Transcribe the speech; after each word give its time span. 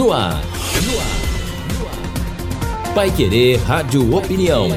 no 0.00 0.14
ar. 0.14 0.40
Pai 2.94 3.10
Querer 3.10 3.58
Rádio 3.58 4.16
Opinião. 4.16 4.68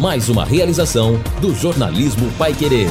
Mais 0.00 0.30
uma 0.30 0.46
realização 0.46 1.20
do 1.42 1.54
jornalismo 1.54 2.32
Pai 2.38 2.54
Querer. 2.54 2.88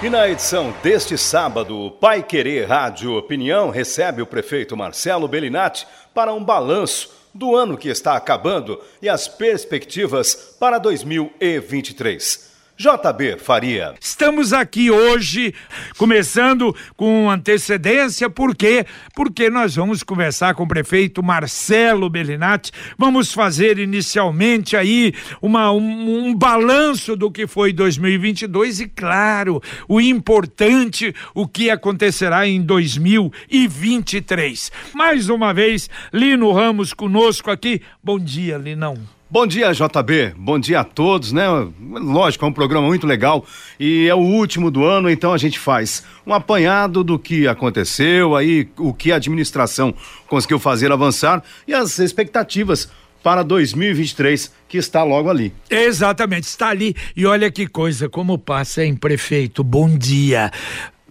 E 0.00 0.08
na 0.08 0.28
edição 0.28 0.72
deste 0.80 1.18
sábado, 1.18 1.76
o 1.76 1.90
Pai 1.90 2.22
Querer 2.22 2.68
Rádio 2.68 3.16
Opinião 3.16 3.70
recebe 3.70 4.22
o 4.22 4.26
prefeito 4.26 4.76
Marcelo 4.76 5.26
Bellinati 5.26 5.88
para 6.14 6.32
um 6.32 6.44
balanço 6.44 7.10
do 7.34 7.56
ano 7.56 7.76
que 7.76 7.88
está 7.88 8.14
acabando 8.14 8.80
e 9.02 9.08
as 9.08 9.26
perspectivas 9.26 10.56
para 10.60 10.78
2023. 10.78 12.47
JB 12.78 13.38
Faria. 13.38 13.94
Estamos 14.00 14.52
aqui 14.52 14.88
hoje, 14.88 15.52
começando 15.96 16.72
com 16.96 17.28
antecedência, 17.28 18.30
por 18.30 18.54
quê? 18.54 18.86
Porque 19.16 19.50
nós 19.50 19.74
vamos 19.74 20.04
conversar 20.04 20.54
com 20.54 20.62
o 20.62 20.68
prefeito 20.68 21.20
Marcelo 21.20 22.08
Bellinati, 22.08 22.70
vamos 22.96 23.32
fazer 23.32 23.80
inicialmente 23.80 24.76
aí 24.76 25.12
uma, 25.42 25.72
um, 25.72 26.28
um 26.28 26.32
balanço 26.32 27.16
do 27.16 27.32
que 27.32 27.48
foi 27.48 27.72
2022 27.72 28.78
e, 28.78 28.86
claro, 28.86 29.60
o 29.88 30.00
importante, 30.00 31.12
o 31.34 31.48
que 31.48 31.70
acontecerá 31.70 32.46
em 32.46 32.62
2023. 32.62 34.70
Mais 34.94 35.28
uma 35.28 35.52
vez, 35.52 35.90
Lino 36.12 36.52
Ramos 36.52 36.94
conosco 36.94 37.50
aqui. 37.50 37.82
Bom 38.00 38.20
dia, 38.20 38.56
Linão. 38.56 39.17
Bom 39.30 39.46
dia, 39.46 39.70
JB. 39.74 40.32
Bom 40.38 40.58
dia 40.58 40.80
a 40.80 40.84
todos, 40.84 41.32
né? 41.32 41.44
Lógico, 41.78 42.46
é 42.46 42.48
um 42.48 42.52
programa 42.52 42.86
muito 42.86 43.06
legal 43.06 43.44
e 43.78 44.08
é 44.08 44.14
o 44.14 44.20
último 44.20 44.70
do 44.70 44.86
ano, 44.86 45.10
então 45.10 45.34
a 45.34 45.36
gente 45.36 45.58
faz 45.58 46.02
um 46.26 46.32
apanhado 46.32 47.04
do 47.04 47.18
que 47.18 47.46
aconteceu, 47.46 48.34
aí 48.34 48.70
o 48.78 48.94
que 48.94 49.12
a 49.12 49.16
administração 49.16 49.94
conseguiu 50.26 50.58
fazer 50.58 50.90
avançar 50.90 51.44
e 51.66 51.74
as 51.74 51.98
expectativas 51.98 52.90
para 53.22 53.42
2023, 53.42 54.50
que 54.66 54.78
está 54.78 55.02
logo 55.02 55.28
ali. 55.28 55.52
Exatamente, 55.68 56.44
está 56.44 56.70
ali. 56.70 56.96
E 57.14 57.26
olha 57.26 57.50
que 57.50 57.66
coisa, 57.66 58.08
como 58.08 58.38
passa, 58.38 58.82
hein, 58.82 58.96
prefeito? 58.96 59.62
Bom 59.62 59.90
dia 59.90 60.50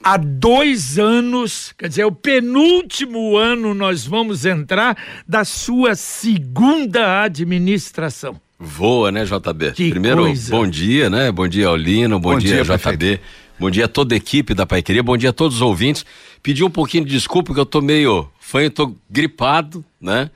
há 0.07 0.15
dois 0.15 0.97
anos, 0.97 1.73
quer 1.77 1.89
dizer, 1.89 2.03
é 2.03 2.05
o 2.05 2.11
penúltimo 2.13 3.35
ano 3.35 3.73
nós 3.73 4.05
vamos 4.05 4.45
entrar 4.45 4.97
da 5.27 5.43
sua 5.43 5.95
segunda 5.95 7.23
administração. 7.23 8.39
Voa, 8.57 9.11
né, 9.11 9.25
JB? 9.25 9.73
Que 9.73 9.89
Primeiro, 9.89 10.23
coisa. 10.23 10.49
bom 10.49 10.65
dia, 10.65 11.09
né? 11.09 11.29
Bom 11.29 11.45
dia, 11.47 11.67
Aulino, 11.67 12.19
bom, 12.19 12.31
Bom 12.33 12.39
dia, 12.39 12.63
dia, 12.63 12.63
JB. 12.63 12.77
prefeito. 12.83 13.21
Bom 13.59 13.69
dia 13.69 13.85
a 13.85 13.87
toda 13.87 14.15
a 14.15 14.17
equipe 14.17 14.53
da 14.53 14.65
Paiqueria, 14.65 15.03
bom 15.03 15.17
dia 15.17 15.31
a 15.31 15.33
todos 15.33 15.57
os 15.57 15.61
ouvintes. 15.61 16.05
Pedi 16.41 16.63
um 16.63 16.69
pouquinho 16.69 17.03
de 17.03 17.11
desculpa 17.11 17.53
que 17.53 17.59
eu 17.59 17.65
tô 17.65 17.81
meio 17.81 18.29
fanho, 18.39 18.71
tô 18.71 18.95
gripado, 19.09 19.83
né? 19.99 20.29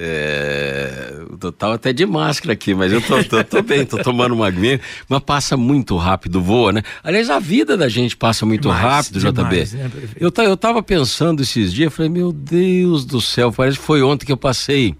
É, 0.00 1.12
eu 1.42 1.50
tava 1.50 1.74
até 1.74 1.92
de 1.92 2.06
máscara 2.06 2.52
aqui, 2.52 2.72
mas 2.72 2.92
eu 2.92 3.00
tô, 3.02 3.24
tô, 3.24 3.42
tô 3.42 3.62
bem, 3.62 3.84
tô 3.84 3.98
tomando 3.98 4.32
uma 4.32 4.46
aguinha, 4.46 4.80
mas 5.08 5.20
passa 5.20 5.56
muito 5.56 5.96
rápido, 5.96 6.40
voa, 6.40 6.72
né? 6.72 6.82
Aliás, 7.02 7.28
a 7.28 7.40
vida 7.40 7.76
da 7.76 7.88
gente 7.88 8.16
passa 8.16 8.46
muito 8.46 8.68
Demais, 8.68 8.80
rápido, 8.80 9.18
demais, 9.18 9.70
JB. 9.72 9.76
né, 9.76 9.90
eu, 10.20 10.32
eu 10.44 10.56
tava 10.56 10.84
pensando 10.84 11.42
esses 11.42 11.72
dias, 11.72 11.92
falei, 11.92 12.10
meu 12.10 12.32
Deus 12.32 13.04
do 13.04 13.20
céu, 13.20 13.50
parece 13.50 13.76
que 13.76 13.84
foi 13.84 14.00
ontem 14.00 14.24
que 14.24 14.30
eu 14.30 14.36
passei 14.36 14.94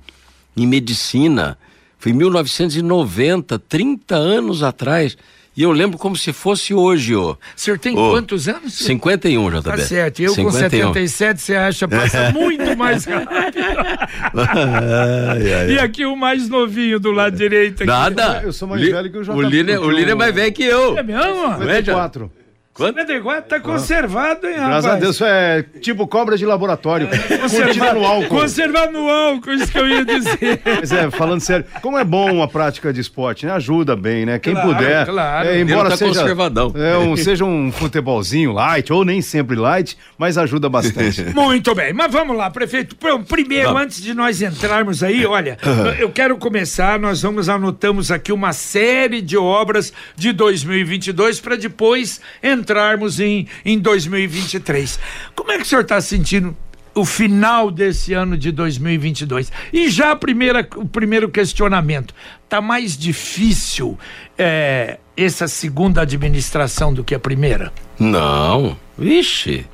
em 0.56 0.66
medicina. 0.66 1.56
Foi 1.96 2.10
em 2.10 2.14
1990, 2.16 3.56
30 3.56 4.16
anos 4.16 4.64
atrás. 4.64 5.16
E 5.58 5.62
eu 5.64 5.72
lembro 5.72 5.98
como 5.98 6.14
se 6.14 6.32
fosse 6.32 6.72
hoje, 6.72 7.16
ô. 7.16 7.32
O 7.32 7.36
senhor 7.56 7.80
tem 7.80 7.92
Ô, 7.98 8.10
quantos 8.12 8.46
anos? 8.46 8.74
51, 8.74 9.50
JB. 9.50 9.62
Tá 9.64 9.76
certo, 9.78 10.20
eu 10.22 10.28
com 10.32 10.52
51. 10.52 10.92
77, 10.94 11.42
você 11.42 11.56
acha, 11.56 11.88
passa 11.88 12.30
muito 12.32 12.76
mais 12.76 13.04
rápido. 13.04 13.58
Ai, 14.38 15.52
ai, 15.54 15.70
E 15.72 15.78
aqui 15.80 16.04
o 16.06 16.14
mais 16.14 16.48
novinho 16.48 17.00
do 17.00 17.10
lado 17.10 17.36
direito. 17.36 17.82
Aqui. 17.82 17.86
Nada. 17.90 18.40
Eu 18.44 18.52
sou 18.52 18.68
mais 18.68 18.80
Li- 18.80 18.92
velho 18.92 19.10
que 19.10 19.18
o 19.18 19.22
JB, 19.24 19.32
O 19.36 19.40
Lino, 19.42 19.70
é- 19.72 19.78
o 19.80 19.90
Lino 19.90 20.10
é 20.12 20.14
mais 20.14 20.32
velho 20.32 20.52
que 20.52 20.62
eu. 20.62 20.96
É 20.96 21.02
mesmo? 21.02 21.24
Não 21.24 21.68
é, 21.68 21.82
John? 21.82 21.92
94. 21.92 22.30
Quanto? 22.78 22.96
54 23.00 23.48
tá 23.50 23.60
conservado, 23.60 24.46
hein, 24.46 24.54
Graças 24.54 24.84
rapaz? 24.84 24.86
a 24.86 24.96
Deus, 24.96 25.20
é 25.20 25.64
tipo 25.80 26.06
cobra 26.06 26.38
de 26.38 26.46
laboratório. 26.46 27.08
Contida 27.08 27.92
no 27.92 28.06
álcool. 28.06 28.28
Conservar 28.28 28.90
no 28.90 29.10
álcool, 29.10 29.52
isso 29.52 29.70
que 29.70 29.78
eu 29.78 29.86
ia 29.88 30.04
dizer. 30.04 30.62
Mas 30.80 30.92
é, 30.92 31.10
falando 31.10 31.40
sério, 31.40 31.66
como 31.82 31.98
é 31.98 32.04
bom 32.04 32.42
a 32.42 32.48
prática 32.48 32.92
de 32.92 33.00
esporte, 33.00 33.44
né? 33.44 33.52
Ajuda 33.52 33.94
bem, 33.96 34.24
né? 34.24 34.38
Quem 34.38 34.54
Claro, 34.54 34.74
puder. 34.74 35.06
claro. 35.06 35.48
É, 35.48 35.60
embora 35.60 35.90
tá 35.90 35.96
seja, 35.96 36.20
conservadão. 36.20 36.72
é, 36.76 36.96
um, 36.96 37.16
seja 37.16 37.44
um 37.44 37.70
futebolzinho 37.72 38.52
light, 38.52 38.92
ou 38.92 39.04
nem 39.04 39.20
sempre 39.20 39.56
light, 39.56 39.98
mas 40.16 40.38
ajuda 40.38 40.68
bastante. 40.68 41.22
Muito 41.34 41.74
bem, 41.74 41.92
mas 41.92 42.10
vamos 42.12 42.36
lá, 42.36 42.48
prefeito. 42.50 42.94
Pr- 42.96 43.18
Primeiro, 43.28 43.76
antes 43.76 44.00
de 44.00 44.14
nós 44.14 44.40
entrarmos 44.40 45.02
aí, 45.02 45.26
olha, 45.26 45.58
eu 45.98 46.08
quero 46.10 46.36
começar. 46.38 46.98
Nós 46.98 47.20
vamos 47.22 47.48
anotamos 47.48 48.10
aqui 48.12 48.32
uma 48.32 48.52
série 48.52 49.20
de 49.20 49.36
obras 49.36 49.92
de 50.16 50.32
2022 50.32 51.40
para 51.40 51.56
depois 51.56 52.20
entrarmos 52.68 53.18
em, 53.18 53.46
em 53.64 53.78
2023. 53.78 54.98
Como 55.34 55.50
é 55.50 55.56
que 55.56 55.62
o 55.62 55.66
senhor 55.66 55.80
está 55.80 56.00
sentindo? 56.00 56.54
O 56.94 57.04
final 57.04 57.70
desse 57.70 58.12
ano 58.12 58.36
de 58.36 58.50
2022. 58.50 59.52
E 59.72 59.88
já 59.88 60.10
a 60.10 60.16
primeira, 60.16 60.68
o 60.76 60.86
primeiro 60.86 61.28
questionamento: 61.28 62.12
tá 62.48 62.60
mais 62.60 62.96
difícil 62.96 63.96
é, 64.36 64.98
essa 65.16 65.46
segunda 65.46 66.02
administração 66.02 66.92
do 66.92 67.04
que 67.04 67.14
a 67.14 67.18
primeira? 67.18 67.72
Não. 67.98 68.76
Vixe. 68.98 69.64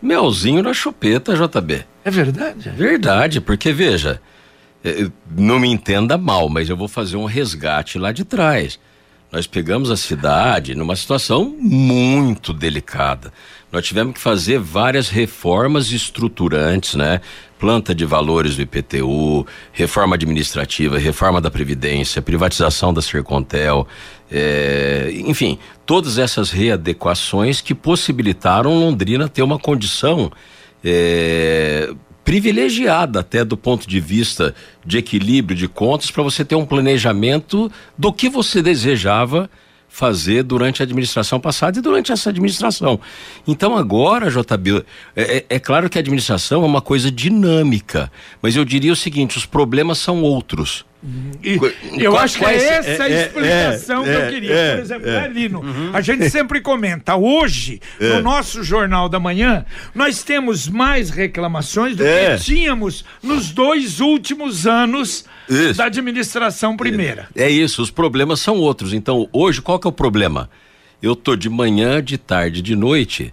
Melzinho 0.00 0.62
na 0.62 0.72
chupeta, 0.72 1.34
JB. 1.34 1.84
É 2.02 2.10
verdade? 2.10 2.70
Verdade, 2.70 3.40
porque 3.42 3.70
veja, 3.70 4.18
eh, 4.82 5.10
não 5.36 5.58
me 5.58 5.68
entenda 5.68 6.16
mal, 6.16 6.48
mas 6.48 6.70
eu 6.70 6.76
vou 6.78 6.88
fazer 6.88 7.18
um 7.18 7.26
resgate 7.26 7.98
lá 7.98 8.10
de 8.10 8.24
trás. 8.24 8.80
Nós 9.32 9.46
pegamos 9.46 9.90
a 9.90 9.96
cidade 9.96 10.74
numa 10.74 10.96
situação 10.96 11.54
muito 11.60 12.52
delicada. 12.52 13.32
Nós 13.70 13.86
tivemos 13.86 14.14
que 14.14 14.20
fazer 14.20 14.58
várias 14.58 15.08
reformas 15.08 15.92
estruturantes, 15.92 16.96
né? 16.96 17.20
Planta 17.58 17.94
de 17.94 18.04
valores 18.04 18.56
do 18.56 18.62
IPTU, 18.62 19.46
reforma 19.72 20.16
administrativa, 20.16 20.98
reforma 20.98 21.40
da 21.40 21.50
Previdência, 21.50 22.20
privatização 22.20 22.92
da 22.92 23.00
Sercontel, 23.00 23.86
eh, 24.32 25.12
enfim, 25.26 25.58
todas 25.86 26.18
essas 26.18 26.50
readequações 26.50 27.60
que 27.60 27.74
possibilitaram 27.74 28.80
Londrina 28.80 29.28
ter 29.28 29.42
uma 29.42 29.58
condição 29.58 30.32
eh, 30.82 31.92
privilegiada 32.24 33.20
até 33.20 33.44
do 33.44 33.56
ponto 33.56 33.88
de 33.88 34.00
vista 34.00 34.54
de 34.84 34.98
equilíbrio 34.98 35.56
de 35.56 35.66
contas 35.68 36.10
para 36.10 36.22
você 36.22 36.44
ter 36.44 36.54
um 36.54 36.66
planejamento 36.66 37.70
do 37.96 38.12
que 38.12 38.28
você 38.28 38.62
desejava 38.62 39.50
fazer 39.88 40.44
durante 40.44 40.80
a 40.80 40.84
administração 40.84 41.40
passada 41.40 41.78
e 41.78 41.82
durante 41.82 42.12
essa 42.12 42.30
administração. 42.30 43.00
Então 43.46 43.76
agora, 43.76 44.30
JB, 44.30 44.84
é, 45.16 45.38
é- 45.38 45.46
é 45.48 45.58
claro 45.58 45.90
que 45.90 45.98
a 45.98 46.00
administração 46.00 46.62
é 46.62 46.66
uma 46.66 46.80
coisa 46.80 47.10
dinâmica, 47.10 48.10
mas 48.40 48.54
eu 48.54 48.64
diria 48.64 48.92
o 48.92 48.96
seguinte, 48.96 49.36
os 49.36 49.44
problemas 49.46 49.98
são 49.98 50.22
outros. 50.22 50.84
E 51.42 51.58
eu 51.98 52.12
qual- 52.12 52.22
acho 52.24 52.38
que 52.38 52.44
é 52.44 52.54
essa 52.56 53.04
a 53.04 53.08
é, 53.10 53.12
é, 53.12 53.22
explicação 53.26 54.04
que 54.04 54.10
eu 54.10 54.20
é, 54.20 54.30
queria. 54.30 54.52
é, 54.54 54.74
Por 54.76 54.82
exemplo, 54.82 55.08
é. 55.08 55.28
Lino? 55.28 55.62
A 55.94 56.00
gente 56.02 56.28
sempre 56.28 56.60
comenta. 56.60 57.16
Hoje, 57.16 57.80
no 57.98 58.20
nosso 58.20 58.62
Jornal 58.62 59.08
da 59.08 59.18
Manhã, 59.18 59.64
nós 59.94 60.22
temos 60.22 60.68
mais 60.68 61.08
reclamações 61.08 61.96
do 61.96 62.04
É. 62.04 62.36
que 62.36 62.44
tínhamos 62.44 63.04
nos 63.22 63.50
dois 63.50 64.00
últimos 64.00 64.66
anos 64.66 65.24
Isso. 65.48 65.78
da 65.78 65.86
administração 65.86 66.76
primeira. 66.76 67.28
É 67.34 67.48
isso, 67.48 67.80
os 67.80 67.90
problemas 67.90 68.40
são 68.40 68.56
outros. 68.56 68.92
Então, 68.92 69.26
hoje, 69.32 69.62
qual 69.62 69.78
que 69.78 69.86
é 69.86 69.90
o 69.90 69.92
problema? 69.92 70.50
Eu 71.02 71.16
tô 71.16 71.34
de 71.34 71.48
manhã, 71.48 72.02
de 72.02 72.18
tarde, 72.18 72.60
de 72.60 72.76
noite. 72.76 73.32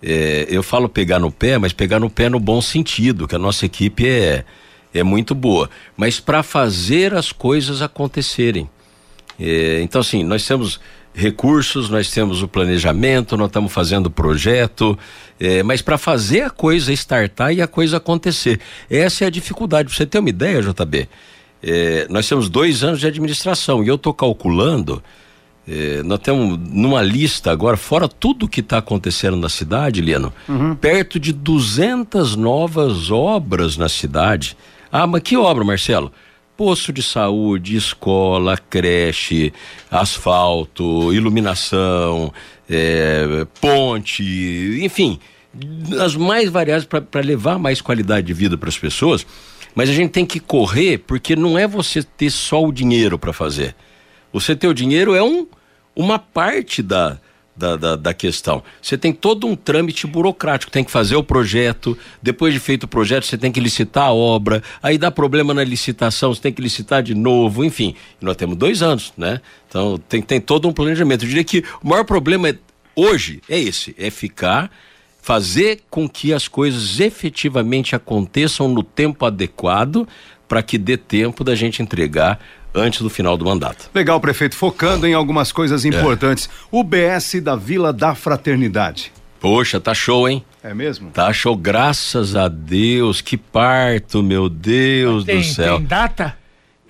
é, 0.00 0.46
eu 0.48 0.62
falo 0.62 0.88
pegar 0.88 1.18
no 1.18 1.32
pé, 1.32 1.58
mas 1.58 1.72
pegar 1.72 1.98
no 1.98 2.08
pé 2.08 2.28
no 2.28 2.38
bom 2.38 2.60
sentido, 2.62 3.26
que 3.26 3.34
a 3.34 3.38
nossa 3.40 3.66
equipe 3.66 4.06
é, 4.06 4.44
é 4.92 5.02
muito 5.02 5.34
boa. 5.34 5.68
Mas 5.96 6.20
para 6.20 6.42
fazer 6.42 7.14
as 7.14 7.32
coisas 7.32 7.82
acontecerem. 7.82 8.68
É, 9.38 9.80
então, 9.82 10.00
assim, 10.00 10.24
nós 10.24 10.46
temos 10.46 10.80
recursos, 11.14 11.90
nós 11.90 12.10
temos 12.10 12.42
o 12.42 12.48
planejamento, 12.48 13.36
nós 13.36 13.48
estamos 13.48 13.72
fazendo 13.72 14.08
projeto, 14.10 14.96
é, 15.40 15.62
mas 15.62 15.82
para 15.82 15.98
fazer 15.98 16.42
a 16.42 16.50
coisa 16.50 16.92
startar 16.92 17.52
e 17.52 17.60
a 17.60 17.66
coisa 17.66 17.96
acontecer. 17.96 18.60
Essa 18.88 19.24
é 19.24 19.26
a 19.26 19.30
dificuldade. 19.30 19.88
Pra 19.88 19.96
você 19.96 20.06
ter 20.06 20.20
uma 20.20 20.28
ideia, 20.28 20.62
JB, 20.62 21.08
é, 21.62 22.06
nós 22.08 22.28
temos 22.28 22.48
dois 22.48 22.84
anos 22.84 23.00
de 23.00 23.06
administração 23.06 23.82
e 23.82 23.88
eu 23.88 23.96
estou 23.96 24.14
calculando. 24.14 25.02
é, 25.66 26.02
nós 26.04 26.20
temos 26.20 26.58
numa 26.70 27.02
lista 27.02 27.50
agora, 27.50 27.76
fora 27.76 28.08
tudo 28.08 28.48
que 28.48 28.60
está 28.60 28.78
acontecendo 28.78 29.36
na 29.36 29.48
cidade, 29.48 30.00
Leno, 30.00 30.32
perto 30.80 31.18
de 31.18 31.32
200 31.32 32.36
novas 32.36 33.10
obras 33.10 33.76
na 33.76 33.88
cidade. 33.88 34.56
Ah, 34.90 35.06
mas 35.06 35.22
que 35.22 35.36
obra, 35.36 35.64
Marcelo? 35.64 36.12
posto 36.58 36.92
de 36.92 37.04
saúde, 37.04 37.76
escola, 37.76 38.58
creche, 38.58 39.52
asfalto, 39.88 41.14
iluminação, 41.14 42.34
é, 42.68 43.46
ponte, 43.60 44.80
enfim, 44.82 45.20
as 46.00 46.16
mais 46.16 46.50
variadas 46.50 46.84
para 46.84 47.20
levar 47.20 47.60
mais 47.60 47.80
qualidade 47.80 48.26
de 48.26 48.32
vida 48.32 48.58
para 48.58 48.68
as 48.68 48.76
pessoas. 48.76 49.24
Mas 49.72 49.88
a 49.88 49.92
gente 49.92 50.10
tem 50.10 50.26
que 50.26 50.40
correr 50.40 50.98
porque 50.98 51.36
não 51.36 51.56
é 51.56 51.64
você 51.64 52.02
ter 52.02 52.30
só 52.30 52.64
o 52.64 52.72
dinheiro 52.72 53.16
para 53.16 53.32
fazer. 53.32 53.76
Você 54.32 54.56
ter 54.56 54.66
o 54.66 54.74
dinheiro 54.74 55.14
é 55.14 55.22
um, 55.22 55.46
uma 55.94 56.18
parte 56.18 56.82
da, 56.82 57.20
da, 57.58 57.76
da, 57.76 57.96
da, 57.96 58.14
questão. 58.14 58.62
Você 58.80 58.96
tem 58.96 59.12
todo 59.12 59.46
um 59.46 59.56
trâmite 59.56 60.06
burocrático, 60.06 60.70
tem 60.70 60.84
que 60.84 60.90
fazer 60.90 61.16
o 61.16 61.22
projeto, 61.22 61.98
depois 62.22 62.54
de 62.54 62.60
feito 62.60 62.84
o 62.84 62.88
projeto, 62.88 63.26
você 63.26 63.36
tem 63.36 63.50
que 63.50 63.60
licitar 63.60 64.04
a 64.04 64.12
obra, 64.12 64.62
aí 64.82 64.96
dá 64.96 65.10
problema 65.10 65.52
na 65.52 65.64
licitação, 65.64 66.32
você 66.32 66.40
tem 66.40 66.52
que 66.52 66.62
licitar 66.62 67.02
de 67.02 67.14
novo, 67.14 67.64
enfim. 67.64 67.94
nós 68.20 68.36
temos 68.36 68.56
dois 68.56 68.82
anos, 68.82 69.12
né? 69.16 69.40
Então 69.68 69.98
tem, 70.08 70.22
tem 70.22 70.40
todo 70.40 70.68
um 70.68 70.72
planejamento. 70.72 71.24
Eu 71.24 71.28
diria 71.28 71.44
que 71.44 71.64
o 71.82 71.88
maior 71.88 72.04
problema 72.04 72.48
é, 72.48 72.58
hoje 72.94 73.42
é 73.48 73.58
esse, 73.58 73.94
é 73.98 74.10
ficar 74.10 74.70
fazer 75.20 75.80
com 75.90 76.08
que 76.08 76.32
as 76.32 76.48
coisas 76.48 77.00
efetivamente 77.00 77.94
aconteçam 77.94 78.66
no 78.66 78.82
tempo 78.82 79.26
adequado 79.26 80.08
para 80.48 80.62
que 80.62 80.78
dê 80.78 80.96
tempo 80.96 81.44
da 81.44 81.54
gente 81.54 81.82
entregar 81.82 82.40
antes 82.74 83.00
do 83.00 83.10
final 83.10 83.36
do 83.36 83.44
mandato. 83.44 83.90
Legal, 83.94 84.20
prefeito. 84.20 84.56
Focando 84.56 85.06
em 85.06 85.14
algumas 85.14 85.52
coisas 85.52 85.84
é. 85.84 85.88
importantes. 85.88 86.46
É. 86.46 86.66
O 86.70 86.82
BS 86.82 87.40
da 87.40 87.56
Vila 87.56 87.92
da 87.92 88.14
Fraternidade. 88.14 89.12
Poxa, 89.40 89.80
tá 89.80 89.94
show, 89.94 90.28
hein? 90.28 90.44
É 90.62 90.74
mesmo? 90.74 91.10
Tá 91.10 91.32
show, 91.32 91.56
graças 91.56 92.34
a 92.34 92.48
Deus. 92.48 93.20
Que 93.20 93.36
parto, 93.36 94.22
meu 94.22 94.48
Deus 94.48 95.24
tem, 95.24 95.38
do 95.38 95.44
céu. 95.44 95.76
Tem 95.76 95.86
data? 95.86 96.36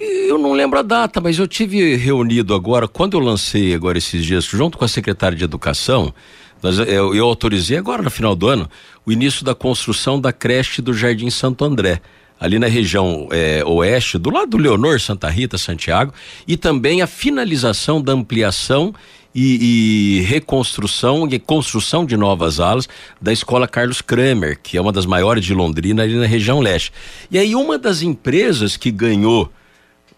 Eu 0.00 0.38
não 0.38 0.52
lembro 0.52 0.78
a 0.78 0.82
data, 0.82 1.20
mas 1.20 1.38
eu 1.38 1.48
tive 1.48 1.96
reunido 1.96 2.54
agora, 2.54 2.86
quando 2.86 3.16
eu 3.16 3.20
lancei 3.20 3.74
agora 3.74 3.98
esses 3.98 4.24
dias, 4.24 4.44
junto 4.44 4.78
com 4.78 4.84
a 4.84 4.88
secretária 4.88 5.36
de 5.36 5.42
Educação, 5.42 6.14
nós, 6.62 6.78
eu, 6.78 7.14
eu 7.14 7.24
autorizei 7.26 7.76
agora 7.76 8.00
no 8.00 8.10
final 8.10 8.34
do 8.36 8.46
ano 8.46 8.70
o 9.04 9.10
início 9.10 9.44
da 9.44 9.54
construção 9.54 10.20
da 10.20 10.32
creche 10.32 10.80
do 10.80 10.94
Jardim 10.94 11.30
Santo 11.30 11.64
André 11.64 12.00
ali 12.40 12.58
na 12.58 12.66
região 12.66 13.28
é, 13.30 13.64
oeste, 13.64 14.18
do 14.18 14.30
lado 14.30 14.50
do 14.50 14.56
Leonor, 14.56 15.00
Santa 15.00 15.28
Rita, 15.28 15.58
Santiago, 15.58 16.12
e 16.46 16.56
também 16.56 17.02
a 17.02 17.06
finalização 17.06 18.00
da 18.00 18.12
ampliação 18.12 18.94
e, 19.34 20.18
e, 20.18 20.20
reconstrução 20.22 21.28
e 21.30 21.38
construção 21.38 22.04
de 22.04 22.16
novas 22.16 22.60
alas 22.60 22.88
da 23.20 23.32
escola 23.32 23.68
Carlos 23.68 24.00
Kramer, 24.00 24.58
que 24.62 24.76
é 24.76 24.80
uma 24.80 24.92
das 24.92 25.06
maiores 25.06 25.44
de 25.44 25.54
Londrina, 25.54 26.02
ali 26.02 26.14
na 26.14 26.26
região 26.26 26.60
leste. 26.60 26.92
E 27.30 27.38
aí, 27.38 27.54
uma 27.54 27.78
das 27.78 28.02
empresas 28.02 28.76
que 28.76 28.90
ganhou 28.90 29.50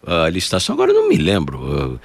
a 0.07 0.29
licitação, 0.29 0.75
agora 0.75 0.93
não 0.93 1.09
me 1.09 1.17
lembro, 1.17 2.01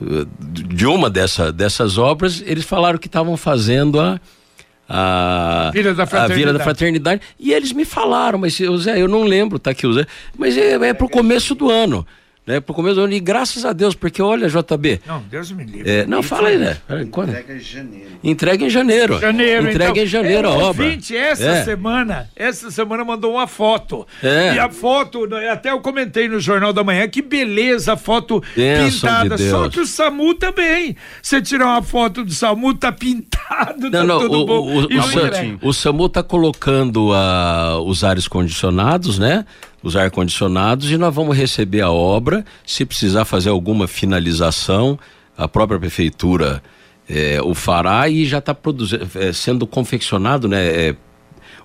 uh, 0.00 0.26
de 0.40 0.86
uma 0.86 1.08
dessa, 1.08 1.52
dessas 1.52 1.98
obras, 1.98 2.42
eles 2.44 2.64
falaram 2.64 2.98
que 2.98 3.06
estavam 3.06 3.36
fazendo 3.36 4.00
a 4.00 4.20
a 4.88 5.70
Vila 5.72 5.94
da 5.94 6.06
Fraternidade. 6.06 6.32
A 6.32 6.36
Vila 6.36 6.52
da 6.52 6.64
Fraternidade. 6.64 7.20
E 7.38 7.52
eles 7.52 7.72
me 7.72 7.84
falaram, 7.84 8.38
mas 8.38 8.60
Zé, 8.78 9.00
eu 9.00 9.08
não 9.08 9.22
lembro, 9.24 9.58
tá 9.58 9.70
aqui 9.70 9.86
o 9.86 9.92
Zé, 9.92 10.06
mas 10.36 10.56
é, 10.56 10.74
é 10.74 10.94
pro 10.94 11.08
começo 11.08 11.54
do 11.54 11.70
ano 11.70 12.06
né, 12.46 12.60
pro 12.60 12.72
começo 12.74 12.94
do 12.94 13.02
ano. 13.02 13.12
E 13.12 13.20
graças 13.20 13.64
a 13.64 13.72
Deus, 13.72 13.94
porque 13.94 14.22
olha, 14.22 14.48
JB. 14.48 15.00
Não, 15.04 15.20
Deus 15.28 15.50
me 15.50 15.64
livre. 15.64 15.90
É, 15.90 16.06
não, 16.06 16.22
fala 16.22 16.48
aí, 16.48 16.58
né? 16.58 16.76
Entrega 17.02 17.54
em 17.54 17.60
janeiro. 17.60 18.10
Entrega 18.22 18.64
em 18.64 18.70
janeiro. 18.70 19.18
Janeiro, 19.18 19.70
Entrega 19.70 19.90
então, 19.90 20.02
em 20.02 20.06
janeiro 20.06 20.48
é, 20.48 20.50
a 20.50 20.54
obra. 20.54 20.84
Ouvinte, 20.84 21.16
essa 21.16 21.44
é. 21.44 21.64
semana, 21.64 22.30
essa 22.36 22.70
semana 22.70 23.04
mandou 23.04 23.32
uma 23.32 23.48
foto. 23.48 24.06
É. 24.22 24.54
E 24.54 24.58
a 24.58 24.70
foto, 24.70 25.26
né, 25.26 25.50
até 25.50 25.72
eu 25.72 25.80
comentei 25.80 26.28
no 26.28 26.38
Jornal 26.38 26.72
da 26.72 26.84
Manhã, 26.84 27.08
que 27.08 27.20
beleza 27.20 27.94
a 27.94 27.96
foto 27.96 28.42
Benção 28.54 28.90
pintada. 28.90 29.36
De 29.36 29.50
Só 29.50 29.68
que 29.68 29.80
o 29.80 29.86
SAMU 29.86 30.34
também. 30.34 30.96
Você 31.20 31.42
tirar 31.42 31.66
uma 31.66 31.82
foto 31.82 32.24
do 32.24 32.32
SAMU, 32.32 32.74
tá 32.74 32.92
pintado, 32.92 33.90
não, 33.90 33.90
tá 33.90 34.04
não, 34.04 34.20
tudo 34.20 34.38
o, 34.38 34.46
bom. 34.46 34.60
O, 34.60 34.80
o, 34.82 35.64
o, 35.64 35.68
o 35.68 35.72
SAMU 35.72 36.08
tá 36.08 36.22
colocando 36.22 37.10
uh, 37.10 37.80
os 37.84 38.04
ares 38.04 38.28
condicionados, 38.28 39.18
né? 39.18 39.44
Os 39.86 39.94
ar-condicionados 39.94 40.90
e 40.90 40.98
nós 40.98 41.14
vamos 41.14 41.36
receber 41.36 41.80
a 41.80 41.90
obra. 41.92 42.44
Se 42.66 42.84
precisar 42.84 43.24
fazer 43.24 43.50
alguma 43.50 43.86
finalização, 43.86 44.98
a 45.38 45.46
própria 45.46 45.78
prefeitura 45.78 46.60
é, 47.08 47.40
o 47.40 47.54
fará 47.54 48.08
e 48.08 48.26
já 48.26 48.38
está 48.38 48.56
é, 49.14 49.32
sendo 49.32 49.64
confeccionado, 49.64 50.48
né? 50.48 50.66
É, 50.66 50.96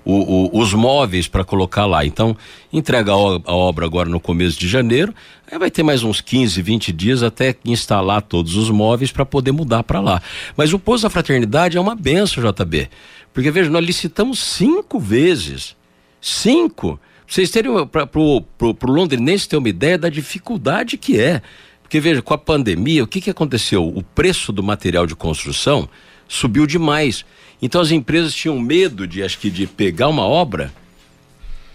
o, 0.05 0.57
o, 0.57 0.59
os 0.59 0.73
móveis 0.73 1.27
para 1.27 1.43
colocar 1.43 1.85
lá. 1.87 2.05
Então, 2.05 2.37
entrega 2.71 3.11
a, 3.11 3.15
a, 3.15 3.55
obra 3.55 3.85
agora 3.85 4.07
no 4.07 4.19
começo 4.19 4.59
de 4.59 4.67
janeiro, 4.67 5.13
aí 5.51 5.57
vai 5.57 5.71
ter 5.71 5.83
mais 5.83 6.03
uns 6.03 6.21
15, 6.21 6.61
20 6.61 6.91
dias 6.91 7.23
até 7.23 7.55
instalar 7.65 8.21
todos 8.21 8.55
os 8.55 8.69
móveis 8.69 9.11
para 9.11 9.25
poder 9.25 9.51
mudar 9.51 9.83
para 9.83 9.99
lá. 9.99 10.21
Mas 10.55 10.73
o 10.73 10.79
Poço 10.79 11.03
da 11.03 11.09
Fraternidade 11.09 11.77
é 11.77 11.81
uma 11.81 11.95
benção, 11.95 12.43
JB. 12.43 12.87
Porque, 13.33 13.49
veja, 13.49 13.69
nós 13.69 13.85
licitamos 13.85 14.39
cinco 14.39 14.99
vezes. 14.99 15.75
Cinco 16.19 16.99
vocês 17.31 17.49
terem 17.49 17.87
para 17.87 18.05
pro 18.05 18.45
londrinense 18.83 19.47
ter 19.47 19.55
uma 19.55 19.69
ideia 19.69 19.97
da 19.97 20.09
dificuldade 20.09 20.97
que 20.97 21.17
é. 21.17 21.41
Porque 21.81 21.97
veja, 21.97 22.21
com 22.21 22.33
a 22.33 22.37
pandemia, 22.37 23.05
o 23.05 23.07
que, 23.07 23.21
que 23.21 23.29
aconteceu? 23.29 23.87
O 23.87 24.03
preço 24.03 24.51
do 24.51 24.61
material 24.61 25.07
de 25.07 25.15
construção 25.15 25.87
subiu 26.27 26.67
demais. 26.67 27.23
Então 27.61 27.79
as 27.79 27.89
empresas 27.89 28.35
tinham 28.35 28.59
medo 28.59 29.07
de, 29.07 29.23
acho 29.23 29.39
que, 29.39 29.49
de 29.49 29.65
pegar 29.65 30.09
uma 30.09 30.23
obra 30.23 30.73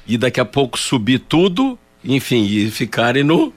e 0.06 0.18
daqui 0.18 0.40
a 0.40 0.44
pouco 0.44 0.78
subir 0.78 1.20
tudo, 1.20 1.78
enfim, 2.04 2.44
e 2.44 2.70
ficarem 2.70 3.24
no, 3.24 3.50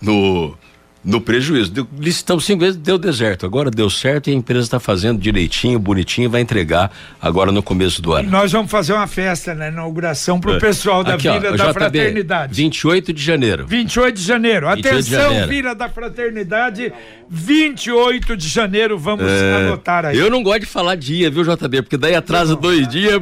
no, 0.00 0.56
no 1.04 1.20
prejuízo. 1.20 1.88
Licitamos 1.98 2.44
cinco 2.44 2.60
vezes, 2.60 2.76
deu 2.76 2.96
deserto. 2.96 3.44
Agora 3.44 3.70
deu 3.70 3.90
certo 3.90 4.30
e 4.30 4.32
a 4.32 4.34
empresa 4.34 4.62
está 4.62 4.80
fazendo 4.80 5.18
direitinho, 5.18 5.78
bonitinho, 5.78 6.30
vai 6.30 6.40
entregar 6.40 6.92
agora 7.20 7.50
no 7.50 7.62
começo 7.62 8.00
do 8.00 8.12
ano. 8.12 8.30
Nós 8.30 8.52
vamos 8.52 8.70
fazer 8.70 8.92
uma 8.92 9.06
festa 9.06 9.54
na 9.54 9.68
inauguração 9.68 10.40
para 10.40 10.52
o 10.52 10.56
é. 10.56 10.60
pessoal 10.60 11.02
da 11.02 11.14
Aqui, 11.14 11.22
Vila 11.22 11.52
ó, 11.52 11.56
da 11.56 11.64
JB, 11.64 11.72
Fraternidade. 11.72 12.54
28 12.54 13.12
de 13.12 13.22
janeiro. 13.22 13.66
28 13.66 14.16
de 14.16 14.22
janeiro. 14.22 14.68
Atenção, 14.68 15.00
de 15.00 15.10
janeiro. 15.10 15.48
Vila 15.48 15.74
da 15.74 15.88
Fraternidade, 15.88 16.92
28 17.28 18.36
de 18.36 18.48
janeiro, 18.48 18.98
vamos 18.98 19.26
é, 19.26 19.56
anotar 19.56 20.06
aí. 20.06 20.18
Eu 20.18 20.30
não 20.30 20.42
gosto 20.42 20.60
de 20.60 20.66
falar 20.66 20.94
dia, 20.94 21.30
viu, 21.30 21.42
JB? 21.42 21.82
Porque 21.82 21.96
daí 21.96 22.14
atrasa 22.14 22.54
dois 22.54 22.86
dias. 22.86 23.14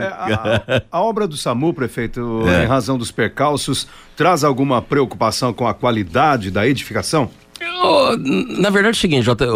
é, 0.00 0.04
a, 0.04 0.82
a, 0.90 1.00
obra 1.00 1.26
do 1.26 1.36
SAMU, 1.36 1.72
prefeito, 1.72 2.42
é. 2.46 2.64
em 2.64 2.66
razão 2.66 2.98
dos 2.98 3.10
percalços, 3.10 3.88
traz 4.16 4.44
alguma 4.44 4.80
preocupação 4.80 5.52
com 5.52 5.66
a 5.66 5.74
qualidade 5.74 6.50
da 6.50 6.66
edificação? 6.66 7.30
na 8.58 8.70
verdade 8.70 8.96
é 8.96 8.98
o 8.98 9.00
seguinte, 9.00 9.22
Jota, 9.22 9.46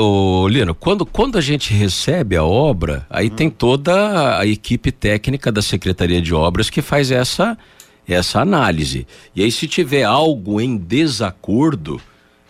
Lino, 0.48 0.74
quando, 0.74 1.04
quando 1.06 1.38
a 1.38 1.40
gente 1.40 1.72
recebe 1.72 2.36
a 2.36 2.44
obra, 2.44 3.06
aí 3.08 3.28
hum. 3.28 3.30
tem 3.30 3.50
toda 3.50 4.38
a 4.38 4.46
equipe 4.46 4.92
técnica 4.92 5.50
da 5.50 5.62
Secretaria 5.62 6.20
de 6.20 6.34
Obras 6.34 6.70
que 6.70 6.82
faz 6.82 7.10
essa, 7.10 7.56
essa 8.06 8.40
análise. 8.40 9.06
E 9.34 9.42
aí, 9.42 9.50
se 9.50 9.66
tiver 9.66 10.04
algo 10.04 10.60
em 10.60 10.76
desacordo 10.76 12.00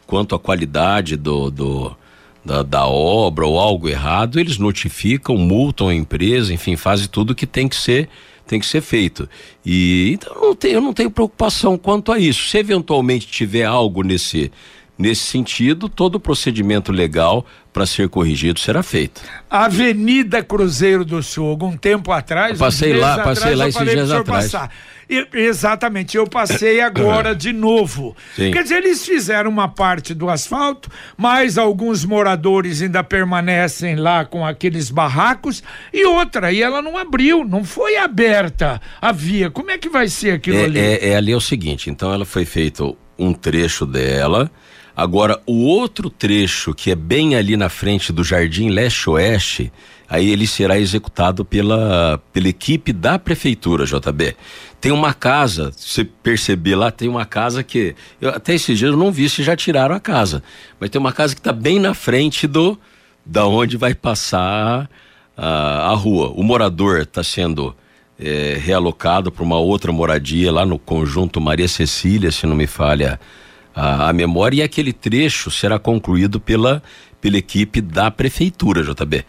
quanto 0.06 0.34
à 0.34 0.38
qualidade 0.38 1.16
do, 1.16 1.50
do 1.50 1.96
da, 2.44 2.62
da, 2.62 2.86
obra 2.86 3.46
ou 3.46 3.58
algo 3.58 3.88
errado, 3.88 4.40
eles 4.40 4.58
notificam, 4.58 5.36
multam 5.36 5.88
a 5.88 5.94
empresa, 5.94 6.52
enfim, 6.52 6.76
fazem 6.76 7.06
tudo 7.06 7.34
que 7.34 7.46
tem 7.46 7.68
que 7.68 7.76
ser 7.76 8.08
tem 8.48 8.58
que 8.58 8.66
ser 8.66 8.80
feito. 8.80 9.28
E 9.64 10.12
então 10.14 10.34
não 10.40 10.54
tenho, 10.54 10.74
eu 10.74 10.80
não 10.80 10.92
tenho 10.92 11.10
preocupação 11.10 11.78
quanto 11.78 12.10
a 12.10 12.18
isso. 12.18 12.48
Se 12.48 12.58
eventualmente 12.58 13.26
tiver 13.26 13.64
algo 13.64 14.02
nesse 14.02 14.50
nesse 14.98 15.22
sentido, 15.22 15.88
todo 15.88 16.16
o 16.16 16.20
procedimento 16.20 16.90
legal 16.90 17.46
para 17.72 17.86
ser 17.86 18.08
corrigido 18.08 18.58
será 18.58 18.82
feito. 18.82 19.22
Avenida 19.48 20.42
Cruzeiro 20.42 21.04
do 21.04 21.22
Sul, 21.22 21.48
algum 21.48 21.76
tempo 21.76 22.10
atrás, 22.10 22.52
eu 22.52 22.58
passei 22.58 22.92
lá, 22.94 23.18
passei 23.18 23.52
atrás, 23.52 23.58
lá 23.58 23.68
esses 23.68 23.84
dias 23.84 24.10
atrás. 24.10 24.44
Passar. 24.50 24.70
Exatamente, 25.32 26.16
eu 26.16 26.26
passei 26.26 26.80
agora 26.82 27.34
de 27.34 27.52
novo. 27.52 28.16
Sim. 28.34 28.50
Quer 28.50 28.62
dizer, 28.62 28.78
eles 28.78 29.06
fizeram 29.06 29.50
uma 29.50 29.68
parte 29.68 30.12
do 30.12 30.28
asfalto, 30.28 30.90
mas 31.16 31.56
alguns 31.56 32.04
moradores 32.04 32.82
ainda 32.82 33.02
permanecem 33.04 33.96
lá 33.96 34.24
com 34.24 34.44
aqueles 34.44 34.90
barracos 34.90 35.62
e 35.92 36.04
outra, 36.04 36.52
e 36.52 36.60
ela 36.60 36.82
não 36.82 36.98
abriu, 36.98 37.44
não 37.44 37.64
foi 37.64 37.96
aberta 37.96 38.80
a 39.00 39.12
via. 39.12 39.50
Como 39.50 39.70
é 39.70 39.78
que 39.78 39.88
vai 39.88 40.08
ser 40.08 40.32
aquilo 40.32 40.58
é, 40.58 40.64
ali? 40.64 40.78
É, 40.78 41.08
é 41.10 41.16
ali 41.16 41.32
é 41.32 41.36
o 41.36 41.40
seguinte, 41.40 41.88
então 41.88 42.12
ela 42.12 42.24
foi 42.24 42.44
feito 42.44 42.96
um 43.18 43.32
trecho 43.32 43.86
dela, 43.86 44.50
Agora, 44.98 45.40
o 45.46 45.64
outro 45.64 46.10
trecho, 46.10 46.74
que 46.74 46.90
é 46.90 46.96
bem 46.96 47.36
ali 47.36 47.56
na 47.56 47.68
frente 47.68 48.12
do 48.12 48.24
Jardim 48.24 48.68
Leste-Oeste, 48.68 49.72
aí 50.08 50.28
ele 50.28 50.44
será 50.44 50.76
executado 50.76 51.44
pela, 51.44 52.20
pela 52.32 52.48
equipe 52.48 52.92
da 52.92 53.16
prefeitura, 53.16 53.84
JB. 53.86 54.34
Tem 54.80 54.90
uma 54.90 55.14
casa, 55.14 55.70
se 55.76 56.02
perceber 56.02 56.74
lá, 56.74 56.90
tem 56.90 57.08
uma 57.08 57.24
casa 57.24 57.62
que. 57.62 57.94
Eu, 58.20 58.30
até 58.30 58.56
esses 58.56 58.76
dias 58.76 58.90
eu 58.90 58.96
não 58.96 59.12
vi 59.12 59.28
se 59.28 59.44
já 59.44 59.54
tiraram 59.54 59.94
a 59.94 60.00
casa. 60.00 60.42
Mas 60.80 60.90
tem 60.90 61.00
uma 61.00 61.12
casa 61.12 61.32
que 61.32 61.40
está 61.40 61.52
bem 61.52 61.78
na 61.78 61.94
frente 61.94 62.48
do. 62.48 62.76
da 63.24 63.46
onde 63.46 63.76
vai 63.76 63.94
passar 63.94 64.90
a, 65.36 65.92
a 65.92 65.94
rua. 65.94 66.32
O 66.34 66.42
morador 66.42 67.02
está 67.02 67.22
sendo 67.22 67.72
é, 68.18 68.58
realocado 68.60 69.30
para 69.30 69.44
uma 69.44 69.58
outra 69.60 69.92
moradia 69.92 70.50
lá 70.50 70.66
no 70.66 70.76
conjunto 70.76 71.40
Maria 71.40 71.68
Cecília, 71.68 72.32
se 72.32 72.48
não 72.48 72.56
me 72.56 72.66
falha 72.66 73.20
a, 73.78 74.12
memória, 74.12 74.58
e 74.58 74.62
aquele 74.62 74.92
trecho 74.92 75.50
será 75.50 75.78
concluído 75.78 76.40
pela, 76.40 76.82
pela 77.20 77.37
equipe 77.37 77.80
da 77.80 78.11
prefeitura, 78.11 78.82
JB. 78.82 79.25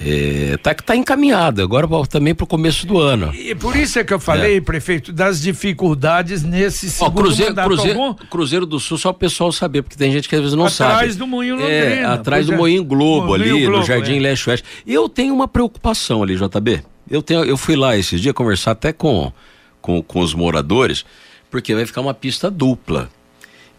É, 0.00 0.56
tá, 0.62 0.72
tá 0.74 0.94
encaminhado 0.94 1.60
agora 1.60 1.88
também 2.06 2.32
para 2.32 2.44
o 2.44 2.46
começo 2.46 2.86
do 2.86 2.98
ano. 2.98 3.34
E 3.34 3.52
por 3.54 3.74
isso 3.74 3.98
é 3.98 4.04
que 4.04 4.14
eu 4.14 4.20
falei, 4.20 4.58
é. 4.58 4.60
prefeito, 4.60 5.12
das 5.12 5.40
dificuldades 5.40 6.44
nesse 6.44 6.88
segundo 6.88 7.18
Ó, 7.18 7.22
Cruzeiro, 7.22 7.54
Cruzeiro, 7.54 8.14
Cruzeiro, 8.30 8.66
do 8.66 8.78
Sul, 8.78 8.96
só 8.96 9.10
o 9.10 9.14
pessoal 9.14 9.50
saber, 9.50 9.82
porque 9.82 9.96
tem 9.96 10.12
gente 10.12 10.28
que 10.28 10.36
às 10.36 10.40
vezes 10.40 10.54
não 10.54 10.66
atrás 10.66 10.76
sabe. 10.76 10.92
Atrás 10.92 11.16
do 11.16 11.26
Moinho 11.26 11.56
Londrina. 11.56 11.74
É, 11.74 12.04
atrás 12.04 12.46
do 12.46 12.52
é. 12.52 12.56
Moinho 12.56 12.84
Globo 12.84 13.28
Moinho 13.28 13.42
ali, 13.42 13.64
Globo, 13.64 13.78
no 13.78 13.84
Jardim 13.84 14.18
é. 14.18 14.20
Leste 14.20 14.50
Oeste. 14.50 14.66
Eu 14.86 15.08
tenho 15.08 15.34
uma 15.34 15.48
preocupação 15.48 16.22
ali, 16.22 16.36
JB. 16.36 16.82
Eu, 17.10 17.22
tenho, 17.22 17.42
eu 17.42 17.56
fui 17.56 17.74
lá 17.74 17.96
esses 17.96 18.20
dias 18.20 18.34
conversar 18.34 18.72
até 18.72 18.92
com, 18.92 19.32
com, 19.80 20.00
com 20.00 20.20
os 20.20 20.32
moradores, 20.32 21.04
porque 21.50 21.74
vai 21.74 21.86
ficar 21.86 22.02
uma 22.02 22.14
pista 22.14 22.48
dupla. 22.50 23.10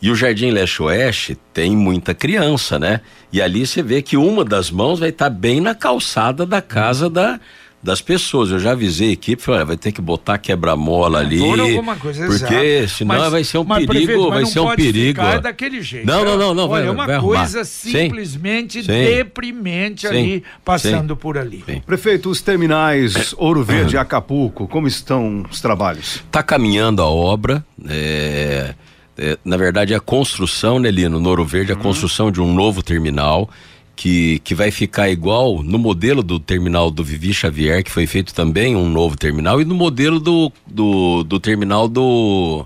E 0.01 0.09
o 0.09 0.15
Jardim 0.15 0.51
Leste 0.51 0.81
Oeste 0.81 1.37
tem 1.53 1.75
muita 1.75 2.13
criança, 2.13 2.79
né? 2.79 3.01
E 3.33 3.41
ali 3.41 3.67
você 3.67 3.83
vê 3.83 4.01
que 4.01 4.15
uma 4.15 4.45
das 4.45 4.71
mãos 4.71 4.99
vai 4.99 5.09
estar 5.09 5.25
tá 5.25 5.29
bem 5.29 5.59
na 5.59 5.75
calçada 5.75 6.45
da 6.45 6.61
casa 6.61 7.09
da, 7.09 7.37
das 7.83 8.01
pessoas. 8.01 8.49
Eu 8.49 8.59
já 8.59 8.71
avisei 8.71 9.09
a 9.09 9.11
equipe, 9.11 9.41
falei, 9.41 9.65
vai 9.65 9.75
ter 9.75 9.91
que 9.91 9.99
botar 9.99 10.37
quebra-mola 10.37 11.19
ali. 11.19 11.41
alguma 11.41 11.97
coisa, 11.97 12.25
porque 12.27 12.53
exato. 12.53 12.97
senão 12.97 13.19
mas, 13.19 13.31
vai 13.31 13.43
ser 13.43 13.57
um 13.57 13.65
perigo, 13.65 13.87
prefeito, 13.87 14.29
vai 14.29 14.45
ser 14.45 14.59
um 14.61 14.75
perigo. 14.75 15.21
Ficar 15.21 15.39
daquele 15.39 15.81
jeito. 15.81 16.07
Não, 16.07 16.23
não, 16.23 16.37
não, 16.37 16.53
não. 16.53 16.69
Olha, 16.69 16.85
é 16.85 16.91
uma 16.91 17.05
vai 17.05 17.19
coisa 17.19 17.65
simplesmente 17.65 18.81
sim, 18.81 18.87
deprimente 18.87 20.07
sim, 20.07 20.15
ali, 20.15 20.43
passando 20.63 21.13
sim, 21.13 21.19
por 21.19 21.37
ali. 21.37 21.61
Prefeito, 21.85 22.29
os 22.29 22.41
terminais 22.41 23.33
Ouro 23.37 23.65
Verde 23.65 23.95
e 23.95 23.97
Acapulco, 23.97 24.65
como 24.65 24.87
estão 24.87 25.45
os 25.51 25.59
trabalhos? 25.59 26.15
Está 26.25 26.41
caminhando 26.41 27.01
a 27.01 27.07
obra. 27.07 27.65
É 27.85 28.73
é, 29.19 29.37
na 29.43 29.57
verdade, 29.57 29.93
a 29.93 29.99
construção, 29.99 30.79
né, 30.79 30.89
Lino, 30.89 31.19
no 31.19 31.29
Ouro 31.29 31.45
Verde, 31.45 31.73
uhum. 31.73 31.79
a 31.79 31.81
construção 31.81 32.31
de 32.31 32.41
um 32.41 32.53
novo 32.53 32.81
terminal 32.81 33.49
que, 33.95 34.39
que 34.39 34.55
vai 34.55 34.71
ficar 34.71 35.09
igual 35.09 35.61
no 35.61 35.77
modelo 35.77 36.23
do 36.23 36.39
terminal 36.39 36.89
do 36.89 37.03
Vivi 37.03 37.33
Xavier, 37.33 37.83
que 37.83 37.91
foi 37.91 38.07
feito 38.07 38.33
também 38.33 38.73
um 38.73 38.87
novo 38.89 39.17
terminal, 39.17 39.59
e 39.59 39.65
no 39.65 39.75
modelo 39.75 40.21
do, 40.21 40.49
do, 40.65 41.23
do 41.25 41.37
terminal 41.37 41.89
do, 41.89 42.65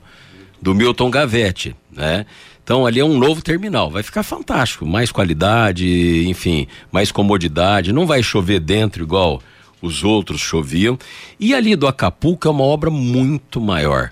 do 0.61 0.75
Milton 0.75 1.09
Gavete, 1.09 1.75
né? 1.91 2.27
Então 2.63 2.85
ali 2.85 2.99
é 2.99 3.03
um 3.03 3.17
novo 3.17 3.41
terminal, 3.41 3.89
vai 3.89 4.03
ficar 4.03 4.21
fantástico, 4.21 4.85
mais 4.85 5.11
qualidade, 5.11 6.29
enfim, 6.29 6.67
mais 6.91 7.11
comodidade, 7.11 7.91
não 7.91 8.05
vai 8.05 8.21
chover 8.21 8.59
dentro 8.59 9.03
igual 9.03 9.41
os 9.81 10.03
outros 10.03 10.39
choviam. 10.39 10.97
E 11.39 11.53
ali 11.53 11.75
do 11.75 11.87
Acapulco 11.87 12.47
é 12.47 12.51
uma 12.51 12.63
obra 12.63 12.91
muito 12.91 13.59
maior. 13.59 14.11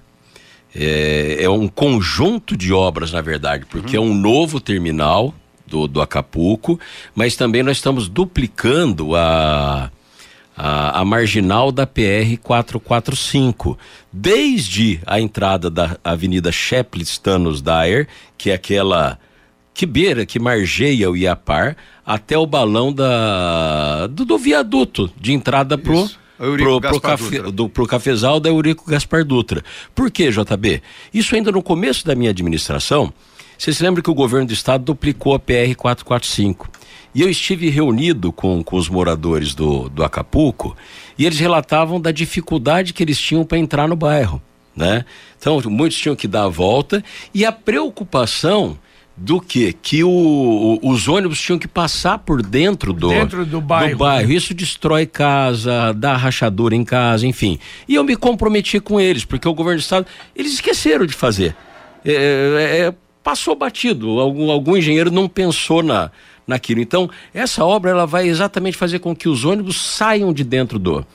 É, 0.73 1.37
é 1.43 1.49
um 1.49 1.67
conjunto 1.67 2.55
de 2.55 2.71
obras, 2.71 3.11
na 3.11 3.21
verdade, 3.21 3.65
porque 3.65 3.97
uhum. 3.97 4.05
é 4.05 4.07
um 4.07 4.13
novo 4.13 4.59
terminal 4.59 5.33
do, 5.67 5.87
do 5.87 6.01
Acapulco, 6.01 6.79
mas 7.15 7.35
também 7.35 7.63
nós 7.63 7.77
estamos 7.77 8.07
duplicando 8.07 9.15
a, 9.15 9.91
a, 10.55 10.99
a, 10.99 11.05
marginal 11.05 11.71
da 11.71 11.87
PR 11.87 12.37
445, 12.41 13.77
desde 14.11 14.99
a 15.05 15.19
entrada 15.19 15.69
da 15.69 15.97
Avenida 16.03 16.51
Sheplitz 16.51 17.17
Thanos 17.17 17.61
Dyer, 17.61 18.07
que 18.37 18.51
é 18.51 18.53
aquela 18.53 19.17
que 19.73 19.85
beira, 19.85 20.25
que 20.25 20.37
margeia 20.37 21.09
o 21.09 21.15
Iapar, 21.15 21.77
até 22.05 22.37
o 22.37 22.45
balão 22.45 22.91
da, 22.91 24.07
do, 24.07 24.25
do 24.25 24.37
viaduto 24.37 25.09
de 25.19 25.33
entrada 25.33 25.75
Isso 25.75 25.83
pro, 25.83 26.09
pro, 26.81 27.01
cafe, 27.01 27.39
do, 27.51 27.69
pro 27.69 27.85
cafezal 27.85 28.39
da 28.39 28.49
Eurico 28.49 28.89
Gaspar 28.89 29.23
Dutra. 29.23 29.63
Por 29.93 30.09
quê, 30.09 30.31
JB? 30.31 30.81
Isso 31.13 31.35
ainda 31.35 31.51
no 31.51 31.61
começo 31.61 32.05
da 32.05 32.15
minha 32.15 32.31
administração, 32.31 33.13
você 33.57 33.71
se 33.71 33.83
lembra 33.83 34.01
que 34.01 34.09
o 34.09 34.15
governo 34.15 34.47
do 34.47 34.53
estado 34.53 34.85
duplicou 34.85 35.35
a 35.35 35.39
PR 35.39 35.75
445. 35.77 36.67
E 37.13 37.21
eu 37.21 37.29
estive 37.29 37.69
reunido 37.69 38.31
com, 38.31 38.63
com 38.63 38.75
os 38.75 38.89
moradores 38.89 39.53
do, 39.53 39.87
do 39.89 40.03
Acapulco 40.03 40.75
e 41.17 41.25
eles 41.25 41.39
relatavam 41.39 42.01
da 42.01 42.11
dificuldade 42.11 42.93
que 42.93 43.03
eles 43.03 43.19
tinham 43.19 43.45
para 43.45 43.59
entrar 43.59 43.87
no 43.87 43.95
bairro. 43.95 44.41
Né? 44.75 45.05
Então, 45.37 45.61
muitos 45.65 45.97
tinham 45.97 46.15
que 46.15 46.27
dar 46.27 46.45
a 46.45 46.49
volta 46.49 47.03
e 47.33 47.45
a 47.45 47.51
preocupação 47.51 48.79
do 49.21 49.39
que 49.39 49.71
que 49.71 50.03
o, 50.03 50.09
o, 50.09 50.89
os 50.89 51.07
ônibus 51.07 51.39
tinham 51.39 51.59
que 51.59 51.67
passar 51.67 52.17
por 52.17 52.41
dentro 52.41 52.91
do 52.91 53.09
dentro 53.09 53.45
do 53.45 53.61
bairro. 53.61 53.91
do 53.91 53.97
bairro. 53.99 54.27
Né? 54.27 54.33
Isso 54.33 54.51
destrói 54.51 55.05
casa, 55.05 55.93
dá 55.93 56.17
rachadura 56.17 56.75
em 56.75 56.83
casa, 56.83 57.27
enfim. 57.27 57.59
E 57.87 57.93
eu 57.93 58.03
me 58.03 58.15
comprometi 58.15 58.79
com 58.79 58.99
eles 58.99 59.23
porque 59.23 59.47
o 59.47 59.53
governo 59.53 59.77
do 59.77 59.83
estado 59.83 60.07
eles 60.35 60.53
esqueceram 60.53 61.05
de 61.05 61.13
fazer. 61.13 61.55
É, 62.03 62.11
é, 62.11 62.77
é, 62.79 62.93
passou 63.23 63.55
batido. 63.55 64.19
Algum, 64.19 64.49
algum 64.49 64.75
engenheiro 64.75 65.11
não 65.11 65.29
pensou 65.29 65.83
na 65.83 66.09
naquilo. 66.47 66.81
Então 66.81 67.07
essa 67.31 67.63
obra 67.63 67.91
ela 67.91 68.07
vai 68.07 68.27
exatamente 68.27 68.75
fazer 68.75 68.97
com 68.97 69.15
que 69.15 69.29
os 69.29 69.45
ônibus 69.45 69.79
saiam 69.79 70.33
de 70.33 70.43
dentro 70.43 70.79
do 70.79 71.05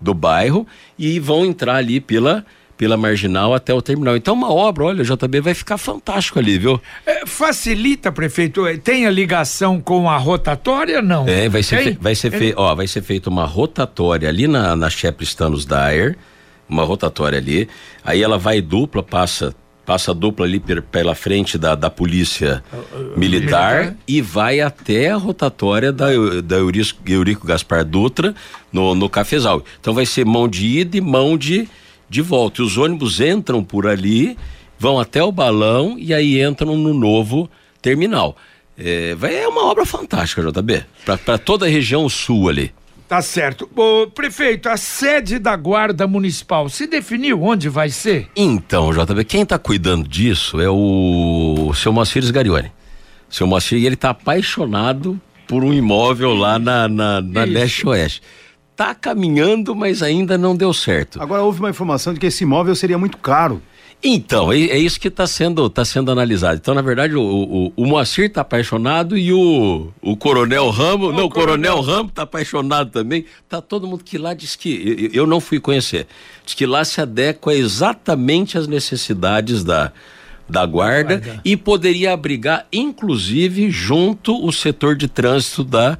do 0.00 0.14
bairro 0.14 0.64
e 0.96 1.18
vão 1.18 1.44
entrar 1.44 1.74
ali 1.74 2.00
pela 2.00 2.46
pela 2.78 2.96
marginal 2.96 3.52
até 3.52 3.74
o 3.74 3.82
terminal. 3.82 4.16
Então, 4.16 4.32
uma 4.32 4.50
obra, 4.50 4.84
olha, 4.84 5.04
JB 5.04 5.40
vai 5.40 5.52
ficar 5.52 5.76
fantástico 5.76 6.38
ali, 6.38 6.56
viu? 6.56 6.80
É, 7.04 7.26
facilita, 7.26 8.12
prefeito. 8.12 8.64
É, 8.66 8.76
tem 8.76 9.04
a 9.04 9.10
ligação 9.10 9.80
com 9.80 10.08
a 10.08 10.16
rotatória? 10.16 11.02
Não. 11.02 11.28
É, 11.28 11.48
vai 11.48 11.62
ser, 11.62 11.82
fe, 11.82 11.98
vai 12.00 12.14
ser, 12.14 12.30
fe, 12.30 12.54
ó, 12.56 12.74
vai 12.76 12.86
ser 12.86 13.02
feita 13.02 13.28
uma 13.28 13.44
rotatória 13.44 14.28
ali 14.28 14.46
na, 14.46 14.76
na 14.76 14.88
Sheplistanos 14.88 15.66
Dyer, 15.66 16.16
uma 16.68 16.84
rotatória 16.84 17.38
ali. 17.38 17.68
Aí 18.04 18.22
ela 18.22 18.38
vai 18.38 18.62
dupla, 18.62 19.02
passa 19.02 19.54
passa 19.84 20.12
dupla 20.12 20.44
ali 20.44 20.60
pela 20.92 21.14
frente 21.14 21.56
da, 21.56 21.74
da 21.74 21.88
polícia 21.88 22.62
militar, 23.16 23.16
militar, 23.16 23.96
e 24.06 24.20
vai 24.20 24.60
até 24.60 25.10
a 25.10 25.16
rotatória 25.16 25.90
da, 25.90 26.08
da 26.44 26.56
Eurico, 26.56 27.00
Eurico 27.06 27.46
Gaspar 27.46 27.86
Dutra 27.86 28.34
no, 28.70 28.94
no 28.94 29.08
Cafezal. 29.08 29.64
Então 29.80 29.94
vai 29.94 30.04
ser 30.04 30.26
mão 30.26 30.46
de 30.46 30.66
ida 30.66 30.98
e 30.98 31.00
mão 31.00 31.38
de, 31.38 31.66
de 32.08 32.22
volta. 32.22 32.62
E 32.62 32.64
os 32.64 32.76
ônibus 32.78 33.20
entram 33.20 33.62
por 33.62 33.86
ali, 33.86 34.36
vão 34.78 34.98
até 34.98 35.22
o 35.22 35.32
balão 35.32 35.96
e 35.98 36.14
aí 36.14 36.42
entram 36.42 36.76
no 36.76 36.94
novo 36.94 37.50
terminal. 37.82 38.36
É, 38.78 39.16
é 39.20 39.48
uma 39.48 39.64
obra 39.64 39.84
fantástica, 39.84 40.42
JB, 40.42 40.84
para 41.24 41.36
toda 41.36 41.66
a 41.66 41.68
região 41.68 42.08
sul 42.08 42.48
ali. 42.48 42.72
Tá 43.08 43.22
certo. 43.22 43.68
Ô, 43.74 44.06
prefeito, 44.06 44.68
a 44.68 44.76
sede 44.76 45.38
da 45.38 45.56
Guarda 45.56 46.06
Municipal 46.06 46.68
se 46.68 46.86
definiu 46.86 47.42
onde 47.42 47.68
vai 47.68 47.88
ser? 47.88 48.28
Então, 48.36 48.92
JB, 48.92 49.24
quem 49.24 49.42
está 49.42 49.58
cuidando 49.58 50.06
disso 50.06 50.60
é 50.60 50.68
o, 50.68 51.72
seu 51.74 51.90
Moacir 51.90 52.22
Sgarione. 52.22 52.70
O 53.28 53.34
seu 53.34 53.46
Moacir, 53.46 53.82
ele 53.82 53.94
está 53.94 54.10
apaixonado 54.10 55.18
por 55.46 55.64
um 55.64 55.72
imóvel 55.72 56.34
lá 56.34 56.58
na, 56.58 56.86
na, 56.86 57.20
na 57.22 57.44
Leste-Oeste 57.44 58.20
está 58.78 58.94
caminhando, 58.94 59.74
mas 59.74 60.04
ainda 60.04 60.38
não 60.38 60.54
deu 60.54 60.72
certo. 60.72 61.20
Agora 61.20 61.42
houve 61.42 61.58
uma 61.58 61.70
informação 61.70 62.14
de 62.14 62.20
que 62.20 62.26
esse 62.26 62.44
imóvel 62.44 62.76
seria 62.76 62.96
muito 62.96 63.18
caro. 63.18 63.60
Então, 64.00 64.52
é, 64.52 64.60
é 64.60 64.78
isso 64.78 65.00
que 65.00 65.08
está 65.08 65.26
sendo, 65.26 65.68
tá 65.68 65.84
sendo 65.84 66.12
analisado. 66.12 66.58
Então, 66.62 66.72
na 66.72 66.80
verdade, 66.80 67.16
o, 67.16 67.20
o, 67.20 67.72
o 67.74 67.84
Moacir 67.84 68.26
está 68.26 68.42
apaixonado 68.42 69.18
e 69.18 69.32
o, 69.32 69.88
o 70.00 70.16
Coronel 70.16 70.70
Ramos, 70.70 71.12
não, 71.12 71.24
o 71.24 71.28
Coronel, 71.28 71.74
Coronel 71.74 71.80
Ramos 71.80 72.10
está 72.10 72.22
apaixonado 72.22 72.90
também. 72.92 73.24
Tá 73.48 73.60
todo 73.60 73.88
mundo 73.88 74.04
que 74.04 74.16
lá 74.16 74.32
diz 74.32 74.54
que, 74.54 75.10
eu, 75.12 75.22
eu 75.22 75.26
não 75.26 75.40
fui 75.40 75.58
conhecer, 75.58 76.06
diz 76.46 76.54
que 76.54 76.64
lá 76.64 76.84
se 76.84 77.00
adequa 77.00 77.52
exatamente 77.52 78.56
às 78.56 78.68
necessidades 78.68 79.64
da, 79.64 79.90
da 80.48 80.64
guarda, 80.64 81.18
guarda, 81.18 81.40
e 81.44 81.56
poderia 81.56 82.12
abrigar, 82.12 82.64
inclusive, 82.72 83.68
junto 83.72 84.46
o 84.46 84.52
setor 84.52 84.94
de 84.94 85.08
trânsito 85.08 85.64
da, 85.64 85.98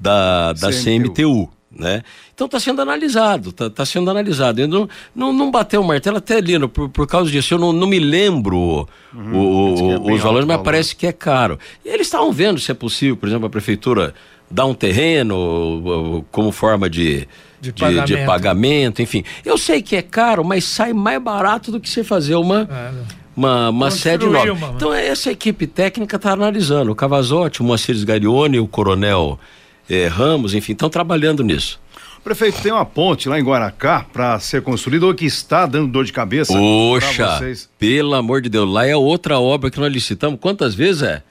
da, 0.00 0.52
da 0.54 0.70
CMTU. 0.70 1.12
CMTU 1.12 1.55
né? 1.78 2.02
Então 2.34 2.46
está 2.46 2.58
sendo 2.58 2.80
analisado, 2.82 3.50
está 3.50 3.70
tá 3.70 3.84
sendo 3.84 4.10
analisado. 4.10 4.60
Eu 4.60 4.68
não, 4.68 4.88
não, 5.14 5.32
não 5.32 5.50
bateu 5.50 5.80
o 5.80 5.84
martelo 5.84 6.18
até 6.18 6.36
ali, 6.36 6.58
por, 6.68 6.88
por 6.88 7.06
causa 7.06 7.30
disso. 7.30 7.54
Eu 7.54 7.58
não, 7.58 7.72
não 7.72 7.86
me 7.86 7.98
lembro 7.98 8.88
uhum, 9.14 10.02
o, 10.04 10.10
é 10.10 10.14
os 10.14 10.20
valores, 10.20 10.46
mas 10.46 10.60
parece 10.62 10.94
que 10.94 11.06
é 11.06 11.12
caro. 11.12 11.58
E 11.84 11.88
eles 11.88 12.06
estavam 12.06 12.32
vendo 12.32 12.60
se 12.60 12.70
é 12.70 12.74
possível, 12.74 13.16
por 13.16 13.28
exemplo, 13.28 13.46
a 13.46 13.50
prefeitura 13.50 14.14
dar 14.50 14.66
um 14.66 14.74
terreno 14.74 16.24
como 16.30 16.52
forma 16.52 16.88
de, 16.88 17.28
de, 17.60 17.72
de, 17.72 17.80
pagamento. 17.80 18.06
de 18.06 18.26
pagamento. 18.26 19.02
enfim. 19.02 19.24
Eu 19.44 19.58
sei 19.58 19.82
que 19.82 19.96
é 19.96 20.02
caro, 20.02 20.44
mas 20.44 20.64
sai 20.64 20.92
mais 20.92 21.20
barato 21.20 21.72
do 21.72 21.80
que 21.80 21.88
você 21.88 22.04
fazer 22.04 22.34
uma. 22.36 22.68
É 22.70 23.26
uma, 23.36 23.68
uma 23.68 23.90
sede 23.90 24.24
nova. 24.24 24.52
Uma, 24.52 24.68
então 24.68 24.92
essa 24.92 25.30
equipe 25.30 25.66
técnica 25.66 26.16
está 26.16 26.32
analisando. 26.32 26.90
O 26.90 26.94
Cavazotti, 26.94 27.60
o 27.60 27.64
Moacir 27.64 28.02
Garione, 28.04 28.58
o 28.58 28.66
Coronel 28.66 29.38
eh, 29.88 30.08
Ramos, 30.08 30.54
enfim, 30.54 30.72
estão 30.72 30.88
trabalhando 30.88 31.42
nisso. 31.42 31.80
Prefeito, 32.26 32.60
tem 32.60 32.72
uma 32.72 32.84
ponte 32.84 33.28
lá 33.28 33.38
em 33.38 33.42
Guaracá 33.44 34.04
para 34.12 34.38
ser 34.40 34.60
construída 34.60 35.06
ou 35.06 35.14
que 35.14 35.24
está 35.24 35.64
dando 35.64 35.86
dor 35.86 36.04
de 36.04 36.12
cabeça 36.12 36.52
Poxa, 36.54 37.40
pelo 37.78 38.14
amor 38.14 38.40
de 38.40 38.48
Deus, 38.48 38.68
lá 38.68 38.84
é 38.84 38.96
outra 38.96 39.38
obra 39.38 39.70
que 39.70 39.78
nós 39.78 39.92
licitamos. 39.92 40.40
Quantas 40.40 40.74
vezes 40.74 41.02
é? 41.02 41.22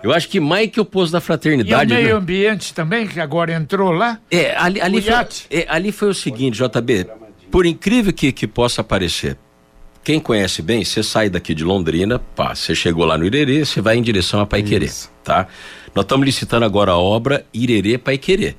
Eu 0.00 0.12
acho 0.12 0.28
que 0.28 0.38
mais 0.38 0.70
que 0.70 0.80
o 0.80 0.84
Poço 0.84 1.10
da 1.10 1.20
Fraternidade. 1.20 1.92
E 1.92 1.96
o 1.96 1.98
meio 1.98 2.08
né? 2.10 2.14
ambiente 2.14 2.72
também, 2.72 3.06
que 3.06 3.18
agora 3.18 3.52
entrou 3.52 3.90
lá? 3.90 4.20
É, 4.30 4.56
ali, 4.56 4.80
ali, 4.80 5.02
foi, 5.02 5.14
é, 5.50 5.66
ali 5.68 5.90
foi 5.90 6.08
o 6.08 6.14
seguinte, 6.14 6.62
JB. 6.62 7.08
por 7.50 7.66
incrível 7.66 8.12
que, 8.12 8.30
que 8.30 8.46
possa 8.46 8.84
parecer, 8.84 9.36
quem 10.04 10.20
conhece 10.20 10.62
bem, 10.62 10.84
você 10.84 11.02
sai 11.02 11.28
daqui 11.28 11.52
de 11.52 11.64
Londrina, 11.64 12.18
pá, 12.18 12.54
você 12.54 12.74
chegou 12.74 13.04
lá 13.04 13.18
no 13.18 13.26
Irerê, 13.26 13.64
você 13.64 13.80
vai 13.80 13.96
em 13.96 14.02
direção 14.02 14.40
a 14.40 14.46
Paiquerê, 14.46 14.88
tá? 15.24 15.48
Nós 15.94 16.04
estamos 16.04 16.24
licitando 16.24 16.64
agora 16.64 16.92
a 16.92 16.98
obra 16.98 17.44
Irerê 17.52 17.98
Paiquerê. 17.98 18.54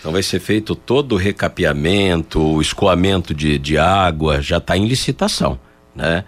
Então 0.00 0.12
vai 0.12 0.22
ser 0.22 0.40
feito 0.40 0.74
todo 0.74 1.14
o 1.14 1.18
recapeamento, 1.18 2.40
o 2.40 2.60
escoamento 2.60 3.34
de, 3.34 3.58
de 3.58 3.76
água, 3.76 4.40
já 4.40 4.58
está 4.58 4.76
em 4.76 4.86
licitação, 4.86 5.58
né? 5.94 6.24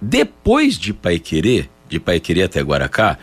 Depois 0.00 0.78
de 0.78 0.92
Paiquerê, 0.92 1.68
de 1.88 1.98
Paiquerê 1.98 2.42
até 2.42 2.60
Guaracá, 2.60 3.18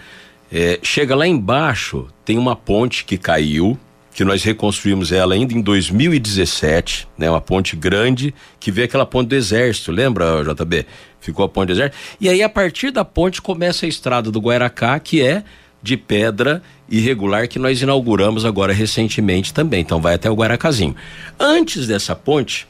é, 0.51 0.79
chega 0.81 1.15
lá 1.15 1.27
embaixo, 1.27 2.07
tem 2.23 2.37
uma 2.37 2.55
ponte 2.55 3.05
que 3.05 3.17
caiu, 3.17 3.77
que 4.13 4.23
nós 4.23 4.43
reconstruímos 4.43 5.11
ela 5.11 5.35
ainda 5.35 5.53
em 5.53 5.61
2017, 5.61 7.07
né? 7.17 7.29
Uma 7.29 7.41
ponte 7.41 7.75
grande 7.75 8.33
que 8.59 8.71
veio 8.71 8.85
aquela 8.85 9.05
ponte 9.05 9.27
do 9.29 9.35
Exército, 9.35 9.91
lembra, 9.91 10.43
JB? 10.43 10.85
Ficou 11.19 11.45
a 11.45 11.49
ponte 11.49 11.67
do 11.67 11.73
Exército. 11.73 11.97
E 12.19 12.27
aí 12.27 12.41
a 12.41 12.49
partir 12.49 12.91
da 12.91 13.05
ponte 13.05 13.41
começa 13.41 13.85
a 13.85 13.89
estrada 13.89 14.31
do 14.31 14.39
Guaracá, 14.39 14.99
que 14.99 15.21
é 15.21 15.43
de 15.85 15.95
pedra 15.95 16.63
irregular 16.89 17.47
que 17.47 17.59
nós 17.59 17.79
inauguramos 17.79 18.43
agora 18.43 18.73
recentemente 18.73 19.53
também. 19.53 19.81
Então 19.81 20.01
vai 20.01 20.15
até 20.15 20.29
o 20.29 20.33
Guaracazinho. 20.33 20.95
Antes 21.39 21.85
dessa 21.85 22.15
ponte 22.15 22.67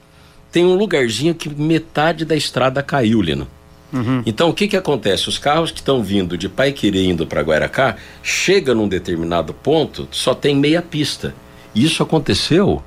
tem 0.52 0.66
um 0.66 0.76
lugarzinho 0.76 1.34
que 1.34 1.50
metade 1.50 2.26
da 2.26 2.36
estrada 2.36 2.84
caiu, 2.84 3.22
Lino. 3.22 3.48
Uhum. 3.94 4.22
Então 4.26 4.50
o 4.50 4.54
que 4.54 4.68
que 4.68 4.76
acontece? 4.76 5.30
Os 5.30 5.38
carros 5.38 5.72
que 5.72 5.80
estão 5.80 6.04
vindo 6.04 6.38
de 6.38 6.50
Paiquerê 6.50 7.06
indo 7.06 7.26
para 7.26 7.42
Guaracá, 7.42 7.96
chega 8.22 8.76
num 8.76 8.88
determinado 8.88 9.54
ponto, 9.54 10.08
só 10.12 10.36
tem 10.36 10.54
meia 10.54 10.82
pista. 10.82 11.34
Isso 11.74 12.04
aconteceu 12.04 12.84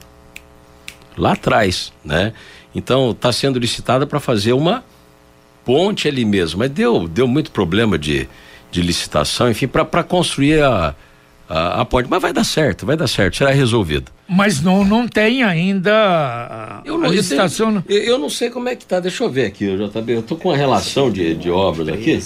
lá 1.16 1.32
atrás, 1.32 1.90
né? 2.04 2.35
Então 2.75 3.12
está 3.12 3.32
sendo 3.32 3.58
licitada 3.58 4.06
para 4.06 4.20
fazer 4.20 4.52
uma 4.52 4.85
ponte 5.64 6.06
ali 6.06 6.25
mesmo, 6.25 6.58
mas 6.58 6.70
deu 6.70 7.08
deu 7.08 7.26
muito 7.26 7.50
problema 7.50 7.99
de, 7.99 8.28
de 8.70 8.82
licitação, 8.82 9.50
enfim, 9.50 9.66
para 9.66 10.04
construir 10.04 10.62
a, 10.62 10.94
a, 11.48 11.80
a 11.80 11.84
ponte, 11.84 12.08
mas 12.08 12.20
vai 12.20 12.32
dar 12.32 12.44
certo, 12.44 12.84
vai 12.87 12.96
dar 12.96 13.08
certo, 13.08 13.37
será 13.37 13.50
resolvido. 13.50 14.10
Mas 14.28 14.61
não, 14.61 14.85
não 14.85 15.08
tem 15.08 15.42
ainda 15.42 16.82
eu 16.85 16.99
não, 16.99 17.06
a 17.06 17.08
licitação. 17.08 17.76
Eu, 17.76 17.82
tenho, 17.82 18.02
eu, 18.02 18.18
não 18.18 18.28
sei 18.28 18.50
como 18.50 18.68
é 18.68 18.76
que 18.76 18.85
tá, 18.85 19.00
deixa 19.00 19.25
eu 19.25 19.30
ver 19.30 19.47
aqui, 19.47 19.64
eu, 19.64 19.88
JB, 19.88 20.12
eu 20.12 20.23
tô 20.23 20.37
com 20.37 20.50
a 20.50 20.56
relação 20.56 21.11
de, 21.11 21.35
de 21.35 21.50
obras 21.50 21.88
aqui. 21.88 22.20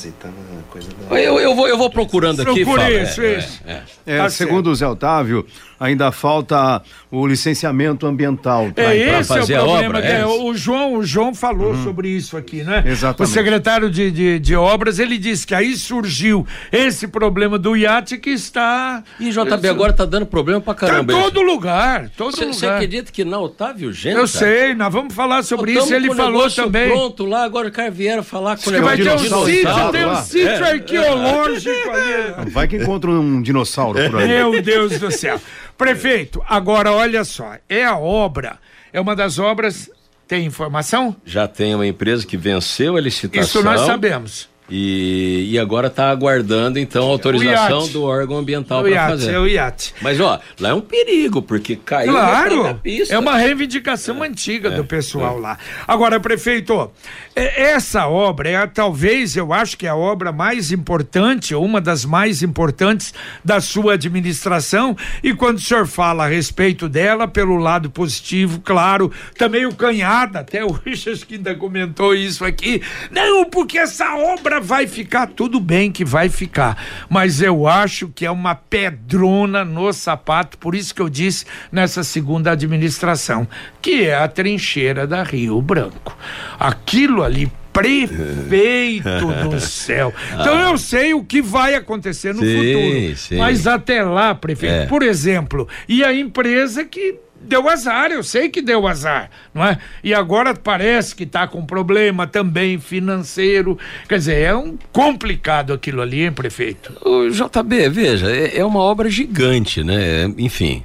Eu, 1.10 1.38
eu, 1.38 1.54
vou, 1.54 1.68
eu 1.68 1.76
vou 1.76 1.90
procurando 1.90 2.40
aqui. 2.40 2.64
Procure 2.64 3.02
isso, 3.02 3.20
é, 3.20 3.38
isso. 3.38 3.60
É, 3.66 3.82
é. 4.06 4.16
Tá 4.18 4.30
segundo 4.30 4.70
o 4.70 4.74
Zé 4.74 4.86
Otávio, 4.86 5.46
ainda 5.78 6.10
falta 6.10 6.80
o 7.10 7.26
licenciamento 7.26 8.06
ambiental 8.06 8.70
para 8.72 8.96
é 8.96 9.22
fazer 9.22 9.54
é 9.54 9.60
o 9.60 9.64
problema, 9.64 9.84
a 9.84 9.88
obra. 9.88 9.98
É. 10.00 10.24
o 10.24 10.54
João, 10.54 10.94
o 10.94 11.04
João 11.04 11.34
falou 11.34 11.72
uhum. 11.72 11.84
sobre 11.84 12.08
isso 12.08 12.36
aqui, 12.36 12.62
né? 12.62 12.82
Exatamente. 12.86 13.30
O 13.30 13.34
secretário 13.34 13.90
de, 13.90 14.10
de, 14.10 14.38
de, 14.38 14.56
obras, 14.56 14.98
ele 14.98 15.18
disse 15.18 15.46
que 15.46 15.54
aí 15.54 15.76
surgiu 15.76 16.46
esse 16.70 17.06
problema 17.06 17.58
do 17.58 17.76
iate 17.76 18.16
que 18.16 18.30
está... 18.30 19.02
E 19.20 19.30
JB 19.30 19.68
agora 19.68 19.92
tá 19.92 20.06
dando 20.06 20.24
problema 20.24 20.60
pra 20.60 20.74
caramba. 20.74 21.12
Tá 21.12 21.18
em 21.18 21.22
todo 21.22 21.42
lugar, 21.42 21.91
todo 22.16 22.36
cê, 22.36 22.44
lugar. 22.44 22.54
Você 22.54 22.66
acredita 22.66 23.12
que 23.12 23.24
não, 23.24 23.42
Otávio 23.42 23.92
Genta? 23.92 24.18
Eu 24.18 24.26
sei, 24.26 24.74
nós 24.74 24.92
vamos 24.92 25.14
falar 25.14 25.42
sobre 25.42 25.72
isso, 25.72 25.92
ele 25.94 26.14
falou 26.14 26.50
também. 26.50 26.88
pronto 26.88 27.24
lá, 27.24 27.44
agora 27.44 27.68
o 27.68 27.72
cara 27.72 27.90
vieram 27.90 28.22
falar 28.22 28.56
com 28.56 28.70
o 28.70 28.82
Vai 28.82 28.96
ter 28.96 29.12
um 29.12 29.18
sítio, 29.18 29.92
tem 29.92 30.06
um 30.06 30.16
sítio 30.16 30.64
arqueológico 30.64 31.90
ali. 31.90 32.50
Vai 32.50 32.68
que 32.68 32.76
encontra 32.76 33.10
um 33.10 33.40
dinossauro 33.40 33.98
por 34.10 34.20
aí. 34.20 34.28
Meu 34.28 34.62
Deus 34.62 34.98
do 34.98 35.10
céu. 35.10 35.40
Prefeito, 35.76 36.42
agora 36.48 36.92
olha 36.92 37.24
só, 37.24 37.56
é 37.68 37.84
a 37.84 37.96
obra, 37.96 38.58
é 38.92 39.00
uma 39.00 39.16
das 39.16 39.38
obras. 39.38 39.90
Tem 40.28 40.46
informação? 40.46 41.14
Já 41.26 41.46
tem 41.46 41.74
uma 41.74 41.86
empresa 41.86 42.26
que 42.26 42.36
venceu 42.38 42.96
a 42.96 43.00
licitação. 43.00 43.42
Isso 43.42 43.62
nós 43.62 43.82
sabemos. 43.82 44.48
E, 44.70 45.48
e 45.50 45.58
agora 45.58 45.88
está 45.88 46.08
aguardando, 46.10 46.78
então, 46.78 47.06
a 47.06 47.10
autorização 47.10 47.88
do 47.88 48.04
órgão 48.04 48.38
ambiental 48.38 48.82
para 48.82 49.08
fazer. 49.08 49.32
É 49.32 49.38
o 49.38 49.46
iate. 49.46 49.94
Mas, 50.00 50.20
ó, 50.20 50.40
lá 50.58 50.70
é 50.70 50.74
um 50.74 50.80
perigo, 50.80 51.42
porque 51.42 51.76
caiu 51.76 52.12
claro, 52.12 52.80
É 53.10 53.18
uma 53.18 53.36
reivindicação 53.36 54.24
é, 54.24 54.28
antiga 54.28 54.68
é, 54.68 54.76
do 54.76 54.84
pessoal 54.84 55.36
é. 55.36 55.40
lá. 55.40 55.58
Agora, 55.86 56.18
prefeito, 56.20 56.90
é, 57.34 57.70
essa 57.72 58.06
obra 58.06 58.48
é 58.48 58.66
talvez, 58.66 59.36
eu 59.36 59.52
acho 59.52 59.76
que 59.76 59.86
é 59.86 59.90
a 59.90 59.96
obra 59.96 60.32
mais 60.32 60.70
importante, 60.70 61.54
uma 61.54 61.80
das 61.80 62.04
mais 62.04 62.42
importantes 62.42 63.12
da 63.44 63.60
sua 63.60 63.94
administração. 63.94 64.96
E 65.22 65.34
quando 65.34 65.58
o 65.58 65.60
senhor 65.60 65.86
fala 65.86 66.24
a 66.24 66.28
respeito 66.28 66.88
dela, 66.88 67.26
pelo 67.28 67.56
lado 67.56 67.90
positivo, 67.90 68.60
claro, 68.60 69.12
também 69.36 69.66
o 69.66 69.74
Canhada, 69.74 70.40
até 70.40 70.64
o 70.64 70.70
Richard 70.86 71.26
que 71.26 71.34
ainda 71.34 71.54
comentou 71.54 72.14
isso 72.14 72.44
aqui. 72.44 72.80
Não, 73.10 73.44
porque 73.44 73.76
essa 73.76 74.14
obra 74.14 74.51
vai 74.60 74.86
ficar 74.86 75.26
tudo 75.28 75.60
bem 75.60 75.90
que 75.90 76.04
vai 76.04 76.28
ficar, 76.28 76.76
mas 77.08 77.40
eu 77.40 77.66
acho 77.66 78.08
que 78.08 78.26
é 78.26 78.30
uma 78.30 78.54
pedrona 78.54 79.64
no 79.64 79.92
sapato, 79.92 80.58
por 80.58 80.74
isso 80.74 80.94
que 80.94 81.02
eu 81.02 81.08
disse 81.08 81.44
nessa 81.70 82.02
segunda 82.02 82.52
administração, 82.52 83.46
que 83.80 84.04
é 84.04 84.14
a 84.14 84.28
trincheira 84.28 85.06
da 85.06 85.22
Rio 85.22 85.60
Branco. 85.60 86.16
Aquilo 86.58 87.22
ali 87.22 87.50
prefeito 87.72 89.26
do 89.48 89.58
céu. 89.58 90.12
Então 90.32 90.60
eu 90.60 90.76
sei 90.76 91.14
o 91.14 91.24
que 91.24 91.40
vai 91.40 91.74
acontecer 91.74 92.34
no 92.34 92.42
sim, 92.42 92.56
futuro. 92.56 93.16
Sim. 93.16 93.36
Mas 93.38 93.66
até 93.66 94.02
lá, 94.02 94.34
prefeito, 94.34 94.74
é. 94.74 94.86
por 94.86 95.02
exemplo, 95.02 95.66
e 95.88 96.04
a 96.04 96.12
empresa 96.12 96.84
que 96.84 97.18
deu 97.42 97.68
azar, 97.68 98.10
eu 98.10 98.22
sei 98.22 98.48
que 98.48 98.62
deu 98.62 98.86
azar, 98.86 99.30
não 99.54 99.64
é? 99.64 99.78
E 100.02 100.14
agora 100.14 100.54
parece 100.54 101.14
que 101.14 101.24
está 101.24 101.46
com 101.46 101.64
problema 101.64 102.26
também 102.26 102.78
financeiro. 102.78 103.78
Quer 104.08 104.18
dizer, 104.18 104.38
é 104.38 104.54
um 104.54 104.76
complicado 104.92 105.72
aquilo 105.72 106.00
ali, 106.00 106.22
hein, 106.22 106.32
prefeito? 106.32 106.92
O 107.04 107.28
JB, 107.28 107.88
veja, 107.88 108.30
é, 108.30 108.58
é 108.58 108.64
uma 108.64 108.80
obra 108.80 109.10
gigante, 109.10 109.82
né? 109.82 110.24
Enfim, 110.38 110.84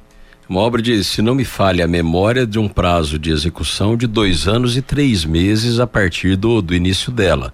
uma 0.50 0.62
obra 0.62 0.82
de, 0.82 1.04
se 1.04 1.22
não 1.22 1.36
me 1.36 1.44
falha 1.44 1.86
a 1.86 1.88
memória, 1.88 2.48
de 2.48 2.58
um 2.58 2.68
prazo 2.68 3.20
de 3.20 3.32
execução 3.32 3.98
de 3.98 4.08
dois 4.08 4.48
anos 4.48 4.78
e 4.78 4.82
três 4.82 5.26
meses 5.26 5.80
a 5.80 5.86
partir 5.86 6.36
do, 6.36 6.62
do 6.62 6.74
início 6.74 7.12
dela. 7.12 7.54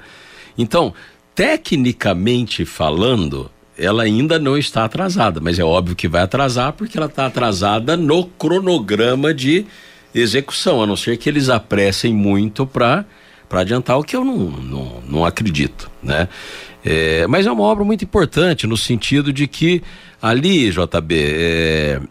Então, 0.58 0.94
tecnicamente 1.34 2.66
falando, 2.66 3.50
ela 3.78 4.04
ainda 4.04 4.38
não 4.38 4.58
está 4.58 4.86
atrasada, 4.86 5.40
mas 5.40 5.58
é 5.58 5.64
óbvio 5.64 5.96
que 5.96 6.08
vai 6.08 6.22
atrasar 6.22 6.74
porque 6.74 6.98
ela 6.98 7.08
está 7.08 7.26
atrasada 7.26 7.98
no 7.98 8.26
cronograma 8.26 9.34
de 9.34 9.66
execução, 10.14 10.82
a 10.82 10.88
não 10.88 10.96
ser 10.96 11.18
que 11.18 11.28
eles 11.30 11.50
apressem 11.50 12.14
muito 12.14 12.66
para 12.66 13.06
para 13.50 13.62
adiantar 13.62 14.00
o 14.00 14.04
que 14.04 14.16
eu 14.16 14.26
não, 14.26 14.50
não, 14.50 15.04
não 15.08 15.26
acredito, 15.26 15.92
né? 16.02 16.28
É, 16.84 17.28
mas 17.28 17.46
é 17.46 17.52
uma 17.52 17.62
obra 17.62 17.84
muito 17.84 18.04
importante 18.04 18.66
no 18.66 18.76
sentido 18.76 19.32
de 19.32 19.46
que 19.46 19.84
ali, 20.20 20.72
JB, 20.72 21.16
é, 21.16 22.02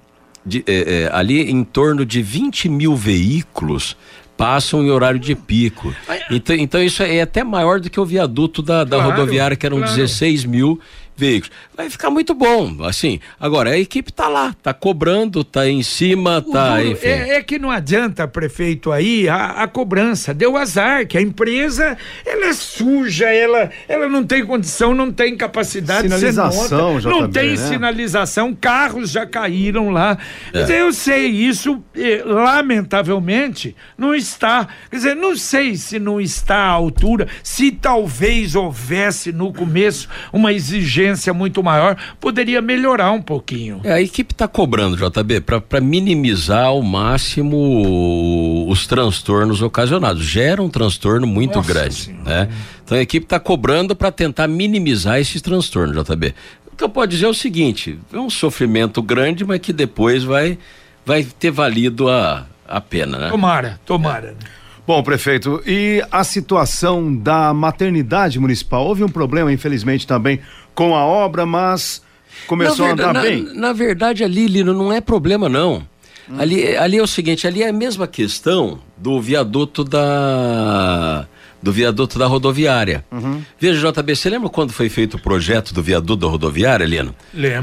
de, 0.46 0.64
é, 0.66 0.72
é, 1.02 1.10
ali 1.12 1.50
em 1.50 1.64
torno 1.64 2.06
de 2.06 2.22
20 2.22 2.68
mil 2.68 2.94
veículos 2.94 3.96
passam 4.36 4.82
em 4.82 4.90
horário 4.90 5.18
de 5.18 5.34
pico. 5.34 5.94
Então, 6.30 6.56
então 6.56 6.82
isso 6.82 7.02
é 7.02 7.20
até 7.20 7.44
maior 7.44 7.80
do 7.80 7.90
que 7.90 8.00
o 8.00 8.04
viaduto 8.04 8.62
da, 8.62 8.84
da 8.84 8.98
claro, 8.98 9.10
rodoviária, 9.10 9.56
que 9.56 9.66
eram 9.66 9.78
claro. 9.78 9.94
16 9.94 10.44
mil 10.44 10.80
veículos. 11.16 11.54
Vai 11.76 11.88
ficar 11.88 12.10
muito 12.10 12.34
bom, 12.34 12.84
assim. 12.84 13.20
Agora, 13.38 13.70
a 13.70 13.78
equipe 13.78 14.10
está 14.10 14.28
lá, 14.28 14.50
está 14.50 14.74
cobrando, 14.74 15.40
está 15.40 15.66
em 15.68 15.82
cima, 15.82 16.44
está 16.46 16.84
enfim. 16.84 17.06
É, 17.06 17.36
é, 17.36 17.42
que 17.42 17.58
não 17.58 17.70
adianta, 17.70 18.26
prefeito, 18.26 18.92
aí, 18.92 19.28
a, 19.28 19.62
a, 19.62 19.68
cobrança. 19.68 20.34
Deu 20.34 20.56
azar, 20.56 21.06
que 21.06 21.16
a 21.16 21.20
empresa, 21.20 21.96
ela 22.26 22.46
é 22.46 22.52
suja, 22.52 23.26
ela, 23.26 23.70
ela 23.88 24.08
não 24.08 24.24
tem 24.24 24.44
condição, 24.44 24.94
não 24.94 25.12
tem 25.12 25.36
capacidade 25.36 26.02
sinalização, 26.02 26.98
de 26.98 27.06
Não 27.06 27.30
tem 27.30 27.50
né? 27.50 27.56
sinalização, 27.56 28.54
carros 28.54 29.10
já 29.10 29.26
caíram 29.26 29.90
lá. 29.90 30.18
É. 30.48 30.52
Quer 30.52 30.60
dizer, 30.62 30.80
eu 30.80 30.92
sei, 30.92 31.26
isso, 31.28 31.82
eh, 31.96 32.22
lamentavelmente, 32.24 33.76
não 33.96 34.14
está. 34.14 34.68
Quer 34.90 34.96
dizer, 34.96 35.16
não 35.16 35.36
sei 35.36 35.76
se 35.76 35.98
não 35.98 36.20
está 36.20 36.56
à 36.56 36.68
altura, 36.68 37.28
se 37.42 37.70
talvez 37.70 38.54
houvesse 38.54 39.32
no 39.32 39.52
começo 39.52 40.08
uma 40.32 40.52
exigência 40.52 41.11
exigência 41.12 41.32
muito 41.32 41.62
maior, 41.62 41.96
poderia 42.20 42.60
melhorar 42.60 43.12
um 43.12 43.22
pouquinho. 43.22 43.80
É, 43.84 43.94
a 43.94 44.02
equipe 44.02 44.32
está 44.32 44.48
cobrando, 44.48 44.96
JB, 44.96 45.40
para 45.40 45.80
minimizar 45.80 46.66
ao 46.66 46.82
máximo 46.82 48.66
os 48.68 48.86
transtornos 48.86 49.62
ocasionados. 49.62 50.24
Gera 50.24 50.62
um 50.62 50.68
transtorno 50.68 51.26
muito 51.26 51.56
Nossa 51.56 51.72
grande, 51.72 51.94
senhora. 51.94 52.24
né? 52.24 52.48
Então 52.84 52.98
a 52.98 53.00
equipe 53.00 53.24
está 53.24 53.38
cobrando 53.38 53.94
para 53.94 54.10
tentar 54.10 54.48
minimizar 54.48 55.18
esses 55.18 55.40
transtornos, 55.40 55.96
JB. 55.96 56.34
O 56.72 56.76
que 56.76 56.84
eu 56.84 56.88
posso 56.88 57.08
dizer 57.08 57.26
é 57.26 57.28
o 57.28 57.34
seguinte: 57.34 57.98
é 58.12 58.18
um 58.18 58.30
sofrimento 58.30 59.02
grande, 59.02 59.44
mas 59.44 59.60
que 59.60 59.72
depois 59.72 60.24
vai, 60.24 60.58
vai 61.04 61.24
ter 61.24 61.50
valido 61.50 62.08
a, 62.08 62.46
a 62.66 62.80
pena, 62.80 63.18
né? 63.18 63.30
Tomara, 63.30 63.80
tomara. 63.84 64.34
É. 64.58 64.62
Bom, 64.84 65.00
prefeito, 65.00 65.62
e 65.64 66.04
a 66.10 66.24
situação 66.24 67.14
da 67.14 67.54
maternidade 67.54 68.40
municipal? 68.40 68.84
Houve 68.84 69.04
um 69.04 69.08
problema, 69.08 69.52
infelizmente, 69.52 70.04
também 70.04 70.40
com 70.74 70.94
a 70.94 71.04
obra, 71.04 71.44
mas 71.46 72.02
começou 72.46 72.86
a 72.86 72.92
andar 72.92 73.14
na, 73.14 73.20
bem. 73.20 73.48
Na 73.54 73.72
verdade, 73.72 74.24
ali, 74.24 74.46
Lino, 74.46 74.72
não 74.72 74.92
é 74.92 75.00
problema 75.00 75.48
não. 75.48 75.82
Hum. 76.28 76.36
Ali, 76.38 76.76
ali 76.76 76.98
é 76.98 77.02
o 77.02 77.06
seguinte, 77.06 77.46
ali 77.46 77.62
é 77.62 77.68
a 77.68 77.72
mesma 77.72 78.06
questão 78.06 78.80
do 78.96 79.20
viaduto 79.20 79.84
da 79.84 81.26
do 81.62 81.70
viaduto 81.72 82.18
da 82.18 82.26
rodoviária. 82.26 83.04
Uhum. 83.12 83.40
Veja, 83.58 83.92
JB, 83.92 84.16
você 84.16 84.28
lembra 84.28 84.48
quando 84.48 84.72
foi 84.72 84.88
feito 84.88 85.16
o 85.16 85.20
projeto 85.20 85.72
do 85.72 85.80
viaduto 85.80 86.16
da 86.16 86.26
rodoviária, 86.26 86.84
Lino? 86.84 87.14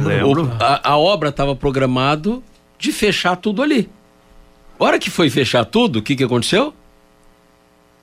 Lembro. 0.08 0.46
O, 0.46 0.64
a, 0.64 0.92
a 0.92 0.98
obra 0.98 1.30
estava 1.30 1.54
programado 1.54 2.42
de 2.78 2.94
fechar 2.94 3.36
tudo 3.36 3.62
ali. 3.62 3.90
Hora 4.80 4.98
que 4.98 5.10
foi 5.10 5.30
fechar 5.30 5.66
tudo, 5.66 6.00
o 6.00 6.02
que 6.02 6.16
que 6.16 6.24
aconteceu? 6.24 6.74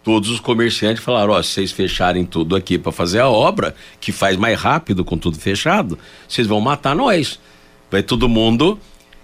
Todos 0.06 0.30
os 0.30 0.38
comerciantes 0.38 1.02
falaram: 1.02 1.32
ó, 1.32 1.42
se 1.42 1.50
vocês 1.50 1.72
fecharem 1.72 2.24
tudo 2.24 2.54
aqui 2.54 2.78
para 2.78 2.92
fazer 2.92 3.18
a 3.18 3.28
obra, 3.28 3.74
que 4.00 4.12
faz 4.12 4.36
mais 4.36 4.56
rápido 4.56 5.04
com 5.04 5.18
tudo 5.18 5.36
fechado, 5.36 5.98
vocês 6.28 6.46
vão 6.46 6.60
matar 6.60 6.94
nós. 6.94 7.40
Vai 7.90 8.04
todo 8.04 8.28
mundo 8.28 8.78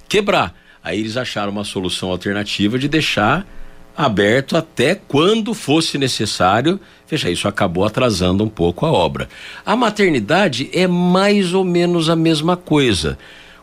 quebrar. 0.09 0.53
Aí 0.83 0.99
eles 0.99 1.16
acharam 1.16 1.53
uma 1.53 1.62
solução 1.62 2.11
alternativa 2.11 2.81
de 2.81 2.88
deixar 2.88 3.47
aberto 3.97 4.57
até 4.57 4.97
quando 4.97 5.55
fosse 5.55 5.99
necessário 5.99 6.81
fechar. 7.07 7.31
Isso 7.31 7.47
acabou 7.47 7.85
atrasando 7.85 8.42
um 8.42 8.49
pouco 8.49 8.85
a 8.85 8.90
obra. 8.90 9.29
A 9.64 9.77
maternidade 9.77 10.68
é 10.73 10.88
mais 10.88 11.55
ou 11.55 11.62
menos 11.62 12.11
a 12.11 12.16
mesma 12.16 12.57
coisa. 12.57 13.16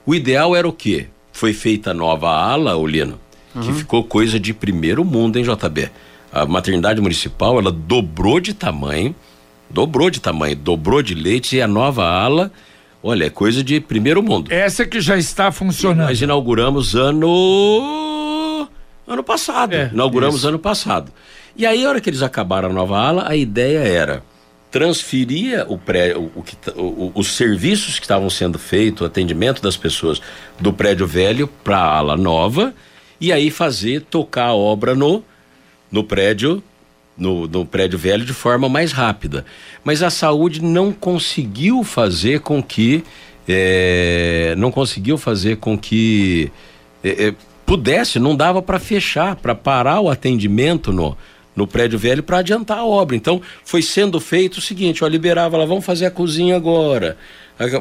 O 0.05 0.15
ideal 0.15 0.55
era 0.55 0.69
o 0.69 0.71
quê? 0.71 1.08
Foi 1.34 1.51
feita 1.51 1.91
a 1.91 1.93
nova 1.93 2.29
ala, 2.29 2.77
Olino, 2.77 3.19
uhum. 3.53 3.62
que 3.62 3.73
ficou 3.73 4.05
coisa 4.05 4.39
de 4.39 4.53
primeiro 4.53 5.03
mundo, 5.03 5.38
hein, 5.38 5.43
JB? 5.43 5.89
A 6.32 6.46
maternidade 6.46 7.02
municipal, 7.02 7.60
ela 7.60 7.72
dobrou 7.72 8.39
de 8.39 8.54
tamanho, 8.54 9.15
dobrou 9.70 10.10
de 10.10 10.20
tamanho, 10.20 10.56
dobrou 10.56 11.02
de 11.02 11.15
leite 11.15 11.56
e 11.56 11.62
a 11.62 11.68
nova 11.68 12.06
ala 12.06 12.52
Olha, 13.02 13.26
é 13.26 13.30
coisa 13.30 13.63
de 13.63 13.80
primeiro 13.80 14.22
mundo. 14.22 14.52
Essa 14.52 14.86
que 14.86 15.00
já 15.00 15.18
está 15.18 15.52
funcionando. 15.52 16.08
Nós 16.08 16.22
inauguramos 16.22 16.96
ano 16.96 18.68
ano 19.08 19.24
passado. 19.24 19.74
É, 19.74 19.89
inauguramos 19.94 20.39
isso. 20.39 20.48
ano 20.48 20.60
passado. 20.60 21.12
E 21.56 21.65
aí, 21.65 21.86
a 21.86 21.89
hora 21.89 22.02
que 22.02 22.10
eles 22.10 22.22
acabaram 22.22 22.70
a 22.70 22.74
nova 22.74 23.00
ala, 23.00 23.28
a 23.28 23.36
ideia 23.36 23.80
era 23.80 24.22
transferir 24.70 25.65
o 25.68 25.78
prédio, 25.78 26.30
o, 26.36 26.44
o, 26.80 26.82
o, 26.82 27.12
os 27.15 27.36
serviços 27.36 27.98
que 27.98 28.06
estavam 28.06 28.30
sendo 28.30 28.60
feitos, 28.60 29.02
o 29.02 29.06
atendimento 29.06 29.62
das 29.62 29.76
pessoas 29.76 30.22
do 30.60 30.72
prédio 30.72 31.08
velho 31.08 31.48
para 31.48 31.78
a 31.78 31.98
ala 31.98 32.15
nova 32.18 32.74
e 33.20 33.32
aí 33.32 33.50
fazer 33.50 34.02
tocar 34.02 34.48
a 34.48 34.54
obra 34.54 34.94
no 34.94 35.24
no 35.91 36.04
prédio 36.04 36.63
no, 37.17 37.47
no 37.47 37.65
prédio 37.65 37.99
velho 37.99 38.25
de 38.25 38.34
forma 38.34 38.69
mais 38.69 38.93
rápida. 38.93 39.45
Mas 39.84 40.02
a 40.02 40.10
saúde 40.10 40.63
não 40.63 40.93
conseguiu 40.93 41.84
fazer 41.84 42.39
com 42.39 42.63
que 42.63 43.04
é, 43.47 44.54
não 44.58 44.71
conseguiu 44.71 45.17
fazer 45.17 45.58
com 45.58 45.78
que 45.78 46.52
é, 47.04 47.34
pudesse, 47.65 48.19
não 48.19 48.36
dava 48.36 48.62
para 48.62 48.80
fechar, 48.80 49.36
para 49.36 49.54
parar 49.54 49.99
o 49.99 50.10
atendimento 50.10 50.93
no, 50.93 51.17
no 51.56 51.67
prédio 51.67 51.99
velho 51.99 52.23
para 52.23 52.39
adiantar 52.39 52.78
a 52.78 52.86
obra. 52.86 53.15
Então 53.15 53.41
foi 53.65 53.82
sendo 53.82 54.19
feito 54.19 54.58
o 54.58 54.62
seguinte: 54.62 55.04
ó, 55.04 55.08
liberava 55.08 55.58
lá, 55.58 55.65
vamos 55.65 55.86
fazer 55.86 56.06
a 56.06 56.12
cozinha 56.12 56.56
agora, 56.56 57.17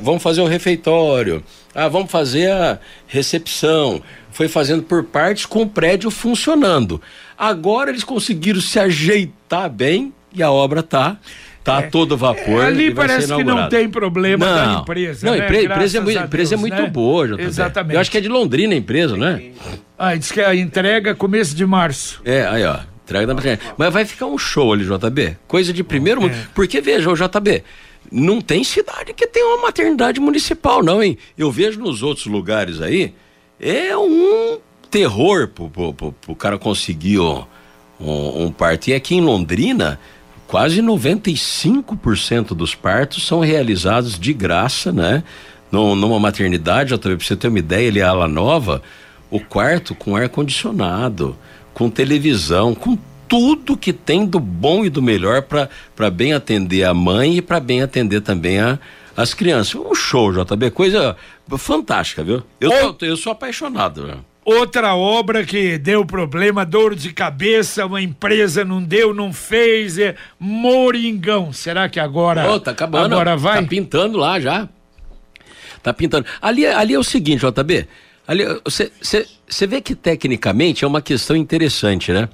vamos 0.03 0.23
fazer 0.23 0.41
o 0.41 0.47
refeitório, 0.47 1.43
ah, 1.75 1.89
vamos 1.89 2.11
fazer 2.11 2.51
a 2.51 2.79
recepção. 3.07 4.03
Foi 4.39 4.47
fazendo 4.47 4.85
por 4.85 5.03
partes 5.03 5.45
com 5.47 5.63
o 5.63 5.69
prédio 5.69 6.13
funcionando. 6.13 7.03
Agora 7.37 7.91
eles 7.91 8.05
conseguiram 8.05 8.61
se 8.61 8.79
ajeitar 8.79 9.69
bem 9.69 10.13
e 10.33 10.45
a 10.45 10.49
obra 10.49 10.81
tá 10.81 11.19
tá 11.65 11.81
é, 11.81 11.83
todo 11.89 12.17
vapor. 12.17 12.63
É, 12.63 12.67
ali 12.67 12.95
parece 12.95 13.35
que 13.35 13.43
não 13.43 13.69
tem 13.69 13.91
problema 13.91 14.47
não, 14.47 14.55
da 14.55 14.81
empresa. 14.81 15.27
Não, 15.27 15.37
né? 15.37 15.45
empresa, 15.45 15.65
empresa, 15.65 15.99
é, 15.99 16.01
muito, 16.01 16.21
empresa 16.21 16.55
é 16.55 16.57
muito 16.57 16.83
né? 16.83 16.89
boa, 16.89 17.27
JB. 17.27 17.43
Exatamente. 17.43 17.95
Eu 17.97 18.01
acho 18.01 18.11
que 18.13 18.17
é 18.17 18.21
de 18.21 18.29
Londrina 18.29 18.75
a 18.75 18.77
empresa, 18.77 19.17
né? 19.17 19.51
Ah, 19.99 20.15
diz 20.15 20.31
que 20.31 20.41
a 20.41 20.55
entrega 20.55 21.11
é 21.11 21.15
começo 21.15 21.57
de 21.57 21.67
março. 21.67 22.23
É, 22.25 22.47
aí 22.47 22.63
ó. 22.63 22.79
Entrega 23.05 23.27
da 23.27 23.35
Mas 23.77 23.93
vai 23.93 24.05
ficar 24.05 24.27
um 24.27 24.39
show 24.39 24.73
ali, 24.73 24.85
JB. 24.85 25.37
Coisa 25.49 25.73
de 25.73 25.83
primeiro 25.83 26.21
mundo. 26.21 26.33
É. 26.33 26.47
Porque 26.55 26.81
veja, 26.81 27.11
o 27.11 27.17
JB, 27.17 27.65
não 28.13 28.41
tem 28.41 28.63
cidade 28.63 29.13
que 29.15 29.27
tem 29.27 29.43
uma 29.43 29.63
maternidade 29.63 30.21
municipal, 30.21 30.81
não, 30.81 31.03
hein? 31.03 31.19
Eu 31.37 31.51
vejo 31.51 31.81
nos 31.81 32.05
outros 32.05 32.27
lugares 32.27 32.81
aí, 32.81 33.13
é 33.61 33.97
um 33.97 34.59
terror 34.91 35.49
pro, 35.49 35.69
pro, 35.69 35.93
pro, 35.93 36.13
pro 36.13 36.35
cara 36.35 36.59
conseguir 36.59 37.19
um, 37.19 37.45
um, 38.01 38.51
parto. 38.51 38.89
E 38.89 38.95
aqui 38.95 39.17
em 39.17 39.21
Londrina, 39.21 39.99
quase 40.47 40.81
95% 40.81 42.55
dos 42.55 42.75
partos 42.75 43.27
são 43.27 43.41
realizados 43.41 44.19
de 44.19 44.33
graça, 44.33 44.93
né? 44.93 45.23
numa 45.71 46.19
maternidade, 46.19 46.97
para 46.97 47.15
você 47.15 47.37
ter 47.37 47.49
uma 47.49 47.59
ideia, 47.59 47.87
ele 47.87 47.99
é 47.99 48.03
ala 48.03 48.27
nova, 48.27 48.83
o 49.31 49.39
quarto 49.39 49.95
com 49.95 50.17
ar-condicionado, 50.17 51.37
com 51.75 51.91
televisão, 51.91 52.75
com 52.75 52.97
tudo 53.29 53.77
que 53.77 53.93
tem 53.93 54.25
do 54.25 54.41
bom 54.41 54.85
e 54.85 54.89
do 54.89 55.03
melhor 55.03 55.43
para 55.43 56.11
bem 56.11 56.33
atender 56.33 56.85
a 56.85 56.95
mãe 56.95 57.37
e 57.37 57.43
para 57.43 57.61
bem 57.61 57.83
atender 57.83 58.23
também 58.23 58.59
a, 58.59 58.79
as 59.19 59.35
crianças. 59.35 59.75
Um 59.75 59.95
show, 59.97 60.33
JB, 60.33 60.71
coisa 60.71 61.17
fantástica, 61.59 62.23
viu? 62.23 62.41
Eu, 62.61 62.93
tô, 62.93 63.05
eu 63.05 63.17
sou 63.17 63.33
apaixonado. 63.33 64.07
Viu? 64.07 64.25
Outra 64.45 64.95
obra 64.95 65.45
que 65.45 65.77
deu 65.77 66.07
problema, 66.07 66.65
dor 66.65 66.95
de 66.95 67.13
cabeça, 67.13 67.85
uma 67.85 68.01
empresa 68.01 68.65
não 68.65 68.81
deu, 68.81 69.13
não 69.13 69.33
fez, 69.33 69.99
é 69.99 70.15
Moringão. 70.39 71.53
Será 71.53 71.89
que 71.89 71.99
agora 71.99 72.49
oh, 72.49 72.61
tá 72.61 72.71
acabando, 72.71 73.13
agora 73.13 73.37
vai? 73.37 73.61
Tá 73.61 73.69
pintando 73.69 74.17
lá 74.17 74.39
já. 74.39 74.69
Tá 75.83 75.93
pintando. 75.93 76.25
Ali, 76.41 76.65
ali 76.65 76.95
é 76.95 76.99
o 76.99 77.05
seguinte, 77.05 77.45
JB. 77.45 77.89
Ali 78.27 78.45
você 78.65 79.67
vê 79.67 79.81
que 79.81 79.97
tecnicamente 79.97 80.85
é 80.85 80.87
uma 80.87 81.03
questão 81.03 81.35
interessante, 81.35 82.13
né? 82.13 82.29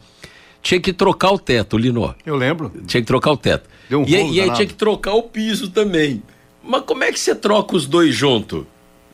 Tinha 0.61 0.81
que 0.81 0.93
trocar 0.93 1.31
o 1.31 1.39
teto, 1.39 1.79
Lino. 1.79 2.15
Eu 2.27 2.37
lembro. 2.37 2.71
Tinha 2.87 3.01
que 3.01 3.07
trocar 3.07 3.33
o 3.33 3.37
teto. 3.37 3.69
Deu 3.89 4.03
um 4.03 4.05
e, 4.07 4.35
e 4.35 4.41
aí 4.41 4.51
tinha 4.53 4.67
que 4.67 4.75
trocar 4.75 5.15
o 5.15 5.23
piso 5.23 5.71
também. 5.71 6.23
Mas 6.67 6.83
como 6.83 7.05
é 7.05 7.13
que 7.13 7.19
você 7.19 7.35
troca 7.35 7.77
os 7.77 7.87
dois 7.87 8.15
juntos? 8.15 8.65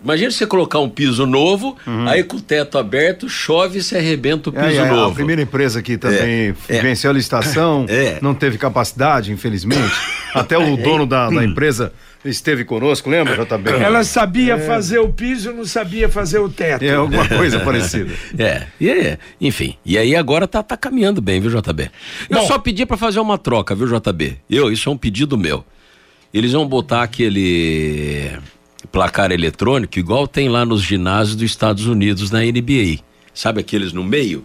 Imagina 0.03 0.31
você 0.31 0.47
colocar 0.47 0.79
um 0.79 0.89
piso 0.89 1.27
novo, 1.27 1.77
uhum. 1.87 2.09
aí 2.09 2.25
com 2.25 2.39
o 2.39 2.41
teto 2.41 2.79
aberto, 2.79 3.29
chove 3.29 3.81
e 3.81 3.83
se 3.83 3.95
arrebenta 3.95 4.49
o 4.49 4.53
piso 4.53 4.65
é, 4.67 4.77
é, 4.77 4.89
novo. 4.91 5.13
A 5.13 5.15
primeira 5.15 5.43
empresa 5.43 5.83
que 5.83 5.99
também 5.99 6.55
é, 6.69 6.81
venceu 6.81 7.11
a 7.11 7.13
licitação, 7.13 7.85
é. 7.91 8.19
não 8.23 8.35
teve 8.35 8.57
capacidade, 8.57 9.31
infelizmente. 9.31 9.93
Até 10.33 10.57
o 10.57 10.75
dono 10.83 11.05
da, 11.05 11.29
da 11.29 11.45
empresa 11.45 11.93
esteve 12.25 12.65
conosco, 12.65 13.11
lembra, 13.11 13.45
JB? 13.45 13.73
Ela 13.73 14.03
sabia 14.03 14.55
é. 14.55 14.59
fazer 14.59 15.01
o 15.01 15.13
piso, 15.13 15.53
não 15.53 15.67
sabia 15.67 16.09
fazer 16.09 16.39
o 16.39 16.49
teto. 16.49 16.83
É, 16.83 16.95
alguma 16.95 17.29
coisa 17.29 17.61
parecida. 17.61 18.15
É, 18.39 18.67
e 18.81 18.91
aí, 18.91 19.19
enfim. 19.39 19.77
E 19.85 19.99
aí 19.99 20.17
agora 20.17 20.49
tá, 20.49 20.63
tá 20.63 20.79
caminhando 20.79 21.21
bem, 21.21 21.43
viu, 21.43 21.51
JB? 21.51 21.91
Eu 22.31 22.39
Bom, 22.39 22.47
só 22.47 22.59
pedi 22.59 22.87
para 22.87 22.97
fazer 22.97 23.21
uma 23.21 23.37
troca, 23.37 23.75
viu, 23.75 23.87
JB? 23.87 24.39
Eu, 24.49 24.73
isso 24.73 24.89
é 24.89 24.93
um 24.93 24.97
pedido 24.97 25.37
meu. 25.37 25.63
Eles 26.33 26.53
vão 26.53 26.67
botar 26.67 27.03
aquele 27.03 28.39
placar 28.93 29.31
eletrônico, 29.33 29.99
igual 29.99 30.27
tem 30.27 30.49
lá 30.49 30.65
nos 30.65 30.83
ginásios 30.83 31.37
dos 31.37 31.45
Estados 31.45 31.87
Unidos 31.87 32.31
na 32.31 32.41
NBA. 32.41 33.01
Sabe 33.35 33.61
aqueles 33.61 33.93
no 33.93 34.05
meio? 34.05 34.45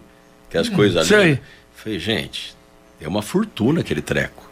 Que 0.50 0.58
as 0.58 0.68
hum, 0.68 0.74
coisas 0.74 0.96
ali. 0.96 1.06
Sei. 1.06 1.40
Falei, 1.74 1.98
gente, 1.98 2.54
é 3.00 3.06
uma 3.06 3.22
fortuna 3.22 3.80
aquele 3.80 4.02
treco. 4.02 4.44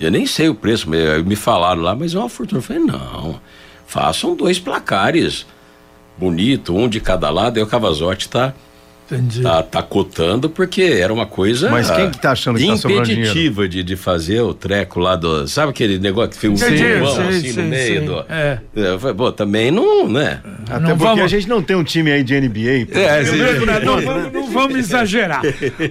Eu 0.00 0.10
nem 0.10 0.26
sei 0.26 0.48
o 0.48 0.54
preço, 0.54 0.88
me 0.88 1.36
falaram 1.36 1.82
lá, 1.82 1.94
mas 1.94 2.14
é 2.14 2.18
uma 2.18 2.28
fortuna. 2.28 2.58
Eu 2.58 2.62
falei, 2.62 2.82
não, 2.82 3.40
façam 3.86 4.34
dois 4.34 4.58
placares 4.58 5.46
bonito, 6.16 6.74
um 6.74 6.88
de 6.88 7.00
cada 7.00 7.30
lado, 7.30 7.58
e 7.58 7.62
o 7.62 7.66
Cavazotti 7.66 8.28
tá 8.28 8.54
Entendi. 9.10 9.42
Tá, 9.42 9.62
tá 9.62 9.82
cotando 9.82 10.48
porque 10.48 10.82
era 10.82 11.12
uma 11.12 11.26
coisa. 11.26 11.68
Mas 11.68 11.90
quem 11.90 12.10
que 12.10 12.18
tá 12.18 12.30
achando 12.30 12.58
que 12.58 12.66
tá 12.66 12.74
impeditiva 12.74 13.68
de, 13.68 13.82
de 13.82 13.96
fazer 13.96 14.40
o 14.40 14.54
treco 14.54 15.00
lá 15.00 15.16
do. 15.16 15.48
Sabe 15.48 15.70
aquele 15.70 15.98
negócio 15.98 16.30
que 16.30 16.38
fez 16.38 16.52
um 16.52 16.56
silvão 16.56 17.28
assim 17.28 17.52
sim, 17.52 17.60
no 17.60 17.68
meio 17.68 18.00
sim. 18.00 18.06
do. 18.06 18.24
É. 18.28 18.60
é 18.76 19.14
pô, 19.14 19.32
também 19.32 19.70
não, 19.72 20.08
né? 20.08 20.40
Até 20.68 20.80
não 20.80 20.88
porque 20.90 21.04
vamos... 21.04 21.24
a 21.24 21.26
gente 21.26 21.48
não 21.48 21.60
tem 21.60 21.76
um 21.76 21.82
time 21.82 22.12
aí 22.12 22.22
de 22.22 22.40
NBA. 22.40 22.98
É, 22.98 23.24
sim. 23.24 23.36
Não, 23.36 23.80
não, 23.80 24.00
vamos, 24.00 24.32
não 24.32 24.46
vamos 24.52 24.76
exagerar. 24.76 25.42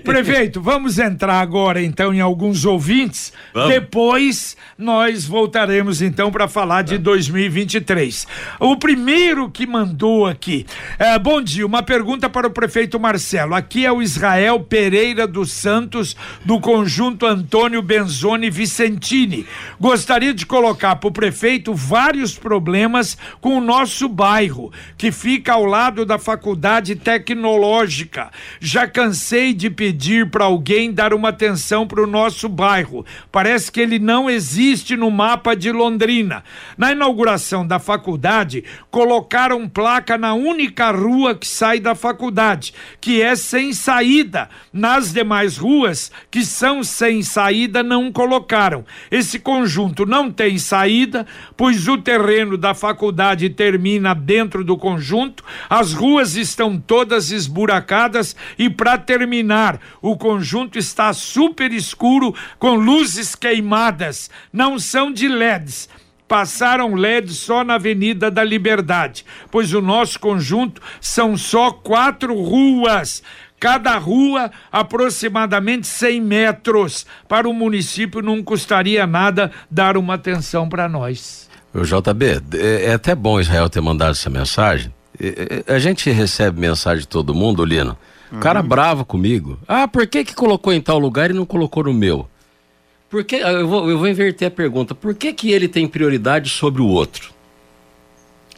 Prefeito, 0.04 0.62
vamos 0.62 0.98
entrar 0.98 1.42
agora 1.42 1.82
então 1.82 2.14
em 2.14 2.22
alguns 2.22 2.64
ouvintes. 2.64 3.34
Vamos. 3.54 3.74
Depois 3.74 4.56
nós 4.78 5.26
voltaremos 5.26 6.02
então 6.02 6.32
para 6.32 6.48
falar 6.48 6.84
de 6.84 6.98
2023. 6.98 8.26
O 8.60 8.78
primeiro 8.78 9.50
que 9.50 9.68
mandou 9.68 10.26
aqui. 10.26 10.66
É, 10.98 11.20
bom 11.20 11.42
dia, 11.42 11.66
uma 11.66 11.84
pergunta 11.84 12.30
para 12.30 12.48
o 12.48 12.52
prefeito 12.52 12.98
Marcelo. 13.10 13.56
Aqui 13.56 13.88
é 13.88 13.92
o 13.92 14.04
Israel 14.04 14.60
Pereira 14.60 15.26
dos 15.26 15.52
Santos, 15.52 16.16
do 16.46 16.60
conjunto 16.60 17.26
Antônio 17.26 17.82
Benzoni 17.82 18.52
Vicentini. 18.52 19.48
Gostaria 19.80 20.32
de 20.32 20.46
colocar 20.46 20.96
para 20.98 21.08
o 21.08 21.12
prefeito 21.12 21.74
vários 21.74 22.38
problemas 22.38 23.18
com 23.42 23.58
o 23.58 23.62
nosso 23.62 24.08
bairro. 24.08 24.72
que 24.96 25.12
fica 25.12 25.54
ao 25.54 25.66
lado 25.66 26.06
da 26.06 26.20
Faculdade 26.20 26.96
Tecnológica. 26.96 28.30
Já 28.60 28.88
cansei 28.88 29.54
de 29.54 29.70
pedir 29.70 30.30
para 30.30 30.46
alguém 30.46 30.92
dar 30.92 31.14
uma 31.14 31.30
atenção 31.30 31.88
para 31.88 32.04
o 32.04 32.08
nosso 32.08 32.48
bairro. 32.48 33.06
Parece 33.32 33.72
que 33.72 33.80
ele 33.80 33.98
não 33.98 34.30
existe 34.30 34.96
no 34.96 35.10
mapa 35.10 35.56
de 35.56 35.72
Londrina. 35.72 36.44
Na 36.78 36.92
inauguração 36.92 37.66
da 37.66 37.80
faculdade, 37.80 38.64
colocaram 38.92 39.68
placa 39.68 40.18
na 40.18 40.34
única 40.34 40.92
rua 40.92 41.34
que 41.34 41.48
sai 41.48 41.80
da 41.80 41.96
faculdade, 41.96 42.74
que 43.02 43.22
é 43.22 43.36
sem 43.36 43.74
saída. 43.74 44.50
Nas 44.72 45.12
demais 45.14 45.58
ruas, 45.58 46.12
que 46.30 46.44
são 46.46 46.84
sem 46.84 47.22
saída, 47.22 47.82
não 47.82 48.12
colocaram. 48.12 48.86
Esse 49.10 49.40
conjunto 49.40 50.06
não 50.06 50.32
tem 50.32 50.58
saída, 50.58 51.26
pois 51.56 51.88
o 51.88 51.98
terreno 51.98 52.58
da 52.58 52.74
faculdade 52.74 53.50
termina 53.50 54.14
dentro 54.14 54.64
do 54.64 54.78
conjunto, 54.78 55.44
as 55.70 55.94
ruas 55.94 56.36
estão 56.36 56.80
todas 56.80 57.32
esburacadas 57.32 58.36
e, 58.58 58.70
para 58.70 58.98
terminar, 58.98 59.80
o 60.02 60.18
conjunto 60.18 60.78
está 60.78 61.14
super 61.14 61.72
escuro 61.72 62.34
com 62.58 62.76
luzes 62.76 63.36
queimadas. 63.36 64.30
Não 64.52 64.80
são 64.80 65.12
de 65.12 65.28
LEDs 65.28 65.90
passaram 66.30 66.94
LED 66.94 67.34
só 67.34 67.64
na 67.64 67.74
Avenida 67.74 68.30
da 68.30 68.44
Liberdade, 68.44 69.26
pois 69.52 69.74
o 69.74 69.82
nosso 69.82 70.20
conjunto 70.20 70.80
são 71.02 71.36
só 71.36 71.72
quatro 71.72 72.40
ruas. 72.40 73.24
Cada 73.60 73.98
rua 73.98 74.50
aproximadamente 74.72 75.86
100 75.86 76.22
metros. 76.22 77.06
Para 77.28 77.50
o 77.50 77.54
município 77.54 78.22
não 78.22 78.42
custaria 78.42 79.06
nada 79.06 79.52
dar 79.70 79.98
uma 79.98 80.14
atenção 80.14 80.70
para 80.70 80.88
nós. 80.88 81.50
O 81.74 81.82
JB, 81.82 82.42
é, 82.58 82.86
é, 82.86 82.94
até 82.94 83.14
bom 83.14 83.40
Israel 83.40 83.70
ter 83.70 83.82
mandado 83.82 84.12
essa 84.12 84.30
mensagem. 84.30 84.94
É, 85.20 85.64
é, 85.68 85.74
a 85.74 85.80
gente 85.80 86.10
recebe 86.10 86.62
mensagem 86.62 87.02
de 87.02 87.08
todo 87.08 87.34
mundo, 87.34 87.66
Lino. 87.66 87.98
Uhum. 88.32 88.40
Cara 88.40 88.62
bravo 88.62 89.04
comigo. 89.04 89.60
Ah, 89.68 89.88
por 89.88 90.08
que 90.08 90.24
que 90.24 90.36
colocou 90.36 90.72
em 90.72 90.80
tal 90.80 91.00
lugar 91.00 91.30
e 91.32 91.34
não 91.34 91.46
colocou 91.46 91.84
no 91.84 91.94
meu? 91.94 92.30
Por 93.10 93.24
que, 93.24 93.38
eu, 93.38 93.68
vou, 93.68 93.90
eu 93.90 93.98
vou 93.98 94.08
inverter 94.08 94.48
a 94.48 94.52
pergunta. 94.52 94.94
Por 94.94 95.16
que 95.16 95.34
que 95.34 95.52
ele 95.52 95.68
tem 95.68 95.88
prioridade 95.88 96.50
sobre 96.50 96.82
o 96.82 96.88
outro? 96.88 97.34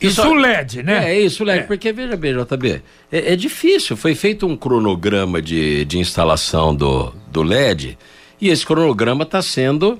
Isso, 0.01 0.21
isso 0.21 0.33
LED, 0.33 0.83
né? 0.83 1.13
É, 1.13 1.19
isso 1.19 1.43
LED, 1.43 1.59
é. 1.59 1.63
porque 1.63 1.93
veja 1.93 2.17
bem, 2.17 2.33
JB, 2.33 2.81
é, 3.11 3.33
é, 3.33 3.35
difícil. 3.35 3.95
Foi 3.95 4.15
feito 4.15 4.47
um 4.47 4.57
cronograma 4.57 5.41
de, 5.41 5.85
de 5.85 5.99
instalação 5.99 6.75
do, 6.75 7.13
do 7.31 7.43
LED 7.43 7.97
e 8.41 8.49
esse 8.49 8.65
cronograma 8.65 9.23
está 9.23 9.41
sendo 9.41 9.99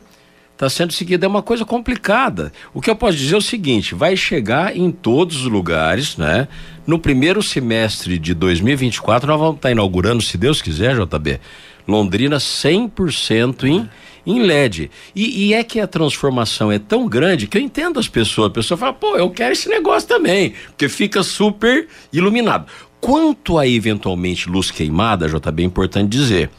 está 0.54 0.70
sendo 0.70 0.94
seguido. 0.94 1.26
É 1.26 1.28
uma 1.28 1.42
coisa 1.42 1.66
complicada. 1.66 2.52
O 2.74 2.82
que 2.82 2.90
eu 2.90 2.96
posso 2.96 3.18
dizer 3.18 3.36
é 3.36 3.38
o 3.38 3.42
seguinte: 3.42 3.96
vai 3.96 4.16
chegar 4.18 4.76
em 4.76 4.92
todos 4.92 5.38
os 5.38 5.48
lugares, 5.48 6.18
né? 6.18 6.48
No 6.86 7.00
primeiro 7.00 7.42
semestre 7.44 8.18
de 8.18 8.34
2024, 8.34 9.28
nós 9.28 9.40
vamos 9.40 9.56
estar 9.56 9.70
tá 9.70 9.72
inaugurando, 9.72 10.22
se 10.22 10.38
Deus 10.38 10.62
quiser, 10.62 10.96
JB, 10.96 11.40
Londrina 11.88 12.38
100% 12.38 13.64
em 13.66 13.90
em 14.26 14.42
LED. 14.42 14.92
E, 15.16 15.48
e, 15.48 15.54
é 15.54 15.64
que 15.64 15.80
a 15.80 15.88
transformação 15.88 16.72
é 16.72 16.80
tão 16.80 17.08
grande 17.08 17.48
que 17.48 17.58
eu 17.58 17.62
entendo 17.62 18.00
as 18.00 18.08
pessoas. 18.08 18.48
A 18.48 18.54
pessoa 18.54 18.78
fala, 18.78 18.94
pô, 18.94 19.16
eu 19.16 19.30
quero 19.30 19.54
esse 19.54 19.70
negócio 19.70 20.08
também, 20.08 20.54
porque 20.68 20.88
fica 20.88 21.24
super 21.24 21.88
iluminado. 22.12 22.66
Quanto 23.00 23.58
a 23.58 23.68
eventualmente 23.68 24.48
luz 24.48 24.70
queimada, 24.70 25.28
JB, 25.28 25.64
é 25.64 25.66
importante 25.66 26.10
dizer. 26.10 26.50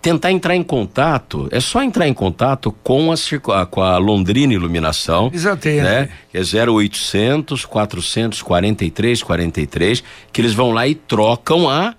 Tentar 0.00 0.32
entrar 0.32 0.56
em 0.56 0.62
contato, 0.62 1.46
é 1.50 1.60
só 1.60 1.82
entrar 1.82 2.08
em 2.08 2.14
contato 2.14 2.72
com 2.82 3.12
a, 3.12 3.66
com 3.66 3.82
a 3.82 3.98
Londrina 3.98 4.54
Iluminação. 4.54 5.30
Exatamente. 5.30 5.82
Né? 5.82 6.08
É 6.32 6.40
0800 6.40 7.66
443 7.66 9.22
43, 9.22 10.02
que 10.32 10.40
eles 10.40 10.54
vão 10.54 10.70
lá 10.72 10.88
e 10.88 10.94
trocam 10.94 11.68
a, 11.68 11.94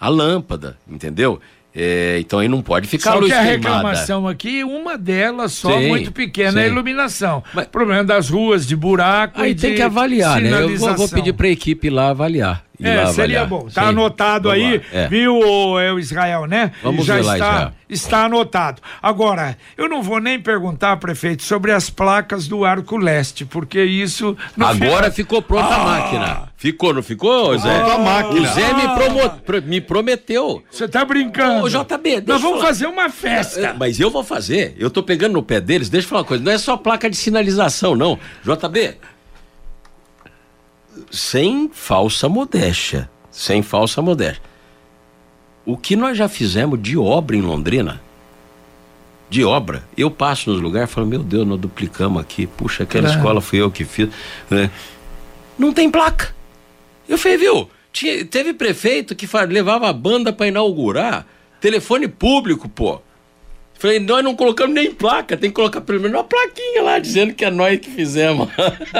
a 0.00 0.08
lâmpada, 0.08 0.76
entendeu? 0.88 1.38
É, 1.78 2.16
então 2.20 2.38
aí 2.38 2.48
não 2.48 2.62
pode 2.62 2.88
ficar 2.88 3.12
só 3.12 3.18
luz 3.18 3.30
que 3.30 3.38
a 3.38 3.42
queimada. 3.42 3.68
reclamação 3.68 4.26
aqui, 4.26 4.64
uma 4.64 4.96
delas 4.96 5.52
só, 5.52 5.78
sim, 5.78 5.88
muito 5.88 6.10
pequena, 6.10 6.52
sim. 6.52 6.58
é 6.60 6.62
a 6.62 6.66
iluminação. 6.68 7.44
Mas, 7.52 7.66
problema 7.66 8.02
das 8.02 8.30
ruas, 8.30 8.66
de 8.66 8.74
buraco 8.74 9.42
Aí 9.42 9.54
tem 9.54 9.74
que 9.74 9.82
avaliar, 9.82 10.40
né? 10.40 10.62
Eu 10.62 10.78
vou, 10.78 10.94
vou 10.94 11.08
pedir 11.08 11.34
para 11.34 11.48
a 11.48 11.50
equipe 11.50 11.90
lá 11.90 12.08
avaliar. 12.08 12.64
É, 12.82 13.06
seria 13.06 13.44
bom. 13.44 13.68
Tá 13.72 13.82
Sim. 13.82 13.88
anotado 13.88 14.48
Vamos 14.48 14.64
aí, 14.64 14.82
é. 14.92 15.08
viu, 15.08 15.78
é 15.78 15.92
o 15.92 15.98
Israel, 15.98 16.46
né? 16.46 16.72
Vamos 16.82 17.06
Já 17.06 17.14
ver 17.14 17.20
está, 17.20 17.32
lá, 17.32 17.36
Israel. 17.36 17.72
está 17.88 18.24
anotado. 18.24 18.82
Agora, 19.02 19.56
eu 19.76 19.88
não 19.88 20.02
vou 20.02 20.20
nem 20.20 20.40
perguntar, 20.40 20.96
prefeito, 20.98 21.42
sobre 21.42 21.72
as 21.72 21.88
placas 21.88 22.46
do 22.46 22.64
Arco 22.64 22.96
Leste, 22.96 23.44
porque 23.44 23.82
isso. 23.82 24.36
Agora 24.58 25.10
ficou 25.10 25.40
pronta 25.40 25.74
ah. 25.74 25.82
a 25.82 25.84
máquina. 25.84 26.48
Ficou, 26.56 26.94
não 26.94 27.02
ficou, 27.02 27.56
Zé? 27.58 27.68
Ah, 27.68 27.94
a 27.94 27.98
máquina. 27.98 28.40
O 28.40 28.54
Zé 28.54 28.72
me, 28.72 28.82
promo... 28.94 29.66
me 29.66 29.80
prometeu. 29.80 30.62
Você 30.70 30.88
tá 30.88 31.04
brincando. 31.04 31.64
Ô, 31.64 31.68
JB, 31.68 32.22
Nós 32.26 32.40
vamos 32.40 32.62
fazer 32.62 32.86
uma 32.86 33.10
festa. 33.10 33.74
Mas 33.78 34.00
eu 34.00 34.10
vou 34.10 34.24
fazer. 34.24 34.74
Eu 34.78 34.90
tô 34.90 35.02
pegando 35.02 35.34
no 35.34 35.42
pé 35.42 35.60
deles. 35.60 35.88
Deixa 35.88 36.06
eu 36.06 36.08
falar 36.08 36.22
uma 36.22 36.28
coisa. 36.28 36.42
Não 36.42 36.52
é 36.52 36.58
só 36.58 36.76
placa 36.76 37.10
de 37.10 37.16
sinalização, 37.16 37.94
não. 37.94 38.18
JB, 38.42 38.96
sem 41.10 41.70
falsa 41.72 42.28
modéstia, 42.28 43.10
sem 43.30 43.62
falsa 43.62 44.00
modéstia. 44.00 44.42
O 45.64 45.76
que 45.76 45.96
nós 45.96 46.16
já 46.16 46.28
fizemos 46.28 46.80
de 46.80 46.96
obra 46.96 47.36
em 47.36 47.40
Londrina, 47.40 48.00
de 49.28 49.44
obra, 49.44 49.82
eu 49.96 50.10
passo 50.10 50.50
nos 50.50 50.60
lugares 50.60 50.90
e 50.90 50.94
falo, 50.94 51.06
meu 51.06 51.22
Deus, 51.22 51.46
nós 51.46 51.58
duplicamos 51.58 52.20
aqui, 52.20 52.46
puxa, 52.46 52.84
aquela 52.84 53.08
é. 53.08 53.10
escola 53.10 53.40
fui 53.40 53.60
eu 53.60 53.70
que 53.70 53.84
fiz. 53.84 54.08
Né? 54.48 54.70
Não 55.58 55.72
tem 55.72 55.90
placa. 55.90 56.34
Eu 57.08 57.18
falei, 57.18 57.36
viu? 57.36 57.68
Tinha, 57.92 58.24
teve 58.24 58.52
prefeito 58.52 59.14
que 59.14 59.28
levava 59.48 59.88
a 59.88 59.92
banda 59.92 60.32
para 60.32 60.46
inaugurar, 60.46 61.26
telefone 61.60 62.06
público, 62.06 62.68
pô. 62.68 63.00
Falei, 63.78 64.00
nós 64.00 64.24
não 64.24 64.34
colocamos 64.34 64.74
nem 64.74 64.90
placa, 64.90 65.36
tem 65.36 65.50
que 65.50 65.56
colocar 65.56 65.80
pelo 65.80 66.00
menos 66.00 66.16
uma 66.16 66.24
plaquinha 66.24 66.82
lá 66.82 66.98
dizendo 66.98 67.34
que 67.34 67.44
é 67.44 67.50
nós 67.50 67.78
que 67.78 67.90
fizemos. 67.90 68.48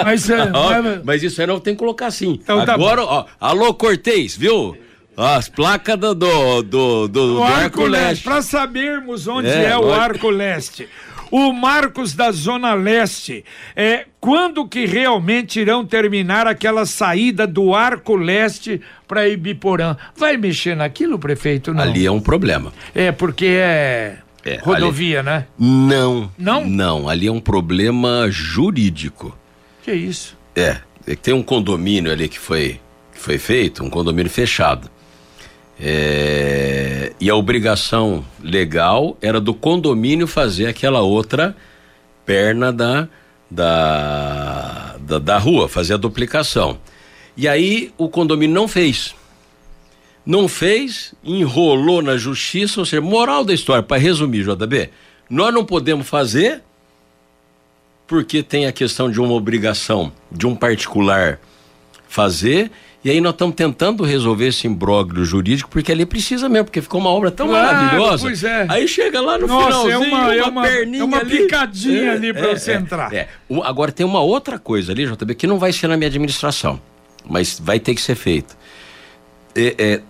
Mas, 0.05 0.29
é, 0.29 0.37
mas... 0.51 1.05
mas 1.05 1.23
isso 1.23 1.41
aí 1.41 1.47
não 1.47 1.59
tem 1.59 1.75
que 1.75 1.79
colocar 1.79 2.07
assim. 2.07 2.39
Então, 2.43 2.65
tá 2.65 2.75
Agora, 2.75 3.03
tá 3.03 3.09
ó, 3.09 3.27
alô 3.41 3.73
Cortez, 3.75 4.37
viu? 4.37 4.77
As 5.17 5.49
placas 5.49 5.99
do, 5.99 6.15
do, 6.15 6.63
do, 6.63 7.09
do, 7.09 7.43
Arco, 7.43 7.59
Arco 7.59 7.87
Leste. 7.87 8.23
Para 8.23 8.43
sabermos 8.43 9.27
onde 9.27 9.49
é, 9.49 9.71
é 9.71 9.79
o 9.79 9.91
Arco 9.91 10.29
Leste. 10.29 10.87
O 11.31 11.53
Marcos 11.53 12.15
da 12.15 12.31
Zona 12.31 12.75
Leste, 12.75 13.45
é, 13.75 14.05
quando 14.21 14.69
que 14.69 14.85
realmente 14.85 15.59
irão 15.59 15.85
terminar 15.85 16.47
aquela 16.47 16.87
saída 16.87 17.47
do 17.47 17.75
Arco 17.75 18.15
Leste 18.15 18.81
para 19.09 19.29
Ibiporã? 19.29 19.97
Vai 20.15 20.37
mexer 20.37 20.77
naquilo, 20.77 21.19
prefeito? 21.19 21.75
Não? 21.75 21.83
Ali 21.83 22.07
é 22.07 22.11
um 22.11 22.21
problema. 22.21 22.73
É, 22.95 23.11
porque 23.11 23.47
é 23.47 24.19
é, 24.47 24.61
Rodovia, 24.63 25.19
ali... 25.19 25.27
né? 25.27 25.47
Não. 25.59 26.31
Não? 26.39 26.65
Não, 26.65 27.09
ali 27.09 27.27
é 27.27 27.33
um 27.33 27.41
problema 27.41 28.29
jurídico. 28.31 29.37
Que 29.83 29.93
isso? 29.93 30.37
É, 30.55 30.79
é 31.05 31.17
tem 31.17 31.35
um 31.35 31.43
condomínio 31.43 32.13
ali 32.13 32.29
que 32.29 32.39
foi, 32.39 32.81
que 33.13 33.19
foi 33.19 33.39
feito, 33.39 33.83
um 33.83 33.91
condomínio 33.91 34.31
fechado. 34.31 34.89
É, 35.81 37.13
e 37.21 37.29
a 37.29 37.35
obrigação 37.35 38.25
legal 38.41 39.19
era 39.21 39.41
do 39.41 39.53
condomínio 39.53 40.29
fazer 40.29 40.67
aquela 40.67 41.01
outra 41.01 41.57
perna 42.25 42.73
da, 42.73 43.09
da, 43.51 44.97
da, 45.01 45.19
da 45.19 45.39
rua, 45.39 45.69
fazer 45.69 45.95
a 45.95 45.99
duplicação. 45.99 46.79
E 47.37 47.49
aí 47.49 47.93
o 47.99 48.09
condomínio 48.09 48.55
não 48.55 48.69
fez 48.69 49.13
não 50.27 50.49
fez, 50.49 51.15
enrolou 51.23 52.03
na 52.03 52.17
justiça, 52.17 52.81
ou 52.81 52.85
seja, 52.85 53.01
moral 53.01 53.45
da 53.45 53.55
história, 53.55 53.83
para 53.83 53.97
resumir, 53.97 54.45
JB, 54.45 54.91
nós 55.31 55.55
não 55.55 55.65
podemos 55.65 56.09
fazer 56.09 56.63
porque 58.07 58.43
tem 58.43 58.67
a 58.67 58.73
questão 58.73 59.11
de 59.11 59.21
uma 59.21 59.33
obrigação 59.35 60.13
de 60.31 60.47
um 60.47 60.55
particular 60.55 61.41
fazer, 62.09 62.71
e 63.05 63.11
aí 63.11 63.21
nós 63.21 63.33
estamos 63.33 63.55
tentando 63.55 64.05
resolver 64.05 64.49
esse 64.49 64.67
imbróglio 64.67 65.25
jurídico, 65.25 65.69
porque 65.71 65.93
ali 65.93 66.07
precisa 66.07 66.49
mesmo, 66.49 66.67
porque 66.67 66.81
ficou 66.81 67.01
uma 67.01 67.11
obra 67.11 67.31
tão 67.31 67.49
claro, 67.49 67.77
maravilhosa. 67.77 68.23
Pois 68.23 68.43
é. 68.43 68.67
Aí 68.69 68.89
chega 68.89 69.21
lá 69.21 69.39
no 69.39 69.47
Nossa, 69.47 69.67
finalzinho, 69.67 69.93
é 69.93 69.99
uma, 69.99 70.35
é 70.35 70.43
uma, 70.43 70.63
perninha 70.63 71.03
é 71.03 71.05
uma 71.05 71.19
ali. 71.19 71.39
picadinha 71.39 72.03
é, 72.03 72.11
ali 72.11 72.33
para 72.33 72.51
é, 72.51 72.57
você 72.57 72.73
é, 72.73 72.75
entrar. 72.77 73.13
É. 73.13 73.29
Agora 73.65 73.93
tem 73.93 74.07
uma 74.07 74.21
outra 74.21 74.59
coisa 74.59 74.93
ali, 74.93 75.07
JB, 75.07 75.35
que 75.35 75.47
não 75.47 75.59
vai 75.59 75.73
ser 75.73 75.89
na 75.89 75.97
minha 75.97 76.09
administração, 76.09 76.81
mas 77.29 77.61
vai 77.63 77.79
ter 77.79 77.95
que 77.95 78.01
ser 78.01 78.15
feito. 78.15 78.57
É, 79.55 79.75
é, 79.79 80.03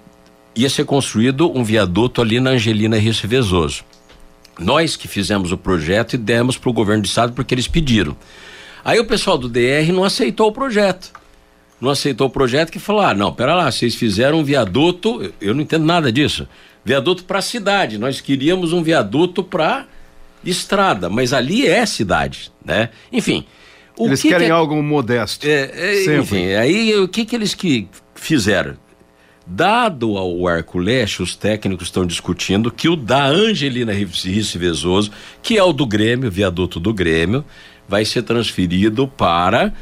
ia 0.57 0.71
ser 0.71 0.85
construído 0.85 1.57
um 1.57 1.63
viaduto 1.63 2.21
ali 2.23 2.41
na 2.41 2.51
Angelina 2.51 2.99
Risso 2.99 3.29
Vezoso. 3.29 3.85
Nós 4.59 4.97
que 4.97 5.07
fizemos 5.07 5.53
o 5.53 5.59
projeto 5.59 6.15
e 6.15 6.17
demos 6.17 6.57
para 6.57 6.71
o 6.71 6.73
governo 6.73 7.03
do 7.03 7.07
estado 7.07 7.33
porque 7.35 7.55
eles 7.55 7.69
pediram. 7.69 8.17
Aí 8.83 8.99
o 8.99 9.05
pessoal 9.05 9.37
do 9.37 9.49
DR 9.49 9.93
não 9.93 10.03
aceitou 10.05 10.49
o 10.49 10.53
projeto. 10.53 11.13
Não 11.79 11.91
aceitou 11.91 12.29
o 12.29 12.31
projeto 12.31 12.73
que 12.73 12.79
falou: 12.79 13.03
ah, 13.03 13.13
não, 13.13 13.33
pera 13.33 13.55
lá, 13.55 13.71
vocês 13.71 13.95
fizeram 13.95 14.39
um 14.39 14.45
viaduto, 14.45 15.31
eu 15.41 15.55
não 15.55 15.61
entendo 15.61 15.85
nada 15.85 16.11
disso. 16.11 16.49
Viaduto 16.83 17.25
para 17.25 17.41
a 17.41 17.43
cidade. 17.43 17.99
Nós 17.99 18.21
queríamos 18.21 18.73
um 18.73 18.83
viaduto 18.83 19.45
para 19.45 19.87
estrada, 20.43 21.11
mas 21.11 21.33
ali 21.35 21.67
é 21.67 21.85
cidade, 21.85 22.51
né? 22.65 22.91
Enfim, 23.13 23.45
O 23.99 24.07
Eles 24.07 24.23
que 24.23 24.29
querem 24.29 24.47
que 24.47 24.53
é- 24.53 24.55
algo 24.55 24.81
modesto. 24.83 25.47
É, 25.47 25.71
é, 25.75 26.17
enfim, 26.19 26.53
aí 26.53 26.95
o 26.97 27.09
que, 27.09 27.25
que 27.25 27.35
eles 27.35 27.55
que 27.55 27.89
fizeram? 28.15 28.77
Dado 29.47 30.19
ao 30.19 30.49
Arco 30.49 30.77
Leste, 30.77 31.23
os 31.23 31.37
técnicos 31.37 31.87
estão 31.87 32.05
discutindo 32.05 32.69
que 32.69 32.89
o 32.89 32.97
da 32.97 33.27
Angelina 33.27 33.93
Risse 33.93 34.59
Vezoso, 34.59 35.13
que 35.41 35.57
é 35.57 35.63
o 35.63 35.73
do 35.73 35.87
Grêmio, 35.87 36.29
viaduto 36.29 36.81
do 36.81 36.93
Grêmio, 36.93 37.45
vai 37.89 38.05
ser 38.05 38.23
transferido 38.23 39.07
para 39.07 39.73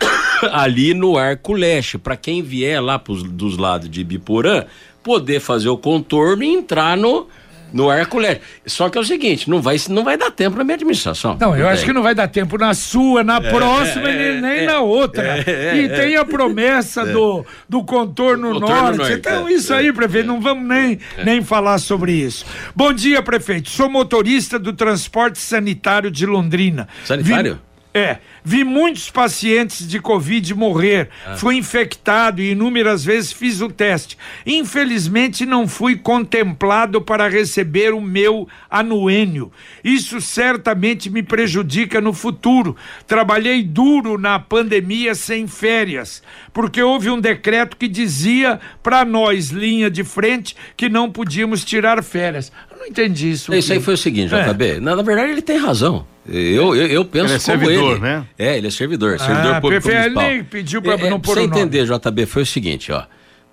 ali 0.50 0.92
no 0.92 1.16
Arco 1.16 1.52
Leste, 1.52 1.98
para 1.98 2.16
quem 2.16 2.42
vier 2.42 2.82
lá 2.82 2.98
pros, 2.98 3.22
dos 3.22 3.56
lados 3.56 3.88
de 3.88 4.00
Ibiporã, 4.00 4.64
poder 5.04 5.38
fazer 5.38 5.68
o 5.68 5.78
contorno 5.78 6.42
e 6.42 6.52
entrar 6.52 6.96
no 6.96 7.28
no 7.72 7.90
Arco 7.90 8.18
Leste. 8.18 8.42
Só 8.66 8.88
que 8.88 8.96
é 8.96 9.00
o 9.00 9.04
seguinte, 9.04 9.48
não 9.50 9.60
vai 9.60 9.76
não 9.88 10.02
vai 10.04 10.16
dar 10.16 10.30
tempo 10.30 10.56
na 10.56 10.64
minha 10.64 10.74
administração. 10.74 11.36
Não, 11.40 11.56
eu 11.56 11.68
acho 11.68 11.84
que 11.84 11.92
não 11.92 12.02
vai 12.02 12.14
dar 12.14 12.28
tempo 12.28 12.56
na 12.58 12.72
sua, 12.74 13.22
na 13.24 13.40
próxima, 13.40 14.08
nem, 14.10 14.40
nem 14.40 14.66
na 14.66 14.80
outra. 14.80 15.38
e 15.76 15.88
tem 15.88 16.16
a 16.16 16.24
promessa 16.24 17.04
do, 17.06 17.44
do 17.68 17.84
contorno, 17.84 18.52
Contorno 18.52 18.74
norte. 18.82 18.98
norte, 18.98 19.12
Então, 19.14 19.48
é, 19.48 19.52
isso 19.52 19.72
aí, 19.74 19.92
prefeito, 19.92 20.26
não 20.26 20.40
vamos 20.40 20.66
nem, 20.66 20.98
nem 21.24 21.42
falar 21.42 21.78
sobre 21.78 22.12
isso. 22.12 22.44
Bom 22.74 22.92
dia, 22.92 23.22
prefeito. 23.22 23.68
Sou 23.70 23.88
motorista 23.88 24.58
do 24.58 24.72
transporte 24.72 25.38
sanitário 25.38 26.10
de 26.10 26.24
Londrina. 26.26 26.88
Sanitário? 27.04 27.54
Vi- 27.54 27.60
é, 27.98 28.18
vi 28.46 28.62
muitos 28.62 29.10
pacientes 29.10 29.88
de 29.88 29.98
Covid 29.98 30.54
morrer. 30.54 31.08
Fui 31.36 31.56
infectado 31.56 32.40
e 32.40 32.52
inúmeras 32.52 33.04
vezes 33.04 33.32
fiz 33.32 33.60
o 33.60 33.68
teste. 33.68 34.16
Infelizmente, 34.46 35.44
não 35.44 35.66
fui 35.66 35.96
contemplado 35.96 37.00
para 37.02 37.28
receber 37.28 37.92
o 37.92 38.00
meu 38.00 38.48
anuênio. 38.70 39.50
Isso 39.82 40.20
certamente 40.20 41.10
me 41.10 41.24
prejudica 41.24 42.00
no 42.00 42.12
futuro. 42.12 42.76
Trabalhei 43.04 43.64
duro 43.64 44.16
na 44.16 44.38
pandemia 44.38 45.16
sem 45.16 45.48
férias, 45.48 46.22
porque 46.52 46.80
houve 46.80 47.10
um 47.10 47.20
decreto 47.20 47.76
que 47.76 47.88
dizia 47.88 48.60
para 48.80 49.04
nós, 49.04 49.50
linha 49.50 49.90
de 49.90 50.04
frente, 50.04 50.54
que 50.76 50.88
não 50.88 51.10
podíamos 51.10 51.64
tirar 51.64 52.00
férias. 52.04 52.52
Eu 52.70 52.78
não 52.78 52.86
entendi 52.86 53.32
isso. 53.32 53.52
Isso 53.52 53.72
aí 53.72 53.80
foi 53.80 53.94
o 53.94 53.98
seguinte, 53.98 54.32
É. 54.32 54.52
JB. 54.52 54.78
Na, 54.80 54.94
na 54.94 55.02
verdade, 55.02 55.32
ele 55.32 55.42
tem 55.42 55.56
razão. 55.58 56.06
Eu, 56.28 56.74
eu, 56.74 56.86
eu 56.88 57.04
penso 57.04 57.26
Ele 57.26 57.34
é 57.34 57.38
como 57.38 57.40
servidor, 57.40 57.92
ele. 57.92 58.00
né? 58.00 58.24
É, 58.38 58.58
ele 58.58 58.66
é 58.66 58.70
servidor, 58.70 59.18
servidor 59.18 59.60
público 59.60 59.82
perfeito. 59.84 60.06
Ele 60.06 60.14
municipal. 60.14 60.44
pediu 60.50 60.82
pra 60.82 60.92
É, 60.94 61.06
é, 61.06 61.10
não 61.10 61.18
pôr 61.20 61.32
pra 61.34 61.42
o 61.42 61.44
você 61.44 61.48
nome. 61.48 61.60
entender, 61.62 61.86
JB, 61.86 62.26
foi 62.26 62.42
o 62.42 62.46
seguinte, 62.46 62.92
ó. 62.92 63.04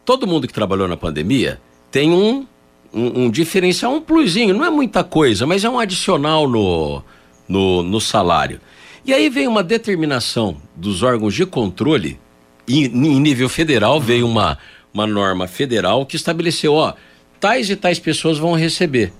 Todo 0.04 0.28
mundo 0.28 0.48
que 0.48 0.54
trabalhou 0.54 0.88
na 0.88 0.98
pandemia 0.98 1.60
tem 1.90 2.12
um, 2.12 2.46
um, 2.94 3.24
um 3.24 3.30
diferencial, 3.30 3.94
um 3.94 4.02
plusinho. 4.02 4.54
Não 4.54 4.66
é 4.66 4.70
muita 4.70 5.04
coisa, 5.04 5.46
mas 5.46 5.64
é 5.64 5.70
um 5.70 5.80
adicional 5.80 6.50
no, 6.50 7.02
no, 7.48 7.82
no 7.84 8.02
salário. 8.02 8.60
E 9.06 9.14
aí 9.14 9.30
vem 9.30 9.48
uma 9.48 9.64
determinação 9.64 10.58
dos 10.76 11.02
órgãos 11.04 11.34
de 11.34 11.46
controle, 11.46 12.20
em, 12.68 12.84
em 12.86 13.20
nível 13.20 13.48
federal, 13.48 14.00
veio 14.02 14.28
uma, 14.28 14.58
uma 14.94 15.08
norma 15.08 15.48
federal 15.48 16.06
que 16.06 16.16
estabeleceu, 16.18 16.74
ó, 16.74 16.94
tais 17.40 17.70
e 17.70 17.76
tais 17.76 18.00
pessoas 18.00 18.38
vão 18.38 18.54
receber 18.54 19.12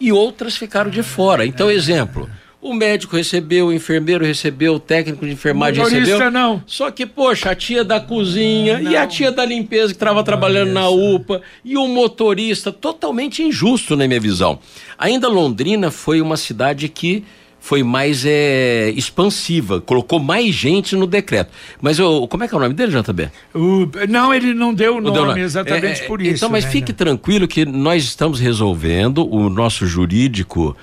e 0.00 0.12
outras 0.12 0.56
ficaram 0.56 0.90
de 0.90 1.02
fora. 1.02 1.46
Então, 1.46 1.70
exemplo, 1.70 2.28
o 2.64 2.72
médico 2.72 3.14
recebeu, 3.14 3.66
o 3.66 3.72
enfermeiro 3.72 4.24
recebeu, 4.24 4.74
o 4.76 4.80
técnico 4.80 5.26
de 5.26 5.32
enfermagem 5.32 5.82
Motorista 5.82 6.12
recebeu. 6.12 6.30
não. 6.30 6.62
Só 6.66 6.90
que, 6.90 7.04
poxa, 7.04 7.50
a 7.50 7.54
tia 7.54 7.84
da 7.84 8.00
cozinha 8.00 8.80
e 8.80 8.96
a 8.96 9.06
tia 9.06 9.30
da 9.30 9.44
limpeza 9.44 9.88
que 9.88 9.96
estava 9.96 10.24
trabalhando 10.24 10.72
na 10.72 10.88
UPA 10.88 11.42
e 11.64 11.76
o 11.76 11.86
motorista, 11.86 12.72
totalmente 12.72 13.42
injusto 13.42 13.94
na 13.94 14.08
minha 14.08 14.18
visão. 14.20 14.58
Ainda 14.98 15.28
Londrina 15.28 15.90
foi 15.90 16.20
uma 16.22 16.36
cidade 16.38 16.88
que 16.88 17.22
foi 17.60 17.82
mais 17.82 18.24
é, 18.26 18.90
expansiva, 18.94 19.80
colocou 19.80 20.18
mais 20.18 20.54
gente 20.54 20.94
no 20.96 21.06
decreto. 21.06 21.50
Mas 21.80 21.98
o, 21.98 22.26
como 22.28 22.44
é 22.44 22.48
que 22.48 22.54
é 22.54 22.56
o 22.58 22.60
nome 22.60 22.74
dele, 22.74 22.92
JB? 22.92 23.30
O- 23.54 23.88
não, 24.08 24.34
ele 24.34 24.52
não 24.52 24.72
deu 24.74 24.96
o 24.96 25.00
Não 25.00 25.04
nome 25.04 25.14
deu 25.18 25.26
nome. 25.26 25.40
exatamente 25.40 26.00
É, 26.02 26.04
é, 26.04 26.06
por 26.06 26.20
isso. 26.20 26.36
Então, 26.36 26.50
mas 26.50 26.64
né, 26.64 26.70
fique 26.70 26.92
tranquilo 26.92 27.48
que 27.48 27.64
nós 27.64 28.04
estamos 28.04 28.38
resolvendo, 28.40 29.26
o 29.30 29.48
nosso 29.48 29.86
jurídico 29.86 30.76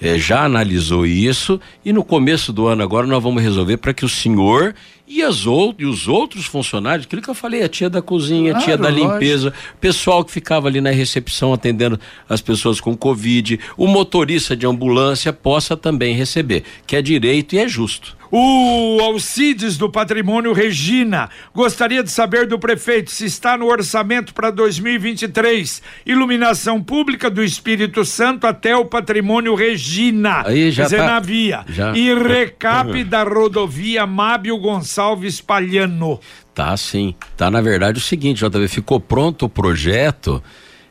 eh, 0.00 0.18
já 0.18 0.44
analisou 0.44 1.06
isso 1.06 1.60
e 1.84 1.92
no 1.92 2.04
começo 2.04 2.52
do 2.52 2.66
ano 2.66 2.82
agora 2.82 3.06
nós 3.06 3.22
vamos 3.22 3.42
resolver 3.42 3.76
para 3.78 3.94
que 3.94 4.04
o 4.04 4.08
senhor 4.08 4.74
e, 5.08 5.22
as 5.22 5.46
ou- 5.46 5.74
e 5.78 5.86
os 5.86 6.08
outros 6.08 6.46
funcionários, 6.46 7.06
aquilo 7.06 7.22
que 7.22 7.30
eu 7.30 7.34
falei, 7.34 7.62
a 7.62 7.68
tia 7.68 7.88
da 7.88 8.02
cozinha, 8.02 8.52
a 8.56 8.58
tia 8.58 8.76
Claro, 8.76 8.82
da 8.82 8.88
lógico. 8.88 9.12
limpeza, 9.12 9.48
o 9.74 9.78
pessoal 9.78 10.24
que 10.24 10.32
ficava 10.32 10.66
ali 10.68 10.80
na 10.80 10.90
recepção 10.90 11.52
atendendo 11.52 11.98
as 12.28 12.40
pessoas 12.40 12.80
com 12.80 12.96
Covid, 12.96 13.58
o 13.76 13.86
motorista 13.86 14.56
de 14.56 14.66
ambulância 14.66 15.32
possa 15.32 15.76
também 15.76 16.14
receber, 16.14 16.64
que 16.86 16.96
é 16.96 17.00
direito 17.02 17.54
e 17.54 17.58
é 17.58 17.68
justo. 17.68 18.16
O 18.30 18.98
Alcides 19.02 19.76
do 19.76 19.90
Patrimônio 19.90 20.52
Regina 20.52 21.28
gostaria 21.54 22.02
de 22.02 22.10
saber 22.10 22.46
do 22.46 22.58
prefeito 22.58 23.10
se 23.10 23.24
está 23.26 23.56
no 23.56 23.66
orçamento 23.66 24.34
para 24.34 24.50
2023 24.50 25.82
iluminação 26.04 26.82
pública 26.82 27.30
do 27.30 27.42
Espírito 27.42 28.04
Santo 28.04 28.46
até 28.46 28.76
o 28.76 28.84
Patrimônio 28.84 29.54
Regina, 29.54 30.42
Aí 30.46 30.70
já 30.70 30.84
dizer, 30.84 30.98
tá- 30.98 31.06
na 31.06 31.20
via, 31.20 31.64
já. 31.68 31.96
e 31.96 32.12
recap 32.14 33.04
da 33.04 33.22
rodovia 33.22 34.06
Mábio 34.06 34.58
Gonçalves 34.58 35.40
Palhano. 35.40 36.18
Tá 36.54 36.76
sim. 36.76 37.14
Tá 37.36 37.50
na 37.50 37.60
verdade 37.60 37.98
o 37.98 38.02
seguinte, 38.02 38.44
JB, 38.44 38.66
ficou 38.68 38.98
pronto 38.98 39.44
o 39.46 39.48
projeto 39.48 40.42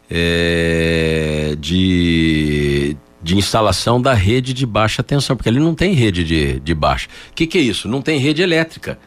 é, 0.10 1.56
de, 1.60 2.96
de 3.26 3.36
instalação 3.36 4.00
da 4.00 4.14
rede 4.14 4.54
de 4.54 4.68
baixa 4.68 5.02
tensão, 5.02 5.36
porque 5.36 5.50
ali 5.50 5.60
não 5.60 5.74
tem 5.74 5.94
rede 5.94 6.24
de, 6.24 6.60
de 6.60 6.76
baixa. 6.76 7.08
O 7.32 7.34
que, 7.34 7.48
que 7.48 7.58
é 7.58 7.62
isso? 7.62 7.88
Não 7.88 8.00
tem 8.00 8.20
rede 8.20 8.44
elétrica. 8.44 9.00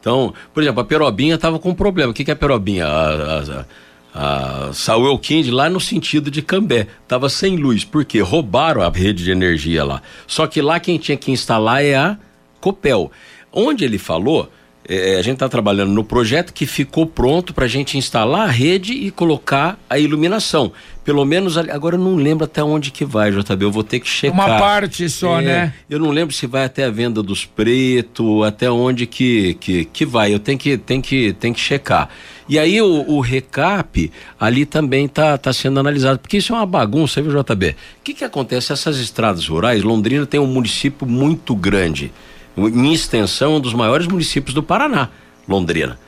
Então, 0.00 0.34
por 0.52 0.60
exemplo, 0.60 0.80
a 0.80 0.84
Perobinha 0.84 1.36
estava 1.36 1.56
com 1.60 1.70
um 1.70 1.74
problema. 1.74 2.10
O 2.10 2.14
que, 2.14 2.24
que 2.24 2.32
é 2.32 2.34
a 2.34 2.36
Perobinha? 2.36 2.84
A, 2.84 3.64
a, 4.12 4.70
a 4.70 4.96
Elquinde 4.96 5.52
lá 5.52 5.70
no 5.70 5.78
sentido 5.78 6.32
de 6.32 6.42
Cambé. 6.42 6.88
Estava 7.04 7.28
sem 7.28 7.56
luz. 7.56 7.84
Por 7.84 8.04
quê? 8.04 8.20
Roubaram 8.20 8.82
a 8.82 8.90
rede 8.90 9.22
de 9.22 9.30
energia 9.30 9.84
lá. 9.84 10.02
Só 10.26 10.48
que 10.48 10.60
lá 10.60 10.80
quem 10.80 10.98
tinha 10.98 11.16
que 11.16 11.30
instalar 11.30 11.84
é 11.84 11.94
a 11.94 12.18
Copel. 12.60 13.12
Onde 13.52 13.84
ele 13.84 13.98
falou, 13.98 14.50
eh, 14.88 15.16
a 15.16 15.22
gente 15.22 15.34
está 15.34 15.48
trabalhando 15.48 15.92
no 15.92 16.02
projeto 16.02 16.52
que 16.52 16.66
ficou 16.66 17.06
pronto 17.06 17.54
para 17.54 17.66
a 17.66 17.68
gente 17.68 17.96
instalar 17.96 18.48
a 18.48 18.50
rede 18.50 18.92
e 18.92 19.12
colocar 19.12 19.78
a 19.88 19.96
iluminação. 19.96 20.72
Pelo 21.04 21.24
menos 21.24 21.58
agora 21.58 21.96
eu 21.96 22.00
não 22.00 22.16
lembro 22.16 22.44
até 22.44 22.64
onde 22.64 22.90
que 22.90 23.04
vai, 23.04 23.30
JB. 23.30 23.64
Eu 23.64 23.70
vou 23.70 23.84
ter 23.84 24.00
que 24.00 24.08
checar. 24.08 24.34
Uma 24.34 24.58
parte 24.58 25.08
só, 25.10 25.38
É, 25.38 25.44
né? 25.44 25.74
Eu 25.88 25.98
não 25.98 26.10
lembro 26.10 26.34
se 26.34 26.46
vai 26.46 26.64
até 26.64 26.84
a 26.84 26.90
venda 26.90 27.22
dos 27.22 27.44
pretos, 27.44 28.42
até 28.42 28.70
onde 28.70 29.06
que, 29.06 29.54
que, 29.60 29.84
que 29.84 30.06
vai. 30.06 30.32
Eu 30.32 30.38
tenho 30.38 30.58
que, 30.58 30.78
tenho 30.78 31.02
que, 31.02 31.34
tenho 31.34 31.52
que 31.52 31.60
checar. 31.60 32.08
E 32.48 32.58
aí 32.58 32.80
o, 32.80 33.04
o 33.08 33.20
recap 33.20 34.10
ali 34.40 34.64
também 34.64 35.06
tá, 35.06 35.36
tá 35.36 35.52
sendo 35.52 35.78
analisado, 35.78 36.18
porque 36.18 36.38
isso 36.38 36.52
é 36.52 36.56
uma 36.56 36.66
bagunça, 36.66 37.20
viu, 37.20 37.32
JB? 37.32 37.70
O 37.70 37.76
que 38.02 38.14
que 38.14 38.24
acontece? 38.24 38.72
Essas 38.72 38.98
estradas 38.98 39.46
rurais, 39.46 39.82
Londrina 39.82 40.24
tem 40.24 40.40
um 40.40 40.46
município 40.46 41.06
muito 41.06 41.54
grande. 41.54 42.12
Em 42.56 42.92
extensão, 42.92 43.56
um 43.56 43.60
dos 43.60 43.74
maiores 43.74 44.06
municípios 44.06 44.54
do 44.54 44.62
Paraná, 44.62 45.10
Londrina. 45.46 45.98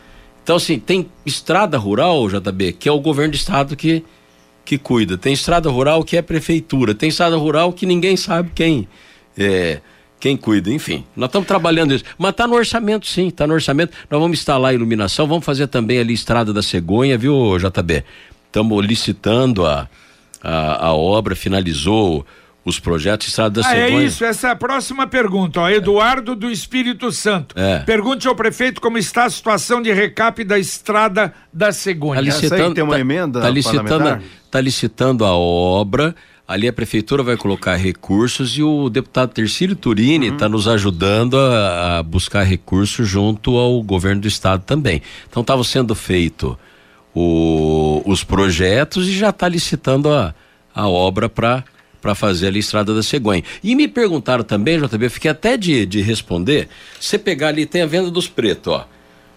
Então, 0.42 0.56
assim, 0.56 0.78
tem 0.78 1.08
estrada 1.24 1.76
rural, 1.76 2.28
JB, 2.28 2.72
que 2.74 2.88
é 2.88 2.92
o 2.92 3.00
governo 3.00 3.32
do 3.32 3.36
estado 3.36 3.74
que, 3.74 4.04
que 4.66 4.76
cuida. 4.76 5.16
Tem 5.16 5.32
estrada 5.32 5.70
rural 5.70 6.04
que 6.04 6.16
é 6.16 6.20
prefeitura. 6.22 6.94
Tem 6.94 7.08
estrada 7.08 7.36
rural 7.36 7.72
que 7.72 7.86
ninguém 7.86 8.16
sabe 8.16 8.50
quem 8.54 8.86
é, 9.38 9.80
quem 10.18 10.36
cuida. 10.36 10.70
Enfim, 10.70 11.04
nós 11.16 11.28
estamos 11.28 11.46
trabalhando 11.46 11.94
isso. 11.94 12.04
Mas 12.18 12.32
está 12.32 12.46
no 12.46 12.54
orçamento, 12.54 13.06
sim, 13.06 13.28
está 13.28 13.46
no 13.46 13.54
orçamento. 13.54 13.96
Nós 14.10 14.20
vamos 14.20 14.38
instalar 14.38 14.72
a 14.72 14.74
iluminação, 14.74 15.26
vamos 15.26 15.44
fazer 15.44 15.68
também 15.68 15.98
ali 15.98 16.12
Estrada 16.12 16.52
da 16.52 16.62
Cegonha, 16.62 17.16
viu, 17.16 17.56
JB? 17.58 18.04
Estamos 18.46 18.84
licitando 18.84 19.64
a, 19.64 19.88
a, 20.42 20.86
a 20.88 20.92
obra, 20.92 21.36
finalizou 21.36 22.26
os 22.66 22.80
projetos 22.80 23.28
Estrada 23.28 23.62
da 23.62 23.68
Ah, 23.68 23.76
é 23.76 23.86
Cegonha. 23.86 24.04
isso, 24.06 24.24
essa 24.24 24.48
é 24.48 24.50
a 24.50 24.56
próxima 24.56 25.06
pergunta, 25.06 25.60
ó. 25.60 25.70
Eduardo 25.70 26.34
do 26.34 26.50
Espírito 26.50 27.12
Santo. 27.12 27.54
É. 27.56 27.78
Pergunte 27.78 28.26
ao 28.26 28.34
prefeito 28.34 28.80
como 28.80 28.98
está 28.98 29.24
a 29.24 29.30
situação 29.30 29.80
de 29.80 29.92
recap 29.92 30.42
da 30.42 30.58
estrada 30.58 31.32
da 31.52 31.70
Cegonha. 31.72 32.20
Tá 32.20 32.28
Essa 32.28 32.54
aí 32.56 32.74
tem 32.74 32.82
uma 32.82 32.94
tá- 32.94 33.00
emenda 33.00 33.40
tá 33.40 33.48
licitando, 33.48 33.84
parlamentar? 33.88 34.22
tá 34.50 34.60
licitando 34.60 35.24
a 35.24 35.32
obra. 35.36 36.14
Ali 36.48 36.66
a 36.68 36.72
prefeitura 36.72 37.22
vai 37.22 37.36
colocar 37.36 37.74
recursos 37.76 38.56
e 38.58 38.62
o 38.62 38.88
deputado 38.88 39.30
Tercílio 39.30 39.74
Turini 39.76 40.28
está 40.28 40.48
nos 40.48 40.66
ajudando 40.68 41.36
a, 41.38 41.98
a 41.98 42.02
buscar 42.02 42.42
recursos 42.44 43.08
junto 43.08 43.56
ao 43.56 43.80
governo 43.82 44.22
do 44.22 44.28
estado 44.28 44.62
também. 44.64 45.02
Então 45.28 45.40
estava 45.40 45.62
sendo 45.64 45.94
feito 45.94 46.58
o- 47.14 48.02
os 48.06 48.22
projetos 48.22 49.08
e 49.08 49.12
já 49.16 49.30
está 49.30 49.48
licitando 49.48 50.08
a, 50.12 50.34
a 50.74 50.88
obra 50.88 51.28
para 51.28 51.64
para 52.06 52.14
fazer 52.14 52.46
ali 52.46 52.58
a 52.58 52.60
Estrada 52.60 52.94
da 52.94 53.02
Cegonha. 53.02 53.42
E 53.64 53.74
me 53.74 53.88
perguntaram 53.88 54.44
também, 54.44 54.78
JB, 54.78 55.08
fiquei 55.08 55.28
até 55.28 55.56
de, 55.56 55.84
de 55.84 56.00
responder, 56.00 56.68
você 57.00 57.18
pegar 57.18 57.48
ali, 57.48 57.66
tem 57.66 57.82
a 57.82 57.86
venda 57.86 58.12
dos 58.12 58.28
pretos, 58.28 58.72
ó, 58.72 58.88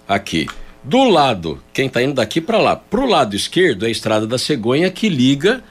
aqui. 0.08 0.48
Do 0.84 1.10
lado, 1.10 1.60
quem 1.74 1.90
tá 1.90 2.04
indo 2.04 2.14
daqui 2.14 2.40
para 2.40 2.60
lá, 2.60 2.76
pro 2.76 3.08
lado 3.08 3.36
esquerdo 3.36 3.86
é 3.86 3.88
a 3.88 3.92
Estrada 3.92 4.28
da 4.28 4.38
Cegonha 4.38 4.92
que 4.92 5.10
liga 5.10 5.64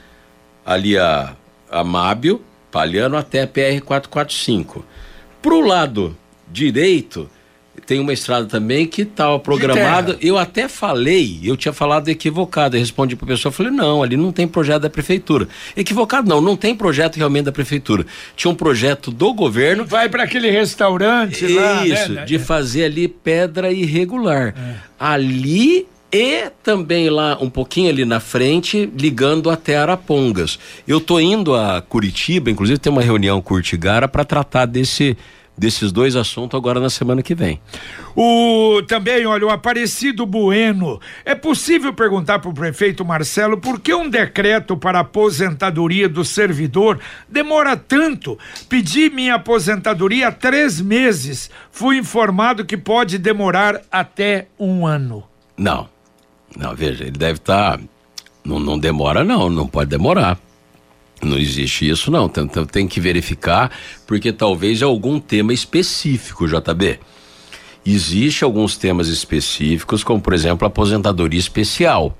ali 0.65 0.97
a, 0.97 1.37
a 1.71 1.85
Mábio, 1.85 2.41
Palhano 2.69 3.15
até 3.15 3.43
a 3.43 3.47
PR 3.47 3.81
445. 3.81 4.85
Pro 5.41 5.61
lado 5.61 6.17
direito 6.51 7.29
tem 7.85 7.99
uma 7.99 8.13
estrada 8.13 8.45
também 8.45 8.85
que 8.85 9.03
estava 9.03 9.39
programada. 9.39 10.17
Eu 10.21 10.37
até 10.37 10.67
falei, 10.67 11.39
eu 11.43 11.55
tinha 11.55 11.73
falado 11.73 12.09
equivocado. 12.09 12.75
Eu 12.75 12.79
respondi 12.79 13.15
para 13.15 13.25
a 13.25 13.27
pessoa, 13.29 13.51
falei, 13.51 13.71
não, 13.71 14.03
ali 14.03 14.17
não 14.17 14.31
tem 14.31 14.47
projeto 14.47 14.83
da 14.83 14.89
prefeitura. 14.89 15.47
Equivocado 15.75 16.27
não, 16.27 16.41
não 16.41 16.55
tem 16.55 16.75
projeto 16.75 17.17
realmente 17.17 17.45
da 17.45 17.51
prefeitura. 17.51 18.05
Tinha 18.35 18.51
um 18.51 18.55
projeto 18.55 19.11
do 19.11 19.33
governo. 19.33 19.85
Vai 19.85 20.09
para 20.09 20.23
aquele 20.23 20.49
restaurante 20.49 21.45
Isso, 21.45 21.55
lá. 21.55 21.85
Isso, 21.85 22.11
né? 22.13 22.25
de 22.25 22.39
fazer 22.39 22.85
ali 22.85 23.07
pedra 23.07 23.71
irregular. 23.71 24.53
É. 24.57 24.75
Ali 24.99 25.87
e 26.11 26.49
também 26.63 27.09
lá 27.09 27.37
um 27.39 27.49
pouquinho 27.49 27.89
ali 27.89 28.03
na 28.03 28.19
frente, 28.19 28.91
ligando 28.97 29.49
até 29.49 29.77
Arapongas. 29.77 30.57
Eu 30.87 30.99
tô 30.99 31.19
indo 31.19 31.55
a 31.55 31.81
Curitiba, 31.81 32.49
inclusive 32.49 32.79
tem 32.79 32.91
uma 32.91 33.03
reunião 33.03 33.41
com 33.41 33.53
Urtigara 33.53 34.07
para 34.07 34.25
tratar 34.25 34.65
desse 34.65 35.15
desses 35.59 35.91
dois 35.91 36.15
assuntos 36.15 36.57
agora 36.57 36.79
na 36.79 36.89
semana 36.89 37.21
que 37.21 37.35
vem. 37.35 37.59
O 38.15 38.81
também, 38.87 39.25
olha, 39.25 39.45
o 39.45 39.49
Aparecido 39.49 40.25
Bueno. 40.25 40.99
É 41.25 41.35
possível 41.35 41.93
perguntar 41.93 42.39
para 42.39 42.49
o 42.49 42.53
prefeito 42.53 43.03
Marcelo 43.03 43.57
por 43.57 43.79
que 43.79 43.93
um 43.93 44.09
decreto 44.09 44.77
para 44.77 44.99
aposentadoria 45.01 46.07
do 46.07 46.23
servidor 46.23 46.99
demora 47.27 47.75
tanto? 47.75 48.39
Pedi 48.69 49.09
minha 49.09 49.35
aposentadoria 49.35 50.29
há 50.29 50.31
três 50.31 50.79
meses. 50.79 51.51
Fui 51.71 51.97
informado 51.97 52.65
que 52.65 52.77
pode 52.77 53.17
demorar 53.17 53.81
até 53.91 54.47
um 54.57 54.87
ano. 54.87 55.23
Não, 55.57 55.89
não, 56.57 56.73
veja, 56.73 57.03
ele 57.03 57.11
deve 57.11 57.33
estar. 57.33 57.77
Tá, 57.77 57.83
não, 58.43 58.59
não 58.59 58.79
demora, 58.79 59.23
não, 59.23 59.49
não 59.49 59.67
pode 59.67 59.89
demorar. 59.89 60.39
Não 61.21 61.37
existe 61.37 61.89
isso, 61.89 62.09
não. 62.09 62.25
Então 62.25 62.65
tem 62.65 62.87
que 62.87 62.99
verificar, 62.99 63.71
porque 64.07 64.31
talvez 64.31 64.81
é 64.81 64.85
algum 64.85 65.19
tema 65.19 65.53
específico, 65.53 66.47
JB. 66.47 66.99
Existe 67.85 68.43
alguns 68.43 68.77
temas 68.77 69.07
específicos, 69.07 70.03
como 70.03 70.21
por 70.21 70.33
exemplo 70.33 70.65
a 70.65 70.67
aposentadoria 70.67 71.39
especial. 71.39 72.15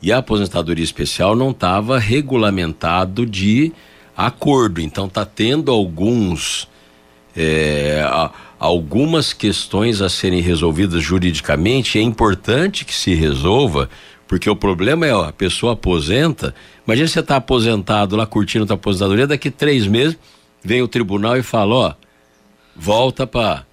E 0.00 0.12
a 0.12 0.18
aposentadoria 0.18 0.84
especial 0.84 1.36
não 1.36 1.50
estava 1.50 1.98
regulamentado 1.98 3.24
de 3.24 3.72
acordo. 4.16 4.80
Então 4.80 5.06
está 5.06 5.24
tendo 5.24 5.70
alguns 5.70 6.68
é, 7.36 8.04
algumas 8.58 9.32
questões 9.32 10.00
a 10.00 10.08
serem 10.08 10.40
resolvidas 10.40 11.02
juridicamente. 11.02 11.98
É 11.98 12.02
importante 12.02 12.84
que 12.84 12.94
se 12.94 13.14
resolva, 13.14 13.88
porque 14.32 14.48
o 14.48 14.56
problema 14.56 15.04
é, 15.06 15.14
ó, 15.14 15.24
a 15.26 15.32
pessoa 15.32 15.74
aposenta, 15.74 16.54
imagina 16.86 17.06
você 17.06 17.22
tá 17.22 17.36
aposentado 17.36 18.16
lá 18.16 18.24
curtindo 18.24 18.64
a 18.72 18.76
aposentadoria, 18.76 19.26
daqui 19.26 19.50
três 19.50 19.86
meses 19.86 20.16
vem 20.64 20.80
o 20.80 20.88
tribunal 20.88 21.36
e 21.36 21.42
fala, 21.42 21.74
ó, 21.74 21.94
volta 22.74 23.26
para 23.26 23.66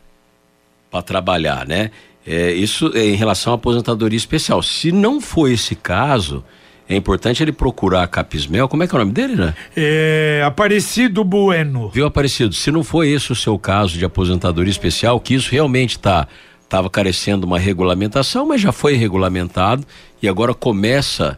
para 0.91 1.01
trabalhar, 1.01 1.66
né? 1.66 1.91
É, 2.28 2.51
isso 2.51 2.91
é 2.93 3.05
em 3.05 3.16
relação 3.16 3.53
à 3.53 3.55
aposentadoria 3.55 4.18
especial. 4.18 4.62
Se 4.62 4.91
não 4.91 5.22
for 5.22 5.49
esse 5.49 5.76
caso, 5.76 6.43
é 6.89 6.95
importante 6.97 7.41
ele 7.41 7.53
procurar 7.53 8.03
a 8.03 8.07
Capismel. 8.07 8.68
Como 8.68 8.84
é 8.84 8.88
que 8.88 8.93
é 8.93 8.97
o 8.97 8.99
nome 8.99 9.14
dele, 9.14 9.38
né? 9.38 9.53
É 9.78 10.43
Aparecido 10.45 11.24
Bueno. 11.24 11.88
Viu, 11.88 12.05
Aparecido? 12.05 12.53
Se 12.53 12.70
não 12.70 12.84
for 12.84 13.05
esse 13.05 13.32
o 13.32 13.36
seu 13.36 13.57
caso 13.57 13.97
de 13.97 14.03
aposentadoria 14.03 14.70
especial, 14.70 15.22
que 15.22 15.36
isso 15.36 15.51
realmente 15.53 15.91
está 15.91 16.28
estava 16.70 16.90
carecendo 16.90 17.48
uma 17.48 17.58
regulamentação, 17.58 18.46
mas 18.46 18.62
já 18.62 18.72
foi 18.72 18.94
regulamentado 18.94 19.84
e 20.22 20.30
agora 20.30 20.54
começa 20.54 21.38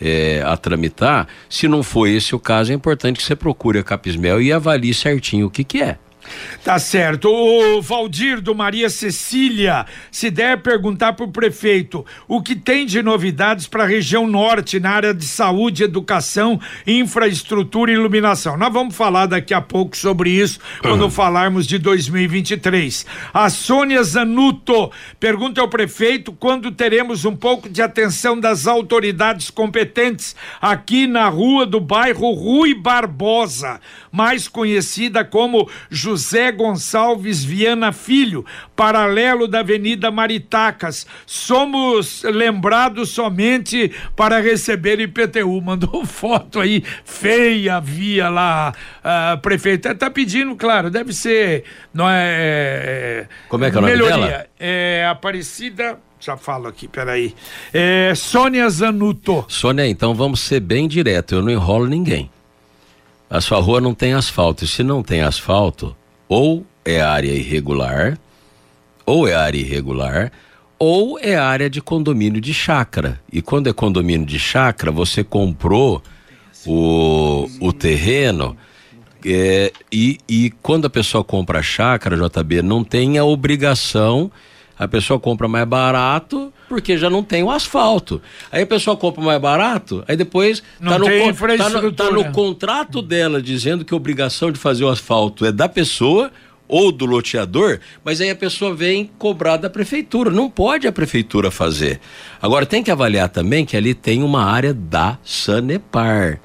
é, 0.00 0.40
a 0.46 0.56
tramitar. 0.56 1.26
Se 1.50 1.66
não 1.66 1.82
for 1.82 2.06
esse 2.06 2.34
o 2.34 2.38
caso, 2.38 2.70
é 2.70 2.74
importante 2.74 3.18
que 3.18 3.24
você 3.24 3.34
procure 3.34 3.80
a 3.80 3.82
Capismel 3.82 4.40
e 4.40 4.52
avalie 4.52 4.94
certinho 4.94 5.48
o 5.48 5.50
que, 5.50 5.64
que 5.64 5.82
é. 5.82 5.98
Tá 6.64 6.78
certo. 6.78 7.28
O 7.30 7.80
Valdir 7.80 8.40
do 8.40 8.54
Maria 8.54 8.90
Cecília, 8.90 9.86
se 10.10 10.30
der 10.30 10.60
perguntar 10.60 11.14
para 11.14 11.24
o 11.24 11.32
prefeito 11.32 12.04
o 12.26 12.42
que 12.42 12.54
tem 12.54 12.84
de 12.84 13.02
novidades 13.02 13.66
para 13.66 13.84
a 13.84 13.86
região 13.86 14.26
norte 14.26 14.78
na 14.78 14.90
área 14.90 15.14
de 15.14 15.24
saúde, 15.26 15.84
educação, 15.84 16.60
infraestrutura 16.86 17.90
e 17.90 17.94
iluminação. 17.94 18.56
Nós 18.56 18.72
vamos 18.72 18.94
falar 18.94 19.26
daqui 19.26 19.54
a 19.54 19.60
pouco 19.60 19.96
sobre 19.96 20.30
isso 20.30 20.60
quando 20.80 21.02
uhum. 21.02 21.10
falarmos 21.10 21.66
de 21.66 21.78
2023. 21.78 23.06
A 23.32 23.48
Sônia 23.48 24.02
Zanuto 24.02 24.90
pergunta 25.18 25.60
ao 25.60 25.68
prefeito 25.68 26.32
quando 26.32 26.70
teremos 26.72 27.24
um 27.24 27.34
pouco 27.34 27.68
de 27.68 27.80
atenção 27.80 28.38
das 28.38 28.66
autoridades 28.66 29.50
competentes 29.50 30.36
aqui 30.60 31.06
na 31.06 31.28
rua 31.28 31.64
do 31.64 31.80
bairro 31.80 32.32
Rui 32.32 32.74
Barbosa, 32.74 33.80
mais 34.12 34.48
conhecida 34.48 35.24
como 35.24 35.68
José 35.90 36.17
José 36.18 36.50
Gonçalves 36.50 37.44
Viana 37.44 37.92
Filho, 37.92 38.44
paralelo 38.74 39.46
da 39.46 39.60
Avenida 39.60 40.10
Maritacas. 40.10 41.06
Somos 41.24 42.24
lembrados 42.24 43.10
somente 43.10 43.92
para 44.16 44.40
receber 44.40 44.98
IPTU. 44.98 45.62
Mandou 45.62 46.04
foto 46.04 46.58
aí 46.58 46.82
feia, 47.04 47.78
via 47.80 48.28
lá, 48.28 48.74
uh, 48.98 49.38
prefeito. 49.40 49.94
Tá 49.94 50.10
pedindo, 50.10 50.56
claro, 50.56 50.90
deve 50.90 51.12
ser. 51.12 51.62
Não 51.94 52.10
é, 52.10 52.16
é 52.16 53.26
Como 53.48 53.64
é 53.64 53.70
que 53.70 53.76
é 53.76 53.78
o 53.78 53.82
nome 53.82 53.92
melhoria. 53.94 54.26
dela? 54.26 54.46
É 54.58 55.06
Aparecida 55.08 56.00
já 56.20 56.36
falo 56.36 56.66
aqui, 56.66 56.88
peraí. 56.88 57.32
É, 57.72 58.12
Sônia 58.16 58.68
Zanuto. 58.68 59.44
Sônia, 59.46 59.86
então 59.86 60.16
vamos 60.16 60.40
ser 60.40 60.58
bem 60.58 60.88
direto, 60.88 61.36
eu 61.36 61.42
não 61.42 61.50
enrolo 61.50 61.86
ninguém. 61.86 62.28
A 63.30 63.40
sua 63.40 63.60
rua 63.60 63.80
não 63.80 63.94
tem 63.94 64.14
asfalto. 64.14 64.64
E 64.64 64.66
se 64.66 64.82
não 64.82 65.02
tem 65.02 65.20
asfalto, 65.20 65.94
ou 66.28 66.66
é 66.84 67.00
área 67.00 67.32
irregular, 67.32 68.18
ou 69.06 69.26
é 69.26 69.34
área 69.34 69.58
irregular, 69.58 70.30
ou 70.78 71.18
é 71.18 71.34
área 71.36 71.68
de 71.68 71.80
condomínio 71.80 72.40
de 72.40 72.54
chácara. 72.54 73.20
E 73.32 73.42
quando 73.42 73.68
é 73.68 73.72
condomínio 73.72 74.26
de 74.26 74.38
chácara, 74.38 74.92
você 74.92 75.24
comprou 75.24 76.02
o, 76.66 77.48
o 77.60 77.72
terreno. 77.72 78.56
É, 79.24 79.72
e, 79.90 80.18
e 80.28 80.50
quando 80.62 80.84
a 80.84 80.90
pessoa 80.90 81.24
compra 81.24 81.58
a 81.58 81.62
chácara, 81.62 82.16
JB, 82.16 82.62
não 82.62 82.84
tem 82.84 83.18
a 83.18 83.24
obrigação, 83.24 84.30
a 84.78 84.86
pessoa 84.86 85.18
compra 85.18 85.48
mais 85.48 85.66
barato 85.66 86.52
porque 86.68 86.98
já 86.98 87.08
não 87.08 87.22
tem 87.22 87.42
o 87.42 87.50
asfalto. 87.50 88.20
Aí 88.52 88.62
a 88.62 88.66
pessoa 88.66 88.96
compra 88.96 89.22
mais 89.22 89.40
barato, 89.40 90.04
aí 90.06 90.16
depois 90.16 90.62
não 90.78 90.92
tá, 90.92 90.98
no, 90.98 91.06
tá, 91.56 91.70
no, 91.80 91.92
tá 91.92 92.10
no 92.10 92.32
contrato 92.32 93.00
dela 93.00 93.40
dizendo 93.40 93.84
que 93.84 93.94
a 93.94 93.96
obrigação 93.96 94.52
de 94.52 94.58
fazer 94.58 94.84
o 94.84 94.88
asfalto 94.88 95.44
é 95.44 95.52
da 95.52 95.68
pessoa 95.68 96.30
ou 96.68 96.92
do 96.92 97.06
loteador, 97.06 97.80
mas 98.04 98.20
aí 98.20 98.28
a 98.28 98.36
pessoa 98.36 98.74
vem 98.74 99.10
cobrar 99.18 99.56
da 99.56 99.70
prefeitura. 99.70 100.30
Não 100.30 100.50
pode 100.50 100.86
a 100.86 100.92
prefeitura 100.92 101.50
fazer. 101.50 101.98
Agora 102.40 102.66
tem 102.66 102.82
que 102.82 102.90
avaliar 102.90 103.30
também 103.30 103.64
que 103.64 103.76
ali 103.76 103.94
tem 103.94 104.22
uma 104.22 104.44
área 104.44 104.74
da 104.74 105.18
Sanepar, 105.24 106.38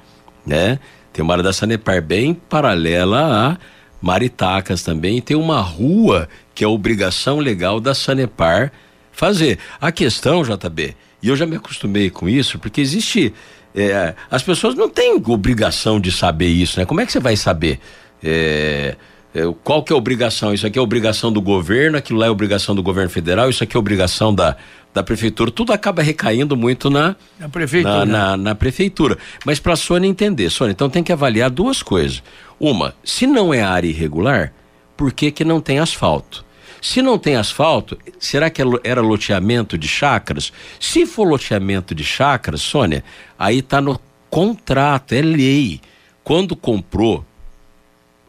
né? 0.48 0.80
Tem 1.12 1.24
uma 1.24 1.34
área 1.34 1.44
da 1.44 1.52
Sanepar 1.52 2.02
bem 2.02 2.34
paralela 2.34 3.52
a 3.52 3.58
Maritacas 4.02 4.84
também, 4.84 5.18
e 5.18 5.22
tem 5.22 5.38
uma 5.38 5.62
rua 5.62 6.28
que 6.54 6.64
é 6.64 6.68
obrigação 6.68 7.40
legal 7.40 7.80
da 7.80 7.94
Sanepar 7.94 8.72
fazer. 9.14 9.60
A 9.80 9.92
questão, 9.92 10.44
JB, 10.44 10.96
e 11.22 11.30
eu 11.30 11.36
já 11.36 11.46
me 11.46 11.56
acostumei 11.56 12.10
com 12.10 12.28
isso, 12.28 12.60
porque 12.60 12.82
existe. 12.82 13.34
É, 13.76 14.14
as 14.30 14.44
pessoas 14.44 14.76
não 14.76 14.90
têm 14.90 15.14
obrigação 15.26 16.00
de 16.00 16.12
saber 16.12 16.48
isso, 16.48 16.80
né? 16.80 16.86
Como 16.86 17.02
é 17.02 17.06
que 17.06 17.12
você 17.12 17.20
vai 17.20 17.36
saber? 17.36 17.80
É, 18.22 18.96
é, 19.34 19.42
qual 19.64 19.82
que 19.82 19.92
é 19.92 19.96
a 19.96 19.98
obrigação? 19.98 20.54
Isso 20.54 20.68
aqui 20.68 20.78
é 20.78 20.82
obrigação 20.82 21.32
do 21.32 21.42
governo, 21.42 21.98
aquilo 21.98 22.20
lá 22.20 22.28
é 22.28 22.30
obrigação 22.30 22.76
do 22.76 22.84
governo 22.84 23.10
federal, 23.10 23.50
isso 23.50 23.64
aqui 23.64 23.76
é 23.76 23.80
obrigação 23.80 24.34
da, 24.34 24.56
da 24.94 25.02
prefeitura. 25.02 25.50
Tudo 25.50 25.74
acaba 25.74 26.04
recaindo 26.04 26.56
muito 26.56 26.90
na, 26.90 27.16
na 27.40 27.50
prefeitura. 27.50 28.06
Na, 28.06 28.06
na, 28.06 28.38
na 28.38 28.56
prefeitura. 28.56 29.18
Mas 29.44 29.60
para 29.60 29.74
a 29.74 29.78
Sônia 29.78 30.08
entender, 30.08 30.50
Sônia, 30.52 30.74
então 30.74 30.90
tem 30.90 31.04
que 31.04 31.12
avaliar 31.12 31.50
duas 31.50 31.82
coisas. 31.82 32.22
Uma, 32.60 32.94
se 33.04 33.26
não 33.26 33.52
é 33.52 33.64
área 33.64 33.88
irregular, 33.88 34.54
por 34.96 35.12
que, 35.12 35.32
que 35.32 35.44
não 35.44 35.60
tem 35.60 35.80
asfalto? 35.80 36.46
Se 36.84 37.02
não 37.02 37.18
tem 37.18 37.38
asfalto, 37.38 37.98
será 38.20 38.50
que 38.50 38.62
é 38.62 38.66
era 38.84 39.00
loteamento 39.00 39.78
de 39.78 39.88
chácaras? 39.88 40.52
Se 40.82 41.06
for 41.06 41.26
loteamento 41.26 41.96
de 41.96 42.04
chácaras, 42.04 42.60
Sônia, 42.60 43.06
aí 43.40 43.60
está 43.60 43.80
no 43.80 43.98
contrato, 44.30 45.14
é 45.14 45.22
lei. 45.22 45.80
Quando 46.26 46.58
comprou 46.58 47.26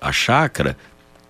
a 0.01 0.13
chácara, 0.13 0.77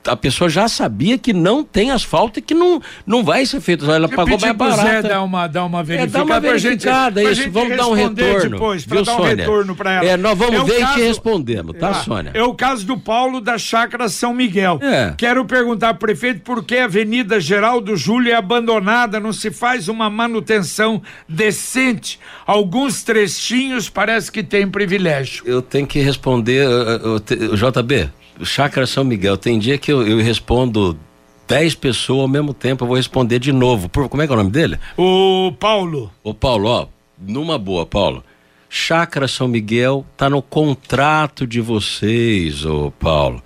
a 0.07 0.17
pessoa 0.17 0.49
já 0.49 0.69
sabia 0.69 1.19
que 1.19 1.33
não 1.33 1.65
tem 1.65 1.91
asfalto 1.91 2.39
e 2.39 2.43
que 2.43 2.55
não, 2.55 2.81
não 3.07 3.25
vai 3.25 3.45
ser 3.47 3.61
feito. 3.61 3.91
Ela 3.91 4.07
Eu 4.07 4.17
pagou 4.17 4.39
mais 4.39 4.57
barato. 4.57 4.83
Zé 4.83 5.03
dar 5.03 5.23
uma, 5.23 5.47
dar 5.47 5.65
uma 5.65 5.83
verificada. 5.83 6.19
É, 6.19 6.21
dá 6.21 6.25
uma 6.25 6.41
verificada, 6.41 7.21
gente, 7.23 7.41
isso. 7.41 7.51
Vamos 7.51 7.77
dar 7.77 7.87
um 7.89 7.93
retorno. 7.93 8.51
Depois, 8.51 8.85
viu, 8.85 9.05
dar 9.05 9.13
um 9.13 9.17
Sônia? 9.17 9.37
retorno 9.37 9.77
para 9.77 9.93
ela. 9.93 10.07
É, 10.07 10.17
nós 10.17 10.39
vamos 10.39 10.61
é 10.61 10.65
ver 10.65 10.81
caso, 10.81 10.93
e 10.93 10.95
te 10.95 11.07
respondemos, 11.07 11.77
tá, 11.79 11.91
é, 11.91 11.95
Sônia? 11.95 12.31
É 12.35 12.43
o 12.43 12.55
caso 12.55 12.87
do 12.87 12.99
Paulo 12.99 13.41
da 13.41 13.59
Chácara 13.59 14.09
São 14.09 14.35
Miguel. 14.35 14.79
É. 14.83 15.15
Quero 15.17 15.45
perguntar 15.45 15.95
prefeito 15.95 16.41
por 16.41 16.65
que 16.65 16.77
a 16.77 16.85
Avenida 16.85 17.41
Geraldo 17.41 17.97
Júlio 17.97 18.33
é 18.33 18.37
abandonada, 18.37 19.19
não 19.21 19.33
se 19.33 19.51
faz 19.51 19.89
uma 19.89 20.11
manutenção 20.11 21.03
decente. 21.29 22.19
Alguns 22.47 23.03
trechinhos 23.03 23.89
parece 23.89 24.31
que 24.31 24.43
tem 24.43 24.69
privilégio. 24.69 25.45
Eu 25.47 25.63
tenho 25.63 25.87
que 25.87 26.01
responder, 26.01 26.67
uh, 26.67 27.09
uh, 27.09 27.17
uh, 27.17 27.57
JB, 27.57 28.11
Chácara 28.43 28.87
São 28.87 29.05
Miguel, 29.05 29.37
tem 29.37 29.59
dia 29.59 29.79
que 29.79 29.93
eu, 29.93 30.07
eu 30.07 30.19
respondo 30.19 30.99
dez 31.47 31.75
pessoas 31.75 32.23
ao 32.23 32.29
mesmo 32.29 32.55
tempo, 32.55 32.85
eu 32.85 32.89
vou 32.89 32.97
responder 32.97 33.39
de 33.39 33.53
novo. 33.53 33.89
Por, 33.89 34.09
como 34.09 34.23
é 34.23 34.27
que 34.27 34.33
é 34.33 34.35
o 34.35 34.39
nome 34.39 34.51
dele? 34.51 34.79
O 34.97 35.53
Paulo. 35.59 36.11
Ô 36.23 36.35
Paulo, 36.35 36.69
ó, 36.69 36.87
numa 37.19 37.59
boa, 37.59 37.87
Paulo. 37.87 38.25
Chácara 38.69 39.29
São 39.29 39.47
Miguel 39.47 40.05
tá 40.17 40.29
no 40.29 40.43
contrato 40.43 41.47
de 41.47 41.61
vocês, 41.61 42.65
ô 42.65 42.91
Paulo. 42.91 43.43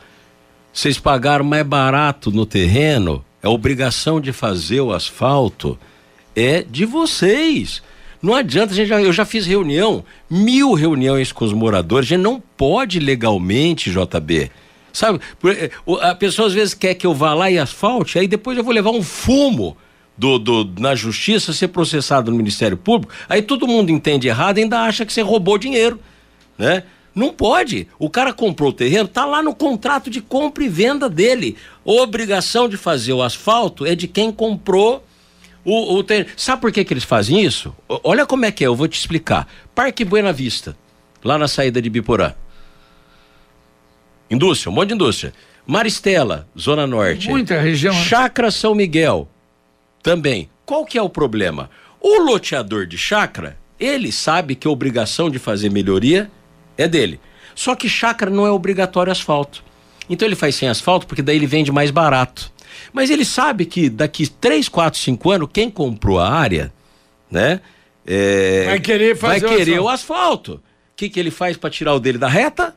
Vocês 0.72 0.98
pagaram 0.98 1.44
mais 1.44 1.66
barato 1.66 2.30
no 2.30 2.46
terreno, 2.46 3.24
é 3.42 3.48
obrigação 3.48 4.20
de 4.20 4.32
fazer 4.32 4.80
o 4.80 4.92
asfalto, 4.92 5.78
é 6.34 6.62
de 6.62 6.84
vocês. 6.84 7.82
Não 8.22 8.34
adianta, 8.34 8.74
gente, 8.74 8.90
eu 8.90 9.12
já 9.12 9.24
fiz 9.24 9.46
reunião, 9.46 10.04
mil 10.30 10.72
reuniões 10.72 11.30
com 11.30 11.44
os 11.44 11.52
moradores, 11.52 12.06
a 12.06 12.14
gente 12.16 12.22
não 12.22 12.40
pode 12.40 12.98
legalmente, 12.98 13.90
JB. 13.90 14.50
Sabe, 14.98 15.20
eh, 15.44 15.70
a 16.00 16.12
pessoa 16.12 16.48
às 16.48 16.54
vezes 16.54 16.74
quer 16.74 16.92
que 16.94 17.06
eu 17.06 17.14
vá 17.14 17.32
lá 17.32 17.48
e 17.48 17.56
asfalte, 17.56 18.18
aí 18.18 18.26
depois 18.26 18.58
eu 18.58 18.64
vou 18.64 18.72
levar 18.74 18.90
um 18.90 19.00
fumo 19.00 19.76
do, 20.16 20.40
do, 20.40 20.80
na 20.80 20.96
justiça, 20.96 21.52
ser 21.52 21.68
processado 21.68 22.32
no 22.32 22.36
Ministério 22.36 22.76
Público, 22.76 23.14
aí 23.28 23.40
todo 23.40 23.68
mundo 23.68 23.92
entende 23.92 24.26
errado 24.26 24.58
e 24.58 24.62
ainda 24.62 24.80
acha 24.80 25.06
que 25.06 25.12
você 25.12 25.22
roubou 25.22 25.56
dinheiro, 25.56 26.00
né? 26.58 26.82
Não 27.14 27.32
pode. 27.32 27.86
O 27.96 28.10
cara 28.10 28.32
comprou 28.32 28.70
o 28.70 28.72
terreno, 28.72 29.06
tá 29.06 29.24
lá 29.24 29.40
no 29.40 29.54
contrato 29.54 30.10
de 30.10 30.20
compra 30.20 30.64
e 30.64 30.68
venda 30.68 31.08
dele. 31.08 31.56
Obrigação 31.84 32.68
de 32.68 32.76
fazer 32.76 33.12
o 33.12 33.22
asfalto 33.22 33.86
é 33.86 33.94
de 33.94 34.08
quem 34.08 34.32
comprou 34.32 35.04
o, 35.64 35.94
o 35.94 36.02
terreno. 36.02 36.28
Sabe 36.36 36.60
por 36.60 36.72
que, 36.72 36.84
que 36.84 36.92
eles 36.92 37.04
fazem 37.04 37.40
isso? 37.40 37.72
Olha 37.88 38.26
como 38.26 38.44
é 38.44 38.50
que 38.50 38.64
é, 38.64 38.66
eu 38.66 38.74
vou 38.74 38.88
te 38.88 38.98
explicar. 38.98 39.46
Parque 39.74 40.04
Buena 40.04 40.32
Vista, 40.32 40.76
lá 41.22 41.38
na 41.38 41.46
saída 41.46 41.80
de 41.80 41.88
Biporã. 41.88 42.34
Indústria, 44.30 44.70
um 44.70 44.74
monte 44.74 44.88
de 44.88 44.94
indústria. 44.94 45.32
Maristela, 45.66 46.48
Zona 46.58 46.86
Norte. 46.86 47.28
Muita 47.28 47.60
região. 47.60 47.94
né? 47.94 48.00
Chácara 48.04 48.50
São 48.50 48.74
Miguel, 48.74 49.28
também. 50.02 50.48
Qual 50.64 50.84
que 50.84 50.96
é 50.98 51.02
o 51.02 51.08
problema? 51.10 51.70
O 52.00 52.20
loteador 52.22 52.86
de 52.86 52.96
chácara, 52.96 53.58
ele 53.78 54.10
sabe 54.12 54.54
que 54.54 54.66
a 54.66 54.70
obrigação 54.70 55.28
de 55.30 55.38
fazer 55.38 55.70
melhoria 55.70 56.30
é 56.76 56.86
dele. 56.88 57.20
Só 57.54 57.74
que 57.74 57.88
chácara 57.88 58.30
não 58.30 58.46
é 58.46 58.50
obrigatório 58.50 59.10
asfalto. 59.10 59.62
Então 60.08 60.26
ele 60.26 60.36
faz 60.36 60.54
sem 60.54 60.68
asfalto 60.68 61.06
porque 61.06 61.22
daí 61.22 61.36
ele 61.36 61.46
vende 61.46 61.70
mais 61.72 61.90
barato. 61.90 62.50
Mas 62.92 63.10
ele 63.10 63.24
sabe 63.24 63.64
que 63.66 63.90
daqui 63.90 64.26
3, 64.28 64.68
4, 64.68 64.98
5 65.00 65.30
anos, 65.30 65.48
quem 65.52 65.68
comprou 65.70 66.18
a 66.18 66.30
área, 66.30 66.72
né? 67.30 67.60
é, 68.06 68.64
Vai 68.66 68.80
querer 68.80 69.16
fazer 69.16 69.40
vai 69.40 69.50
o 69.50 69.56
querer 69.56 69.72
asfalto. 69.72 69.84
o 69.84 69.88
asfalto. 69.88 70.52
O 70.54 70.60
que, 70.96 71.08
que 71.10 71.18
ele 71.20 71.30
faz 71.30 71.56
para 71.56 71.68
tirar 71.70 71.94
o 71.94 72.00
dele 72.00 72.16
da 72.18 72.28
reta? 72.28 72.74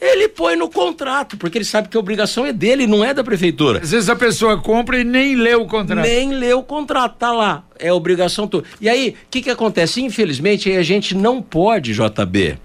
Ele 0.00 0.28
põe 0.28 0.54
no 0.54 0.70
contrato, 0.70 1.36
porque 1.36 1.58
ele 1.58 1.64
sabe 1.64 1.88
que 1.88 1.96
a 1.96 2.00
obrigação 2.00 2.46
é 2.46 2.52
dele, 2.52 2.86
não 2.86 3.04
é 3.04 3.12
da 3.12 3.24
prefeitura. 3.24 3.80
Às 3.82 3.90
vezes 3.90 4.08
a 4.08 4.14
pessoa 4.14 4.60
compra 4.60 5.00
e 5.00 5.04
nem 5.04 5.34
lê 5.34 5.54
o 5.56 5.66
contrato. 5.66 6.06
Nem 6.06 6.32
leu 6.32 6.60
o 6.60 6.62
contrato, 6.62 7.16
tá 7.16 7.32
lá. 7.32 7.64
É 7.78 7.92
obrigação 7.92 8.46
tua. 8.46 8.62
E 8.80 8.88
aí, 8.88 9.10
o 9.10 9.30
que 9.30 9.42
que 9.42 9.50
acontece? 9.50 10.00
Infelizmente, 10.00 10.70
a 10.70 10.82
gente 10.82 11.16
não 11.16 11.42
pode, 11.42 11.92
JB. 11.94 12.58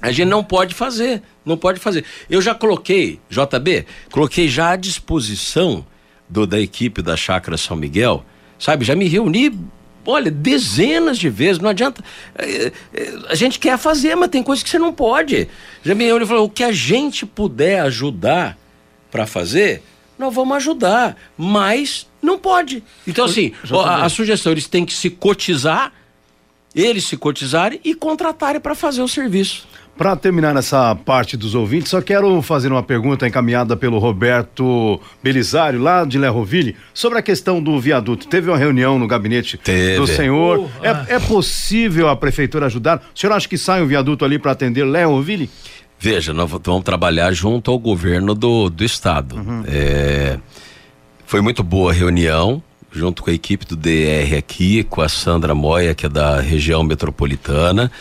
A 0.00 0.12
gente 0.12 0.28
não 0.28 0.44
pode 0.44 0.74
fazer, 0.74 1.22
não 1.44 1.56
pode 1.56 1.80
fazer. 1.80 2.04
Eu 2.28 2.40
já 2.40 2.54
coloquei, 2.54 3.18
JB, 3.28 3.84
coloquei 4.10 4.48
já 4.48 4.70
à 4.70 4.76
disposição 4.76 5.84
do, 6.28 6.46
da 6.46 6.58
equipe 6.60 7.02
da 7.02 7.16
Chácara 7.16 7.56
São 7.58 7.76
Miguel, 7.76 8.24
sabe? 8.58 8.84
Já 8.84 8.94
me 8.94 9.08
reuni, 9.08 9.52
olha, 10.10 10.30
dezenas 10.30 11.18
de 11.18 11.28
vezes, 11.28 11.60
não 11.60 11.70
adianta. 11.70 12.02
eh, 12.38 12.72
eh, 12.92 13.18
A 13.28 13.34
gente 13.34 13.58
quer 13.58 13.78
fazer, 13.78 14.14
mas 14.14 14.28
tem 14.28 14.42
coisas 14.42 14.62
que 14.62 14.70
você 14.70 14.78
não 14.78 14.92
pode. 14.92 15.48
Já 15.82 15.94
me 15.94 16.04
e 16.04 16.26
falou, 16.26 16.44
o 16.44 16.50
que 16.50 16.64
a 16.64 16.72
gente 16.72 17.24
puder 17.24 17.80
ajudar 17.80 18.58
para 19.10 19.26
fazer, 19.26 19.82
nós 20.18 20.34
vamos 20.34 20.56
ajudar, 20.58 21.16
mas 21.36 22.06
não 22.22 22.38
pode. 22.38 22.82
Então, 23.06 23.24
assim, 23.24 23.52
a, 23.72 24.04
a 24.04 24.08
sugestão, 24.08 24.52
eles 24.52 24.66
têm 24.66 24.84
que 24.84 24.92
se 24.92 25.10
cotizar, 25.10 25.92
eles 26.74 27.04
se 27.04 27.16
cotizarem 27.16 27.80
e 27.82 27.94
contratarem 27.94 28.60
para 28.60 28.74
fazer 28.74 29.02
o 29.02 29.08
serviço. 29.08 29.66
Para 30.00 30.16
terminar 30.16 30.56
essa 30.56 30.94
parte 30.94 31.36
dos 31.36 31.54
ouvintes, 31.54 31.90
só 31.90 32.00
quero 32.00 32.40
fazer 32.40 32.72
uma 32.72 32.82
pergunta 32.82 33.28
encaminhada 33.28 33.76
pelo 33.76 33.98
Roberto 33.98 34.98
Belisário, 35.22 35.78
lá 35.78 36.06
de 36.06 36.16
Lerroville, 36.16 36.74
sobre 36.94 37.18
a 37.18 37.22
questão 37.22 37.62
do 37.62 37.78
viaduto. 37.78 38.26
Teve 38.26 38.48
uma 38.48 38.56
reunião 38.56 38.98
no 38.98 39.06
gabinete 39.06 39.58
Teve. 39.58 39.98
do 39.98 40.06
senhor. 40.06 40.60
Uh, 40.60 40.70
É, 40.82 41.16
é 41.16 41.18
possível 41.18 42.08
a 42.08 42.16
prefeitura 42.16 42.64
ajudar? 42.64 43.02
O 43.14 43.18
senhor 43.20 43.34
acha 43.34 43.46
que 43.46 43.58
sai 43.58 43.82
um 43.82 43.86
viaduto 43.86 44.24
ali 44.24 44.38
para 44.38 44.52
atender 44.52 44.84
Lerroville? 44.84 45.50
Veja, 45.98 46.32
nós 46.32 46.48
vamos 46.50 46.82
trabalhar 46.82 47.30
junto 47.34 47.70
ao 47.70 47.78
governo 47.78 48.34
do, 48.34 48.70
do 48.70 48.82
estado. 48.82 49.36
É, 49.68 50.38
foi 51.26 51.42
muito 51.42 51.62
boa 51.62 51.90
a 51.90 51.94
reunião, 51.94 52.62
junto 52.90 53.22
com 53.22 53.28
a 53.28 53.34
equipe 53.34 53.66
do 53.66 53.76
DR 53.76 54.34
aqui, 54.38 54.82
com 54.82 55.02
a 55.02 55.10
Sandra 55.10 55.54
Moia, 55.54 55.94
que 55.94 56.06
é 56.06 56.08
da 56.08 56.40
região 56.40 56.82
metropolitana. 56.82 57.92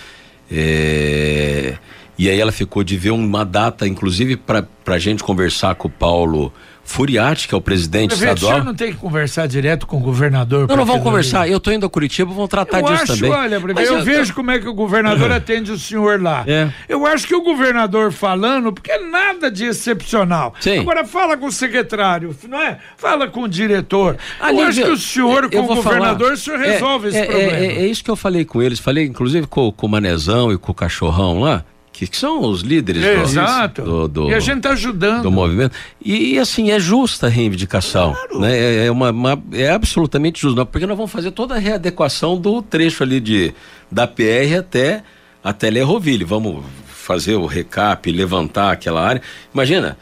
É, 0.51 1.77
e 2.17 2.29
aí 2.29 2.39
ela 2.39 2.51
ficou 2.51 2.83
de 2.83 2.97
ver 2.97 3.11
uma 3.11 3.45
data, 3.45 3.87
inclusive, 3.87 4.35
para 4.35 4.67
a 4.87 4.99
gente 4.99 5.23
conversar 5.23 5.75
com 5.75 5.87
o 5.87 5.91
Paulo 5.91 6.51
Furiati, 6.89 7.47
que 7.47 7.53
é 7.53 7.57
o 7.57 7.61
presidente 7.61 8.09
Prefeito, 8.09 8.31
o 8.31 8.33
estadual. 8.33 8.53
senhor 8.53 8.65
não 8.65 8.73
tem 8.73 8.91
que 8.91 8.97
conversar 8.97 9.47
direto 9.47 9.85
com 9.85 9.97
o 9.97 9.99
governador? 9.99 10.67
Não, 10.67 10.75
não 10.75 10.93
ali? 10.95 11.03
conversar. 11.03 11.47
Eu 11.47 11.59
tô 11.59 11.71
indo 11.71 11.85
a 11.85 11.89
Curitiba, 11.89 12.33
vamos 12.33 12.49
tratar 12.49 12.79
Eu 12.79 12.85
disso 12.87 13.03
acho, 13.03 13.15
também. 13.15 13.31
olha, 13.31 13.61
prefeito, 13.61 13.91
eu, 13.91 13.99
eu- 13.99 14.03
vejo 14.03 14.33
como 14.33 14.49
é 14.49 14.57
que 14.59 14.67
o 14.67 14.73
governador 14.73 15.29
atende 15.31 15.71
o 15.71 15.77
senhor 15.77 16.19
lá. 16.19 16.43
É. 16.47 16.69
Eu 16.89 17.05
acho 17.05 17.27
que 17.27 17.35
o 17.35 17.43
governador 17.43 18.11
falando, 18.11 18.73
porque 18.73 18.91
é 18.91 18.99
nada 19.07 19.51
de 19.51 19.65
excepcional. 19.65 20.53
Sim. 20.59 20.79
Agora 20.79 21.05
fala 21.05 21.37
com 21.37 21.45
o 21.45 21.51
secretário, 21.51 22.35
não 22.47 22.59
é? 22.59 22.79
Fala 22.97 23.27
com 23.27 23.43
o 23.43 23.47
diretor. 23.47 24.17
Ali, 24.39 24.59
eu 24.59 24.65
acho 24.67 24.81
que 24.81 24.89
o 24.89 24.97
senhor, 24.97 25.43
eu 25.43 25.49
com 25.51 25.59
o 25.59 25.75
governador, 25.75 26.19
falar. 26.19 26.33
o 26.33 26.37
senhor 26.37 26.59
É, 26.61 26.71
resolve 26.71 27.07
esse 27.09 27.17
é, 27.19 27.25
problema. 27.25 27.51
É, 27.57 27.65
é 27.83 27.85
isso 27.87 28.03
que 28.03 28.09
eu 28.09 28.15
falei 28.15 28.45
com 28.45 28.61
eles. 28.63 28.79
Falei, 28.79 29.05
inclusive, 29.05 29.45
com, 29.45 29.71
com 29.71 29.85
o 29.85 29.89
Manezão 29.89 30.51
e 30.51 30.57
com 30.57 30.71
o 30.71 30.75
Cachorrão 30.75 31.39
lá, 31.39 31.63
que, 31.99 32.07
que 32.07 32.15
são 32.15 32.39
os 32.45 32.61
líderes 32.61 33.01
do- 33.03 33.09
Exato. 33.23 33.81
do, 33.81 34.07
do, 34.07 34.29
e 34.29 34.33
a 34.33 34.39
gente 34.39 34.61
tá 34.61 34.69
ajudando. 34.71 35.23
do 35.23 35.31
movimento. 35.31 35.75
E, 36.01 36.35
e, 36.35 36.39
assim, 36.39 36.71
é 36.71 36.79
justa 36.79 37.27
a 37.27 37.29
reivindicação. 37.29 38.15
Né? 38.39 38.57
É, 38.57 38.85
é 38.85 38.91
uma, 38.91 39.11
uma- 39.11 39.43
é 39.51 39.69
absolutamente 39.69 40.39
justo. 40.41 40.65
Porque 40.65 40.87
nós 40.87 40.95
vamos 40.95 41.11
fazer 41.11 41.31
toda 41.31 41.55
a 41.55 41.59
readequação 41.59 42.37
do 42.39 42.61
trecho 42.61 43.03
ali 43.03 43.19
de, 43.19 43.53
da 43.91 44.07
PR 44.07 44.59
até, 44.59 45.03
até 45.43 45.69
Lerroville. 45.69 46.23
Vamos 46.23 46.63
fazer 46.87 47.35
o 47.35 47.45
recap, 47.45 48.09
levantar 48.09 48.71
aquela 48.71 49.05
área. 49.05 49.21
Imagina, 49.53 49.97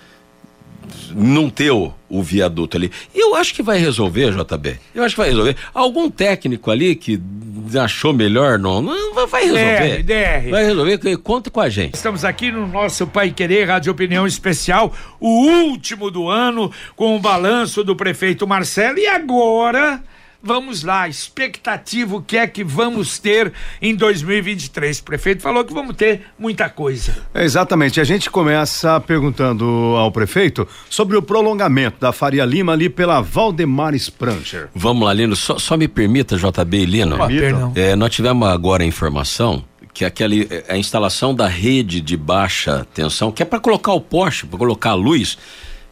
não 1.16 1.50
ter 1.50 1.72
o, 1.72 1.94
o 2.10 2.22
viaduto 2.22 2.78
ali. 2.78 2.92
Eu 3.14 3.36
acho 3.36 3.54
que 3.54 3.62
vai 3.64 3.78
resolver, 3.80 4.32
JB. 4.32 4.78
Eu 4.94 5.04
acho 5.04 5.16
que 5.16 5.22
vai 5.22 5.30
resolver. 5.30 5.56
Algum 5.74 6.10
técnico 6.10 6.70
ali 6.72 6.96
que 6.96 7.20
achou 7.82 8.14
melhor, 8.14 8.58
não, 8.58 8.82
não 8.82 9.28
vai- 9.28 9.44
resolver. 9.44 10.04
DR, 10.04 10.04
DR. 10.04 10.50
Vai 10.52 10.66
resolver, 10.66 11.18
conta 11.18 11.50
com 11.50 11.60
a 11.60 11.70
gente. 11.70 11.96
Estamos 11.96 12.24
aqui 12.24 12.52
no 12.52 12.66
nosso 12.68 13.06
Pai 13.08 13.32
Querer 13.32 13.66
Rádio 13.68 13.92
Opinião 13.92 14.26
Especial, 14.26 14.94
o 15.20 15.28
último 15.70 16.10
do 16.10 16.30
ano, 16.30 16.72
com 16.96 17.16
o 17.16 17.20
balanço 17.20 17.84
do 17.84 17.96
prefeito 17.96 18.48
Marcelo. 18.48 18.98
E 19.00 19.08
agora, 19.08 20.02
vamos 20.48 20.82
lá, 20.82 21.10
expectativa, 21.10 22.16
o 22.16 22.22
que 22.22 22.38
é 22.38 22.48
que 22.48 22.64
vamos 22.64 23.20
ter 23.20 23.52
em 23.82 23.94
2023? 23.94 25.00
O 25.00 25.04
prefeito 25.04 25.42
falou 25.42 25.66
que 25.66 25.74
vamos 25.74 25.96
ter 25.96 26.22
muita 26.40 26.70
coisa. 26.70 27.18
É, 27.34 27.44
exatamente. 27.44 28.00
A 28.00 28.04
gente 28.06 28.30
começa 28.30 29.00
perguntando 29.02 29.66
ao 29.98 30.10
prefeito 30.10 30.66
sobre 30.90 31.18
o 31.18 31.22
prolongamento 31.22 32.00
da 32.00 32.14
Faria 32.14 32.46
Lima 32.46 32.72
ali 32.72 32.88
pela 32.88 33.20
Valdemar 33.20 33.94
Spranger. 33.94 34.70
Vamos 34.74 35.06
lá, 35.06 35.14
Lino. 35.14 35.36
Só, 35.36 35.60
só 35.60 35.76
me 35.76 35.88
permita, 35.88 36.38
JB 36.38 36.78
e 36.78 36.86
Lino. 36.86 37.18
Perdão. 37.28 37.74
É, 37.76 37.96
nós 37.96 38.16
tivemos 38.16 38.48
agora 38.48 38.84
a 38.84 38.86
informação 38.86 39.66
que 39.94 40.06
aquele, 40.06 40.48
é, 40.50 40.64
a 40.70 40.78
instalação 40.78 41.36
da 41.36 41.48
rede 41.48 42.00
de 42.00 42.16
baixa 42.16 42.88
tensão, 42.94 43.32
que 43.32 43.42
é 43.42 43.46
para 43.46 43.60
colocar 43.60 43.92
o 43.94 44.00
poste, 44.00 44.46
para 44.46 44.58
colocar 44.58 44.92
a 44.92 44.94
luz, 44.94 45.38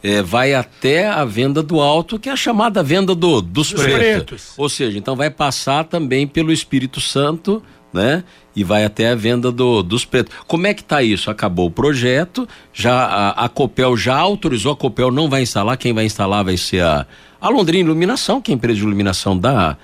é, 0.06 0.22
vai 0.22 0.54
até 0.54 1.08
a 1.08 1.26
venda 1.26 1.64
do 1.64 1.80
alto, 1.82 2.20
que 2.20 2.30
é 2.30 2.32
a 2.32 2.36
chamada 2.36 2.84
venda 2.84 3.16
do, 3.16 3.42
dos, 3.42 3.72
Dos 3.72 3.82
pretos. 3.82 4.00
pretos. 4.00 4.54
Ou 4.58 4.70
seja, 4.70 4.98
então 4.98 5.16
vai 5.16 5.30
passar 5.30 5.84
também 5.86 6.28
pelo 6.28 6.52
Espírito 6.52 7.02
Santo, 7.02 7.64
né? 7.92 8.24
E 8.56 8.64
vai 8.64 8.86
até 8.86 9.10
a 9.12 9.16
venda 9.16 9.52
do, 9.52 9.82
dos 9.82 10.06
pretos. 10.06 10.34
Como 10.48 10.68
é 10.68 10.74
que 10.74 10.84
tá 10.84 11.02
isso? 11.02 11.30
Acabou 11.32 11.68
o 11.68 11.72
projeto, 11.72 12.48
já 12.74 12.94
a, 13.06 13.46
a 13.46 13.50
Copel 13.50 13.98
já 13.98 14.16
autorizou, 14.16 14.72
a 14.74 14.76
Copel 14.76 15.12
não 15.12 15.30
vai 15.30 15.42
instalar, 15.42 15.76
quem 15.78 15.92
vai 15.94 16.06
instalar 16.06 16.44
vai 16.44 16.56
ser 16.58 16.82
a, 16.84 17.06
a 17.42 17.50
Londrina 17.50 17.86
Iluminação, 17.90 18.42
que 18.42 18.52
é 18.52 18.54
a 18.54 18.56
empresa 18.58 18.80
de 18.80 18.86
iluminação 18.86 19.38
da, 19.38 19.76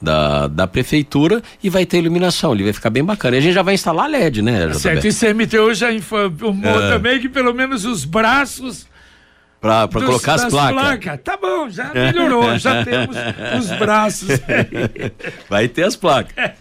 da, 0.00 0.46
da 0.46 0.66
prefeitura, 0.66 1.42
e 1.62 1.70
vai 1.70 1.86
ter 1.86 1.98
iluminação, 1.98 2.52
ele 2.54 2.64
vai 2.64 2.72
ficar 2.72 2.90
bem 2.90 3.04
bacana. 3.04 3.36
E 3.36 3.38
a 3.38 3.42
gente 3.42 3.54
já 3.54 3.62
vai 3.62 3.74
instalar 3.74 4.08
LED, 4.10 4.42
né, 4.42 4.66
JB? 4.66 4.74
Certo, 4.78 5.06
e 5.06 5.12
CMTU 5.12 5.74
já 5.74 5.92
informou 5.92 6.82
É. 6.82 6.90
também 6.90 7.20
que 7.20 7.28
pelo 7.28 7.52
menos 7.54 7.84
os 7.84 8.04
braços 8.04 8.86
Dos- 9.60 10.04
colocar 10.04 10.34
as 10.34 10.42
das 10.42 10.52
placas. 10.52 11.20
Tá 11.24 11.36
bom, 11.36 11.68
já 11.68 11.92
melhorou, 11.92 12.58
já 12.58 12.84
temos 12.84 13.16
os 13.58 13.78
braços. 13.78 14.28
Vai 15.48 15.68
ter 15.68 15.84
as 15.84 15.96
placas. 15.96 16.52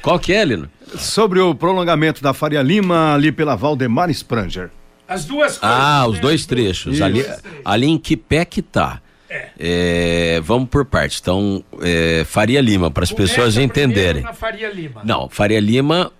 Qual 0.00 0.18
que 0.18 0.32
é, 0.32 0.44
Lino? 0.44 0.70
Sobre 0.96 1.40
o 1.40 1.54
prolongamento 1.54 2.22
da 2.22 2.32
Faria 2.32 2.62
Lima 2.62 3.14
ali 3.14 3.30
pela 3.30 3.54
Valdemar 3.56 4.08
Spranger. 4.10 4.70
As 5.06 5.24
duas 5.24 5.58
coisas. 5.58 5.78
Ah, 5.78 6.06
os 6.06 6.16
né? 6.16 6.20
dois 6.20 6.46
trechos. 6.46 6.94
Isso. 6.94 7.04
Ali, 7.04 7.26
ali 7.64 7.86
em 7.86 7.98
que 7.98 8.16
pé 8.16 8.44
que 8.44 8.62
tá? 8.62 9.00
É, 9.58 10.40
vamos 10.42 10.68
por 10.68 10.84
partes. 10.84 11.18
Então, 11.20 11.62
é, 11.82 12.24
Faria 12.26 12.60
Lima, 12.60 12.90
para 12.90 13.04
as 13.04 13.12
pessoas 13.12 13.56
entenderem. 13.56 14.24
Faria 14.34 14.70
Lima. 14.70 15.02
Não, 15.04 15.28
Faria 15.28 15.60
Lima, 15.60 16.10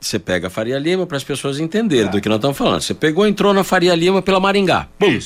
você 0.00 0.18
pega 0.18 0.48
a 0.48 0.50
Faria 0.50 0.78
Lima 0.78 1.06
para 1.06 1.16
as 1.16 1.24
pessoas 1.24 1.60
entenderem 1.60 2.10
do 2.10 2.20
que 2.20 2.28
nós 2.28 2.36
estamos 2.36 2.56
falando. 2.56 2.80
Você 2.80 2.94
pegou, 2.94 3.26
entrou 3.26 3.52
na 3.54 3.62
Faria 3.62 3.94
Lima 3.94 4.20
pela 4.22 4.40
Maringá. 4.40 4.88
Bum. 4.98 5.18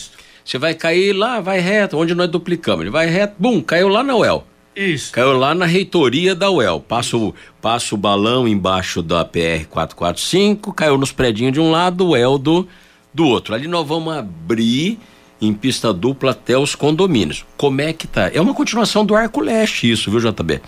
Você 0.44 0.58
vai 0.58 0.74
cair 0.74 1.12
lá, 1.12 1.40
vai 1.40 1.60
reto, 1.60 1.96
onde 1.96 2.14
nós 2.14 2.28
duplicamos. 2.28 2.82
Ele 2.82 2.90
vai 2.90 3.06
reto, 3.06 3.34
bum, 3.38 3.60
caiu 3.60 3.88
lá 3.88 4.02
na 4.02 4.16
UEL. 4.16 4.44
Isso. 4.74 5.12
Caiu 5.12 5.36
lá 5.36 5.54
na 5.54 5.66
reitoria 5.66 6.34
da 6.34 6.50
UEL. 6.50 6.80
Passa 6.80 7.16
o, 7.16 7.34
passa 7.60 7.94
o 7.94 7.98
balão 7.98 8.46
embaixo 8.46 9.02
da 9.02 9.24
PR 9.24 9.66
445, 9.68 10.72
caiu 10.72 10.96
nos 10.96 11.12
predinhos 11.12 11.52
de 11.52 11.60
um 11.60 11.70
lado, 11.70 12.06
o 12.06 12.10
UEL 12.10 12.38
do, 12.38 12.66
do 13.12 13.26
outro. 13.26 13.54
Ali 13.54 13.66
nós 13.66 13.86
vamos 13.86 14.14
abrir 14.16 14.98
em 15.40 15.52
pista 15.52 15.92
dupla 15.92 16.32
até 16.32 16.56
os 16.56 16.74
condomínios. 16.74 17.44
Como 17.56 17.80
é 17.80 17.92
que 17.92 18.06
tá? 18.06 18.30
É 18.32 18.40
uma 18.40 18.54
continuação 18.54 19.04
do 19.04 19.14
Arco 19.14 19.40
Leste, 19.40 19.90
isso, 19.90 20.10
viu, 20.10 20.20
JB? 20.20 20.60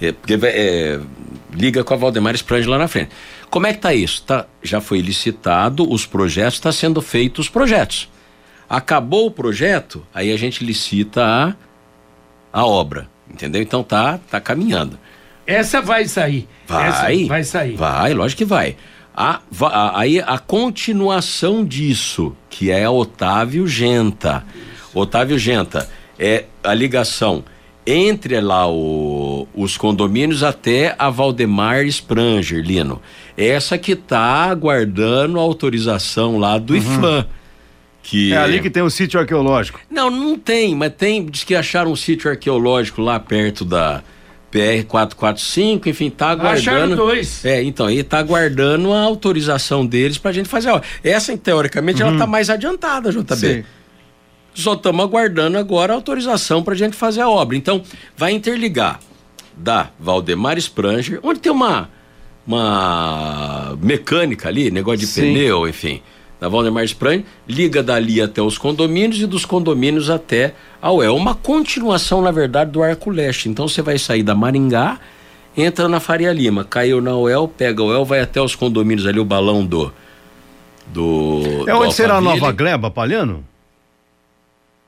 É, 0.00 0.12
porque 0.12 0.38
é, 0.44 1.00
liga 1.52 1.82
com 1.82 1.92
a 1.92 1.96
Valdemar 1.96 2.34
Sprange 2.36 2.68
lá 2.68 2.78
na 2.78 2.86
frente. 2.86 3.10
Como 3.50 3.66
é 3.66 3.72
que 3.72 3.80
tá 3.80 3.92
isso? 3.92 4.22
Tá, 4.22 4.46
já 4.62 4.80
foi 4.80 5.00
licitado 5.00 5.90
os 5.90 6.06
projetos, 6.06 6.54
está 6.54 6.70
sendo 6.70 7.02
feito 7.02 7.40
os 7.40 7.48
projetos. 7.48 8.08
Acabou 8.68 9.26
o 9.26 9.30
projeto, 9.30 10.04
aí 10.14 10.32
a 10.32 10.36
gente 10.36 10.64
licita 10.64 11.24
a, 11.24 11.54
a 12.52 12.66
obra, 12.66 13.08
entendeu? 13.32 13.62
Então 13.62 13.82
tá, 13.82 14.18
tá 14.30 14.40
caminhando. 14.40 14.98
Essa 15.46 15.80
vai 15.80 16.06
sair. 16.06 16.46
Vai, 16.66 16.88
Essa 16.88 17.02
vai 17.28 17.44
sair. 17.44 17.76
Vai, 17.76 18.12
lógico 18.12 18.38
que 18.38 18.44
vai. 18.44 18.76
A, 19.16 19.40
a- 19.62 20.00
aí 20.00 20.20
a 20.20 20.38
continuação 20.38 21.64
disso, 21.64 22.36
que 22.50 22.70
é 22.70 22.88
Otávio 22.88 23.66
Genta. 23.66 24.44
Otávio 24.94 25.38
Genta 25.38 25.88
é 26.18 26.44
a 26.62 26.74
ligação 26.74 27.42
entre 27.86 28.38
lá 28.40 28.70
o- 28.70 29.48
os 29.54 29.78
condomínios 29.78 30.42
até 30.42 30.94
a 30.98 31.08
Valdemar 31.08 31.86
Spranger, 31.86 32.62
Lino. 32.62 33.00
Essa 33.36 33.78
que 33.78 33.96
tá 33.96 34.20
aguardando 34.50 35.38
a 35.38 35.42
autorização 35.42 36.38
lá 36.38 36.58
do 36.58 36.76
IFAM. 36.76 37.26
Que 38.02 38.32
É 38.32 38.38
ali 38.38 38.60
que 38.60 38.70
tem 38.70 38.82
o 38.82 38.90
sítio 38.90 39.20
arqueológico. 39.20 39.80
não, 39.90 40.10
não 40.10 40.38
tem, 40.38 40.74
mas 40.74 40.92
tem. 40.94 41.26
Diz 41.26 41.44
que 41.44 41.54
acharam 41.54 41.92
um 41.92 41.96
sítio 41.96 42.30
arqueológico 42.30 43.02
lá 43.02 43.20
perto 43.20 43.64
da 43.64 44.02
PR 44.50 44.86
445, 44.86 45.88
enfim, 45.90 46.08
tá 46.08 46.30
aguardando. 46.30 46.70
Acharam 46.70 46.96
dois. 46.96 47.44
É, 47.44 47.62
então, 47.62 47.86
aí 47.86 48.02
tá 48.02 48.18
aguardando 48.18 48.92
a 48.92 49.00
autorização 49.02 49.84
deles 49.84 50.16
pra 50.16 50.32
gente 50.32 50.48
fazer 50.48 50.70
a 50.70 50.76
obra. 50.76 50.86
Essa, 51.04 51.36
teoricamente, 51.36 52.00
ela 52.00 52.16
tá 52.16 52.26
mais 52.26 52.48
adiantada, 52.48 53.12
JB. 53.12 53.36
Sim. 53.36 53.64
Só 54.54 54.72
estamos 54.72 55.04
aguardando 55.04 55.58
agora 55.58 55.92
a 55.92 55.96
autorização 55.96 56.62
pra 56.62 56.74
gente 56.74 56.96
fazer 56.96 57.20
a 57.20 57.28
obra. 57.28 57.56
Então, 57.56 57.82
vai 58.16 58.32
interligar 58.32 58.98
da 59.56 59.90
Valdemar 60.00 60.56
Spranger, 60.58 61.20
onde 61.22 61.40
tem 61.40 61.52
uma, 61.52 61.90
uma 62.46 63.76
mecânica 63.82 64.48
ali, 64.48 64.70
negócio 64.70 65.00
de 65.00 65.06
Sim. 65.06 65.32
pneu, 65.34 65.68
enfim. 65.68 66.00
Da 66.40 66.48
Valdemar 66.48 66.84
Spranger, 66.84 67.24
liga 67.48 67.82
dali 67.82 68.20
até 68.22 68.40
os 68.40 68.56
condomínios 68.56 69.20
e 69.20 69.26
dos 69.26 69.44
condomínios 69.44 70.08
até 70.08 70.54
a 70.80 70.92
UEL. 70.92 71.16
Uma 71.16 71.34
continuação, 71.34 72.22
na 72.22 72.30
verdade, 72.30 72.70
do 72.70 72.80
Arco 72.82 73.10
Leste. 73.10 73.48
Então, 73.48 73.66
você 73.66 73.82
vai 73.82 73.98
sair 73.98 74.22
da 74.22 74.36
Maringá, 74.36 74.98
entra 75.56 75.88
na 75.88 75.98
Faria 75.98 76.32
Lima, 76.32 76.62
caiu 76.64 77.00
na 77.00 77.16
UEL, 77.16 77.48
pega 77.48 77.82
a 77.82 77.86
UEL, 77.86 78.04
vai 78.04 78.20
até 78.20 78.40
os 78.40 78.54
condomínios 78.54 79.04
ali, 79.06 79.18
o 79.18 79.24
balão 79.24 79.66
do. 79.66 79.92
do 80.86 81.64
É 81.66 81.72
do 81.72 81.78
onde 81.80 81.94
será 81.94 82.18
a. 82.18 82.20
Nova 82.20 82.52
Gleba, 82.52 82.88
Palhano? 82.88 83.44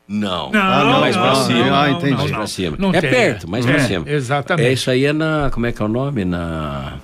Não. 0.07 0.51
Não, 0.51 0.61
Ah, 0.61 0.85
não, 0.85 1.01
mais 1.01 1.17
pra 1.17 1.27
não, 1.27 1.35
cima. 1.47 1.65
não, 1.67 1.75
Ah, 1.75 1.91
entendi. 1.91 2.15
Mais 2.17 2.31
pra 2.31 2.47
cima. 2.47 2.77
Não 2.79 2.91
é 2.95 3.01
tem, 3.01 3.11
perto, 3.11 3.49
mais 3.51 3.65
pra 3.65 3.75
é, 3.77 3.79
cima. 3.81 4.05
Exatamente. 4.09 4.69
É, 4.69 4.73
isso 4.73 4.91
aí 4.91 5.05
é 5.05 5.13
na. 5.13 5.51
Como 5.53 5.67
é 5.67 5.73
que 5.73 5.81
é 5.83 5.85
o 5.85 5.89
nome? 5.89 6.25
Na. 6.25 6.95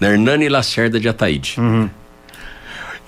Na 0.00 0.10
Hernani 0.10 0.48
Lacerda 0.50 0.98
de 1.00 1.08
Ataíde. 1.08 1.56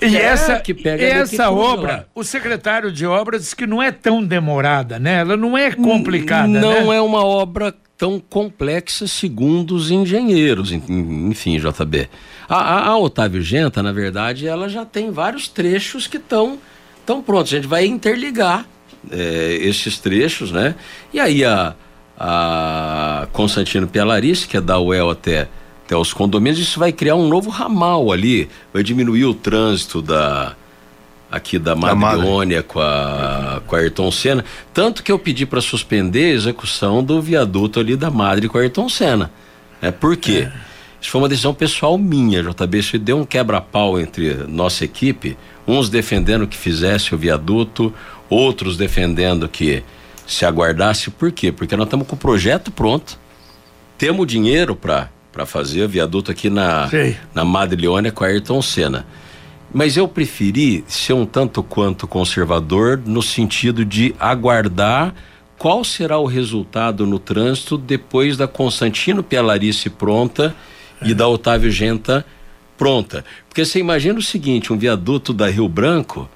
E 0.01 0.15
É, 0.17 0.21
essa, 0.23 0.59
que 0.59 0.73
pega 0.73 1.03
essa 1.03 1.49
obra, 1.51 1.91
lá. 1.91 2.05
o 2.15 2.23
secretário 2.23 2.91
de 2.91 3.05
obras 3.05 3.41
disse 3.41 3.55
que 3.55 3.67
não 3.67 3.81
é 3.83 3.91
tão 3.91 4.23
demorada, 4.23 4.97
né? 4.99 5.19
Ela 5.19 5.35
não 5.35 5.57
é 5.57 5.71
complicada, 5.71 6.47
Não 6.47 6.87
né? 6.89 6.95
é 6.97 7.01
uma 7.01 7.23
obra 7.25 7.73
tão 7.97 8.17
complexa 8.19 9.07
segundo 9.07 9.75
os 9.75 9.91
engenheiros, 9.91 10.71
en- 10.71 10.81
en- 10.87 11.27
enfim, 11.29 11.59
JB. 11.59 12.07
A, 12.47 12.55
a, 12.55 12.87
a 12.87 12.97
Otávio 12.97 13.41
Genta, 13.41 13.83
na 13.83 13.91
verdade, 13.91 14.47
ela 14.47 14.69
já 14.69 14.85
tem 14.85 15.11
vários 15.11 15.47
trechos 15.49 16.07
que 16.07 16.15
estão 16.17 16.57
tão 17.05 17.21
prontos. 17.21 17.51
A 17.51 17.57
gente 17.57 17.67
vai 17.67 17.85
interligar 17.85 18.65
é, 19.11 19.57
esses 19.61 19.99
trechos, 19.99 20.49
né? 20.51 20.75
E 21.13 21.19
aí 21.19 21.43
a, 21.43 21.75
a 22.17 23.27
Constantino 23.33 23.87
Pialarice, 23.87 24.47
que 24.47 24.55
é 24.57 24.61
da 24.61 24.79
UEL 24.79 25.09
até, 25.09 25.47
até 25.89 25.97
os 25.97 26.13
condomínios, 26.13 26.59
isso 26.59 26.79
vai 26.79 26.91
criar 26.91 27.15
um 27.15 27.27
novo 27.27 27.49
ramal 27.49 28.11
ali, 28.11 28.47
vai 28.71 28.83
diminuir 28.83 29.25
o 29.25 29.33
trânsito 29.33 30.03
da 30.03 30.55
aqui 31.31 31.57
da 31.57 31.75
Madre. 31.75 31.95
Madriônia 31.95 32.61
com 32.61 32.79
a, 32.79 33.59
com 33.65 33.75
a 33.75 33.79
Ayrton 33.79 34.11
Senna. 34.11 34.45
Tanto 34.71 35.01
que 35.01 35.11
eu 35.11 35.17
pedi 35.17 35.47
para 35.47 35.61
suspender 35.61 36.25
a 36.25 36.35
execução 36.35 37.03
do 37.03 37.19
viaduto 37.19 37.79
ali 37.79 37.95
da 37.95 38.11
Madre 38.11 38.47
com 38.47 38.59
a 38.59 38.61
Ayrton 38.61 38.87
Senna. 38.87 39.31
É, 39.81 39.89
por 39.89 40.15
quê? 40.15 40.47
Isso 41.01 41.09
foi 41.09 41.21
uma 41.21 41.29
decisão 41.29 41.55
pessoal 41.55 41.97
minha, 41.97 42.43
JB. 42.43 42.77
Isso 42.77 42.99
deu 42.99 43.17
um 43.17 43.25
quebra-pau 43.25 43.99
entre 43.99 44.33
nossa 44.47 44.85
equipe, 44.85 45.35
uns 45.67 45.89
defendendo 45.89 46.45
que 46.45 46.57
fizesse 46.57 47.15
o 47.15 47.17
viaduto, 47.17 47.91
outros 48.29 48.77
defendendo 48.77 49.49
que 49.49 49.83
se 50.27 50.45
aguardasse. 50.45 51.09
Por 51.09 51.31
quê? 51.31 51.51
Porque 51.51 51.75
nós 51.75 51.87
estamos 51.87 52.05
com 52.05 52.15
o 52.15 52.19
projeto 52.19 52.69
pronto, 52.69 53.17
temos 53.97 54.27
dinheiro 54.27 54.75
para 54.75 55.09
fazer 55.45 55.83
o 55.83 55.89
viaduto 55.89 56.31
aqui 56.31 56.49
na, 56.49 56.87
Sei. 56.89 57.17
na 57.33 57.43
com 58.11 58.23
a 58.23 58.27
Ayrton 58.27 58.61
Senna. 58.61 59.05
Mas 59.73 59.97
eu 59.97 60.07
preferi 60.07 60.83
ser 60.87 61.13
um 61.13 61.25
tanto 61.25 61.61
quanto 61.61 62.07
conservador 62.07 62.99
no 63.05 63.21
sentido 63.21 63.85
de 63.85 64.15
aguardar 64.19 65.13
qual 65.57 65.83
será 65.83 66.17
o 66.17 66.25
resultado 66.25 67.05
no 67.05 67.19
trânsito 67.19 67.77
depois 67.77 68.37
da 68.37 68.47
Constantino 68.47 69.21
Pialarice 69.21 69.89
pronta 69.89 70.55
e 71.03 71.13
da 71.13 71.27
Otávio 71.27 71.69
Genta 71.69 72.25
pronta. 72.77 73.25
Porque 73.47 73.65
você 73.65 73.77
imagina 73.77 74.17
o 74.17 74.23
seguinte, 74.23 74.71
um 74.71 74.77
viaduto 74.77 75.33
da 75.33 75.49
Rio 75.49 75.67
Branco, 75.67 76.29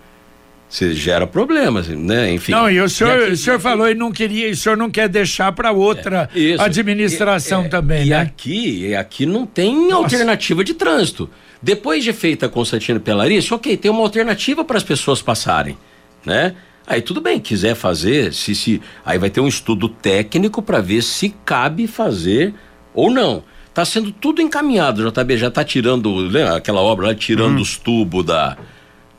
você 0.74 0.92
gera 0.96 1.28
problemas, 1.28 1.88
né? 1.88 2.34
Enfim. 2.34 2.52
Não, 2.52 2.68
e 2.68 2.82
o 2.82 2.90
senhor, 2.90 3.22
aqui- 3.22 3.32
o 3.34 3.38
senhor 3.38 3.60
falou 3.60 3.88
e 3.88 3.94
não 3.94 4.12
queria, 4.12 4.48
e 4.48 4.52
o 4.54 4.58
senhor 4.58 4.76
não 4.76 4.90
quer 4.90 5.08
deixar 5.08 5.52
para 5.52 5.72
outra 5.72 6.28
Isso. 6.34 6.60
administração 6.64 7.62
E- 7.62 7.66
é, 7.66 7.70
também, 7.70 8.06
e 8.08 8.10
né? 8.10 8.20
aqui, 8.22 8.88
e 8.88 8.96
aqui 8.96 9.26
não 9.28 9.46
tem 9.46 9.92
alternativa 9.92 10.64
de 10.64 10.74
trânsito. 10.74 11.30
Depois 11.62 12.04
de 12.04 12.12
feita 12.12 12.48
a 12.48 12.50
Constantino 12.50 13.00
Pelarice, 13.00 13.54
ok, 13.54 13.78
tem 13.78 13.92
uma 13.92 14.02
alternativa 14.02 14.66
para 14.66 14.76
as 14.78 14.84
pessoas 14.84 15.22
passarem, 15.22 15.78
né? 16.26 16.56
Aí 16.88 17.02
tudo 17.04 17.22
bem, 17.22 17.40
quiser 17.40 17.76
fazer, 17.76 18.34
se, 18.34 18.56
se 18.56 18.82
aí 19.06 19.20
vai 19.20 19.30
ter 19.30 19.42
um 19.42 19.48
estudo 19.48 19.88
técnico 19.88 20.60
para 20.62 20.82
ver 20.82 21.04
se 21.04 21.36
cabe 21.46 21.86
fazer 21.86 22.52
ou 22.96 23.12
não. 23.12 23.44
Tá 23.76 23.86
sendo 23.86 24.12
tudo 24.12 24.42
encaminhado, 24.42 25.04
JB 25.10 25.38
já 25.38 25.52
tá 25.52 25.64
tirando, 25.64 26.14
lembra 26.16 26.58
aquela 26.58 26.82
obra 26.82 27.08
lá, 27.08 27.16
tirando 27.16 27.60
os 27.62 27.78
tubos 27.78 28.26
da, 28.26 28.58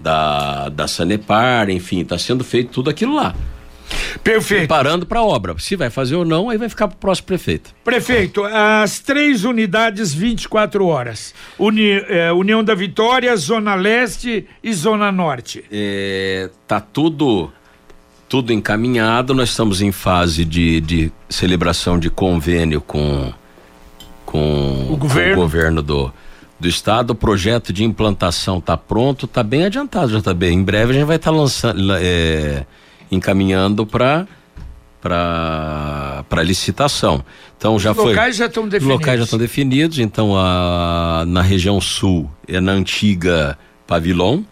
da, 0.05 0.69
da 0.69 0.87
Sanepar, 0.87 1.71
enfim, 1.71 2.05
tá 2.05 2.19
sendo 2.19 2.45
feito 2.45 2.71
tudo 2.71 2.91
aquilo 2.91 3.15
lá. 3.17 3.35
Perfeito. 4.23 4.61
Preparando 4.61 5.05
para 5.07 5.21
a 5.21 5.25
obra. 5.25 5.55
Se 5.59 5.77
vai 5.77 5.91
fazer 5.91 6.15
ou 6.17 6.25
não, 6.25 6.49
aí 6.49 6.57
vai 6.59 6.69
ficar 6.69 6.89
pro 6.89 6.97
próximo 6.97 7.27
prefeito. 7.27 7.75
Prefeito, 7.85 8.43
as 8.45 8.99
três 8.99 9.45
unidades 9.45 10.13
24 10.15 10.87
horas. 10.87 11.35
Uni- 11.59 12.03
eh, 12.09 12.33
União 12.33 12.63
da 12.65 12.75
Vitória, 12.75 13.35
Zona 13.37 13.75
Leste 13.75 14.47
e 14.63 14.73
Zona 14.73 15.11
Norte. 15.13 15.65
É, 15.71 16.51
tá 16.67 16.81
tudo 16.81 17.51
tudo 18.29 18.53
encaminhado. 18.53 19.35
Nós 19.35 19.51
estamos 19.51 19.81
em 19.83 19.93
fase 19.93 20.45
de, 20.45 20.81
de 20.81 21.13
celebração 21.29 21.99
de 21.99 22.09
convênio 22.11 22.81
com, 22.81 23.33
com, 24.25 24.89
O 24.91 24.97
governo. 24.97 25.35
com 25.35 25.41
o 25.41 25.43
governo 25.45 25.83
do, 25.83 26.13
do 26.65 26.69
estado. 26.69 27.11
O 27.11 27.15
projeto 27.15 27.73
de 27.73 27.85
implantação 27.85 28.59
está 28.59 28.77
pronto, 28.77 29.27
está 29.27 29.43
bem 29.43 29.65
adiantado 29.65 30.11
já 30.11 30.21
tá 30.21 30.35
bem. 30.35 30.59
Em 30.59 30.63
breve 30.65 30.93
a 30.93 30.95
gente 30.95 31.05
vai 31.05 31.17
estar 31.17 31.31
lançando, 31.31 31.93
é, 31.97 32.67
encaminhando 33.11 33.87
para 33.87 34.27
para 35.01 36.43
licitação. 36.43 37.23
Então 37.59 37.79
já 37.79 37.91
Os 37.91 37.97
foi. 37.99 38.07
locais 38.07 38.37
já 38.37 38.47
estão 38.47 38.65
Os 38.65 38.71
definidos. 38.71 39.01
locais 39.01 39.19
já 39.19 39.25
estão 39.25 39.39
definidos, 39.39 39.99
então 39.99 40.35
a, 40.35 41.25
na 41.27 41.43
região 41.43 41.79
sul 41.79 42.31
é 42.49 42.59
na 42.59 42.73
antiga 42.73 43.59
Pavilhon, 43.87 44.43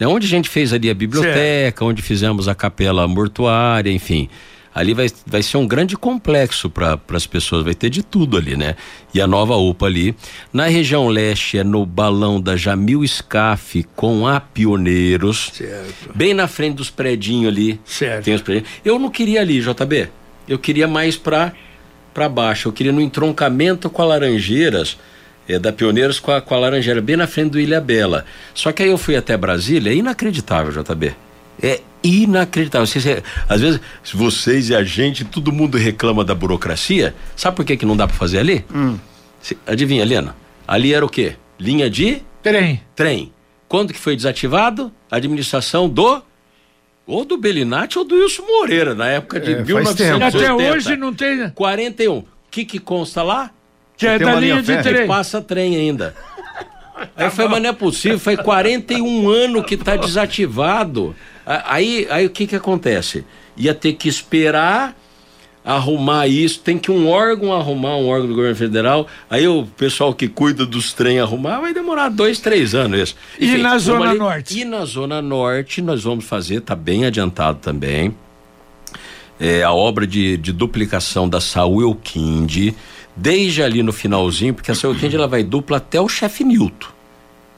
né, 0.00 0.08
onde 0.08 0.26
a 0.26 0.28
gente 0.28 0.48
fez 0.48 0.72
ali 0.72 0.90
a 0.90 0.94
biblioteca, 0.94 1.84
onde 1.84 2.02
fizemos 2.02 2.48
a 2.48 2.54
capela 2.54 3.06
mortuária, 3.06 3.92
enfim. 3.92 4.28
Ali 4.74 4.94
vai, 4.94 5.06
vai 5.26 5.42
ser 5.42 5.58
um 5.58 5.66
grande 5.66 5.96
complexo 5.96 6.70
para 6.70 6.98
as 7.12 7.26
pessoas, 7.26 7.64
vai 7.64 7.74
ter 7.74 7.90
de 7.90 8.02
tudo 8.02 8.36
ali, 8.36 8.56
né? 8.56 8.74
E 9.12 9.20
a 9.20 9.26
nova 9.26 9.54
UPA 9.56 9.86
ali. 9.86 10.16
Na 10.52 10.66
região 10.66 11.08
leste 11.08 11.58
é 11.58 11.64
no 11.64 11.84
balão 11.84 12.40
da 12.40 12.56
Jamil 12.56 13.06
Scaf 13.06 13.82
com 13.94 14.26
a 14.26 14.40
Pioneiros. 14.40 15.50
Certo. 15.52 16.10
Bem 16.14 16.32
na 16.32 16.48
frente 16.48 16.76
dos 16.76 16.88
predinhos 16.88 17.52
ali. 17.52 17.80
Certo. 17.84 18.24
Tem 18.24 18.34
os 18.34 18.40
predinhos. 18.40 18.68
Eu 18.84 18.98
não 18.98 19.10
queria 19.10 19.42
ali, 19.42 19.60
JB. 19.60 20.08
Eu 20.48 20.58
queria 20.58 20.88
mais 20.88 21.16
para 21.16 21.52
para 22.12 22.28
baixo. 22.28 22.68
Eu 22.68 22.72
queria 22.72 22.92
no 22.92 23.00
entroncamento 23.00 23.88
com 23.88 24.02
a 24.02 24.04
Laranjeiras, 24.04 24.98
é, 25.48 25.58
da 25.58 25.72
Pioneiros 25.72 26.20
com 26.20 26.30
a, 26.30 26.40
com 26.40 26.54
a 26.54 26.58
Laranjeira, 26.58 27.00
bem 27.00 27.16
na 27.16 27.26
frente 27.26 27.52
do 27.52 27.60
Ilha 27.60 27.80
Bela. 27.80 28.24
Só 28.54 28.70
que 28.72 28.82
aí 28.82 28.88
eu 28.90 28.98
fui 28.98 29.16
até 29.16 29.36
Brasília, 29.36 29.90
é 29.90 29.94
inacreditável, 29.94 30.82
JB. 30.82 31.14
É 31.60 31.80
inacreditável. 32.02 32.86
Vocês, 32.86 33.04
é, 33.06 33.22
às 33.48 33.60
vezes, 33.60 33.80
vocês 34.14 34.68
e 34.70 34.74
a 34.74 34.82
gente, 34.84 35.24
todo 35.24 35.52
mundo 35.52 35.76
reclama 35.78 36.24
da 36.24 36.34
burocracia. 36.34 37.14
Sabe 37.36 37.56
por 37.56 37.64
que, 37.64 37.76
que 37.76 37.86
não 37.86 37.96
dá 37.96 38.06
para 38.06 38.16
fazer 38.16 38.38
ali? 38.38 38.64
Cê- 39.40 39.56
adivinha, 39.66 40.02
Helena? 40.02 40.36
Ali 40.66 40.94
era 40.94 41.04
o 41.04 41.08
quê? 41.08 41.34
Linha 41.58 41.88
de 41.90 42.22
Trem. 42.42 42.80
trem. 42.96 43.32
Quando 43.68 43.92
que 43.92 43.98
foi 43.98 44.16
desativado? 44.16 44.92
A 45.10 45.16
administração 45.16 45.88
do 45.88 46.22
ou 47.06 47.24
do 47.24 47.36
Belinati 47.36 47.98
ou 47.98 48.04
do 48.04 48.14
Wilson 48.16 48.42
Moreira, 48.46 48.94
na 48.94 49.06
época 49.08 49.38
de 49.40 49.52
É, 49.52 49.56
faz 49.56 49.66
1980. 49.66 50.30
tempo. 50.38 50.54
Até 50.60 50.72
hoje 50.72 50.96
não 50.96 51.12
tem. 51.12 51.50
41. 51.50 52.18
O 52.18 52.26
que 52.50 52.64
que 52.64 52.78
consta 52.78 53.22
lá? 53.22 53.50
Que 53.96 54.06
é 54.06 54.18
da 54.18 54.34
linha 54.36 54.60
linha 54.60 54.62
de 54.62 54.82
trem. 54.82 55.06
Passa 55.06 55.40
trem 55.40 55.76
ainda. 55.76 56.14
Aí 57.16 57.30
foi, 57.30 57.48
mas 57.48 57.62
não 57.62 57.70
é 57.70 57.72
possível, 57.72 58.18
foi 58.18 58.36
41 58.36 59.28
anos 59.28 59.64
que 59.66 59.76
tá 59.76 59.96
desativado. 59.96 61.14
Aí, 61.44 62.06
aí 62.10 62.26
o 62.26 62.30
que 62.30 62.46
que 62.46 62.56
acontece? 62.56 63.24
Ia 63.56 63.74
ter 63.74 63.94
que 63.94 64.08
esperar 64.08 64.96
arrumar 65.64 66.26
isso, 66.26 66.60
tem 66.60 66.78
que 66.78 66.90
um 66.90 67.08
órgão 67.08 67.52
arrumar, 67.52 67.96
um 67.96 68.08
órgão 68.08 68.28
do 68.28 68.34
governo 68.34 68.56
federal, 68.56 69.06
aí 69.30 69.46
o 69.46 69.64
pessoal 69.76 70.12
que 70.12 70.28
cuida 70.28 70.66
dos 70.66 70.92
trem 70.92 71.20
arrumar, 71.20 71.60
vai 71.60 71.72
demorar 71.72 72.08
dois, 72.08 72.40
três 72.40 72.74
anos 72.74 73.00
isso. 73.00 73.16
E 73.38 73.58
na 73.58 73.78
Zona 73.78 74.14
Norte? 74.14 74.60
E 74.60 74.64
na 74.64 74.84
Zona 74.84 75.22
Norte 75.22 75.80
nós 75.80 76.02
vamos 76.02 76.24
fazer, 76.24 76.60
tá 76.62 76.74
bem 76.74 77.04
adiantado 77.04 77.58
também, 77.60 78.14
é, 79.38 79.62
a 79.62 79.72
obra 79.72 80.06
de, 80.06 80.36
de 80.36 80.52
duplicação 80.52 81.28
da 81.28 81.40
Saúl 81.40 81.82
Elquinde, 81.82 82.74
desde 83.14 83.62
ali 83.62 83.82
no 83.82 83.92
finalzinho, 83.92 84.54
porque 84.54 84.70
a 84.70 84.74
Saúl 84.74 84.94
Elquinde 84.94 85.16
ela 85.16 85.28
vai 85.28 85.44
dupla 85.44 85.76
até 85.76 86.00
o 86.00 86.08
chefe 86.08 86.42
Nilton. 86.42 86.88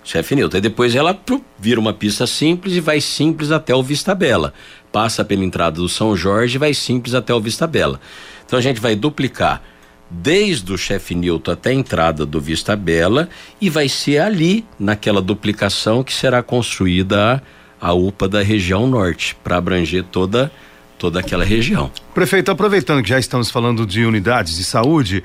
Chefe 0.05 0.37
Nilton. 0.37 0.59
Aí 0.59 0.61
depois 0.61 0.95
ela 0.95 1.19
vira 1.59 1.81
uma 1.81 1.93
pista 1.93 2.27
simples 2.27 2.75
e 2.75 2.81
vai 2.81 3.01
simples 3.01 3.51
até 3.51 3.75
o 3.75 3.83
Vista 3.83 4.15
Bela. 4.15 4.53
Passa 4.93 5.25
pela 5.25 5.43
entrada 5.43 5.77
do 5.77 5.89
São 5.89 6.15
Jorge 6.15 6.57
e 6.57 6.59
vai 6.59 6.75
simples 6.75 7.15
até 7.15 7.35
o 7.35 7.41
Vista 7.41 7.67
Bela. 7.67 7.99
Então 8.47 8.59
a 8.59 8.63
gente 8.63 8.81
vai 8.81 8.95
duplicar 8.95 9.63
desde 10.11 10.73
o 10.73 10.79
chefe 10.79 11.15
Nilton 11.15 11.51
até 11.51 11.71
a 11.71 11.75
entrada 11.75 12.27
do 12.27 12.41
Vista 12.41 12.77
Bela 12.77 13.29
e 13.61 13.71
vai 13.71 13.89
ser 13.89 14.19
ali, 14.19 14.65
naquela 14.79 15.21
duplicação, 15.23 16.05
que 16.05 16.13
será 16.13 16.43
construída 16.43 17.43
a, 17.81 17.89
a 17.89 17.93
UPA 17.93 18.29
da 18.29 18.43
região 18.43 18.87
norte, 18.87 19.35
para 19.43 19.57
abranger 19.57 20.05
toda, 20.05 20.53
toda 20.99 21.19
aquela 21.19 21.45
região. 21.45 21.91
Prefeito, 22.15 22.51
aproveitando 22.51 23.03
que 23.03 23.09
já 23.09 23.19
estamos 23.19 23.51
falando 23.51 23.87
de 23.87 24.05
unidades 24.05 24.57
de 24.57 24.65
saúde, 24.65 25.25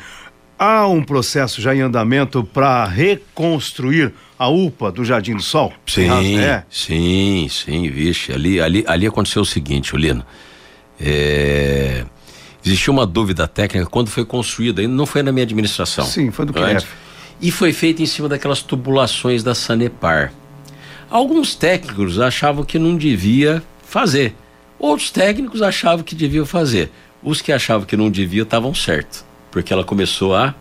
há 0.59 0.85
um 0.87 1.01
processo 1.01 1.61
já 1.61 1.73
em 1.73 1.79
andamento 1.81 2.43
para 2.43 2.85
reconstruir 2.85 4.13
a 4.37 4.49
UPA 4.49 4.91
do 4.91 5.05
Jardim 5.05 5.35
do 5.35 5.41
Sol? 5.41 5.73
Sim, 5.87 6.37
É. 6.39 6.63
sim, 6.69 7.47
sim, 7.49 7.89
vixe. 7.89 8.31
Ali, 8.33 8.59
ali, 8.59 8.83
ali 8.85 9.07
aconteceu 9.07 9.41
o 9.41 9.45
seguinte, 9.45 9.95
Olino. 9.95 10.23
É, 10.99 12.03
existiu 12.63 12.91
uma 12.93 13.05
dúvida 13.05 13.47
técnica 13.47 13.85
quando 13.89 14.09
foi 14.09 14.25
construída, 14.25 14.85
não 14.87 15.05
foi 15.05 15.23
na 15.23 15.31
minha 15.31 15.43
administração. 15.43 16.05
Sim, 16.05 16.29
foi 16.31 16.45
do 16.45 16.59
Antes. 16.59 16.83
QF. 16.83 16.93
E 17.41 17.51
foi 17.51 17.71
feita 17.71 18.03
em 18.03 18.05
cima 18.05 18.27
daquelas 18.27 18.61
tubulações 18.61 19.41
da 19.43 19.55
Sanepar. 19.55 20.33
Alguns 21.09 21.55
técnicos 21.55 22.19
achavam 22.19 22.63
que 22.65 22.77
não 22.77 22.97
devia 22.97 23.63
fazer. 23.87 24.35
Outros 24.77 25.09
técnicos 25.09 25.61
achavam 25.61 26.03
que 26.03 26.13
deviam 26.15 26.45
fazer. 26.45 26.91
Os 27.23 27.41
que 27.41 27.51
achavam 27.51 27.85
que 27.87 27.95
não 27.97 28.09
devia 28.09 28.43
estavam 28.43 28.73
certos. 28.75 29.23
Porque 29.51 29.73
ela 29.73 29.83
começou 29.83 30.35
a 30.35 30.53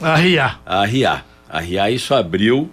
Arriar. 0.00 0.60
a 0.64 0.80
arriar. 0.80 1.26
Arriar 1.48 1.90
isso 1.90 2.14
abriu. 2.14 2.70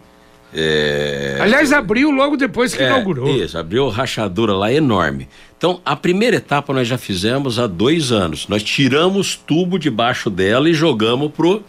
é, 0.53 1.37
Aliás, 1.41 1.71
abriu 1.73 2.11
logo 2.11 2.37
depois 2.37 2.73
que 2.73 2.81
é, 2.81 2.87
inaugurou. 2.87 3.27
Isso, 3.29 3.57
abriu 3.57 3.87
rachadura 3.89 4.53
lá 4.53 4.71
enorme. 4.71 5.27
Então, 5.57 5.81
a 5.85 5.95
primeira 5.95 6.35
etapa 6.37 6.73
nós 6.73 6.87
já 6.87 6.97
fizemos 6.97 7.57
há 7.57 7.65
dois 7.67 8.11
anos. 8.11 8.47
Nós 8.47 8.61
tiramos 8.63 9.35
tubo 9.35 9.79
debaixo 9.79 10.29
dela 10.29 10.69
e 10.69 10.73
jogamos 10.73 11.31
pro, 11.31 11.63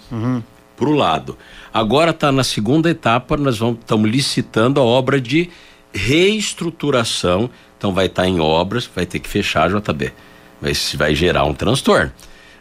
pro 0.77 0.93
lado. 0.93 1.39
Agora 1.73 2.11
está 2.11 2.31
na 2.31 2.45
segunda 2.45 2.91
etapa, 2.91 3.37
nós 3.37 3.55
estamos 3.61 4.11
licitando 4.11 4.81
a 4.81 4.85
obra 4.85 5.21
de 5.21 5.49
reestruturação. 5.93 7.49
Então 7.79 7.93
vai 7.93 8.07
estar 8.07 8.27
em 8.27 8.41
obras, 8.41 8.89
vai 8.95 9.07
ter 9.07 9.19
que 9.19 9.29
fechar 9.29 9.69
JB. 9.71 10.13
Mas 10.61 10.95
vai 10.97 11.15
gerar 11.15 11.45
um 11.45 11.55
transtorno. 11.55 12.13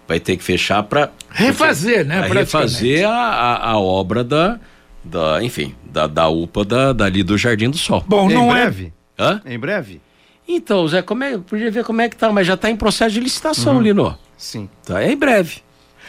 Vai 0.08 0.20
ter 0.20 0.38
que 0.38 0.43
fechar 0.43 0.84
para 0.84 1.12
Refazer, 1.30 2.06
né, 2.06 2.28
Pra 2.28 2.39
refazer 2.41 3.08
a, 3.08 3.12
a, 3.12 3.70
a 3.72 3.80
obra 3.80 4.24
da, 4.24 4.60
da 5.03 5.43
enfim, 5.43 5.76
da, 5.84 6.06
da 6.08 6.28
UPA 6.30 6.64
da, 6.64 6.93
dali 6.93 7.24
do 7.24 7.38
Jardim 7.38 7.70
do 7.70 7.78
Sol. 7.78 8.03
Bom, 8.08 8.30
em 8.30 8.34
não 8.34 8.49
breve? 8.49 8.93
é. 9.18 9.24
Hã? 9.24 9.41
Em 9.45 9.58
breve? 9.58 10.01
Então, 10.47 10.88
Zé, 10.88 11.01
como 11.01 11.24
é, 11.24 11.38
podia 11.39 11.72
ver 11.72 11.84
como 11.84 12.01
é 12.01 12.08
que 12.10 12.16
tá, 12.16 12.32
mas 12.32 12.45
já 12.45 12.56
tá 12.56 12.70
em 12.70 12.76
processo 12.76 13.14
de 13.16 13.20
licitação, 13.20 13.82
Lino. 13.82 14.16
Sim. 14.38 14.70
Tá, 14.86 15.01
é 15.01 15.12
em 15.12 15.18
breve. 15.18 15.62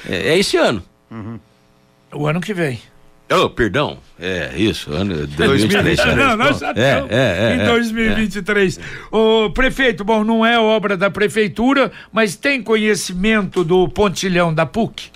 É, 0.06 0.34
é 0.34 0.38
esse 0.38 0.56
ano. 0.58 0.82
O 2.12 2.26
ano 2.26 2.40
que 2.40 2.52
vem. 2.52 2.78
Oh, 3.28 3.50
perdão. 3.50 3.98
É, 4.20 4.52
isso, 4.56 4.92
ano 4.92 5.26
2023. 5.26 5.98
né? 5.98 6.14
Não, 6.14 6.36
nós 6.36 6.60
já 6.60 6.68
É, 6.68 6.70
estamos 6.70 7.10
é, 7.10 7.52
é, 7.52 7.56
em 7.56 7.60
é, 7.60 7.66
2023. 7.66 8.80
Ô, 9.10 9.50
prefeito, 9.50 10.04
bom, 10.04 10.22
não 10.22 10.46
é 10.46 10.58
obra 10.58 10.96
da 10.96 11.10
prefeitura, 11.10 11.90
mas 12.12 12.36
tem 12.36 12.62
conhecimento 12.62 13.64
do 13.64 13.88
pontilhão 13.88 14.54
da 14.54 14.64
PUC? 14.64 15.10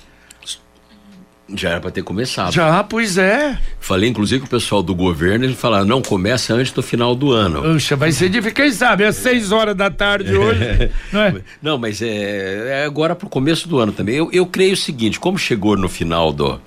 Já 1.55 1.71
era 1.71 1.81
pra 1.81 1.91
ter 1.91 2.03
começado. 2.03 2.53
Já, 2.53 2.83
pois 2.85 3.19
é. 3.19 3.59
Falei, 3.81 4.09
inclusive, 4.09 4.41
com 4.41 4.47
o 4.47 4.51
pessoal 4.51 4.83
do 4.83 4.95
governo, 4.95 5.45
eles 5.45 5.59
falaram, 5.59 5.85
não, 5.85 6.01
começa 6.01 6.55
antes 6.55 6.73
do 6.73 6.83
final 6.83 7.15
do 7.15 7.33
ano. 7.33 7.63
Puxa, 7.63 7.97
vai 7.97 8.13
ser 8.13 8.29
difícil. 8.29 8.55
Quem 8.55 8.71
sabe, 8.73 9.05
às 9.05 9.17
seis 9.17 9.51
horas 9.51 9.75
da 9.75 9.91
tarde 9.91 10.35
hoje, 10.37 10.91
não 11.13 11.21
é? 11.21 11.35
Não, 11.61 11.79
mas 11.79 12.03
é, 12.03 12.83
é 12.83 12.85
agora 12.85 13.17
pro 13.17 13.29
começo 13.29 13.69
do 13.69 13.79
ano 13.79 13.91
também. 13.93 14.17
Eu, 14.17 14.29
eu 14.33 14.47
creio 14.47 14.75
o 14.75 14.77
seguinte, 14.77 15.19
como 15.19 15.39
chegou 15.39 15.77
no 15.77 15.89
final 15.89 16.33
do, 16.33 16.61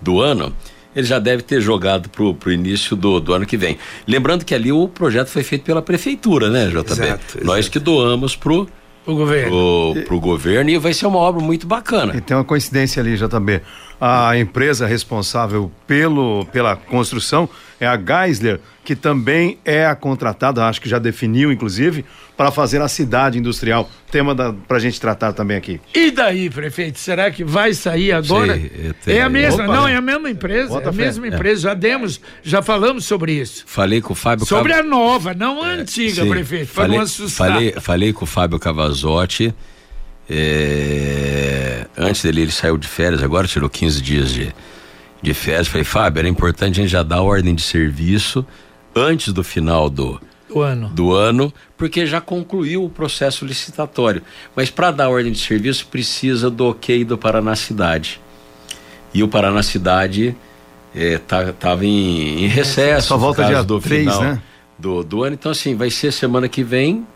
do 0.00 0.22
ano, 0.22 0.54
ele 0.94 1.06
já 1.06 1.18
deve 1.18 1.42
ter 1.42 1.60
jogado 1.60 2.08
pro, 2.08 2.34
pro 2.34 2.52
início 2.52 2.94
do, 2.96 3.20
do 3.20 3.32
ano 3.34 3.46
que 3.46 3.56
vem. 3.56 3.78
Lembrando 4.06 4.44
que 4.44 4.54
ali 4.54 4.70
o 4.72 4.88
projeto 4.88 5.28
foi 5.28 5.42
feito 5.42 5.64
pela 5.64 5.82
prefeitura, 5.82 6.48
né, 6.50 6.68
JB? 6.68 6.92
Exato, 6.92 7.38
Nós 7.44 7.68
que 7.68 7.78
doamos 7.78 8.36
pro, 8.36 8.68
O 9.06 9.14
governo. 9.14 9.50
pro, 9.94 10.02
pro 10.04 10.20
governo 10.20 10.70
e 10.70 10.78
vai 10.78 10.94
ser 10.94 11.06
uma 11.06 11.18
obra 11.18 11.42
muito 11.42 11.66
bacana. 11.66 12.16
E 12.16 12.20
tem 12.20 12.36
uma 12.36 12.44
coincidência 12.44 13.02
ali, 13.02 13.16
JB. 13.16 13.60
A 14.06 14.36
empresa 14.36 14.86
responsável 14.86 15.72
pelo, 15.86 16.44
pela 16.52 16.76
construção 16.76 17.48
é 17.80 17.86
a 17.86 17.96
Geisler, 17.96 18.60
que 18.84 18.94
também 18.94 19.56
é 19.64 19.86
a 19.86 19.94
contratada, 19.94 20.62
acho 20.66 20.78
que 20.78 20.86
já 20.90 20.98
definiu, 20.98 21.50
inclusive, 21.50 22.04
para 22.36 22.50
fazer 22.50 22.82
a 22.82 22.88
cidade 22.88 23.38
industrial. 23.38 23.88
Tema 24.10 24.34
da, 24.34 24.52
pra 24.52 24.78
gente 24.78 25.00
tratar 25.00 25.32
também 25.32 25.56
aqui. 25.56 25.80
E 25.94 26.10
daí, 26.10 26.50
prefeito, 26.50 26.98
será 26.98 27.30
que 27.30 27.42
vai 27.42 27.72
sair 27.72 28.12
agora? 28.12 28.52
Sei, 29.00 29.14
é, 29.14 29.16
é 29.20 29.22
a 29.22 29.30
mesma, 29.30 29.64
Opa. 29.64 29.72
não, 29.74 29.88
é 29.88 29.96
a 29.96 30.02
mesma 30.02 30.28
empresa, 30.28 30.68
Bota 30.68 30.88
é 30.88 30.90
a 30.90 30.92
fé. 30.92 31.04
mesma 31.06 31.26
empresa, 31.28 31.62
já 31.62 31.72
demos, 31.72 32.20
já 32.42 32.60
falamos 32.60 33.06
sobre 33.06 33.32
isso. 33.32 33.64
Falei 33.66 34.02
com 34.02 34.12
o 34.12 34.16
Fábio 34.16 34.44
Sobre 34.44 34.74
Cav- 34.74 34.84
a 34.84 34.86
nova, 34.86 35.32
não 35.32 35.62
a 35.62 35.68
antiga, 35.68 36.24
Sim, 36.24 36.28
prefeito, 36.28 36.66
para 36.74 36.82
falei, 36.82 36.98
não 36.98 37.04
assustar. 37.04 37.48
Falei, 37.52 37.72
falei 37.80 38.12
com 38.12 38.24
o 38.24 38.26
Fábio 38.28 38.58
Cavazotti. 38.58 39.54
É, 40.28 41.86
antes 41.96 42.22
dele, 42.22 42.42
ele 42.42 42.52
saiu 42.52 42.76
de 42.76 42.88
férias, 42.88 43.22
agora 43.22 43.46
tirou 43.46 43.68
15 43.68 44.00
dias 44.00 44.30
de, 44.30 44.54
de 45.22 45.34
férias. 45.34 45.68
Falei, 45.68 45.84
Fábio, 45.84 46.20
era 46.20 46.28
importante 46.28 46.80
a 46.80 46.82
gente 46.82 46.90
já 46.90 47.02
dar 47.02 47.16
a 47.16 47.22
ordem 47.22 47.54
de 47.54 47.62
serviço 47.62 48.44
antes 48.94 49.32
do 49.32 49.42
final 49.42 49.90
do, 49.90 50.20
O 50.50 50.60
ano. 50.60 50.88
do 50.88 51.12
ano, 51.12 51.52
porque 51.76 52.06
já 52.06 52.20
concluiu 52.20 52.84
o 52.84 52.90
processo 52.90 53.44
licitatório. 53.44 54.22
Mas 54.54 54.70
para 54.70 54.90
dar 54.90 55.08
ordem 55.08 55.32
de 55.32 55.38
serviço 55.38 55.86
precisa 55.86 56.50
do 56.50 56.68
ok 56.68 57.04
do 57.04 57.18
Paraná 57.18 57.54
Cidade. 57.56 58.20
E 59.12 59.22
o 59.22 59.28
Paraná 59.28 59.62
Cidade 59.62 60.34
eh, 60.94 61.18
tá, 61.18 61.52
tava 61.52 61.84
em, 61.84 62.44
em 62.44 62.48
recesso. 62.48 63.08
Só 63.08 63.16
volta 63.16 63.44
dia 63.44 63.62
do 63.62 63.80
3, 63.80 64.02
final 64.02 64.22
né? 64.22 64.42
do, 64.78 65.02
do 65.02 65.22
ano. 65.22 65.34
Então, 65.34 65.52
assim, 65.52 65.74
vai 65.76 65.90
ser 65.90 66.12
semana 66.12 66.48
que 66.48 66.62
vem. 66.62 67.06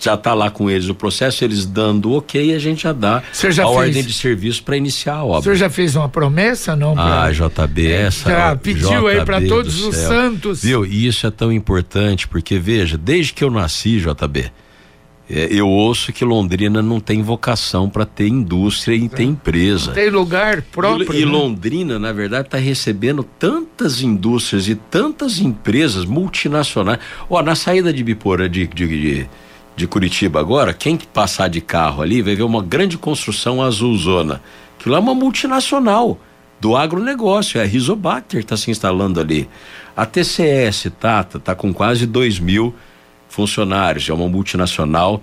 Já 0.00 0.14
está 0.14 0.32
lá 0.34 0.50
com 0.50 0.70
eles 0.70 0.88
o 0.88 0.94
processo, 0.94 1.44
eles 1.44 1.66
dando 1.66 2.10
o 2.10 2.18
ok, 2.18 2.54
a 2.54 2.58
gente 2.58 2.82
já 2.84 2.92
dá 2.92 3.22
já 3.32 3.48
a 3.48 3.52
fez? 3.52 3.66
ordem 3.66 4.04
de 4.04 4.12
serviço 4.12 4.62
para 4.62 4.76
iniciar 4.76 5.14
a 5.16 5.24
O 5.24 5.30
obra. 5.30 5.42
senhor 5.42 5.56
já 5.56 5.68
fez 5.70 5.96
uma 5.96 6.08
promessa, 6.08 6.76
não? 6.76 6.94
pra- 6.94 7.24
Ah, 7.24 7.32
JB, 7.32 7.86
essa. 7.90 8.30
Já 8.30 8.56
pediu 8.56 9.06
aí 9.08 9.24
pra 9.24 9.38
JB 9.40 9.48
todos 9.48 9.80
do 9.80 9.88
os 9.88 9.96
santos. 9.96 10.62
Viu? 10.62 10.86
E 10.86 11.06
isso 11.06 11.26
é 11.26 11.30
tão 11.30 11.52
importante, 11.52 12.28
porque 12.28 12.58
veja, 12.58 12.96
desde 12.96 13.32
que 13.32 13.42
eu 13.42 13.50
nasci, 13.50 13.98
JB, 14.00 14.50
É, 15.30 15.46
eu 15.50 15.68
ouço 15.68 16.10
que 16.10 16.24
Londrina 16.24 16.80
não 16.80 16.98
tem 17.00 17.20
vocação 17.20 17.86
para 17.90 18.06
ter 18.06 18.26
indústria 18.28 18.94
e 18.96 19.10
ter 19.10 19.24
empresa. 19.24 19.92
Tem 19.92 20.08
lugar 20.08 20.62
próprio. 20.62 21.12
E, 21.12 21.20
e 21.20 21.26
né? 21.26 21.30
Londrina, 21.30 21.98
na 21.98 22.12
verdade, 22.14 22.46
está 22.48 22.56
recebendo 22.56 23.22
tantas 23.22 24.00
indústrias 24.00 24.68
e 24.68 24.74
tantas 24.74 25.38
empresas 25.38 26.06
multinacionais. 26.06 26.98
Ó, 27.28 27.42
na 27.42 27.54
saída 27.54 27.92
de 27.92 28.02
Biporã, 28.02 28.48
de, 28.48 28.66
de, 28.68 28.86
de, 28.88 29.28
de 29.78 29.86
Curitiba 29.86 30.40
agora, 30.40 30.74
quem 30.74 30.96
passar 30.96 31.48
de 31.48 31.60
carro 31.60 32.02
ali 32.02 32.20
vai 32.20 32.34
ver 32.34 32.42
uma 32.42 32.62
grande 32.62 32.98
construção 32.98 33.62
azulzona. 33.62 34.42
Que 34.78 34.88
lá 34.88 34.98
é 34.98 35.00
uma 35.00 35.14
multinacional 35.14 36.20
do 36.60 36.76
agronegócio, 36.76 37.60
é 37.60 37.62
a 37.62 37.66
Rizobacter 37.66 38.40
está 38.40 38.56
se 38.56 38.70
instalando 38.70 39.20
ali. 39.20 39.48
A 39.96 40.04
TCS 40.04 40.90
tá, 40.98 41.22
tá, 41.22 41.38
tá 41.38 41.54
com 41.54 41.72
quase 41.72 42.06
2 42.06 42.40
mil 42.40 42.74
funcionários, 43.28 44.08
é 44.08 44.12
uma 44.12 44.28
multinacional 44.28 45.22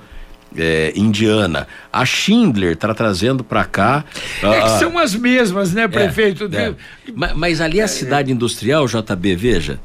é, 0.57 0.93
indiana. 0.95 1.67
A 1.91 2.05
Schindler 2.05 2.73
está 2.73 2.93
trazendo 2.93 3.43
para 3.43 3.65
cá. 3.65 4.05
É 4.41 4.61
que 4.61 4.67
ah, 4.67 4.79
são 4.79 4.97
as 4.97 5.13
mesmas, 5.13 5.73
né, 5.73 5.87
prefeito? 5.87 6.49
é. 6.53 6.73
Mas, 7.13 7.33
mas 7.33 7.61
ali 7.61 7.81
a 7.81 7.87
cidade 7.87 8.31
industrial, 8.31 8.85
JB, 8.87 9.35
veja, 9.35 9.79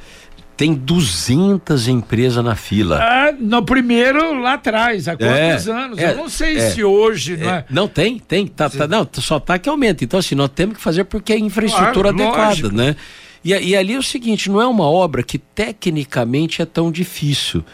tem 0.60 0.74
200 0.74 1.88
empresas 1.88 2.44
na 2.44 2.54
fila. 2.54 2.98
Ah, 3.02 3.32
no 3.40 3.64
primeiro 3.64 4.38
lá 4.42 4.52
atrás, 4.54 5.08
há 5.08 5.16
quantos 5.16 5.66
É, 5.66 5.72
anos? 5.72 5.98
é, 5.98 6.10
Eu 6.12 6.16
não 6.18 6.28
sei 6.28 6.58
é, 6.58 6.70
se 6.70 6.84
hoje, 6.84 7.38
não 7.38 7.50
É, 7.50 7.56
é? 7.60 7.64
não 7.70 7.88
tem, 7.88 8.18
tem, 8.18 8.46
tá, 8.46 8.68
tá- 8.68 8.86
não, 8.86 9.08
só 9.14 9.40
tá 9.40 9.58
que 9.58 9.70
aumenta. 9.70 10.04
Então 10.04 10.20
assim, 10.20 10.34
nós 10.34 10.50
temos 10.54 10.76
que 10.76 10.82
fazer 10.82 11.04
porque 11.04 11.32
é 11.32 11.38
infraestrutura 11.38 12.12
Claro, 12.12 12.28
adequada, 12.28 12.46
lógico. 12.48 12.74
né? 12.76 12.94
E, 13.42 13.54
e 13.54 13.74
ali 13.74 13.94
é 13.94 13.98
o 13.98 14.02
seguinte, 14.02 14.50
não 14.50 14.60
é 14.60 14.66
uma 14.66 14.84
obra 14.84 15.22
que 15.22 15.38
tecnicamente 15.38 16.60
é 16.60 16.66
tão 16.66 16.92
difícil. 16.92 17.64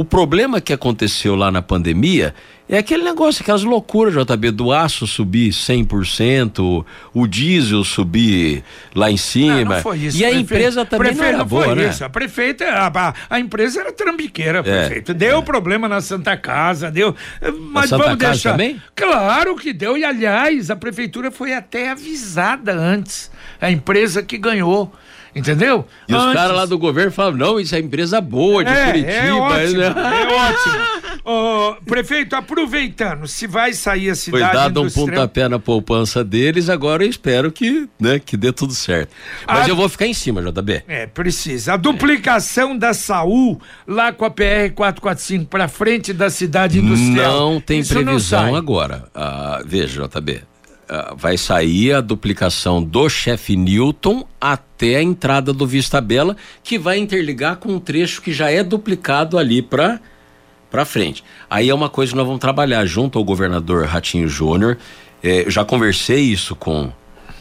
O 0.00 0.04
problema 0.04 0.60
que 0.60 0.72
aconteceu 0.72 1.34
lá 1.34 1.50
na 1.50 1.60
pandemia 1.60 2.32
é 2.68 2.78
aquele 2.78 3.02
negócio, 3.02 3.42
aquelas 3.42 3.64
loucuras, 3.64 4.14
JB, 4.14 4.52
do 4.52 4.70
aço 4.72 5.06
subir 5.08 5.50
100%, 5.50 6.84
o 7.12 7.26
diesel 7.26 7.82
subir 7.82 8.62
lá 8.94 9.10
em 9.10 9.16
cima. 9.16 9.64
Não, 9.64 9.74
não 9.74 9.80
foi 9.82 9.98
isso. 9.98 10.16
e 10.16 10.24
a 10.24 10.28
prefeito. 10.28 10.44
empresa 10.44 10.84
também 10.84 11.10
não 11.12 11.16
Prefeito, 11.18 11.34
era 11.40 11.48
foi 11.48 11.64
boa, 11.64 11.74
né? 11.74 11.88
isso. 11.88 12.04
A 12.04 12.08
prefeita, 12.08 12.64
a, 12.66 13.14
a- 13.28 13.40
empresa 13.40 13.80
era 13.80 13.92
trambiqueira, 13.92 14.62
prefeito. 14.62 15.12
Deu 15.14 15.42
problema 15.42 15.88
na 15.88 16.00
Santa 16.00 16.36
Casa, 16.36 16.90
deu. 16.92 17.12
Mas 17.72 17.88
Santa 17.90 18.04
vamos 18.04 18.18
Casa 18.20 18.32
deixar. 18.34 18.50
também? 18.52 18.80
Claro 18.94 19.56
que 19.56 19.72
deu. 19.72 19.96
E 19.96 20.04
aliás, 20.04 20.70
a 20.70 20.76
prefeitura 20.76 21.32
foi 21.32 21.54
até 21.54 21.90
avisada 21.90 22.72
antes. 22.72 23.30
A 23.60 23.68
empresa 23.68 24.22
que 24.22 24.38
ganhou. 24.38 24.92
Entendeu? 25.34 25.86
E 26.08 26.14
os 26.14 26.22
Antes. 26.22 26.34
caras 26.34 26.56
lá 26.56 26.64
do 26.66 26.78
governo 26.78 27.12
falam, 27.12 27.36
não, 27.36 27.60
isso 27.60 27.74
é 27.74 27.78
empresa 27.78 28.20
boa 28.20 28.64
de 28.64 28.70
É, 28.70 28.86
Curitiba. 28.86 29.10
é 29.12 29.32
ótimo, 29.32 29.78
né? 29.78 29.94
é 29.96 30.34
ótimo. 30.34 30.98
Ô, 31.24 31.76
prefeito, 31.84 32.34
aproveitando, 32.34 33.26
se 33.28 33.46
vai 33.46 33.72
sair 33.74 34.10
a 34.10 34.14
Foi 34.14 34.16
cidade 34.16 34.52
dado 34.54 34.82
um 34.82 34.90
pontapé 34.90 35.46
na 35.48 35.58
poupança 35.58 36.24
deles, 36.24 36.68
agora 36.70 37.04
eu 37.04 37.10
espero 37.10 37.52
que, 37.52 37.86
né, 38.00 38.18
que 38.18 38.36
dê 38.36 38.50
tudo 38.52 38.72
certo. 38.74 39.10
Mas 39.46 39.66
A- 39.66 39.68
eu 39.68 39.76
vou 39.76 39.88
ficar 39.88 40.06
em 40.06 40.14
cima, 40.14 40.40
JB. 40.42 40.82
É, 40.88 41.06
precisa. 41.06 41.74
A 41.74 41.76
duplicação 41.76 42.76
da 42.76 42.94
Saúl 42.94 43.60
lá 43.86 44.10
com 44.12 44.24
a 44.24 44.30
PR 44.30 44.72
445 44.74 45.46
para 45.46 45.68
frente 45.68 46.12
da 46.14 46.30
cidade 46.30 46.78
industrial. 46.78 47.32
Não 47.52 47.60
tem 47.60 47.80
Isso 47.80 47.92
previsão 47.92 48.54
agora. 48.54 49.04
Ah, 49.14 49.60
veja, 49.66 50.02
JB. 50.08 50.40
Ah, 50.88 51.14
vai 51.16 51.36
sair 51.36 51.92
a 51.92 52.00
duplicação 52.00 52.82
do 52.82 53.08
chefe 53.08 53.56
Newton 53.56 54.26
até 54.40 54.96
a 54.96 55.02
entrada 55.02 55.52
do 55.52 55.66
Vista 55.66 56.00
Bela, 56.00 56.36
que 56.62 56.78
vai 56.78 56.98
interligar 56.98 57.56
com 57.56 57.74
um 57.74 57.80
trecho 57.80 58.22
que 58.22 58.32
já 58.32 58.50
é 58.50 58.62
duplicado 58.62 59.36
ali 59.36 59.60
para 59.60 60.00
para 60.70 60.84
frente. 60.84 61.24
Aí 61.48 61.70
é 61.70 61.74
uma 61.74 61.88
coisa 61.88 62.12
que 62.12 62.16
nós 62.16 62.26
vamos 62.26 62.40
trabalhar 62.40 62.84
junto 62.84 63.18
ao 63.18 63.24
governador 63.24 63.86
Ratinho 63.86 64.28
Júnior. 64.28 64.76
Eu 65.22 65.50
já 65.50 65.64
conversei 65.64 66.20
isso 66.20 66.54
com, 66.54 66.92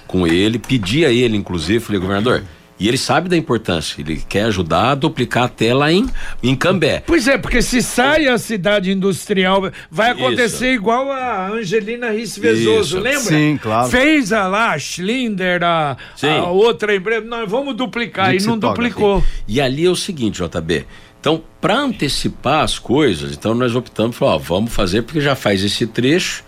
com 0.07 0.25
ele, 0.25 0.57
pedi 0.57 1.05
a 1.05 1.11
ele, 1.11 1.35
inclusive, 1.35 1.79
falei, 1.81 1.99
governador, 1.99 2.43
e 2.79 2.87
ele 2.87 2.97
sabe 2.97 3.27
da 3.27 3.35
importância, 3.35 3.99
ele 3.99 4.21
quer 4.27 4.43
ajudar 4.43 4.91
a 4.91 4.95
duplicar 4.95 5.45
até 5.45 5.73
lá 5.73 5.91
em, 5.91 6.07
em 6.43 6.55
Cambé. 6.55 7.03
Pois 7.05 7.27
é, 7.27 7.37
porque 7.37 7.61
se 7.61 7.81
sai 7.81 8.27
a 8.27 8.37
cidade 8.37 8.91
industrial, 8.91 9.71
vai 9.89 10.11
acontecer 10.11 10.67
Isso. 10.67 10.75
igual 10.75 11.11
a 11.11 11.49
Angelina 11.49 12.11
Risse 12.11 12.39
Vezoso, 12.39 12.97
Isso. 12.97 12.99
lembra? 12.99 13.19
Sim, 13.19 13.59
claro. 13.61 13.89
Fez 13.89 14.31
a 14.31 14.47
lá, 14.47 14.73
a 14.73 14.79
Schlinder, 14.79 15.63
a, 15.63 15.97
a 16.21 16.49
outra 16.49 16.95
empresa. 16.95 17.25
Nós 17.25 17.49
vamos 17.49 17.75
duplicar 17.75 18.35
e 18.35 18.39
não 18.41 18.57
duplicou. 18.57 19.23
E 19.47 19.59
ali 19.59 19.85
é 19.85 19.89
o 19.89 19.95
seguinte, 19.95 20.41
JB. 20.43 20.85
Então, 21.19 21.41
para 21.59 21.79
antecipar 21.79 22.63
as 22.63 22.77
coisas, 22.77 23.33
então 23.33 23.55
nós 23.55 23.75
optamos, 23.75 24.15
falar, 24.15 24.35
ó, 24.35 24.37
vamos 24.37 24.71
fazer 24.71 25.01
porque 25.01 25.19
já 25.19 25.35
faz 25.35 25.63
esse 25.63 25.87
trecho, 25.87 26.43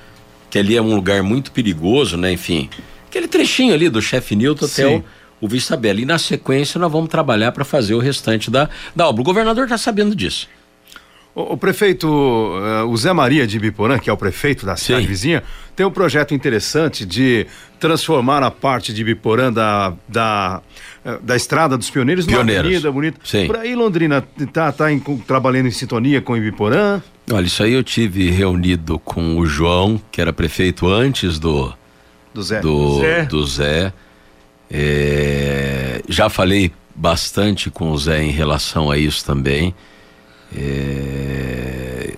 que 0.49 0.59
ali 0.59 0.77
é 0.77 0.81
um 0.81 0.95
lugar 0.95 1.23
muito 1.23 1.51
perigoso, 1.51 2.17
né? 2.17 2.31
Enfim, 2.31 2.69
aquele 3.07 3.27
trechinho 3.27 3.73
ali 3.73 3.89
do 3.89 4.01
chefe 4.01 4.35
Newton 4.35 4.65
até 4.65 4.87
Sim. 4.87 4.97
o, 4.97 5.03
o 5.41 5.47
Vista 5.47 5.75
Bela. 5.77 5.99
E 6.01 6.05
na 6.05 6.17
sequência 6.17 6.79
nós 6.79 6.91
vamos 6.91 7.09
trabalhar 7.09 7.51
para 7.51 7.63
fazer 7.65 7.93
o 7.93 7.99
restante 7.99 8.49
da, 8.51 8.69
da 8.95 9.07
obra. 9.07 9.21
O 9.21 9.25
governador 9.25 9.63
está 9.65 9.77
sabendo 9.77 10.15
disso. 10.15 10.47
O, 11.35 11.53
o 11.53 11.57
prefeito, 11.57 12.07
eh, 12.63 12.83
o 12.83 12.97
Zé 12.97 13.13
Maria 13.13 13.45
de 13.45 13.57
Ibiporã, 13.57 13.99
que 13.99 14.09
é 14.09 14.13
o 14.13 14.17
prefeito 14.17 14.65
da 14.65 14.75
cidade 14.75 15.03
Sim. 15.03 15.07
vizinha, 15.07 15.43
tem 15.75 15.85
um 15.85 15.91
projeto 15.91 16.33
interessante 16.33 17.05
de 17.05 17.45
transformar 17.79 18.41
a 18.43 18.49
parte 18.51 18.91
de 18.91 19.01
Ibiporã 19.01 19.53
da, 19.53 19.93
da, 20.07 20.59
eh, 21.05 21.19
da 21.21 21.35
Estrada 21.35 21.77
dos 21.77 21.89
Pioneiros 21.89 22.25
numa 22.25 22.37
Pioneiros. 22.37 22.65
avenida 22.65 22.91
bonita. 22.91 23.19
Sim. 23.23 23.45
Por 23.45 23.57
aí, 23.57 23.75
Londrina, 23.75 24.21
tá, 24.51 24.71
tá 24.71 24.91
em- 24.91 24.99
com- 24.99 25.17
trabalhando 25.19 25.67
em 25.67 25.71
sintonia 25.71 26.19
com 26.19 26.35
Ibiporã? 26.35 26.99
Olha, 27.31 27.45
isso 27.45 27.61
aí 27.61 27.73
eu 27.73 27.83
tive 27.83 28.31
reunido 28.31 28.97
com 28.97 29.37
o 29.37 29.45
João, 29.45 30.01
que 30.11 30.19
era 30.19 30.33
prefeito 30.33 30.87
antes 30.87 31.37
do, 31.37 31.71
Do 32.33 32.41
Zé. 32.41 32.59
do 32.59 32.99
Zé. 33.01 33.21
do 33.25 33.45
Zé. 33.45 33.93
É, 34.71 36.01
já 36.07 36.29
falei 36.29 36.71
bastante 36.95 37.69
com 37.69 37.91
o 37.91 37.97
Zé 37.97 38.23
em 38.23 38.31
relação 38.31 38.91
a 38.91 38.97
isso 38.97 39.25
também. 39.25 39.73
É, 40.55 42.15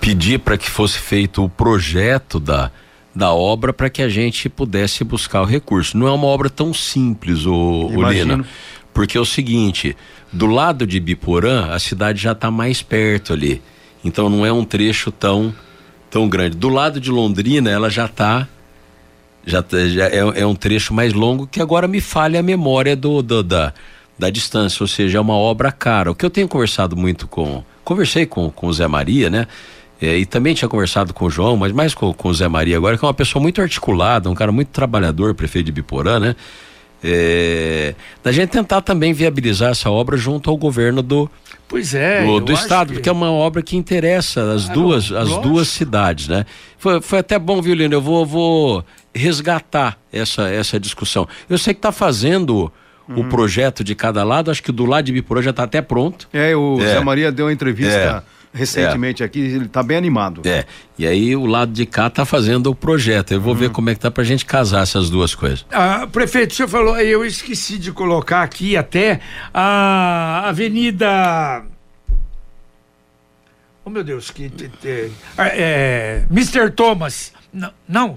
pedi 0.00 0.38
para 0.38 0.56
que 0.56 0.68
fosse 0.68 0.98
feito 0.98 1.44
o 1.44 1.48
projeto 1.48 2.40
da, 2.40 2.70
da 3.14 3.32
obra 3.32 3.72
para 3.72 3.90
que 3.90 4.02
a 4.02 4.08
gente 4.08 4.48
pudesse 4.48 5.04
buscar 5.04 5.42
o 5.42 5.44
recurso. 5.44 5.96
Não 5.96 6.08
é 6.08 6.12
uma 6.12 6.26
obra 6.26 6.48
tão 6.48 6.72
simples, 6.72 7.46
o, 7.46 7.52
o. 7.52 8.10
Lina. 8.10 8.44
Porque 8.92 9.16
é 9.16 9.20
o 9.20 9.24
seguinte, 9.24 9.96
do 10.32 10.46
lado 10.46 10.86
de 10.86 10.98
Biporã, 10.98 11.70
a 11.70 11.78
cidade 11.78 12.20
já 12.20 12.32
está 12.32 12.50
mais 12.50 12.82
perto 12.82 13.32
ali. 13.32 13.62
Então 14.04 14.28
não 14.28 14.44
é 14.44 14.52
um 14.52 14.64
trecho 14.64 15.12
tão, 15.12 15.54
tão 16.10 16.28
grande. 16.28 16.56
Do 16.56 16.68
lado 16.68 17.00
de 17.00 17.10
Londrina, 17.10 17.70
ela 17.70 17.88
já 17.88 18.06
está 18.06 18.48
já, 19.46 19.62
tá- 19.62 19.86
já 19.88 20.06
é, 20.08 20.18
é 20.40 20.46
um 20.46 20.54
trecho 20.54 20.92
mais 20.94 21.12
longo 21.12 21.46
que 21.46 21.60
agora 21.60 21.86
me 21.88 22.00
falha 22.00 22.40
a 22.40 22.42
memória 22.42 22.94
do, 22.96 23.22
do- 23.22 23.42
da, 23.42 23.72
da 24.18 24.30
distância, 24.30 24.82
ou 24.82 24.86
seja, 24.88 25.18
é 25.18 25.20
uma 25.20 25.34
obra 25.36 25.72
cara. 25.72 26.10
O 26.10 26.14
que 26.14 26.24
eu 26.24 26.30
tenho 26.30 26.46
conversado 26.48 26.96
muito 26.96 27.26
com. 27.26 27.62
Conversei 27.84 28.26
com, 28.26 28.50
com 28.50 28.66
o 28.68 28.72
Zé 28.72 28.86
Maria, 28.86 29.28
né? 29.30 29.46
É, 30.00 30.16
e 30.16 30.24
também 30.24 30.54
tinha 30.54 30.68
conversado 30.68 31.12
com 31.12 31.26
o 31.26 31.30
João, 31.30 31.56
mas 31.56 31.72
mais 31.72 31.92
com, 31.94 32.12
com 32.14 32.28
o 32.28 32.34
Zé 32.34 32.48
Maria 32.48 32.76
agora, 32.76 32.96
que 32.96 33.04
é 33.04 33.08
uma 33.08 33.12
pessoa 33.14 33.42
muito 33.42 33.60
articulada, 33.60 34.30
um 34.30 34.34
cara 34.34 34.50
muito 34.52 34.68
trabalhador, 34.68 35.34
prefeito 35.34 35.66
de 35.66 35.72
Biporã, 35.72 36.18
né? 36.20 36.36
É, 37.02 37.94
da 38.22 38.30
gente 38.30 38.50
tentar 38.50 38.82
também 38.82 39.12
viabilizar 39.14 39.70
essa 39.70 39.90
obra 39.90 40.18
junto 40.18 40.50
ao 40.50 40.56
governo 40.56 41.00
do, 41.02 41.30
Pois 41.66 41.94
é. 41.94 42.24
do, 42.26 42.40
do 42.40 42.52
estado, 42.52 42.88
que- 42.88 42.94
porque 42.94 43.08
é 43.08 43.12
uma 43.12 43.30
obra 43.32 43.62
que 43.62 43.74
interessa 43.76 44.52
as 44.52 44.68
Ah, 44.68 44.72
duas, 44.74 45.08
lo- 45.08 45.16
as 45.18 45.28
lógico. 45.28 45.48
duas 45.48 45.68
cidades, 45.68 46.28
né? 46.28 46.44
Foi, 46.78 47.00
foi 47.00 47.18
até 47.20 47.38
bom, 47.38 47.62
viu, 47.62 47.74
Lino? 47.74 47.94
Eu 47.94 48.02
vou, 48.02 48.26
vou 48.26 48.84
resgatar 49.14 49.98
essa, 50.12 50.48
essa 50.48 50.78
discussão. 50.78 51.26
Eu 51.48 51.58
sei 51.58 51.74
que 51.74 51.78
está 51.78 51.92
fazendo 51.92 52.72
o 53.08 53.12
Uhum. 53.20 53.28
projeto 53.28 53.82
de 53.82 53.94
cada 53.96 54.22
lado, 54.22 54.50
acho 54.52 54.62
que 54.62 54.70
do 54.70 54.84
lado 54.86 55.04
de 55.06 55.12
Biporã 55.12 55.42
já 55.42 55.50
está 55.50 55.64
até 55.64 55.82
pronto. 55.82 56.28
É, 56.32 56.54
o 56.54 56.78
É. 56.80 56.86
Zé 56.94 57.00
Maria 57.00 57.32
deu 57.32 57.46
uma 57.46 57.52
entrevista 57.52 58.24
recentemente 58.52 59.22
aqui, 59.24 59.40
ele 59.40 59.68
tá 59.68 59.82
bem 59.82 59.96
animado. 59.96 60.42
É. 60.44 60.64
E 60.96 61.04
aí 61.06 61.34
o 61.34 61.44
lado 61.44 61.72
de 61.72 61.86
cá 61.86 62.06
está 62.06 62.24
fazendo 62.24 62.70
o 62.70 62.74
projeto. 62.74 63.32
Eu 63.32 63.40
vou 63.40 63.52
Uhum. 63.52 63.58
ver 63.58 63.70
como 63.70 63.90
é 63.90 63.94
que 63.94 64.00
tá 64.00 64.10
pra 64.12 64.22
gente 64.22 64.44
casar 64.46 64.82
essas 64.82 65.10
duas 65.10 65.34
coisas. 65.34 65.66
Ah, 65.72 66.06
prefeito, 66.10 66.52
o 66.52 66.54
senhor 66.54 66.68
falou, 66.68 66.96
eu 67.00 67.24
esqueci 67.24 67.78
de 67.78 67.90
colocar 67.90 68.42
aqui 68.42 68.76
até 68.76 69.20
a 69.52 70.44
Avenida. 70.48 71.64
Oh 73.84 73.90
meu 73.90 74.04
Deus, 74.04 74.30
que. 74.30 74.50
ah, 75.36 75.48
é, 75.48 76.24
Mr. 76.30 76.70
Thomas. 76.70 77.32
Não, 77.52 77.72
não. 77.88 78.16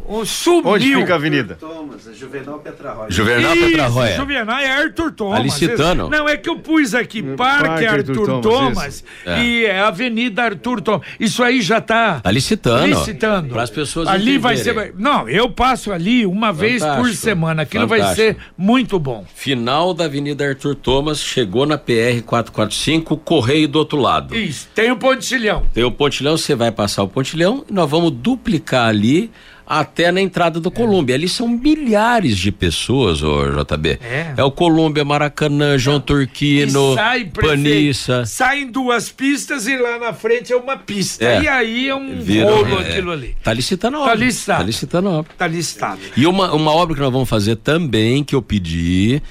Oh, 0.13 0.25
sumiu. 0.25 0.67
Onde 0.67 0.93
fica 0.93 1.13
a 1.13 1.15
avenida? 1.15 1.55
Thomas, 1.55 2.05
é 2.07 2.13
Juvenal 2.13 2.59
Petrarroia. 2.59 3.09
Juvenal 3.11 3.55
Isso, 3.55 3.65
Petrarroia. 3.67 4.15
Juvenal 4.17 4.59
é 4.59 4.69
Arthur 4.69 5.11
Thomas. 5.13 5.39
Alicitano. 5.39 6.09
Não, 6.09 6.27
é 6.27 6.35
que 6.35 6.49
eu 6.49 6.59
pus 6.59 6.93
aqui 6.93 7.23
Parque, 7.23 7.67
Parque 7.67 7.85
Arthur, 7.85 8.11
Arthur 8.19 8.41
Thomas, 8.41 8.73
Thomas, 8.73 9.03
É. 9.25 9.41
e 9.43 9.65
é 9.65 9.79
Avenida 9.79 10.43
Arthur 10.43 10.81
Thomas. 10.81 11.07
Isso 11.19 11.41
aí 11.41 11.61
já 11.61 11.79
tá 11.79 12.19
Tá 12.19 12.29
licitando. 12.31 12.87
licitando. 12.87 13.49
Para 13.53 13.63
as 13.63 13.69
pessoas 13.69 14.07
Ali 14.09 14.37
vai 14.37 14.57
ser. 14.57 14.71
entenderem. 14.71 14.93
Não, 14.97 15.29
eu 15.29 15.49
passo 15.49 15.91
ali 15.93 16.25
uma 16.25 16.51
vez 16.51 16.81
por 16.83 16.89
Fantástico, 16.89 17.15
semana. 17.21 17.61
Aquilo 17.61 17.87
vai 17.87 17.99
fantástico. 17.99 18.27
ser 18.39 18.45
muito 18.57 18.99
bom. 18.99 19.25
Final 19.33 19.93
da 19.93 20.05
Avenida 20.05 20.45
Arthur 20.45 20.75
Thomas, 20.75 21.19
chegou 21.21 21.65
na 21.65 21.77
PR 21.77 22.21
445, 22.25 23.15
correio 23.17 23.67
do 23.67 23.79
outro 23.79 23.97
lado. 23.99 24.35
Isso, 24.35 24.67
tem 24.75 24.91
o 24.91 24.97
pontilhão. 24.97 25.65
Tem 25.73 25.83
o 25.85 25.91
pontilhão, 25.91 26.35
você 26.35 26.53
vai 26.53 26.71
passar 26.71 27.03
o 27.03 27.07
pontilhão 27.07 27.63
e 27.69 27.73
nós 27.73 27.89
vamos 27.89 28.11
duplicar 28.11 28.87
ali 28.89 29.31
até 29.65 30.00
na 30.09 30.21
entrada 30.21 30.57
do 30.61 30.71
Colômbia. 30.71 31.15
Ali 31.15 31.27
são 31.27 31.49
milhares 31.49 32.37
de 32.37 32.49
pessoas, 32.49 33.21
ô 33.21 33.43
JB. 33.61 33.99
É. 34.37 34.41
o 34.41 34.49
Colômbia, 34.49 35.03
Maracanã, 35.03 35.77
João 35.77 35.99
Turquino, 35.99 36.93
E 36.93 36.95
sai, 36.95 37.25
Panissa. 37.25 38.25
Saem 38.25 38.71
duas 38.71 39.09
pistas 39.09 39.67
e 39.67 39.75
lá 39.75 39.99
na 39.99 40.13
frente 40.13 40.53
é 40.53 40.55
uma 40.55 40.77
pista. 40.77 41.25
É. 41.25 41.41
E 41.41 41.47
aí 41.49 41.89
é 41.89 41.95
um 41.95 42.21
Viram, 42.21 42.55
rolo 42.63 42.79
é, 42.81 42.89
aquilo 42.89 43.11
ali. 43.11 43.35
Tá 43.43 43.51
licitando 43.51 43.97
a 43.97 43.99
Tá 43.99 44.05
obra. 44.13 44.25
licitado. 44.25 44.59
Tá 44.59 44.65
licitando 44.65 45.09
a 45.09 45.11
obra. 45.11 45.31
Tá 45.37 45.47
listado. 45.47 45.99
E 46.15 46.25
uma, 46.25 46.53
uma 46.53 46.71
obra 46.71 46.95
que 46.95 47.01
nós 47.01 47.11
vamos 47.11 47.27
fazer 47.27 47.57
também, 47.57 48.23
que 48.23 48.33
eu 48.33 48.41
pedi, 48.41 49.21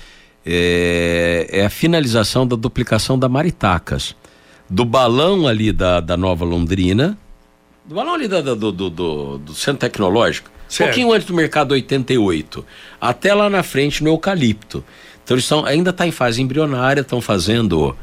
é, 0.44 1.46
é 1.50 1.64
a 1.64 1.70
finalização 1.70 2.46
da 2.46 2.56
duplicação 2.56 3.18
da 3.18 3.28
Maritacas. 3.28 4.14
Do 4.68 4.84
balão 4.84 5.46
ali 5.48 5.72
da, 5.72 5.98
da 6.00 6.16
Nova 6.16 6.44
Londrina, 6.44 7.18
do 7.84 7.94
balão 7.96 8.14
ali 8.14 8.28
do, 8.28 8.54
do, 8.54 8.72
do, 8.72 9.38
do 9.38 9.54
Centro 9.54 9.80
Tecnológico, 9.80 10.48
um 10.70 10.72
Certo. 10.72 10.90
pouquinho 10.90 11.12
antes 11.12 11.26
do 11.26 11.34
Mercado 11.34 11.72
88, 11.72 12.64
até 13.00 13.34
lá 13.34 13.50
na 13.50 13.62
frente 13.62 14.02
no 14.04 14.10
Eucalipto. 14.10 14.84
Então 15.24 15.34
eles 15.34 15.44
estão, 15.44 15.64
ainda 15.64 15.90
está 15.90 16.06
em 16.06 16.10
fase 16.12 16.40
embrionária, 16.40 17.00
estão 17.00 17.20
fazendo 17.20 17.96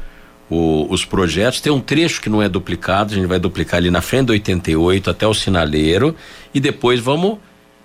o- 0.50 0.86
os 0.90 1.04
projetos. 1.04 1.60
Tem 1.60 1.72
um 1.72 1.80
trecho 1.80 2.20
que 2.20 2.28
não 2.30 2.42
é 2.42 2.48
duplicado, 2.48 3.12
a 3.12 3.16
gente 3.16 3.26
vai 3.26 3.38
duplicar 3.38 3.78
ali 3.78 3.90
na 3.90 4.00
frente 4.00 4.26
do 4.26 4.32
88 4.32 5.10
até 5.10 5.26
o 5.26 5.34
sinaleiro 5.34 6.14
e 6.54 6.60
depois 6.60 7.00
vamos 7.00 7.38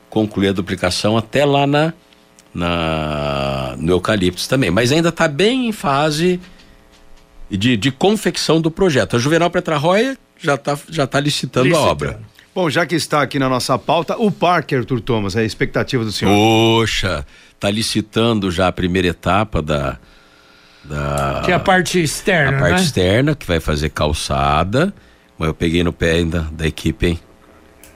concluir 0.09 0.49
a 0.49 0.51
duplicação 0.53 1.17
até 1.17 1.43
lá 1.45 1.65
na, 1.65 1.93
na 2.67 3.75
no 3.77 3.91
Eucalipto 3.93 4.47
também. 4.47 4.69
Mas 4.71 4.91
ainda 4.91 5.09
está 5.09 5.27
bem 5.27 5.67
em 5.67 5.71
fase 5.71 6.39
de, 7.49 7.75
de 7.77 7.91
confecção 7.91 8.61
do 8.61 8.69
projeto. 8.71 9.15
A 9.15 9.19
Juvenal 9.19 9.49
Petrarroia 9.49 10.17
já 10.39 10.55
está 10.55 10.77
já 10.89 11.07
tá 11.07 11.19
licitando, 11.19 11.67
Licitando. 11.67 11.87
a 11.87 11.91
obra. 11.91 12.19
Bom, 12.55 12.69
já 12.69 12.85
que 12.85 12.93
está 12.93 13.21
aqui 13.21 13.39
na 13.39 13.49
nossa 13.49 13.77
pauta, 13.79 14.15
o 14.17 14.31
Parque 14.31 14.75
Arthur 14.75 15.01
Thomas, 15.01 15.35
é 15.35 15.41
a 15.41 15.43
expectativa 15.43 16.05
do 16.05 16.11
senhor. 16.11 16.31
Poxa, 16.31 17.25
tá 17.59 17.69
licitando 17.69 18.51
já 18.51 18.67
a 18.67 18.71
primeira 18.71 19.07
etapa 19.07 19.61
da 19.61 19.97
da 20.83 21.41
Que 21.45 21.51
é 21.51 21.55
a 21.55 21.59
parte 21.59 22.01
externa, 22.01 22.57
a 22.57 22.59
parte 22.59 22.75
né? 22.75 22.81
externa 22.81 23.35
que 23.35 23.45
vai 23.45 23.59
fazer 23.59 23.89
calçada. 23.89 24.93
Mas 25.37 25.47
eu 25.47 25.53
peguei 25.53 25.83
no 25.83 25.91
pé 25.91 26.11
ainda 26.11 26.47
da 26.51 26.67
equipe, 26.67 27.07
hein? 27.07 27.19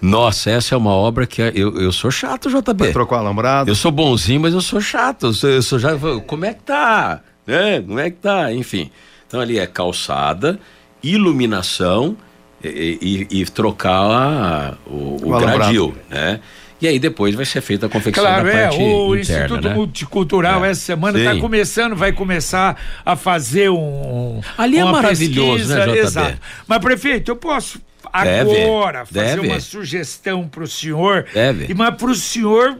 Nossa, 0.01 0.51
essa 0.51 0.73
é 0.73 0.77
uma 0.77 0.91
obra 0.91 1.27
que 1.27 1.41
eu, 1.41 1.79
eu 1.79 1.91
sou 1.91 2.09
chato, 2.09 2.49
JB. 2.49 2.91
Trocou 2.91 3.17
alambrado. 3.17 3.69
Eu 3.69 3.75
sou 3.75 3.91
bonzinho, 3.91 4.39
mas 4.41 4.53
eu 4.53 4.61
sou 4.61 4.79
chato. 4.79 5.27
Eu 5.27 5.33
sou, 5.33 5.49
eu 5.49 5.61
sou 5.61 5.79
já. 5.79 5.91
Como 6.25 6.45
é 6.45 6.53
que 6.53 6.63
tá? 6.63 7.21
É, 7.45 7.81
como 7.81 7.99
é 7.99 8.09
que 8.09 8.17
tá? 8.17 8.53
Enfim. 8.53 8.89
Então 9.27 9.39
ali 9.39 9.59
é 9.59 9.67
calçada, 9.67 10.59
iluminação 11.03 12.15
e, 12.63 13.27
e- 13.31 13.41
e 13.41 13.45
trocar 13.45 14.01
a- 14.01 14.73
o, 14.85 15.17
o 15.23 15.33
O 15.35 15.39
gradil, 15.39 15.95
né? 16.09 16.39
E 16.79 16.87
aí 16.87 16.99
depois 16.99 17.33
vai 17.33 17.43
ser 17.43 17.59
feita 17.61 17.87
a 17.87 17.89
confecção 17.89 18.23
Claro, 18.23 18.43
da 18.45 18.51
é. 18.53 18.63
parte 18.67 18.79
O 18.81 19.15
interna, 19.15 19.45
Instituto 19.45 19.67
né? 19.67 19.73
Multicultural 19.73 20.63
É. 20.63 20.69
essa 20.69 20.81
semana 20.81 21.17
está 21.17 21.35
começando, 21.37 21.95
vai 21.95 22.11
começar 22.11 22.79
a 23.03 23.15
fazer 23.15 23.69
um. 23.71 24.41
Ali 24.55 24.77
é 24.77 24.83
maravilhoso, 24.85 25.53
pesquisa, 25.53 25.75
né, 25.79 25.85
JB? 25.87 25.99
Exato. 25.99 26.37
Mas, 26.67 26.77
prefeito, 26.79 27.31
eu 27.31 27.35
posso 27.35 27.81
Deve, 28.23 28.63
agora 28.63 29.05
fazer 29.07 29.35
deve. 29.37 29.47
uma 29.47 29.59
sugestão 29.59 30.47
para 30.47 30.63
o 30.63 30.67
senhor. 30.67 31.25
Deve. 31.33 31.65
E 31.69 31.73
mas 31.73 31.95
para 31.95 32.11
o 32.11 32.15
senhor 32.15 32.77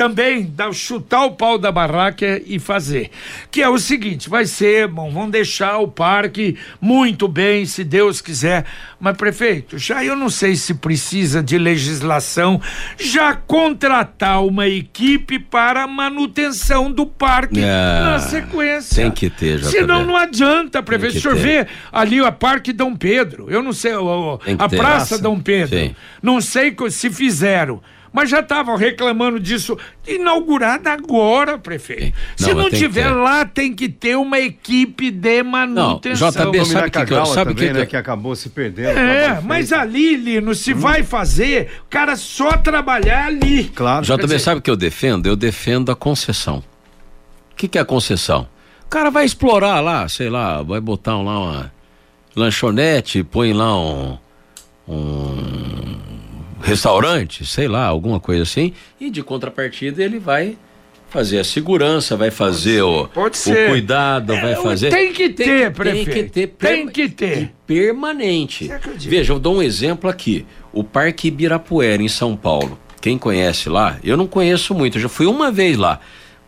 também 0.00 0.50
dar, 0.56 0.72
chutar 0.72 1.26
o 1.26 1.32
pau 1.32 1.58
da 1.58 1.70
barraca 1.70 2.40
e 2.46 2.58
fazer. 2.58 3.10
Que 3.50 3.60
é 3.60 3.68
o 3.68 3.76
seguinte, 3.78 4.30
vai 4.30 4.46
ser, 4.46 4.88
bom, 4.88 5.10
vamos 5.10 5.30
deixar 5.30 5.76
o 5.76 5.88
parque 5.88 6.56
muito 6.80 7.28
bem, 7.28 7.66
se 7.66 7.84
Deus 7.84 8.22
quiser. 8.22 8.64
Mas, 8.98 9.14
prefeito, 9.14 9.76
já 9.76 10.02
eu 10.02 10.16
não 10.16 10.30
sei 10.30 10.56
se 10.56 10.72
precisa 10.72 11.42
de 11.42 11.58
legislação, 11.58 12.58
já 12.98 13.34
contratar 13.34 14.42
uma 14.42 14.66
equipe 14.66 15.38
para 15.38 15.86
manutenção 15.86 16.90
do 16.90 17.04
parque 17.04 17.60
Ah, 17.62 18.12
na 18.12 18.18
sequência. 18.20 19.02
tem 19.02 19.10
que 19.10 19.28
ter, 19.28 19.58
JB. 19.58 19.70
Senão 19.70 20.06
não 20.06 20.16
adianta, 20.16 20.82
prefeito. 20.82 21.18
O 21.18 21.20
senhor 21.20 21.36
ter. 21.36 21.42
vê 21.42 21.66
ali 21.92 22.20
a 22.20 22.32
Parque 22.32 22.72
Dom 22.72 22.96
Pedro, 22.96 23.48
eu 23.50 23.62
não 23.62 23.74
sei, 23.74 23.92
o- 23.96 24.34
o- 24.36 24.40
a. 24.58 24.66
Praça. 24.68 25.18
Dom 25.18 25.38
Pedro, 25.38 25.78
Sim. 25.78 25.94
não 26.22 26.40
sei 26.40 26.74
se 26.88 27.10
fizeram. 27.10 27.82
Mas 28.12 28.28
já 28.28 28.40
estavam 28.40 28.76
reclamando 28.76 29.38
disso. 29.38 29.78
Inaugurada 30.06 30.92
agora, 30.92 31.56
prefeito. 31.58 32.16
Sim. 32.36 32.44
Se 32.44 32.54
Não, 32.54 32.62
não, 32.64 32.70
que 32.70 32.76
tiver 32.78 33.04
ter. 33.04 33.10
lá, 33.14 33.44
tem 33.44 33.72
que 33.72 33.88
ter 33.88 34.16
uma 34.16 34.38
equipe 34.40 35.10
de 35.12 35.42
manutenção. 35.44 36.28
JB, 36.30 36.60
O 36.60 36.64
sabe 36.64 36.88
o 36.88 36.90
que 36.90 36.90
que 36.90 37.12
eu- 37.14 37.16
Miracagawa 37.16 37.26
sabe 37.26 37.54
que 37.54 37.60
também, 37.60 37.72
que 37.74 37.78
né, 37.80 37.86
que 37.86 37.96
acabou 37.96 38.34
se 38.34 38.48
perdendo. 38.48 38.98
É, 38.98 39.40
mas 39.44 39.72
ali, 39.72 40.16
Lino, 40.16 40.54
se 40.56 40.74
vai 40.74 41.04
fazer, 41.04 41.70
o 41.86 41.88
cara 41.88 42.16
só 42.16 42.56
trabalhar 42.56 43.26
ali. 43.26 43.64
Claro. 43.74 44.04
JB, 44.04 44.22
dizer- 44.24 44.38
sabe 44.40 44.58
o 44.58 44.62
que 44.62 44.70
eu 44.70 44.76
defendo? 44.76 45.26
Eu 45.26 45.36
defendo 45.36 45.92
a 45.92 45.96
concessão. 45.96 46.64
O 47.52 47.56
que, 47.56 47.68
que 47.68 47.78
é 47.78 47.80
a 47.80 47.84
concessão? 47.84 48.48
O 48.86 48.88
cara 48.90 49.08
vai 49.10 49.24
explorar 49.24 49.78
lá, 49.80 50.08
sei 50.08 50.28
lá, 50.28 50.62
vai 50.62 50.80
botar 50.80 51.16
um, 51.16 51.22
lá 51.24 51.38
uma 51.38 51.72
lanchonete, 52.34 53.22
põe 53.22 53.52
lá 53.52 53.78
um, 53.78 54.18
um 54.88 55.96
restaurante, 56.60 57.44
sei 57.44 57.66
lá, 57.68 57.84
alguma 57.86 58.20
coisa 58.20 58.42
assim, 58.42 58.72
e 59.00 59.10
de 59.10 59.22
contrapartida 59.22 60.02
ele 60.02 60.18
vai 60.18 60.56
fazer 61.08 61.40
a 61.40 61.44
segurança, 61.44 62.16
vai 62.16 62.30
fazer 62.30 62.82
o, 62.82 63.08
Pode 63.08 63.36
o 63.36 63.40
ser. 63.40 63.68
cuidado, 63.70 64.28
vai 64.36 64.52
É, 64.52 64.56
fazer. 64.56 64.90
tem 64.90 65.12
que 65.12 65.28
ter, 65.30 65.44
Tem 65.44 65.70
prefeito. 65.72 66.10
que 66.10 66.22
ter, 66.24 66.46
Tem 66.46 66.86
que 66.88 67.08
ter. 67.08 67.42
e 67.42 67.50
permanente. 67.66 68.70
Veja, 68.98 69.32
eu 69.32 69.38
dou 69.40 69.56
um 69.56 69.62
exemplo 69.62 70.08
aqui. 70.08 70.46
O 70.72 70.84
Parque 70.84 71.28
Ibirapuera, 71.28 72.00
em 72.02 72.08
São 72.08 72.36
Paulo. 72.36 72.78
Quem 73.00 73.18
conhece 73.18 73.68
lá? 73.68 73.98
Eu 74.04 74.16
não 74.16 74.26
conheço 74.26 74.72
muito, 74.74 74.98
eu 74.98 75.02
já 75.02 75.08
fui 75.08 75.26
uma 75.26 75.50
vez 75.50 75.76
lá. 75.76 75.98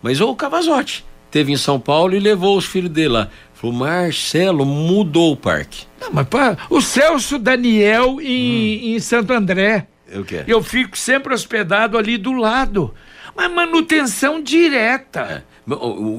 Mas 0.00 0.20
o 0.20 0.32
Cavazotti 0.36 1.04
teve 1.30 1.50
em 1.50 1.56
São 1.56 1.80
Paulo 1.80 2.14
e 2.14 2.20
levou 2.20 2.56
os 2.56 2.64
filhos 2.66 2.90
dele 2.90 3.08
lá. 3.08 3.28
Falou, 3.54 3.74
Marcelo, 3.74 4.64
mudou 4.66 5.32
o 5.32 5.36
parque. 5.36 5.86
Não, 6.00 6.10
mas 6.12 6.26
pá, 6.28 6.56
o 6.68 6.80
Celso 6.80 7.38
Daniel 7.38 8.20
em, 8.20 8.94
em 8.94 8.98
Santo 9.00 9.32
André. 9.32 9.86
O 10.14 10.24
quê? 10.24 10.42
Eu 10.46 10.62
fico 10.62 10.96
sempre 10.96 11.32
hospedado 11.34 11.96
ali 11.98 12.16
do 12.18 12.32
lado. 12.32 12.92
Mas 13.36 13.50
manutenção 13.52 14.42
direta. 14.42 15.20
É. 15.20 15.42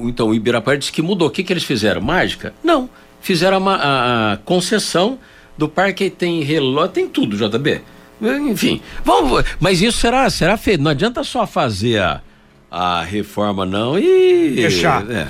Então, 0.08 0.28
o 0.30 0.34
Ibirapuera 0.34 0.78
disse 0.78 0.90
que 0.92 1.02
mudou. 1.02 1.28
O 1.28 1.30
que, 1.30 1.44
que 1.44 1.52
eles 1.52 1.64
fizeram? 1.64 2.00
Mágica? 2.00 2.52
Não. 2.62 2.88
Fizeram 3.20 3.58
a, 3.58 3.60
ma- 3.60 3.76
a- 3.76 4.32
a 4.32 4.36
concessão 4.38 5.18
do 5.56 5.68
parque, 5.68 6.10
tem 6.10 6.42
relógio, 6.42 6.88
tem 6.92 7.08
tudo, 7.08 7.36
JB. 7.36 7.80
Enfim, 8.50 8.80
vamos, 9.04 9.44
mas 9.60 9.80
isso 9.82 9.98
será, 9.98 10.28
será 10.30 10.56
feito. 10.56 10.82
Não 10.82 10.90
adianta 10.90 11.22
só 11.24 11.46
fazer 11.46 12.00
a, 12.00 12.20
a 12.70 13.02
reforma, 13.02 13.64
não, 13.66 13.98
e. 13.98 14.50
Deixar. 14.56 15.08
é. 15.10 15.28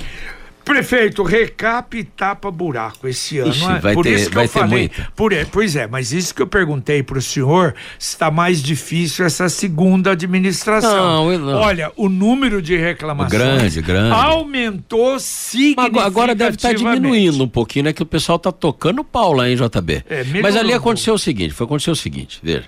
Prefeito, 0.65 1.21
recap 1.21 1.95
e 1.95 2.03
tapa 2.03 2.49
buraco 2.49 3.07
esse 3.07 3.37
ano. 3.37 3.51
Ixi, 3.51 3.65
é? 3.71 3.79
vai 3.79 3.93
por 3.93 4.03
ter- 4.03 4.15
isso 4.15 4.29
que 4.29 4.35
vai 4.35 4.45
eu 4.45 4.49
ter 4.49 4.59
falei. 4.59 4.79
muita. 4.79 5.11
Por, 5.15 5.31
é, 5.31 5.45
pois 5.45 5.75
é, 5.75 5.85
mas 5.85 6.11
isso 6.11 6.33
que 6.33 6.41
eu 6.41 6.47
perguntei 6.47 7.03
para 7.03 7.19
o 7.19 7.21
senhor 7.21 7.75
se 7.99 8.09
está 8.15 8.31
mais 8.31 8.63
difícil 8.63 9.23
essa 9.25 9.47
segunda 9.47 10.11
administração. 10.11 11.29
Não, 11.31 11.37
não. 11.37 11.59
Olha, 11.59 11.91
o 11.95 12.09
número 12.09 12.61
de 12.63 12.75
reclamações 12.75 13.31
Grande, 13.39 13.81
grande. 13.81 14.11
aumentou 14.15 15.13
Mas 15.13 15.21
significativamente. 15.21 15.99
agora- 15.99 16.07
agora 16.07 16.35
deve 16.35 16.55
estar 16.55 16.73
diminuindo 16.73 17.43
um 17.43 17.47
pouquinho, 17.47 17.85
né? 17.85 17.93
Que 17.93 18.01
o 18.01 18.05
pessoal 18.05 18.39
tá 18.39 18.51
tocando 18.51 19.03
pau 19.03 19.33
lá, 19.33 19.47
hein, 19.47 19.55
JB? 19.55 20.03
É, 20.09 20.23
Mas 20.41 20.55
ali 20.55 20.73
aconteceu 20.73 21.13
o 21.13 21.19
seguinte, 21.19 21.53
foi 21.53 21.65
acontecer 21.65 21.91
o 21.91 21.95
seguinte, 21.95 22.39
veja. 22.41 22.65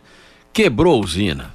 Quebrou 0.54 0.96
a 0.96 1.04
usina, 1.04 1.54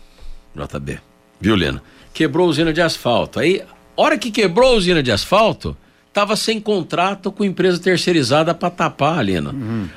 JB, 0.56 0.98
viu, 1.40 1.54
Lena? 1.54 1.80
Quebrou 2.12 2.46
a 2.46 2.50
usina 2.50 2.72
de 2.72 2.80
asfalto. 2.82 3.38
Aí, 3.38 3.62
hora 3.96 4.18
que 4.18 4.30
quebrou 4.30 4.72
a 4.72 4.76
usina 4.76 5.02
de 5.02 5.10
asfalto, 5.12 5.76
tava 6.12 6.36
sem 6.36 6.60
contrato 6.60 7.32
com 7.32 7.44
empresa 7.44 7.78
terceirizada 7.78 8.54
para 8.54 8.70
tapar, 8.70 9.24
Lena. 9.24 9.54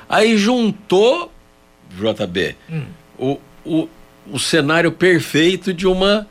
Aí 0.08 0.36
juntou, 0.36 1.30
JB, 1.90 2.56
o, 3.18 3.38
o, 3.64 3.88
o 4.32 4.38
cenário 4.38 4.90
perfeito 4.92 5.72
de 5.74 5.86
uma 5.86 6.26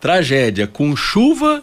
tragédia, 0.00 0.66
com 0.66 0.94
chuva 0.96 1.62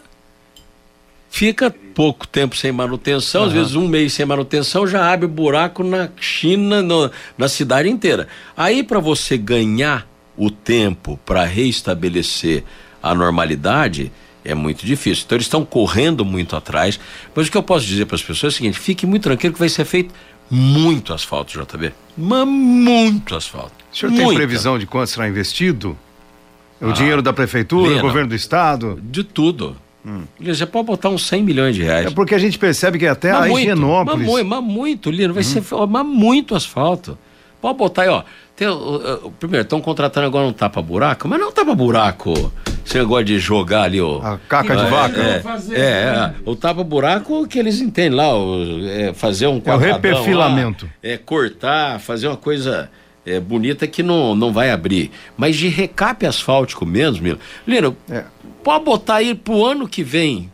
fica 1.30 1.74
pouco 1.94 2.26
tempo 2.26 2.56
sem 2.56 2.72
manutenção, 2.72 3.44
às 3.44 3.52
vezes 3.52 3.74
um 3.74 3.86
mês 3.88 4.12
sem 4.12 4.24
manutenção, 4.24 4.86
já 4.86 5.10
abre 5.12 5.26
buraco 5.26 5.82
na 5.82 6.08
China, 6.20 6.82
no- 6.82 7.10
na 7.36 7.48
cidade 7.48 7.88
inteira. 7.88 8.26
Aí 8.56 8.82
para 8.82 9.00
você 9.00 9.36
ganhar 9.36 10.06
o 10.36 10.50
tempo 10.50 11.18
para 11.26 11.44
reestabelecer 11.44 12.62
a 13.02 13.14
normalidade, 13.14 14.10
é 14.46 14.54
muito 14.54 14.84
difícil. 14.86 15.24
Então 15.26 15.36
eles 15.36 15.46
estão 15.46 15.64
correndo 15.64 16.24
muito 16.24 16.54
atrás. 16.56 16.98
Mas 17.34 17.48
o 17.48 17.50
que 17.50 17.56
eu 17.56 17.62
posso 17.62 17.84
dizer 17.86 18.06
para 18.06 18.16
as 18.16 18.22
pessoas 18.22 18.52
é 18.52 18.54
o 18.54 18.56
seguinte: 18.56 18.78
fique 18.78 19.06
muito 19.06 19.22
tranquilo 19.24 19.52
que 19.54 19.58
vai 19.60 19.68
ser 19.68 19.84
feito 19.84 20.14
muito 20.50 21.12
asfalto, 21.12 21.52
JB. 21.58 21.92
Mas 22.16 22.46
muito 22.46 23.34
asfalto. 23.34 23.72
O 23.92 23.96
senhor 23.96 24.12
tem 24.14 24.34
previsão 24.34 24.78
de 24.78 24.86
quanto 24.86 25.08
será 25.10 25.28
investido? 25.28 25.96
O 26.80 26.92
dinheiro 26.92 27.22
da 27.22 27.32
prefeitura, 27.32 27.88
Lena. 27.90 28.02
governo 28.02 28.28
do 28.28 28.34
estado? 28.34 28.98
De 29.02 29.24
tudo. 29.24 29.76
Você 30.38 30.64
pode 30.66 30.86
botar 30.86 31.08
uns 31.08 31.26
100 31.26 31.42
milhões 31.42 31.74
de 31.74 31.82
reais. 31.82 32.06
É 32.06 32.10
porque 32.10 32.32
a 32.34 32.38
gente 32.38 32.56
percebe 32.58 32.96
que 32.96 33.06
até 33.08 33.32
a 33.32 33.40
Mas 33.40 33.50
muito, 33.50 33.62
Higienópolis. 33.62 34.18
Mas 34.20 34.28
muito, 34.28 34.46
mas 34.48 34.62
muito, 34.62 35.10
Lino. 35.10 35.34
Vai 35.34 35.42
ser 35.42 35.64
ó, 35.72 35.84
mas 35.86 36.06
muito 36.06 36.54
asfalto. 36.54 37.18
Pode 37.60 37.76
botar 37.78 38.02
aí, 38.02 38.08
ó. 38.08 38.22
Tem, 38.54 38.68
o- 38.68 39.26
o- 39.26 39.30
primeiro, 39.32 39.64
estão 39.64 39.80
contratando 39.80 40.26
agora 40.26 40.46
um 40.46 40.52
tapa-buraco, 40.52 41.26
mas 41.26 41.40
não 41.40 41.46
é 41.46 41.48
um 41.48 41.52
tapa-buraco. 41.52 42.52
Esse 42.86 42.98
negócio 42.98 43.24
de 43.24 43.38
jogar 43.40 43.82
ali, 43.82 44.00
ó. 44.00 44.20
A 44.22 44.38
caca 44.48 44.76
de 44.76 44.84
É, 44.84 44.88
vaca. 44.88 45.20
É, 45.20 45.42
é, 45.74 45.80
é. 45.82 46.32
o 46.44 46.54
tapa-buraco 46.54 47.44
que 47.48 47.58
eles 47.58 47.80
entendem 47.80 48.16
lá, 48.16 48.32
o- 48.38 48.86
é, 48.88 49.12
fazer 49.12 49.48
um 49.48 49.54
É 49.54 49.56
o 49.56 49.60
quadradão 49.60 49.88
lá, 49.90 49.94
reperfilamento. 49.96 50.88
é 51.02 51.16
cortar, 51.16 51.98
fazer 51.98 52.28
uma 52.28 52.36
coisa 52.36 52.88
é, 53.26 53.40
bonita 53.40 53.88
que 53.88 54.04
não, 54.04 54.36
não 54.36 54.52
vai 54.52 54.70
abrir. 54.70 55.10
Mas 55.36 55.56
de 55.56 55.66
recape 55.66 56.24
asfáltico 56.26 56.86
mesmo, 56.86 57.24
Lino. 57.26 57.38
Lino, 57.66 57.96
É. 58.08 58.22
pode 58.62 58.84
botar 58.84 59.16
aí 59.16 59.34
pro 59.34 59.64
ano 59.66 59.88
que 59.88 60.04
vem 60.04 60.48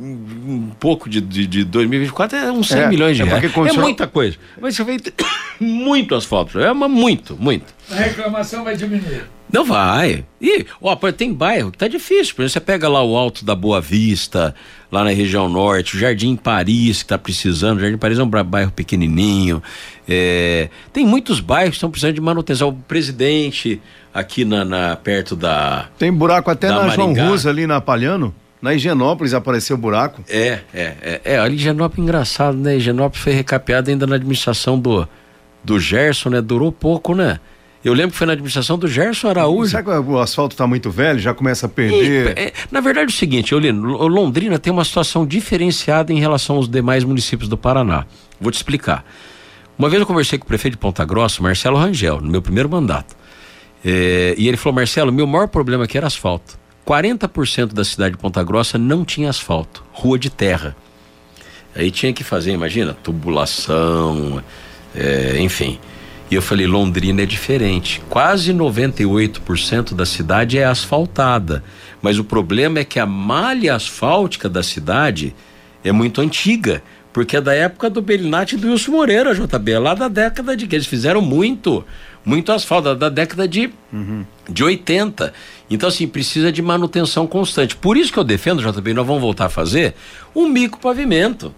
um 0.00 0.70
pouco 0.78 1.08
de, 1.08 1.20
de, 1.20 1.46
de 1.46 1.64
2024 1.64 2.36
é 2.38 2.52
uns 2.52 2.68
100 2.68 2.78
É, 2.80 2.88
milhões 2.88 3.16
de 3.16 3.22
é 3.22 3.26
reais. 3.26 3.44
É 3.54 3.72
muita 3.72 4.06
coisa. 4.06 4.36
Mas 4.60 4.76
você 4.76 4.98
ter 4.98 5.12
muito 5.60 6.14
asfalto. 6.14 6.58
É, 6.60 6.72
mas 6.72 6.90
muito, 6.90 7.36
muito. 7.38 7.64
A 7.90 7.94
reclamação 7.94 8.64
vai 8.64 8.76
diminuir. 8.76 9.24
Não 9.50 9.64
vai. 9.64 10.24
E, 10.42 10.66
ó, 10.80 10.94
tem 11.10 11.32
bairro 11.32 11.72
que 11.72 11.78
tá 11.78 11.88
difícil. 11.88 12.34
Por 12.34 12.42
exemplo, 12.42 12.50
você 12.50 12.60
pega 12.60 12.86
lá 12.86 13.02
o 13.02 13.16
Alto 13.16 13.46
da 13.46 13.54
Boa 13.54 13.80
Vista, 13.80 14.54
lá 14.92 15.02
na 15.02 15.10
região 15.10 15.48
norte, 15.48 15.96
o 15.96 15.98
Jardim 15.98 16.36
Paris, 16.36 17.02
que 17.02 17.08
tá 17.08 17.16
precisando. 17.16 17.78
O 17.78 17.80
Jardim 17.80 17.96
Paris 17.96 18.18
é 18.18 18.22
um 18.22 18.28
bairro 18.28 18.70
pequenininho. 18.70 19.62
É, 20.06 20.68
tem 20.92 21.06
muitos 21.06 21.40
bairros 21.40 21.70
que 21.70 21.76
estão 21.76 21.90
precisando 21.90 22.14
de 22.14 22.20
manutenção. 22.20 22.68
O 22.68 22.74
presidente, 22.74 23.80
aqui 24.12 24.44
na, 24.44 24.64
na- 24.66 24.96
perto 24.96 25.34
da. 25.34 25.88
Tem 25.98 26.12
buraco 26.12 26.50
até 26.50 26.68
Da 26.68 26.82
na 26.84 26.88
João 26.94 27.08
Maringá. 27.08 27.28
Rus, 27.30 27.46
ali 27.46 27.66
na 27.66 27.80
Palhano. 27.80 28.34
Na 28.60 28.74
Higienópolis 28.74 29.34
apareceu 29.34 29.76
buraco. 29.76 30.22
É, 30.28 30.60
é, 30.74 30.94
é. 31.02 31.20
É, 31.24 31.38
ali 31.38 31.56
Higienópolis 31.56 32.02
engraçado, 32.02 32.56
né? 32.56 32.76
Higienópolis 32.76 33.22
foi 33.22 33.32
recapeado 33.32 33.90
ainda 33.90 34.06
na 34.06 34.16
administração 34.16 34.78
do, 34.78 35.08
do 35.62 35.78
Gerson, 35.78 36.30
né? 36.30 36.40
Durou 36.40 36.72
pouco, 36.72 37.14
né? 37.14 37.38
Eu 37.84 37.94
lembro 37.94 38.12
que 38.12 38.18
foi 38.18 38.26
na 38.26 38.32
administração 38.32 38.76
do 38.76 38.88
Gerson 38.88 39.28
Araújo. 39.28 39.70
Será 39.70 39.82
que 39.82 39.90
o 39.90 40.18
asfalto 40.18 40.54
está 40.54 40.66
muito 40.66 40.90
velho? 40.90 41.18
Já 41.18 41.32
começa 41.32 41.66
a 41.66 41.68
perder. 41.68 42.36
É, 42.36 42.52
na 42.72 42.80
verdade 42.80 43.12
é 43.12 43.14
o 43.14 43.16
seguinte, 43.16 43.52
Eulino, 43.52 44.06
Londrina 44.08 44.58
tem 44.58 44.72
uma 44.72 44.84
situação 44.84 45.24
diferenciada 45.24 46.12
em 46.12 46.18
relação 46.18 46.56
aos 46.56 46.68
demais 46.68 47.04
municípios 47.04 47.48
do 47.48 47.56
Paraná. 47.56 48.04
Vou 48.40 48.50
te 48.50 48.56
explicar. 48.56 49.04
Uma 49.78 49.88
vez 49.88 50.00
eu 50.00 50.06
conversei 50.06 50.38
com 50.38 50.44
o 50.44 50.48
prefeito 50.48 50.74
de 50.74 50.78
Ponta 50.78 51.04
Grossa, 51.04 51.40
Marcelo 51.40 51.78
Rangel, 51.78 52.20
no 52.20 52.28
meu 52.28 52.42
primeiro 52.42 52.68
mandato. 52.68 53.16
É, 53.84 54.34
e 54.36 54.48
ele 54.48 54.56
falou, 54.56 54.74
Marcelo, 54.74 55.12
meu 55.12 55.26
maior 55.26 55.46
problema 55.46 55.84
aqui 55.84 55.96
era 55.96 56.08
asfalto. 56.08 56.58
40% 56.88 57.74
da 57.74 57.84
cidade 57.84 58.12
de 58.12 58.16
Ponta 58.16 58.42
Grossa 58.42 58.78
não 58.78 59.04
tinha 59.04 59.28
asfalto, 59.28 59.84
rua 59.92 60.18
de 60.18 60.30
terra. 60.30 60.74
Aí 61.76 61.90
tinha 61.90 62.14
que 62.14 62.24
fazer, 62.24 62.52
imagina, 62.52 62.94
tubulação, 62.94 64.42
é, 64.94 65.38
enfim. 65.38 65.78
E 66.30 66.34
eu 66.34 66.40
falei, 66.40 66.66
Londrina 66.66 67.22
é 67.22 67.26
diferente. 67.26 68.00
Quase 68.08 68.54
98% 68.54 69.94
da 69.94 70.06
cidade 70.06 70.56
é 70.56 70.64
asfaltada. 70.64 71.62
Mas 72.00 72.18
o 72.18 72.24
problema 72.24 72.78
é 72.78 72.84
que 72.84 72.98
a 72.98 73.04
malha 73.04 73.74
asfáltica 73.74 74.48
da 74.48 74.62
cidade 74.62 75.34
é 75.84 75.92
muito 75.92 76.22
antiga. 76.22 76.82
Porque 77.12 77.36
é 77.36 77.40
da 77.40 77.54
época 77.54 77.90
do 77.90 78.00
Belinati 78.00 78.54
e 78.54 78.58
do 78.58 78.68
Wilson 78.70 78.92
Moreira, 78.92 79.34
JB. 79.34 79.72
É 79.72 79.78
lá 79.78 79.94
da 79.94 80.08
década 80.08 80.56
de 80.56 80.66
que 80.66 80.76
eles 80.76 80.86
fizeram 80.86 81.20
muito, 81.20 81.84
muito 82.24 82.52
asfalto, 82.52 82.94
da 82.94 83.08
década 83.08 83.48
de, 83.48 83.72
de 84.48 84.64
80. 84.64 85.32
Então, 85.70 85.88
assim, 85.88 86.08
precisa 86.08 86.50
de 86.50 86.62
manutenção 86.62 87.26
constante. 87.26 87.76
Por 87.76 87.96
isso 87.96 88.12
que 88.12 88.18
eu 88.18 88.24
defendo, 88.24 88.62
JB, 88.62 88.94
nós 88.94 89.06
vamos 89.06 89.20
voltar 89.20 89.46
a 89.46 89.50
fazer 89.50 89.94
um 90.34 90.48
mico 90.48 90.78
pavimento. 90.78 91.54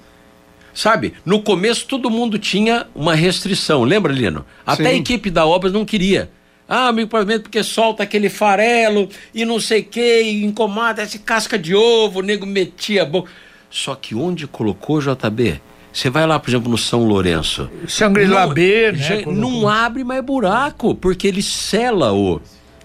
Sabe, 0.73 1.15
no 1.25 1.43
começo 1.43 1.87
todo 1.87 2.11
mundo 2.11 2.39
tinha 2.39 2.87
uma 2.95 3.15
restrição, 3.15 3.83
lembra, 3.83 4.13
Lino? 4.13 4.45
Até 4.65 4.89
a 4.89 4.93
Sim. 4.93 4.99
equipe 4.99 5.31
da 5.31 5.45
obras 5.45 5.73
não 5.73 5.85
queria. 5.85 6.31
Ah, 6.69 6.87
amigo 6.87 7.11
pavimento, 7.11 7.43
porque 7.43 7.63
solta 7.65 8.05
aquele 8.05 8.29
farelo 8.29 9.09
e 9.35 9.45
não 9.45 9.59
sei 9.59 9.81
o 9.81 9.85
que, 9.85 10.23
e 10.23 10.45
incomoda 10.45 11.03
essa 11.03 11.19
casca 11.19 11.59
de 11.59 11.75
ovo, 11.75 12.21
o 12.21 12.23
nego 12.23 12.47
metia 12.47 13.03
a 13.03 13.05
boca. 13.05 13.31
Só 13.69 13.95
que 13.97 14.15
onde 14.15 14.47
colocou, 14.47 15.01
JB? 15.01 15.61
Você 15.93 16.09
vai 16.09 16.25
lá, 16.27 16.39
por 16.39 16.49
exemplo, 16.49 16.71
no 16.71 16.79
São 16.79 17.05
Lourenço. 17.05 17.69
B, 18.55 18.93
né? 18.93 19.25
Não 19.27 19.69
abre 19.69 20.05
mais 20.05 20.25
buraco, 20.25 20.95
porque 20.95 21.27
ele 21.27 21.43
sela 21.43 22.13
o, 22.13 22.41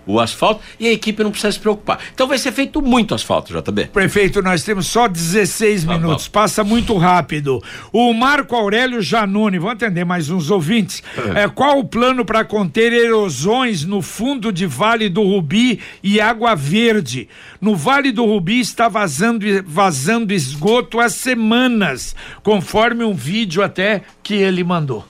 o 0.05 0.19
asfalto 0.19 0.61
e 0.79 0.87
a 0.87 0.91
equipe 0.91 1.23
não 1.23 1.31
precisa 1.31 1.51
se 1.51 1.59
preocupar. 1.59 1.99
Então 2.13 2.27
vai 2.27 2.37
ser 2.37 2.51
feito 2.51 2.81
muito 2.81 3.15
asfalto, 3.15 3.53
JB. 3.53 3.85
Prefeito, 3.87 4.41
nós 4.41 4.63
temos 4.63 4.87
só 4.87 5.07
16 5.07 5.83
Tá 5.83 5.93
minutos, 5.93 6.27
passa 6.27 6.63
muito 6.63 6.95
rápido. 6.97 7.61
O 7.91 8.13
Marco 8.13 8.55
Aurélio 8.55 9.01
Janone, 9.01 9.59
vou 9.59 9.69
atender 9.69 10.05
mais 10.05 10.29
uns 10.29 10.49
ouvintes. 10.49 11.03
É, 11.35 11.47
qual 11.47 11.79
o 11.79 11.83
plano 11.83 12.23
para 12.23 12.45
conter 12.45 12.93
erosões 12.93 13.83
no 13.83 14.01
fundo 14.01 14.51
de 14.51 14.65
Vale 14.65 15.09
do 15.09 15.23
Rubi 15.23 15.79
e 16.03 16.19
Água 16.19 16.55
Verde? 16.55 17.27
No 17.59 17.75
Vale 17.75 18.11
do 18.11 18.25
Rubi 18.25 18.59
está 18.59 18.87
vazando, 18.87 19.45
vazando 19.65 20.33
esgoto 20.33 20.99
há 20.99 21.09
semanas, 21.09 22.15
conforme 22.43 23.03
um 23.03 23.13
vídeo 23.13 23.63
até 23.63 24.03
que 24.21 24.35
ele 24.35 24.63
mandou. 24.63 25.05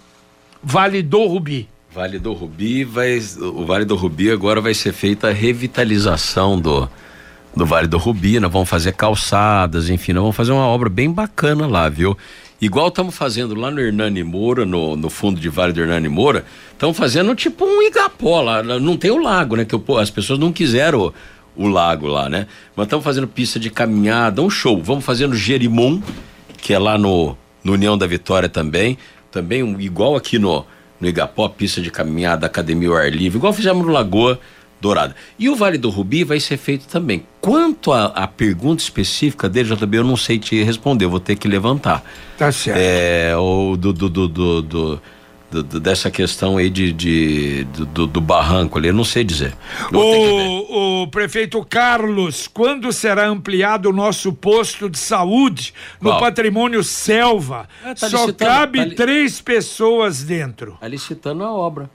Vale 0.64 1.02
do 1.02 1.26
Rubi. 1.26 1.75
Vale 1.96 2.20
do 2.20 2.34
Rubi 2.34 2.84
vai. 2.84 3.18
O 3.40 3.66
Vale 3.66 3.86
do 3.86 3.96
Rubi 3.96 4.30
agora 4.30 4.60
vai 4.60 4.74
ser 4.74 4.92
feita 4.92 5.30
a 5.30 5.32
revitalização 5.32 6.60
do, 6.60 6.90
do 7.56 7.66
Vale 7.66 7.88
do 7.88 7.98
Rubi. 7.98 8.38
Nós 8.38 8.52
vamos 8.52 8.68
fazer 8.68 8.92
calçadas, 8.92 9.90
enfim, 9.90 10.12
nós 10.12 10.22
vamos 10.22 10.36
fazer 10.36 10.52
uma 10.52 10.68
obra 10.68 10.90
bem 10.90 11.10
bacana 11.10 11.66
lá, 11.66 11.88
viu? 11.88 12.18
Igual 12.60 12.90
estamos 12.90 13.16
fazendo 13.16 13.56
lá 13.56 13.72
no 13.72 13.80
Hernani 13.80 14.24
Moura, 14.26 14.66
no, 14.66 14.98
no 14.98 15.10
fundo 15.10 15.40
de 15.40 15.48
Vale 15.48 15.72
do 15.72 15.80
Hernani 15.80 16.10
Moura, 16.10 16.44
estamos 16.74 16.98
fazendo 16.98 17.34
tipo 17.34 17.64
um 17.66 17.82
igapó 17.82 18.42
lá. 18.42 18.62
Não 18.62 18.98
tem 18.98 19.12
o 19.12 19.18
lago, 19.18 19.56
né? 19.56 19.64
Que 19.64 19.78
po- 19.78 19.98
as 19.98 20.10
pessoas 20.10 20.38
não 20.38 20.52
quiseram 20.52 21.14
o, 21.56 21.66
o 21.66 21.68
lago 21.70 22.08
lá, 22.08 22.28
né? 22.28 22.46
Mas 22.76 22.88
estamos 22.88 23.06
fazendo 23.06 23.26
pista 23.28 23.58
de 23.58 23.70
caminhada, 23.70 24.42
um 24.42 24.50
show. 24.50 24.82
Vamos 24.84 25.06
fazer 25.06 25.28
no 25.28 25.36
Jerimum, 25.36 26.02
que 26.58 26.74
é 26.74 26.80
lá 26.80 26.98
no, 26.98 27.38
no 27.64 27.72
União 27.72 27.98
da 27.98 28.06
Vitória 28.06 28.50
também. 28.50 28.98
Também 29.32 29.62
igual 29.80 30.16
aqui 30.16 30.40
no, 30.40 30.66
no 31.00 31.08
Igapó, 31.08 31.48
pista 31.50 31.82
de 31.82 31.92
caminhada, 31.92 32.46
academia 32.46 32.90
ao 32.90 32.96
ar 32.96 33.12
livre, 33.12 33.38
igual 33.38 33.54
fizemos 33.54 33.86
no 33.86 33.92
Lagoa 33.92 34.40
Dourada. 34.80 35.16
E 35.40 35.50
o 35.50 35.56
Vale 35.56 35.78
do 35.78 35.90
Rubi 35.90 36.24
vai 36.24 36.40
ser 36.40 36.58
feito 36.58 36.86
também. 36.88 37.24
Quanto 37.42 37.92
à 37.94 38.28
pergunta 38.28 38.82
específica 38.84 39.48
dele, 39.50 39.74
JB, 39.76 39.98
eu 39.98 40.04
não 40.04 40.18
sei 40.18 40.38
te 40.38 40.62
responder, 40.64 41.06
eu 41.06 41.10
vou 41.10 41.20
ter 41.20 41.36
que 41.36 41.48
levantar. 41.48 42.04
Tá 42.38 42.52
certo. 42.52 42.78
É, 42.80 43.36
ou 43.38 43.76
do, 43.78 43.92
do, 43.94 44.10
do, 44.10 44.28
do, 44.28 44.62
do- 44.62 45.02
do- 45.56 45.64
do- 45.64 45.80
dessa 45.80 46.12
questão 46.12 46.58
aí 46.58 46.70
de, 46.70 46.92
de- 46.92 47.64
do, 47.66 47.86
do- 47.86 48.08
do 48.08 48.22
barranco 48.22 48.78
ali, 48.78 48.90
eu 48.90 48.94
não 48.94 49.04
sei 49.06 49.24
dizer. 49.24 49.54
Eu. 49.92 50.00
O, 50.00 51.04
o 51.04 51.08
prefeito 51.08 51.64
Carlos, 51.66 52.48
quando 52.48 52.92
será 52.92 53.28
ampliado 53.28 53.90
o 53.90 53.94
nosso 53.94 54.34
posto 54.34 54.90
de 54.90 54.98
saúde 54.98 55.74
no 56.02 56.10
Qual? 56.12 56.20
patrimônio 56.20 56.84
Selva? 56.84 57.70
Ah, 57.84 57.96
tá 57.96 58.10
Só 58.10 58.26
licitando, 58.26 58.36
cabe 58.52 58.80
tá 58.80 58.86
li- 58.86 58.96
três 58.96 59.40
pessoas 59.42 60.24
dentro. 60.24 60.78
Tá 60.82 60.88
licitando 60.88 61.44
a 61.44 61.52
obra. 61.54 61.90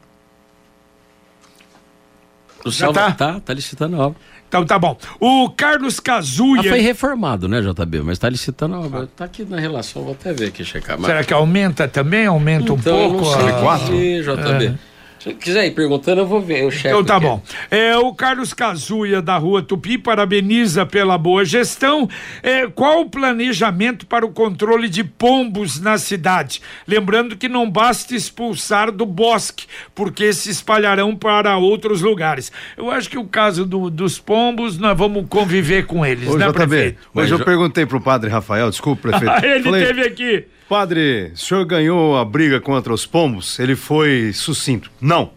O 2.65 2.71
Já 2.71 2.87
Salva- 2.87 3.13
tá? 3.13 3.13
tá? 3.35 3.41
Tá 3.41 3.55
licitando 3.55 3.97
a 4.01 4.07
obra. 4.07 4.21
Então 4.51 4.67
tá 4.67 4.77
bom. 4.81 4.97
O 5.21 5.49
Carlos 5.51 6.01
Ah, 6.01 6.03
Cazuia. 6.03 6.69
foi 6.69 6.81
reformado, 6.81 7.47
né, 7.47 7.61
JB? 7.61 8.03
Mas 8.03 8.19
tá 8.19 8.29
licitando 8.29 8.75
a 8.75 8.81
obra. 8.81 9.07
Tá 9.07 9.25
aqui 9.27 9.45
na 9.49 9.61
relação, 9.61 10.03
vou 10.03 10.11
até 10.11 10.33
ver 10.33 10.49
aqui, 10.49 10.65
checar. 10.65 10.97
Mas... 10.99 11.07
Será 11.07 11.23
que 11.23 11.33
aumenta 11.33 11.87
também? 11.87 12.27
Aumenta 12.27 12.73
um 12.73 12.77
Então, 12.77 12.99
eu 13.01 13.11
pouco? 13.11 13.25
não 13.27 13.33
sei 13.33 13.49
a- 13.49 14.35
JB. 14.35 14.75
Se 15.23 15.35
quiser 15.35 15.67
ir 15.67 15.73
perguntando, 15.73 16.23
eu 16.23 16.27
vou 16.27 16.41
ver. 16.41 16.63
Eu 16.63 16.71
checo 16.71 16.89
Então 16.89 17.05
tá 17.05 17.17
aqui. 17.17 17.27
bom. 17.27 17.43
É, 17.71 17.95
o 17.99 18.15
Carlos 18.15 18.55
Cazuia 18.55 19.21
da 19.21 19.37
Rua 19.37 19.63
Tupi 19.63 19.99
parabeniza 19.99 20.87
pela 20.87 21.19
boa 21.19 21.45
gestão. 21.45 22.09
É, 22.43 22.67
qual 22.69 23.03
o 23.03 23.11
planejamento 23.11 24.07
para 24.07 24.25
o 24.25 24.31
controle 24.31 24.89
de 24.89 25.05
pombos 25.05 25.79
na 25.79 25.99
cidade? 25.99 26.63
Lembrando 26.89 27.37
que 27.37 27.51
não 27.51 27.71
basta 27.71 28.15
expulsar 28.15 28.91
do 28.91 29.05
bosque, 29.05 29.67
porque 29.95 30.33
se 30.33 30.49
espalharão 30.51 31.15
para 31.15 31.59
outros 31.59 32.01
lugares. 32.01 32.51
Eu 32.75 32.91
acho 32.91 33.11
que 33.11 33.19
o 33.19 33.25
caso 33.25 33.67
do- 33.67 33.91
dos 33.91 34.19
pombos, 34.19 34.79
nós 34.79 34.97
vamos 34.97 35.27
conviver 35.29 35.85
com 35.85 36.05
eles, 36.07 36.29
Ô, 36.29 36.39
né, 36.39 36.47
JB, 36.47 36.53
prefeito? 36.55 36.97
hoje 36.99 37.09
Mas 37.13 37.31
eu 37.31 37.37
já- 37.39 37.45
perguntei 37.45 37.85
pro 37.85 38.01
padre 38.01 38.31
Rafael, 38.31 38.71
desculpa, 38.71 39.11
prefeito. 39.11 39.35
Ele 39.45 39.65
Falei, 39.65 39.85
teve 39.87 40.01
aqui. 40.03 40.45
Padre, 40.71 41.33
o 41.35 41.37
senhor 41.37 41.65
ganhou 41.65 42.17
a 42.17 42.25
briga 42.25 42.61
contra 42.61 42.95
os 42.95 43.05
pombos? 43.05 43.59
Ele 43.59 43.75
foi 43.75 44.33
sucinto. 44.33 44.89
Não. 45.01 45.33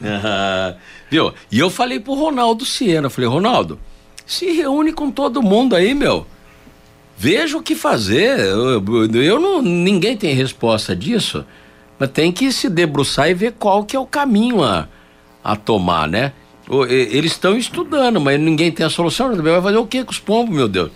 Viu? 1.10 1.34
E 1.50 1.58
eu 1.58 1.68
falei 1.68 2.00
pro 2.00 2.14
Ronaldo 2.14 2.64
Siena, 2.64 3.10
falei, 3.10 3.28
Ronaldo, 3.28 3.78
se 4.24 4.50
reúne 4.52 4.90
com 4.94 5.10
todo 5.10 5.42
mundo 5.42 5.76
aí, 5.76 5.92
meu. 5.94 6.26
Veja 7.18 7.58
o 7.58 7.62
que 7.62 7.74
fazer. 7.74 8.38
Eu, 8.40 8.82
eu- 9.22 9.38
não, 9.38 9.60
ninguém 9.60 10.16
tem 10.16 10.34
resposta 10.34 10.96
disso, 10.96 11.44
mas 11.98 12.08
tem 12.08 12.32
que 12.32 12.50
se 12.50 12.70
debruçar 12.70 13.28
e 13.28 13.34
ver 13.34 13.52
qual 13.58 13.84
que 13.84 13.94
é 13.94 14.00
o 14.00 14.06
caminho 14.06 14.62
a, 14.64 14.88
a 15.44 15.54
tomar, 15.56 16.08
né? 16.08 16.32
Eles 16.88 17.32
estão 17.32 17.54
estudando, 17.54 18.18
mas 18.18 18.40
ninguém 18.40 18.72
tem 18.72 18.86
a 18.86 18.88
solução. 18.88 19.36
Vai 19.36 19.60
fazer 19.60 19.76
o 19.76 19.86
que 19.86 20.02
com 20.02 20.10
os 20.10 20.18
pombos, 20.18 20.56
meu 20.56 20.68
Deus? 20.68 20.90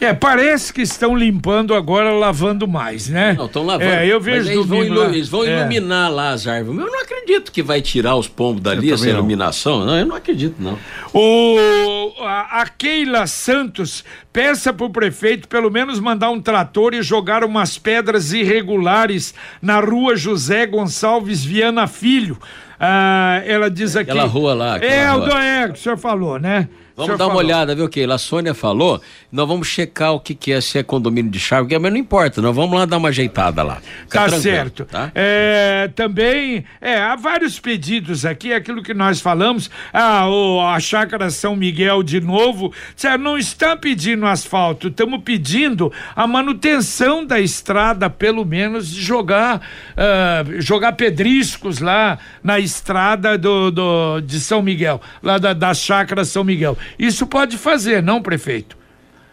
É, 0.00 0.14
parece 0.14 0.72
que 0.72 0.80
estão 0.82 1.16
limpando 1.16 1.74
agora, 1.74 2.10
lavando 2.12 2.68
mais, 2.68 3.08
né? 3.08 3.34
Não, 3.36 3.46
estão 3.46 3.64
lavando. 3.66 3.90
É, 3.90 4.06
eu 4.06 4.20
vejo 4.20 4.48
eles 4.50 4.64
vão, 4.66 4.84
ilu- 4.84 5.04
eles 5.06 5.28
vão 5.28 5.44
É. 5.44 5.58
iluminar 5.60 6.08
lá 6.12 6.30
as 6.30 6.46
árvores. 6.46 6.80
Eu 6.80 6.86
não 6.86 7.00
acredito 7.02 7.50
que 7.50 7.62
vai 7.62 7.80
tirar 7.82 8.14
os 8.14 8.28
pombos 8.28 8.62
dali, 8.62 8.88
Eu 8.88 8.94
essa 8.94 9.02
também 9.02 9.12
não. 9.14 9.20
iluminação. 9.20 9.84
Não, 9.84 9.96
eu 9.98 10.06
não 10.06 10.14
acredito, 10.16 10.54
não. 10.60 10.78
O, 11.12 12.12
a, 12.22 12.62
a 12.62 12.66
Keila 12.68 13.26
Santos 13.26 14.04
peça 14.32 14.72
pro 14.72 14.88
prefeito 14.90 15.48
pelo 15.48 15.70
menos 15.70 15.98
mandar 15.98 16.30
um 16.30 16.40
trator 16.40 16.94
e 16.94 17.02
jogar 17.02 17.42
umas 17.42 17.76
pedras 17.76 18.32
irregulares 18.32 19.34
na 19.60 19.80
rua 19.80 20.14
José 20.16 20.64
Gonçalves 20.66 21.44
Viana 21.44 21.86
Filho. 21.88 22.38
Ah, 22.78 23.42
ela 23.44 23.68
diz 23.68 23.96
aqui. 23.96 24.10
Aquela 24.12 24.26
rua 24.28 24.54
lá, 24.54 24.76
aquela 24.76 24.92
É, 24.92 25.12
o 25.12 25.18
rua. 25.24 25.44
é, 25.44 25.66
que 25.68 25.74
o 25.74 25.82
senhor 25.82 25.98
falou, 25.98 26.38
né? 26.38 26.68
Vamos 26.98 27.16
dar 27.18 27.24
uma 27.26 27.34
falou. 27.34 27.44
olhada, 27.44 27.74
viu, 27.74 27.88
Keila? 27.88 28.16
A 28.16 28.18
Sônia 28.18 28.52
falou. 28.54 29.00
Nós 29.30 29.46
vamos 29.46 29.68
checar 29.68 30.12
o 30.14 30.20
que, 30.20 30.34
que 30.34 30.52
é, 30.52 30.60
se 30.60 30.78
é 30.78 30.82
condomínio 30.82 31.30
de 31.30 31.38
chave, 31.38 31.78
mas 31.78 31.92
não 31.92 31.98
importa, 31.98 32.42
nós 32.42 32.54
vamos 32.56 32.78
lá 32.78 32.84
dar 32.86 32.96
uma 32.96 33.08
ajeitada 33.10 33.62
lá. 33.62 33.76
Fica 33.76 34.28
Tá 34.28 34.30
certo. 34.30 34.84
Tá? 34.84 35.12
É, 35.14 35.88
também, 35.94 36.64
é, 36.80 36.96
há 36.98 37.14
vários 37.14 37.60
pedidos 37.60 38.24
aqui, 38.26 38.52
aquilo 38.52 38.82
que 38.82 38.92
nós 38.94 39.20
falamos, 39.20 39.70
ah, 39.92 40.26
o, 40.28 40.60
a 40.60 40.80
Chácara 40.80 41.30
São 41.30 41.54
Miguel 41.54 42.02
de 42.02 42.20
novo, 42.20 42.72
disseram, 42.94 43.18
não 43.18 43.38
está 43.38 43.76
pedindo 43.76 44.26
asfalto, 44.26 44.88
estamos 44.88 45.20
pedindo 45.22 45.92
a 46.16 46.26
manutenção 46.26 47.24
da 47.24 47.38
estrada, 47.38 48.10
pelo 48.10 48.44
menos 48.44 48.88
de 48.90 49.00
jogar, 49.00 49.60
ah, 49.96 50.42
jogar 50.58 50.92
pedriscos 50.92 51.78
lá 51.80 52.18
na 52.42 52.58
estrada 52.58 53.36
do, 53.38 53.70
do- 53.70 54.20
de 54.20 54.40
São 54.40 54.62
Miguel, 54.62 55.00
lá 55.22 55.38
da, 55.38 55.52
da 55.52 55.72
Chácara 55.74 56.24
São 56.24 56.42
Miguel. 56.42 56.76
Isso 56.98 57.26
pode 57.26 57.56
fazer, 57.56 58.02
não, 58.02 58.22
prefeito? 58.22 58.76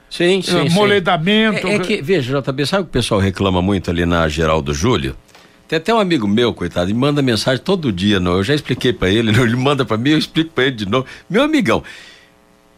Sim, 0.09 0.41
sim. 0.41 0.65
Eh, 0.65 0.69
sim. 0.69 0.75
moledamento. 0.75 1.67
É, 1.67 1.75
é 1.75 1.79
que, 1.79 2.01
veja, 2.01 2.41
JB, 2.41 2.65
sabe 2.65 2.81
o 2.81 2.85
que 2.85 2.89
o 2.89 2.93
pessoal 2.93 3.19
reclama 3.19 3.61
muito 3.61 3.89
ali 3.91 4.05
na 4.05 4.27
Geraldo 4.27 4.73
Júlio? 4.73 5.15
Tem 5.67 5.77
até 5.77 5.93
um 5.93 5.99
amigo 5.99 6.27
meu, 6.27 6.53
coitado, 6.53 6.89
ele 6.89 6.97
manda 6.97 7.21
mensagem 7.21 7.63
todo 7.63 7.91
dia, 7.91 8.19
não. 8.19 8.33
Eu 8.33 8.43
já 8.43 8.53
expliquei 8.53 8.93
pra 8.93 9.09
ele, 9.09 9.31
não, 9.33 9.43
ele 9.43 9.55
manda 9.55 9.83
pra 9.83 9.97
mim, 9.97 10.11
eu 10.11 10.17
explico 10.17 10.51
pra 10.51 10.65
ele 10.65 10.75
de 10.75 10.87
novo. 10.87 11.05
Meu 11.29 11.43
amigão, 11.43 11.83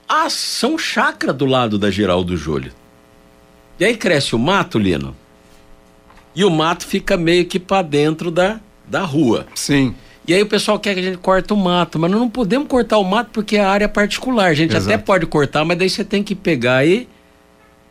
a 0.07 0.29
São 0.29 0.77
Chácara 0.77 1.33
do 1.33 1.45
lado 1.45 1.77
da 1.77 1.91
Geraldo 1.91 2.37
Júlio. 2.37 2.71
E 3.79 3.85
aí 3.85 3.95
cresce 3.95 4.35
o 4.35 4.39
mato, 4.39 4.79
Lino. 4.79 5.15
E 6.33 6.43
o 6.45 6.49
mato 6.49 6.85
fica 6.85 7.17
meio 7.17 7.45
que 7.45 7.59
pra 7.59 7.81
dentro 7.81 8.31
da, 8.31 8.59
da 8.87 9.01
rua. 9.01 9.45
Sim. 9.53 9.93
E 10.27 10.33
aí 10.33 10.41
o 10.41 10.45
pessoal 10.45 10.77
quer 10.77 10.93
que 10.93 10.99
a 10.99 11.03
gente 11.03 11.17
corte 11.17 11.53
o 11.53 11.55
mato, 11.55 11.97
mas 11.97 12.11
nós 12.11 12.19
não 12.19 12.29
podemos 12.29 12.67
cortar 12.67 12.97
o 12.97 13.03
mato 13.03 13.29
porque 13.31 13.55
é 13.55 13.63
área 13.63 13.87
particular. 13.87 14.49
A 14.49 14.53
gente 14.53 14.71
até 14.75 14.93
Exato. 14.93 15.05
pode 15.05 15.25
cortar, 15.25 15.63
mas 15.63 15.77
daí 15.77 15.89
você 15.89 16.03
tem 16.03 16.21
que 16.21 16.35
pegar 16.35 16.77
aí 16.77 17.07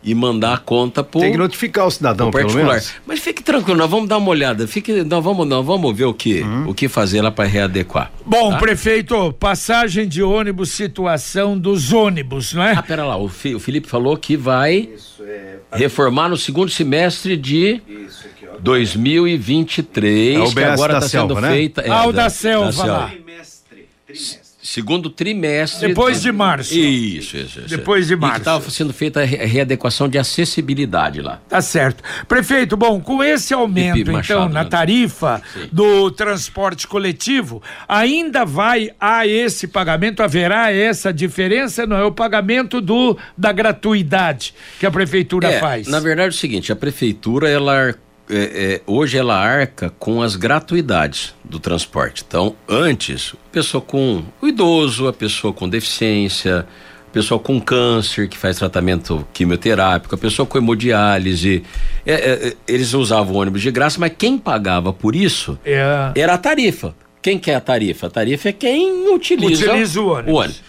e 0.06 0.14
mandar 0.14 0.54
a 0.54 0.56
conta 0.58 1.02
pro, 1.02 1.20
Tem 1.20 1.32
que 1.32 1.36
notificar 1.36 1.84
o 1.86 1.90
cidadão, 1.90 2.30
pro 2.30 2.38
pelo 2.38 2.50
particular. 2.52 2.76
menos. 2.76 2.94
Mas 3.04 3.18
fique 3.18 3.42
tranquilo, 3.42 3.76
nós 3.76 3.90
vamos 3.90 4.08
dar 4.08 4.18
uma 4.18 4.28
olhada. 4.30 4.66
Fique, 4.68 5.02
nós 5.02 5.22
vamos, 5.22 5.46
nós 5.48 5.66
vamos 5.66 5.94
ver 5.96 6.04
o 6.04 6.14
que, 6.14 6.42
Uhum. 6.42 6.68
o 6.70 6.74
que 6.74 6.88
fazer 6.88 7.20
lá 7.20 7.30
para 7.32 7.44
readequar. 7.48 8.12
Bom, 8.24 8.52
Tá? 8.52 8.58
prefeito, 8.58 9.32
passagem 9.32 10.06
de 10.06 10.22
ônibus, 10.22 10.70
situação 10.70 11.58
dos 11.58 11.92
ônibus, 11.92 12.54
não 12.54 12.62
é? 12.62 12.72
Ah, 12.72 12.82
pera 12.82 13.04
lá, 13.04 13.16
o, 13.16 13.28
Fi- 13.28 13.54
o 13.56 13.58
Felipe 13.60 13.88
falou 13.88 14.16
que 14.16 14.36
vai 14.36 14.88
Isso, 14.94 15.24
é. 15.24 15.56
reformar 15.72 16.28
no 16.28 16.36
segundo 16.36 16.70
semestre 16.70 17.36
de 17.36 17.82
Isso 17.88 18.26
aqui, 18.26 18.46
ó. 18.48 18.58
2023, 18.60 20.36
É 20.36 20.40
o 20.40 20.52
que 20.54 20.62
agora 20.62 20.92
da 20.94 20.98
está 21.00 21.08
sendo 21.08 21.34
selva, 21.34 21.40
né? 21.40 21.50
feita. 21.50 21.80
é, 21.82 21.90
Ah, 21.90 22.06
o 22.06 22.12
da 22.12 22.30
selva 22.30 22.84
lá. 22.86 23.06
Trimestre. 23.08 23.88
Trimestre. 24.06 24.45
Segundo 24.66 25.09
trimestre. 25.09 25.88
Depois 25.88 26.20
de 26.22 26.32
março. 26.32 26.74
Isso, 26.74 27.36
isso, 27.36 27.60
isso. 27.60 27.68
Depois 27.68 28.06
de 28.09 28.16
março. 28.16 28.38
estava 28.38 28.70
sendo 28.70 28.93
feita 28.93 29.20
a 29.20 29.24
re- 29.24 29.36
readequação 29.44 30.09
de 30.09 30.18
acessibilidade 30.18 31.20
lá. 31.22 31.40
Tá 31.48 31.60
certo. 31.62 32.02
Prefeito, 32.26 32.76
bom, 32.76 33.01
com 33.01 33.22
esse 33.22 33.55
aumento, 33.55 34.10
Machado, 34.12 34.40
então, 34.40 34.48
na 34.52 34.64
né? 34.64 34.68
tarifa 34.68 35.40
do 35.70 36.10
transporte 36.10 36.86
coletivo, 36.88 37.62
ainda 37.88 38.44
vai 38.44 38.90
a 39.01 39.26
esse 39.26 39.68
pagamento, 39.68 40.22
haverá 40.22 40.72
essa 40.72 41.12
diferença, 41.12 41.86
não 41.86 41.97
é 41.97 42.05
o 42.05 42.12
pagamento 42.12 42.80
do 42.80 43.16
da 43.38 43.52
gratuidade 43.52 44.52
que 44.80 44.86
a 44.86 44.90
prefeitura 44.90 45.48
É, 45.48 45.60
faz. 45.60 45.86
Na 45.86 46.01
verdade 46.01 46.26
é 46.26 46.30
o 46.30 46.32
seguinte, 46.32 46.72
a 46.72 46.76
prefeitura 46.76 47.48
ela 47.48 47.94
é, 48.28 48.36
é, 48.74 48.80
hoje 48.86 49.16
ela 49.16 49.36
arca 49.36 49.92
com 49.98 50.20
as 50.22 50.36
gratuidades 50.36 51.34
do 51.44 51.58
transporte. 51.58 52.24
Então, 52.26 52.56
antes, 52.68 53.34
a 53.34 53.52
pessoa 53.52 53.80
com 53.80 54.22
o 54.40 54.46
idoso, 54.46 55.06
a 55.06 55.12
pessoa 55.12 55.52
com 55.52 55.68
deficiência, 55.68 56.66
a 57.08 57.10
pessoa 57.12 57.38
com 57.38 57.60
câncer 57.60 58.28
que 58.28 58.36
faz 58.36 58.58
tratamento 58.58 59.26
quimioterápico, 59.32 60.14
a 60.14 60.18
pessoa 60.18 60.44
com 60.44 60.58
hemodiálise, 60.58 61.62
é, 62.04 62.12
é, 62.12 62.48
é, 62.48 62.56
eles 62.66 62.94
usavam 62.94 63.36
ônibus 63.36 63.62
de 63.62 63.70
graça, 63.70 63.98
mas 63.98 64.12
quem 64.16 64.36
pagava 64.36 64.92
por 64.92 65.14
isso 65.14 65.58
É, 65.64 66.12
era 66.14 66.34
a 66.34 66.38
tarifa. 66.38 66.94
Quem 67.22 67.38
que 67.38 67.50
é 67.50 67.54
a 67.54 67.60
tarifa? 67.60 68.06
A 68.06 68.10
tarifa 68.10 68.48
é 68.48 68.52
quem 68.52 69.12
utiliza, 69.12 69.64
Utiliza 69.66 70.00
o 70.00 70.08
ônibus. 70.08 70.62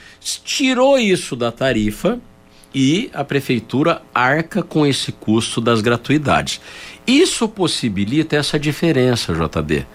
Tirou 0.43 0.97
isso 0.97 1.35
da 1.35 1.51
tarifa 1.51 2.19
e 2.73 3.09
a 3.13 3.23
prefeitura 3.23 4.01
arca 4.13 4.61
com 4.61 4.85
esse 4.85 5.11
custo 5.11 5.61
das 5.61 5.81
gratuidades. 5.81 6.59
Isso 7.07 7.47
possibilita 7.47 8.35
essa 8.35 8.59
diferença, 8.59 9.33
JB. 9.33 9.85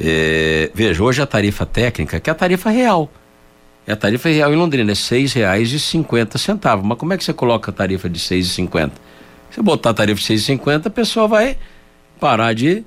É, 0.00 0.70
veja, 0.74 1.02
hoje 1.02 1.22
a 1.22 1.26
tarifa 1.26 1.64
técnica, 1.64 2.18
que 2.18 2.28
é 2.28 2.32
a 2.32 2.34
tarifa 2.34 2.70
real. 2.70 3.08
É 3.86 3.92
a 3.92 3.96
tarifa 3.96 4.28
real 4.28 4.52
em 4.52 4.56
Londrina, 4.56 4.90
é 4.90 4.94
cinquenta 5.78 6.38
centavos. 6.38 6.84
Mas 6.84 6.98
como 6.98 7.12
é 7.12 7.16
que 7.16 7.22
você 7.22 7.32
coloca 7.32 7.70
a 7.70 7.74
tarifa 7.74 8.08
de 8.08 8.18
seis 8.18 8.46
e 8.46 8.50
cinquenta? 8.50 8.94
Você 9.50 9.62
botar 9.62 9.90
a 9.90 9.94
tarifa 9.94 10.18
de 10.18 10.26
e 10.42 10.44
cinquenta, 10.44 10.88
a 10.88 10.92
pessoa 10.92 11.28
vai 11.28 11.56
parar 12.18 12.52
de, 12.52 12.84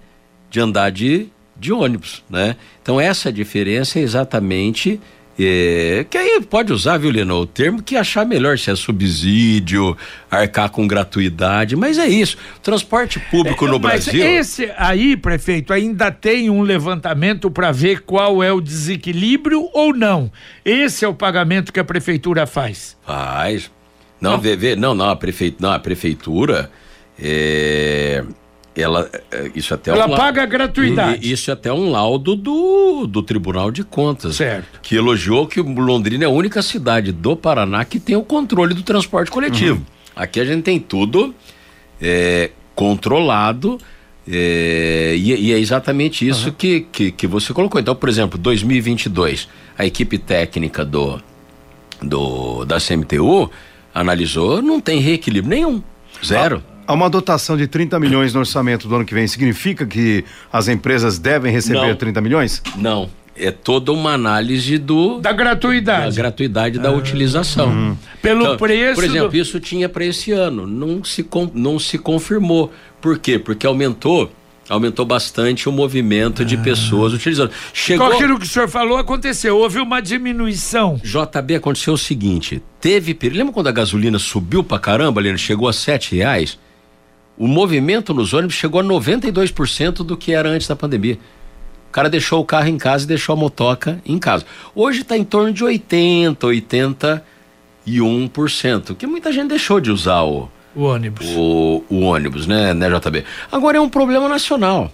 de 0.50 0.60
andar 0.60 0.92
de, 0.92 1.28
de 1.56 1.72
ônibus, 1.72 2.24
né? 2.30 2.56
Então 2.82 3.00
essa 3.00 3.32
diferença 3.32 4.00
é 4.00 4.02
exatamente 4.02 5.00
é, 5.40 6.06
que 6.08 6.18
aí 6.18 6.42
pode 6.42 6.72
usar, 6.72 6.98
viu, 6.98 7.10
Lino, 7.10 7.40
o 7.40 7.46
termo 7.46 7.82
que 7.82 7.96
achar 7.96 8.26
melhor, 8.26 8.58
se 8.58 8.70
é 8.70 8.76
subsídio, 8.76 9.98
arcar 10.30 10.70
com 10.70 10.88
gratuidade, 10.88 11.76
mas 11.76 11.98
é 11.98 12.08
isso. 12.08 12.38
Transporte 12.62 13.20
público 13.20 13.66
no 13.66 13.80
Mas 13.80 14.06
Brasil. 14.06 14.24
esse 14.24 14.72
aí, 14.78 15.18
prefeito, 15.18 15.74
ainda 15.74 16.12
tem 16.12 16.50
um 16.52 16.62
levantamento 16.62 17.50
para 17.50 17.72
ver 17.72 18.02
qual 18.02 18.44
é 18.44 18.52
o 18.52 18.62
desequilíbrio 18.62 19.70
ou 19.74 19.94
não. 19.94 20.32
Esse 20.64 21.04
é 21.04 21.08
o 21.08 21.14
pagamento 21.16 21.74
que 21.74 21.80
a 21.80 21.84
prefeitura 21.84 22.46
faz. 22.46 22.96
Faz. 23.04 23.72
Não, 24.22 24.40
vê, 24.40 24.56
vê, 24.56 24.76
não, 24.76 24.94
não, 24.94 25.10
a 25.10 25.16
prefeitura, 25.16 25.68
não, 25.68 25.76
a 25.76 25.80
prefeitura 25.80 26.72
é, 27.20 28.24
ela, 28.76 29.10
é, 29.32 29.52
isso 29.54 29.74
até 29.74 29.92
é 29.92 29.94
Ela 29.94 30.08
um 30.08 30.16
paga 30.16 30.44
a 30.44 30.46
gratuidade. 30.46 31.32
Isso 31.32 31.50
é 31.52 31.54
até 31.54 31.72
um 31.72 31.92
laudo 31.92 32.36
do, 32.36 33.06
do 33.08 33.22
Tribunal 33.22 33.72
de 33.72 33.84
Contas. 33.84 34.36
Certo. 34.36 34.80
Que 34.82 34.96
elogiou 34.96 35.46
que 35.48 35.62
Londrina 35.62 36.24
é 36.24 36.28
a 36.28 36.30
única 36.32 36.62
cidade 36.62 37.12
do 37.12 37.36
Paraná 37.36 37.86
que 37.86 38.00
tem 38.00 38.16
o 38.16 38.24
controle 38.24 38.74
do 38.74 38.82
transporte 38.82 39.30
coletivo. 39.30 39.78
Uhum. 39.80 39.86
Aqui 40.16 40.40
a 40.40 40.46
gente 40.46 40.64
tem 40.64 40.80
tudo 40.80 41.34
é, 42.02 42.50
controlado. 42.76 43.78
é, 44.28 45.14
e, 45.18 45.48
e 45.50 45.54
é 45.54 45.60
exatamente 45.60 46.28
isso 46.28 46.48
Uhum. 46.48 46.56
que, 46.58 46.82
que, 46.92 47.12
que 47.12 47.28
você 47.28 47.54
colocou. 47.54 47.80
Então, 47.80 47.96
por 47.96 48.10
exemplo, 48.10 48.40
2022, 48.40 49.48
a 49.78 49.86
equipe 49.86 50.18
técnica 50.18 50.84
do, 50.86 51.22
do 52.02 52.66
da 52.66 52.78
CMTU 52.80 53.50
analisou, 53.94 54.62
não 54.62 54.80
tem 54.80 55.00
reequilíbrio 55.00 55.50
nenhum. 55.50 55.84
Zero. 56.26 56.64
Há 56.70 56.73
uma 56.92 57.10
dotação 57.10 57.56
de 57.56 57.66
30 57.68 57.98
milhões 58.00 58.34
no 58.34 58.40
orçamento 58.42 58.88
do 58.88 58.96
ano 58.96 59.06
que 59.06 59.14
vem. 59.14 59.26
Significa 59.28 59.86
que 59.86 60.26
as 60.52 60.68
empresas 60.68 61.18
devem 61.18 61.52
receber 61.54 61.88
Não. 61.88 61.96
30 61.96 62.20
milhões? 62.20 62.62
Não. 62.76 63.10
É 63.36 63.50
toda 63.50 63.92
uma 63.92 64.12
análise 64.14 64.78
do, 64.78 65.20
Da 65.20 65.32
da 65.32 65.36
gratuidade. 65.36 66.16
gratuidade 66.16 66.78
da 66.78 66.92
utilização. 66.92 67.98
Pelo 68.22 68.42
Então, 68.44 68.58
preço. 68.58 68.96
Por 68.96 69.04
exemplo, 69.04 69.30
do- 69.30 69.38
isso 69.38 69.60
tinha 69.60 69.90
para 69.90 70.06
esse 70.06 70.32
ano, 70.32 70.68
não 70.68 71.04
se, 71.04 71.24
com- 71.24 71.50
não 71.54 71.80
se 71.80 71.98
confirmou. 71.98 72.72
Por 73.02 73.18
quê? 73.18 73.40
Porque 73.40 73.66
aumentou, 73.66 74.32
aumentou 74.70 75.04
bastante 75.04 75.68
o 75.68 75.72
movimento 75.72 76.46
de 76.46 76.56
pessoas 76.58 77.12
utilizando. 77.12 77.50
Chegou. 77.74 78.08
Com 78.08 78.14
aquilo 78.14 78.38
que 78.38 78.46
o 78.46 78.48
senhor 78.50 78.68
falou, 78.70 79.00
aconteceu. 79.00 79.58
Houve 79.58 79.80
uma 79.80 80.00
diminuição. 80.00 81.02
JB 81.04 81.56
aconteceu 81.56 81.96
o 81.96 81.98
seguinte: 81.98 82.62
teve. 82.80 83.18
Lembra 83.30 83.52
quando 83.52 83.68
a 83.68 83.72
gasolina 83.72 84.20
subiu 84.20 84.64
pra 84.64 84.78
caramba, 84.78 85.20
Leno? 85.20 85.40
Chegou 85.40 85.68
a 85.68 85.74
sete 85.74 86.16
reais? 86.16 86.60
O 87.38 87.48
movimento 87.48 88.14
nos 88.14 88.34
ônibus 88.34 88.56
chegou 88.56 88.80
a 88.82 88.84
92% 88.84 90.04
do 90.04 90.16
que 90.16 90.34
era 90.34 90.50
antes 90.50 90.68
da 90.68 90.76
pandemia. 90.76 91.18
cara 91.92 92.10
deixou 92.10 92.40
o 92.42 92.46
carro 92.46 92.68
em 92.68 92.78
casa 92.78 93.06
e 93.06 93.08
deixou 93.08 93.34
a 93.34 93.36
motoca 93.36 94.02
em 94.06 94.18
casa. 94.20 94.46
Hoje 94.76 95.02
está 95.02 95.18
em 95.18 95.24
torno 95.24 95.52
de 95.52 95.64
80, 95.64 96.46
81%, 97.88 98.96
que 98.96 99.08
muita 99.08 99.32
gente 99.32 99.50
deixou 99.50 99.80
de 99.80 99.92
usar 99.92 100.22
o, 100.24 100.50
O 100.76 100.84
ônibus. 100.84 101.26
o, 101.36 101.84
o 101.90 102.00
ônibus, 102.02 102.48
né, 102.48 102.74
né, 102.74 102.88
JB? 102.90 103.24
Agora 103.52 103.78
é 103.78 103.82
um 103.82 103.90
problema 103.90 104.28
nacional. 104.30 104.92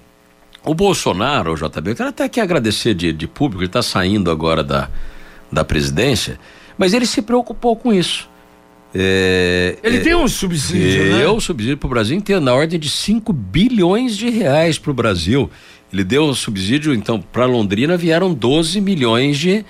O 0.64 0.74
Bolsonaro, 0.74 1.54
o 1.54 1.56
JB, 1.56 1.92
eu 1.92 1.96
quero 1.96 2.10
até 2.10 2.26
aqui 2.26 2.42
agradecer 2.42 2.94
de, 2.94 3.14
de 3.14 3.28
público, 3.28 3.62
ele 3.62 3.68
está 3.70 3.82
saindo 3.82 4.30
agora 4.30 4.62
da, 4.64 4.90
da 5.52 5.64
presidência, 5.64 6.38
mas 6.78 6.94
ele 6.94 7.06
se 7.06 7.22
preocupou 7.22 7.76
com 7.76 7.94
isso. 7.94 8.30
É, 8.94 9.78
Ele 9.84 9.98
é, 9.98 10.00
tem 10.02 10.16
um 10.16 10.28
subsídio, 10.28 11.12
né? 11.12 11.20
deu 11.20 11.36
um 11.36 11.40
subsídio 11.40 11.78
para 11.78 11.88
o 11.88 11.90
Brasil 11.90 12.18
inteiro, 12.18 12.42
na 12.42 12.54
ordem 12.54 12.80
de 12.80 12.90
5 12.90 13.32
bilhões 13.32 14.18
de 14.18 14.30
reais 14.30 14.80
para 14.80 14.92
o 14.92 14.94
Brasil. 14.94 15.50
Ele 15.92 16.04
deu 16.04 16.24
um 16.24 16.34
subsídio, 16.34 16.94
então, 16.94 17.22
para 17.22 17.46
Londrina 17.46 17.98
vieram 17.98 18.34
12 18.34 18.82
milhões 18.82 19.38
de, 19.38 19.66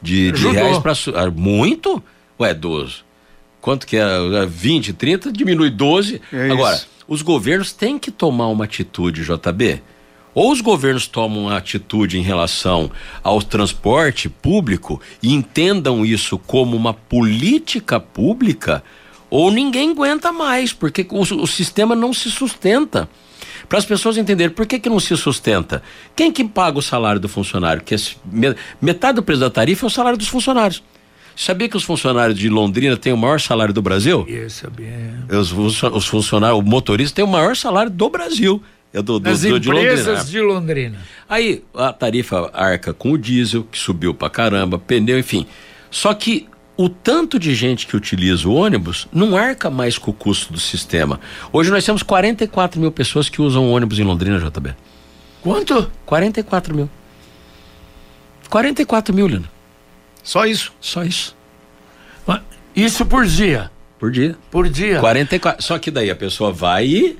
de, 0.00 0.32
de 0.32 0.48
reais 0.48 0.78
para. 0.78 0.94
Muito? 1.30 2.02
Ué, 2.38 2.54
12. 2.54 3.06
Quanto 3.60 3.86
que 3.86 3.96
é? 3.96 4.06
20, 4.48 4.92
30, 4.92 5.32
diminui 5.32 5.70
12. 5.70 6.20
É 6.32 6.50
Agora, 6.50 6.80
os 7.08 7.22
governos 7.22 7.72
têm 7.72 7.98
que 7.98 8.10
tomar 8.10 8.48
uma 8.48 8.64
atitude, 8.64 9.22
JB. 9.24 9.82
Ou 10.36 10.52
os 10.52 10.60
governos 10.60 11.06
tomam 11.06 11.44
uma 11.44 11.56
atitude 11.56 12.18
em 12.18 12.22
relação 12.22 12.90
ao 13.24 13.40
transporte 13.40 14.28
público 14.28 15.00
e 15.22 15.32
entendam 15.32 16.04
isso 16.04 16.36
como 16.36 16.76
uma 16.76 16.92
política 16.92 17.98
pública, 17.98 18.84
ou 19.30 19.50
ninguém 19.50 19.92
aguenta 19.92 20.30
mais, 20.30 20.74
porque 20.74 21.06
o, 21.10 21.20
o 21.42 21.46
sistema 21.46 21.96
não 21.96 22.12
se 22.12 22.30
sustenta. 22.30 23.08
Para 23.66 23.78
as 23.78 23.86
pessoas 23.86 24.18
entenderem 24.18 24.54
por 24.54 24.66
que, 24.66 24.78
que 24.78 24.90
não 24.90 25.00
se 25.00 25.16
sustenta. 25.16 25.82
Quem 26.14 26.30
que 26.30 26.44
paga 26.44 26.78
o 26.78 26.82
salário 26.82 27.18
do 27.18 27.30
funcionário? 27.30 27.82
Que 27.82 27.96
me- 28.30 28.54
metade 28.80 29.16
do 29.16 29.22
preço 29.22 29.40
da 29.40 29.48
tarifa 29.50 29.86
é 29.86 29.88
o 29.88 29.90
salário 29.90 30.18
dos 30.18 30.28
funcionários. 30.28 30.82
Sabia 31.34 31.66
que 31.68 31.76
os 31.78 31.82
funcionários 31.82 32.38
de 32.38 32.48
Londrina 32.50 32.96
têm 32.96 33.12
o 33.12 33.16
maior 33.16 33.40
salário 33.40 33.72
do 33.72 33.80
Brasil? 33.82 34.26
Isso, 34.28 34.70
bem. 34.70 35.14
Os, 35.38 35.50
funcio- 35.50 35.94
os 35.96 36.06
funcionários, 36.06 36.58
o 36.58 36.62
motorista 36.62 37.16
tem 37.16 37.24
o 37.24 37.28
maior 37.28 37.56
salário 37.56 37.90
do 37.90 38.08
Brasil. 38.10 38.62
É 38.92 39.02
do, 39.02 39.18
do, 39.18 39.28
Nas 39.28 39.42
do- 39.42 39.60
de 39.60 39.68
empresas 39.68 40.06
Londrina. 40.06 40.24
de 40.24 40.40
Londrina. 40.40 40.98
Aí 41.28 41.62
a 41.74 41.92
tarifa 41.92 42.50
arca 42.54 42.94
com 42.94 43.12
o 43.12 43.18
diesel, 43.18 43.64
que 43.64 43.78
subiu 43.78 44.14
pra 44.14 44.30
caramba, 44.30 44.78
pneu, 44.78 45.18
enfim. 45.18 45.46
Só 45.90 46.14
que 46.14 46.48
o 46.76 46.88
tanto 46.88 47.38
de 47.38 47.54
gente 47.54 47.86
que 47.86 47.96
utiliza 47.96 48.48
o 48.48 48.54
ônibus 48.54 49.06
não 49.12 49.36
arca 49.36 49.68
mais 49.70 49.98
com 49.98 50.10
o 50.10 50.14
custo 50.14 50.52
do 50.52 50.60
sistema. 50.60 51.20
Hoje 51.52 51.70
nós 51.70 51.84
temos 51.84 52.02
44 52.02 52.80
mil 52.80 52.90
pessoas 52.92 53.28
que 53.28 53.40
usam 53.42 53.70
ônibus 53.70 53.98
em 53.98 54.02
Londrina, 54.04 54.38
JB. 54.38 54.74
Quanto? 55.42 55.90
44 56.06 56.74
mil. 56.74 56.88
44 58.50 59.14
mil, 59.14 59.26
Lino. 59.26 59.48
Só 60.22 60.46
isso. 60.46 60.72
Só 60.80 61.02
isso. 61.04 61.34
Isso 62.74 63.06
por 63.06 63.24
dia. 63.24 63.70
Por 63.98 64.10
dia. 64.10 64.36
Por 64.50 64.68
dia. 64.68 65.00
44. 65.00 65.62
Só 65.64 65.78
que 65.78 65.90
daí 65.90 66.10
a 66.10 66.14
pessoa 66.16 66.52
vai 66.52 66.84
e. 66.86 67.18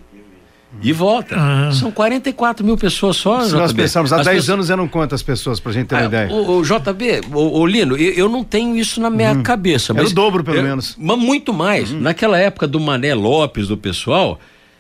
E 0.83 0.93
volta. 0.93 1.35
Ah. 1.37 1.71
São 1.73 1.91
44 1.91 2.65
mil 2.65 2.77
pessoas 2.77 3.17
só, 3.17 3.41
Se 3.41 3.49
JB. 3.49 3.59
nós 3.59 3.73
pensarmos, 3.73 4.13
há 4.13 4.17
As 4.21 4.25
10 4.27 4.37
pessoas- 4.37 4.55
anos 4.55 4.71
eram 4.71 4.87
quantas 4.87 5.23
pessoas, 5.23 5.59
pra 5.59 5.73
gente 5.73 5.87
ter 5.89 5.95
uma 5.97 6.03
Ah, 6.03 6.07
ideia? 6.07 6.33
O, 6.33 6.59
o 6.59 6.63
JB, 6.63 7.23
o, 7.33 7.61
o 7.61 7.67
Lino, 7.67 7.97
eu, 7.97 8.13
eu 8.13 8.29
não 8.29 8.45
tenho 8.45 8.77
isso 8.77 9.01
na 9.01 9.11
minha 9.11 9.37
cabeça. 9.43 9.93
Era 9.93 10.03
mas 10.03 10.13
o 10.13 10.15
dobro, 10.15 10.45
pelo 10.45 10.59
eu- 10.59 10.63
menos. 10.63 10.95
Mas 10.99 11.19
muito 11.19 11.53
mais. 11.53 11.91
Naquela 11.91 12.39
época 12.39 12.67
do 12.69 12.79
Mané 12.79 13.15
Lopes, 13.15 13.69
do 13.69 13.77
pessoal, 13.77 14.39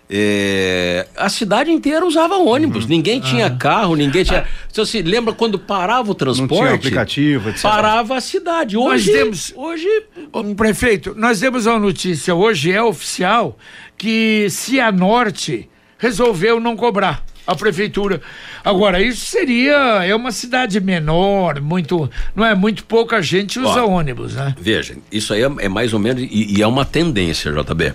é, 0.09 1.09
a 1.17 1.29
cidade 1.29 1.71
inteira 1.73 2.07
usava 2.07 2.37
ônibus. 2.37 2.87
Ninguém 2.87 3.19
tinha 3.21 3.51
carro, 3.51 3.97
ninguém 3.97 4.23
tinha. 4.23 4.45
Você 4.73 4.87
se 4.87 5.03
lembra 5.03 5.33
quando 5.33 5.59
parava 5.59 6.11
o 6.11 6.15
transporte? 6.15 6.53
Não 6.53 6.59
tinha 6.67 6.75
aplicativo, 6.75 7.49
etc. 7.49 7.63
Parava 7.63 8.17
a 8.17 8.21
cidade. 8.21 8.77
Nós 8.77 8.87
Hoje, 9.03 9.13
temos- 9.13 9.53
hoje 9.57 9.89
Ô, 10.33 10.45
prefeito, 10.55 11.15
nós 11.17 11.41
temos 11.41 11.67
uma 11.67 11.79
notícia 11.81 12.35
hoje, 12.35 12.71
é 12.71 12.81
oficial, 12.83 13.59
que 13.99 14.47
Cianorte 14.51 15.69
resolveu 15.99 16.61
não 16.61 16.77
cobrar 16.77 17.25
a 17.47 17.55
prefeitura. 17.55 18.21
Agora, 18.65 19.01
isso 19.01 19.27
seria, 19.27 20.05
é 20.05 20.15
uma 20.15 20.33
cidade 20.33 20.81
menor, 20.81 21.61
muito, 21.61 22.11
não 22.35 22.45
é, 22.45 22.55
muito 22.55 22.85
pouca 22.85 23.23
gente 23.23 23.59
usa 23.61 23.85
Ó. 23.85 23.91
ônibus, 23.91 24.35
né? 24.35 24.55
Veja, 24.59 24.97
isso 25.13 25.33
aí 25.33 25.43
é, 25.43 25.51
é 25.61 25.69
mais 25.69 25.95
ou 25.95 26.01
menos, 26.01 26.23
e, 26.23 26.59
e 26.59 26.63
é 26.63 26.67
uma 26.67 26.85
tendência, 26.85 27.53
JB. 27.53 27.95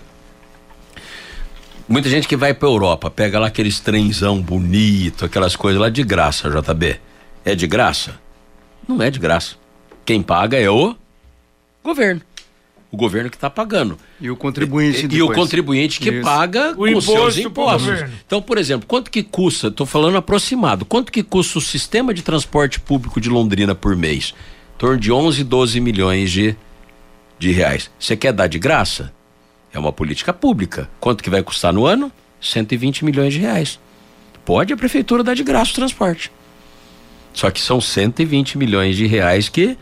Muita 1.87 2.09
gente 2.09 2.27
que 2.27 2.37
vai 2.37 2.53
pra 2.53 2.69
Europa, 2.69 3.09
pega 3.09 3.37
lá 3.37 3.47
aqueles 3.47 3.81
trenzão 3.81 4.41
bonito, 4.41 5.25
aquelas 5.25 5.57
coisas 5.57 5.81
lá 5.81 5.89
de 5.89 6.03
graça, 6.03 6.49
JB. 6.49 6.97
É 7.43 7.53
de 7.53 7.67
graça? 7.67 8.17
Não 8.87 9.01
é 9.01 9.11
de 9.11 9.19
graça. 9.19 9.55
Quem 10.05 10.21
paga 10.21 10.57
é 10.57 10.69
o 10.69 10.95
governo. 11.83 12.21
O 12.91 12.97
governo 12.97 13.29
que 13.29 13.37
está 13.37 13.49
pagando. 13.49 13.97
E 14.19 14.29
o 14.29 14.35
contribuinte 14.35 15.07
E, 15.09 15.15
e 15.15 15.21
o 15.21 15.31
contribuinte 15.31 15.99
que 15.99 16.09
Isso. 16.09 16.23
paga 16.23 16.71
O 16.71 16.75
com 16.75 16.87
imposto 16.87 17.11
seus 17.11 17.37
impostos. 17.37 18.03
Então, 18.25 18.41
por 18.41 18.57
exemplo, 18.57 18.85
quanto 18.85 19.09
que 19.09 19.23
custa, 19.23 19.67
estou 19.67 19.85
falando 19.85 20.17
aproximado, 20.17 20.83
quanto 20.83 21.11
que 21.11 21.23
custa 21.23 21.57
o 21.57 21.61
sistema 21.61 22.13
de 22.13 22.21
transporte 22.21 22.81
público 22.81 23.21
de 23.21 23.29
Londrina 23.29 23.73
por 23.73 23.95
mês? 23.95 24.33
Em 24.75 24.77
torno 24.77 24.97
de 24.99 25.11
11, 25.11 25.43
12 25.43 25.79
milhões 25.79 26.31
de, 26.31 26.53
de 27.39 27.51
reais. 27.51 27.89
Você 27.97 28.17
quer 28.17 28.33
dar 28.33 28.47
de 28.47 28.59
graça? 28.59 29.13
É 29.73 29.79
uma 29.79 29.93
política 29.93 30.33
pública. 30.33 30.89
Quanto 30.99 31.23
que 31.23 31.29
vai 31.29 31.41
custar 31.41 31.71
no 31.71 31.85
ano? 31.85 32.11
120 32.41 33.05
milhões 33.05 33.33
de 33.33 33.39
reais. 33.39 33.79
Pode 34.43 34.73
a 34.73 34.77
prefeitura 34.77 35.23
dar 35.23 35.33
de 35.33 35.43
graça 35.43 35.71
o 35.71 35.75
transporte. 35.75 36.31
Só 37.33 37.49
que 37.49 37.61
são 37.61 37.79
120 37.79 38.57
milhões 38.57 38.97
de 38.97 39.07
reais 39.07 39.47
que 39.47 39.77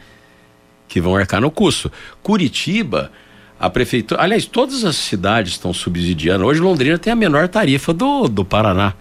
que 0.89 0.99
vão 0.99 1.15
arcar 1.15 1.39
no 1.39 1.49
custo. 1.49 1.89
Curitiba, 2.21 3.09
a 3.57 3.69
prefeitura. 3.69 4.21
Aliás, 4.21 4.45
todas 4.45 4.83
as 4.83 4.97
cidades 4.97 5.53
estão 5.53 5.71
subsidiando. 5.71 6.43
Hoje 6.43 6.59
Londrina 6.59 6.97
tem 6.97 7.13
a 7.13 7.15
menor 7.15 7.47
tarifa 7.47 7.93
do, 7.93 8.27
do 8.27 8.43
Paraná. 8.43 8.93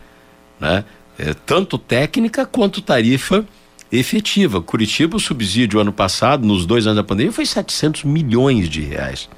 Né? 0.61 0.85
É, 1.19 1.35
tanto 1.35 1.79
técnica 1.79 2.45
quanto 2.45 2.83
tarifa 2.83 3.45
efetiva. 3.91 4.61
Curitiba, 4.61 5.17
o 5.17 5.21
subsídio 5.21 5.81
ano 5.81 5.93
passado, 5.93 6.47
nos 6.47 6.67
dois 6.67 6.87
anos 6.87 6.99
da 6.99 7.05
pandemia, 7.05 7.33
foi 7.33 7.47
700 7.47 8.05
milhões 8.05 8.69
de 8.69 8.83
reais. 8.83 9.29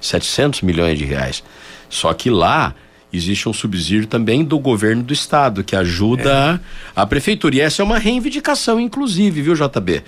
700 0.00 0.62
milhões 0.62 0.96
de 0.96 1.04
reais. 1.04 1.42
Só 1.90 2.14
que 2.14 2.30
lá 2.30 2.74
existe 3.12 3.48
um 3.48 3.52
subsídio 3.52 4.06
também 4.06 4.44
do 4.44 4.58
governo 4.58 5.02
do 5.02 5.12
estado, 5.12 5.64
que 5.64 5.74
ajuda 5.74 6.60
a, 6.94 7.02
a 7.02 7.06
prefeitura. 7.06 7.56
E 7.56 7.60
essa 7.60 7.82
é 7.82 7.84
uma 7.84 7.98
reivindicação, 7.98 8.78
inclusive, 8.78 9.42
viu, 9.42 9.54
JB? 9.54 10.02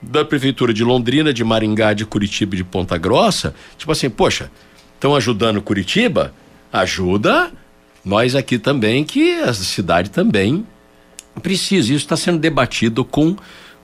Da 0.00 0.24
prefeitura 0.24 0.72
de 0.72 0.84
Londrina, 0.84 1.32
de 1.32 1.42
Maringá, 1.42 1.92
de 1.92 2.06
Curitiba 2.06 2.54
e 2.54 2.58
de 2.58 2.64
Ponta 2.64 2.96
Grossa. 2.96 3.54
Tipo 3.76 3.92
assim, 3.92 4.08
poxa, 4.08 4.50
estão 4.94 5.14
ajudando 5.16 5.60
Curitiba? 5.60 6.32
Ajuda 6.72 7.50
nós 8.04 8.34
aqui 8.34 8.58
também, 8.58 9.04
que 9.04 9.34
a 9.40 9.52
cidade 9.52 10.10
também 10.10 10.66
precisa. 11.42 11.92
Isso 11.92 12.04
está 12.04 12.16
sendo 12.16 12.38
debatido 12.38 13.04
com, 13.04 13.36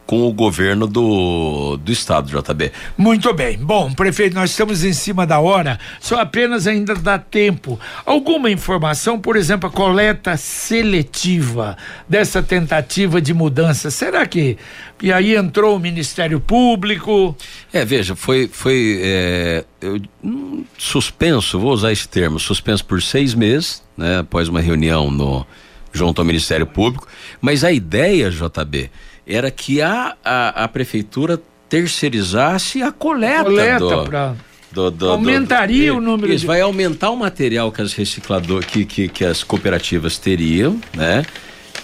com 0.06 0.26
o 0.26 0.32
governo 0.32 0.86
do, 0.86 1.76
do 1.78 1.90
estado, 1.90 2.28
JB. 2.28 2.72
Muito 2.97 3.32
bem. 3.32 3.56
Bom, 3.56 3.93
prefeito, 3.93 4.35
nós 4.35 4.51
estamos 4.51 4.85
em 4.85 4.93
cima 4.93 5.26
da 5.26 5.40
hora, 5.40 5.78
só 6.01 6.20
apenas 6.20 6.66
ainda 6.66 6.94
dá 6.94 7.18
tempo. 7.18 7.78
Alguma 8.05 8.51
informação, 8.51 9.18
por 9.18 9.36
exemplo, 9.36 9.68
a 9.68 9.72
coleta 9.72 10.36
seletiva 10.36 11.76
dessa 12.09 12.43
tentativa 12.43 13.20
de 13.20 13.32
mudança, 13.32 13.90
será 13.90 14.26
que. 14.26 14.59
E 15.02 15.12
aí 15.12 15.35
entrou 15.35 15.76
o 15.76 15.78
Ministério 15.78 16.39
Público. 16.40 17.36
É, 17.72 17.85
veja, 17.85 18.14
foi, 18.14 18.48
foi 18.51 19.01
é, 19.02 19.64
eu, 19.81 20.01
hum, 20.22 20.64
suspenso, 20.78 21.59
vou 21.59 21.72
usar 21.72 21.93
esse 21.93 22.09
termo, 22.09 22.39
suspenso 22.39 22.85
por 22.85 23.02
seis 23.02 23.35
meses, 23.35 23.82
né, 23.97 24.18
após 24.20 24.48
uma 24.48 24.60
reunião 24.60 25.10
no, 25.10 25.44
junto 25.93 26.20
ao 26.20 26.24
Ministério 26.24 26.66
Público, 26.66 27.06
mas 27.40 27.64
a 27.64 27.72
ideia, 27.72 28.31
JB, 28.31 28.90
era 29.26 29.51
que 29.51 29.80
a, 29.80 30.16
a, 30.24 30.64
a 30.64 30.68
prefeitura 30.68 31.40
terceirizasse 31.68 32.82
a 32.82 32.92
coleta, 32.92 33.44
Coleta 33.44 33.78
do, 33.78 34.05
pra- 34.05 34.34
do- 34.70 34.90
do- 34.90 35.10
Aumentaria 35.10 35.90
do- 35.92 35.98
o 35.98 36.01
número 36.01 36.32
Isso, 36.32 36.40
de- 36.42 36.46
vai 36.46 36.60
aumentar 36.60 37.10
o 37.10 37.16
material 37.16 37.72
que 37.72 37.80
as 37.82 37.92
reciclador, 37.94 38.64
que, 38.64 38.84
que, 38.84 39.09
que 39.09 39.24
as 39.24 39.42
cooperativas 39.42 40.18
teriam, 40.18 40.78
né? 40.94 41.24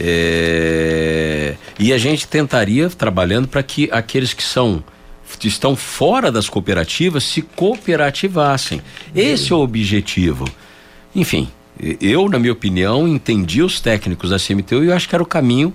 É, 0.03 1.55
e 1.79 1.93
a 1.93 1.99
gente 1.99 2.27
tentaria 2.27 2.89
trabalhando 2.91 3.47
para 3.49 3.63
que 3.63 3.89
aqueles 3.93 4.33
que 4.33 4.43
são 4.43 4.83
que 5.39 5.47
estão 5.47 5.77
fora 5.77 6.31
das 6.33 6.49
cooperativas 6.49 7.23
se 7.23 7.41
cooperativassem. 7.41 8.83
Esse 9.15 9.53
é 9.53 9.55
o 9.57 9.61
objetivo. 9.61 10.45
Enfim, 11.15 11.49
eu, 12.01 12.29
na 12.29 12.37
minha 12.39 12.53
opinião, 12.53 13.07
entendi 13.07 13.63
os 13.63 13.81
técnicos 13.81 14.31
da 14.31 14.39
CMTU 14.39 14.83
e 14.83 14.89
eu 14.89 14.95
acho 14.95 15.09
que 15.09 15.15
era 15.15 15.23
o 15.23 15.27
caminho 15.27 15.73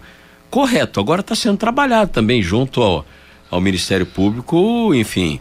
correto. 0.55 1.01
Agora 1.01 1.19
está 1.19 1.35
sendo 1.35 1.57
trabalhado 1.57 2.11
também 2.11 2.41
junto 2.41 2.81
ao, 2.81 3.05
ao 3.51 3.59
Ministério 3.59 4.05
Público, 4.05 4.95
enfim, 4.95 5.37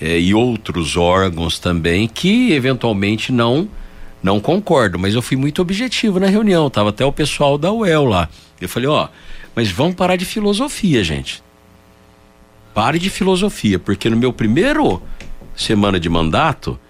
eh, 0.00 0.18
e 0.18 0.32
outros 0.32 0.96
órgãos 0.96 1.58
também 1.58 2.08
que 2.08 2.50
eventualmente 2.52 3.30
não 3.30 3.68
não 4.22 4.40
concordo, 4.40 4.98
mas 4.98 5.14
eu 5.14 5.20
fui 5.20 5.36
muito 5.36 5.60
objetivo 5.60 6.18
na 6.18 6.28
reunião. 6.28 6.70
Tava 6.70 6.88
até 6.88 7.04
o 7.04 7.12
pessoal 7.12 7.58
da 7.58 7.70
UEL 7.70 8.06
lá. 8.06 8.26
Eu 8.58 8.66
falei, 8.66 8.88
ó, 8.88 9.08
mas 9.54 9.70
vamos 9.70 9.96
parar 9.96 10.16
de 10.16 10.24
filosofia, 10.24 11.04
gente. 11.04 11.42
Pare 12.72 12.98
de 12.98 13.10
filosofia, 13.10 13.78
porque 13.78 14.08
no 14.08 14.16
meu 14.16 14.32
primeiro 14.32 15.02
semana 15.54 16.00
de 16.00 16.08
mandato 16.08 16.80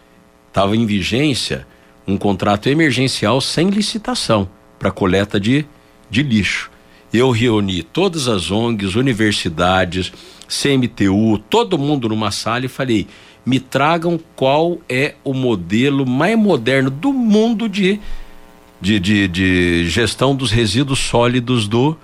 estava 0.47 0.77
em 0.77 0.87
vigência 0.87 1.67
um 2.07 2.17
contrato 2.17 2.69
emergencial 2.69 3.41
sem 3.41 3.69
licitação 3.69 4.49
para 4.79 4.93
coleta 4.93 5.41
de, 5.41 5.67
de 6.09 6.23
lixo. 6.23 6.73
Eu 7.15 7.31
reuni 7.31 7.85
todas 7.85 8.27
as 8.27 8.51
ONGs, 8.51 8.97
universidades, 8.97 10.13
CMTU, 10.49 11.39
todo 11.49 11.79
mundo 11.79 12.09
numa 12.09 12.33
sala 12.33 12.67
e 12.67 12.69
falei: 12.69 13.07
me 13.47 13.61
tragam 13.61 14.19
qual 14.35 14.81
é 14.89 15.15
o 15.23 15.33
modelo 15.33 16.05
mais 16.05 16.37
moderno 16.37 16.91
do 16.91 17.13
mundo 17.13 17.69
de, 17.69 18.01
de, 18.81 18.99
de, 18.99 19.29
de 19.29 19.89
gestão 19.89 20.35
dos 20.35 20.51
resíduos 20.51 20.99
sólidos 20.99 21.69
do, 21.69 21.97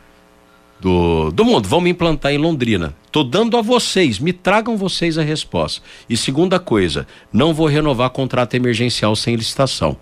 do, 0.79 1.33
do 1.33 1.45
mundo. 1.45 1.69
Vamos 1.69 1.91
implantar 1.91 2.31
em 2.31 2.39
Londrina. 2.39 2.95
Tô 3.11 3.25
dando 3.25 3.57
a 3.57 3.63
vocês, 3.63 4.21
me 4.21 4.33
tragam 4.33 4.77
vocês 4.77 5.19
a 5.19 5.25
resposta. 5.25 5.83
E 6.09 6.17
segunda 6.17 6.61
coisa, 6.61 7.05
não 7.33 7.53
vou 7.53 7.67
renovar 7.67 8.11
contrato 8.11 8.55
emergencial 8.55 9.17
sem 9.17 9.35
licitação. 9.35 9.97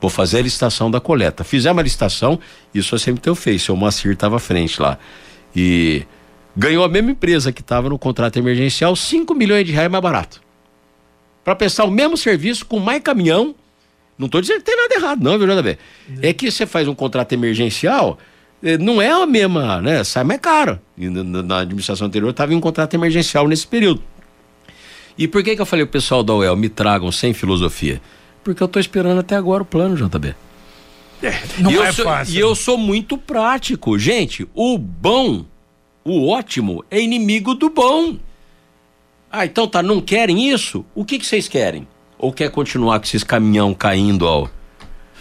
Vou 0.00 0.10
fazer 0.10 0.38
a 0.38 0.42
licitação 0.42 0.90
da 0.90 1.00
coleta. 1.00 1.44
Fizemos 1.44 1.78
a 1.78 1.82
licitação, 1.82 2.38
isso 2.74 2.98
sempre 2.98 3.20
teu 3.20 3.34
fez, 3.34 3.62
seu 3.62 3.76
Moacir 3.76 4.12
estava 4.12 4.36
à 4.36 4.38
frente 4.38 4.80
lá. 4.80 4.98
E 5.54 6.04
ganhou 6.56 6.84
a 6.84 6.88
mesma 6.88 7.10
empresa 7.10 7.52
que 7.52 7.60
estava 7.60 7.88
no 7.88 7.98
contrato 7.98 8.38
emergencial, 8.38 8.96
5 8.96 9.34
milhões 9.34 9.66
de 9.66 9.72
reais 9.72 9.90
mais 9.90 10.02
barato. 10.02 10.40
Para 11.44 11.54
prestar 11.54 11.84
o 11.84 11.90
mesmo 11.90 12.16
serviço 12.16 12.64
com 12.64 12.78
mais 12.78 13.02
caminhão. 13.02 13.54
Não 14.18 14.26
estou 14.26 14.40
dizendo 14.40 14.58
que 14.58 14.64
tem 14.64 14.76
nada 14.76 14.94
errado, 14.94 15.22
não, 15.22 15.38
viu, 15.38 15.46
JB? 15.46 15.78
É 16.20 16.32
que 16.32 16.50
você 16.50 16.66
faz 16.66 16.86
um 16.86 16.94
contrato 16.94 17.32
emergencial, 17.32 18.18
eh, 18.62 18.76
não 18.76 19.00
é 19.00 19.10
a 19.10 19.26
mesma, 19.26 19.80
né? 19.80 20.04
Sai 20.04 20.24
mais 20.24 20.40
caro. 20.40 20.78
E 20.96 21.08
na, 21.08 21.60
administração 21.60 22.06
anterior 22.06 22.30
estava 22.30 22.52
em 22.52 22.56
um 22.56 22.60
contrato 22.60 22.92
emergencial 22.94 23.48
nesse 23.48 23.66
período. 23.66 24.02
E 25.16 25.26
por 25.26 25.42
que 25.42 25.56
que 25.56 25.62
eu 25.62 25.66
falei 25.66 25.84
pro 25.86 25.92
pessoal 25.92 26.22
da 26.22 26.34
UEL, 26.34 26.56
me 26.56 26.68
tragam 26.68 27.10
sem 27.10 27.32
filosofia? 27.32 28.00
Porque 28.42 28.62
eu 28.62 28.66
estou 28.66 28.80
esperando 28.80 29.20
até 29.20 29.36
agora 29.36 29.62
o 29.62 29.66
plano, 29.66 29.96
JB. 29.96 30.34
Não 31.58 31.70
e 31.70 31.74
eu 31.74 31.84
é 31.84 31.92
sou, 31.92 32.04
fácil. 32.04 32.34
E 32.34 32.38
eu 32.38 32.54
sou 32.54 32.78
muito 32.78 33.18
prático. 33.18 33.98
Gente, 33.98 34.48
o 34.54 34.78
bom, 34.78 35.44
o 36.04 36.28
ótimo, 36.28 36.84
é 36.90 37.00
inimigo 37.00 37.54
do 37.54 37.68
bom. 37.68 38.16
Ah, 39.30 39.44
então 39.44 39.68
tá, 39.68 39.82
não 39.82 40.00
querem 40.00 40.48
isso? 40.48 40.84
O 40.94 41.04
que 41.04 41.18
que 41.18 41.26
vocês 41.26 41.46
querem? 41.46 41.86
Ou 42.18 42.32
quer 42.32 42.50
continuar 42.50 42.98
com 42.98 43.04
esses 43.04 43.22
caminhão 43.22 43.72
caindo 43.74 44.26
ao, 44.26 44.50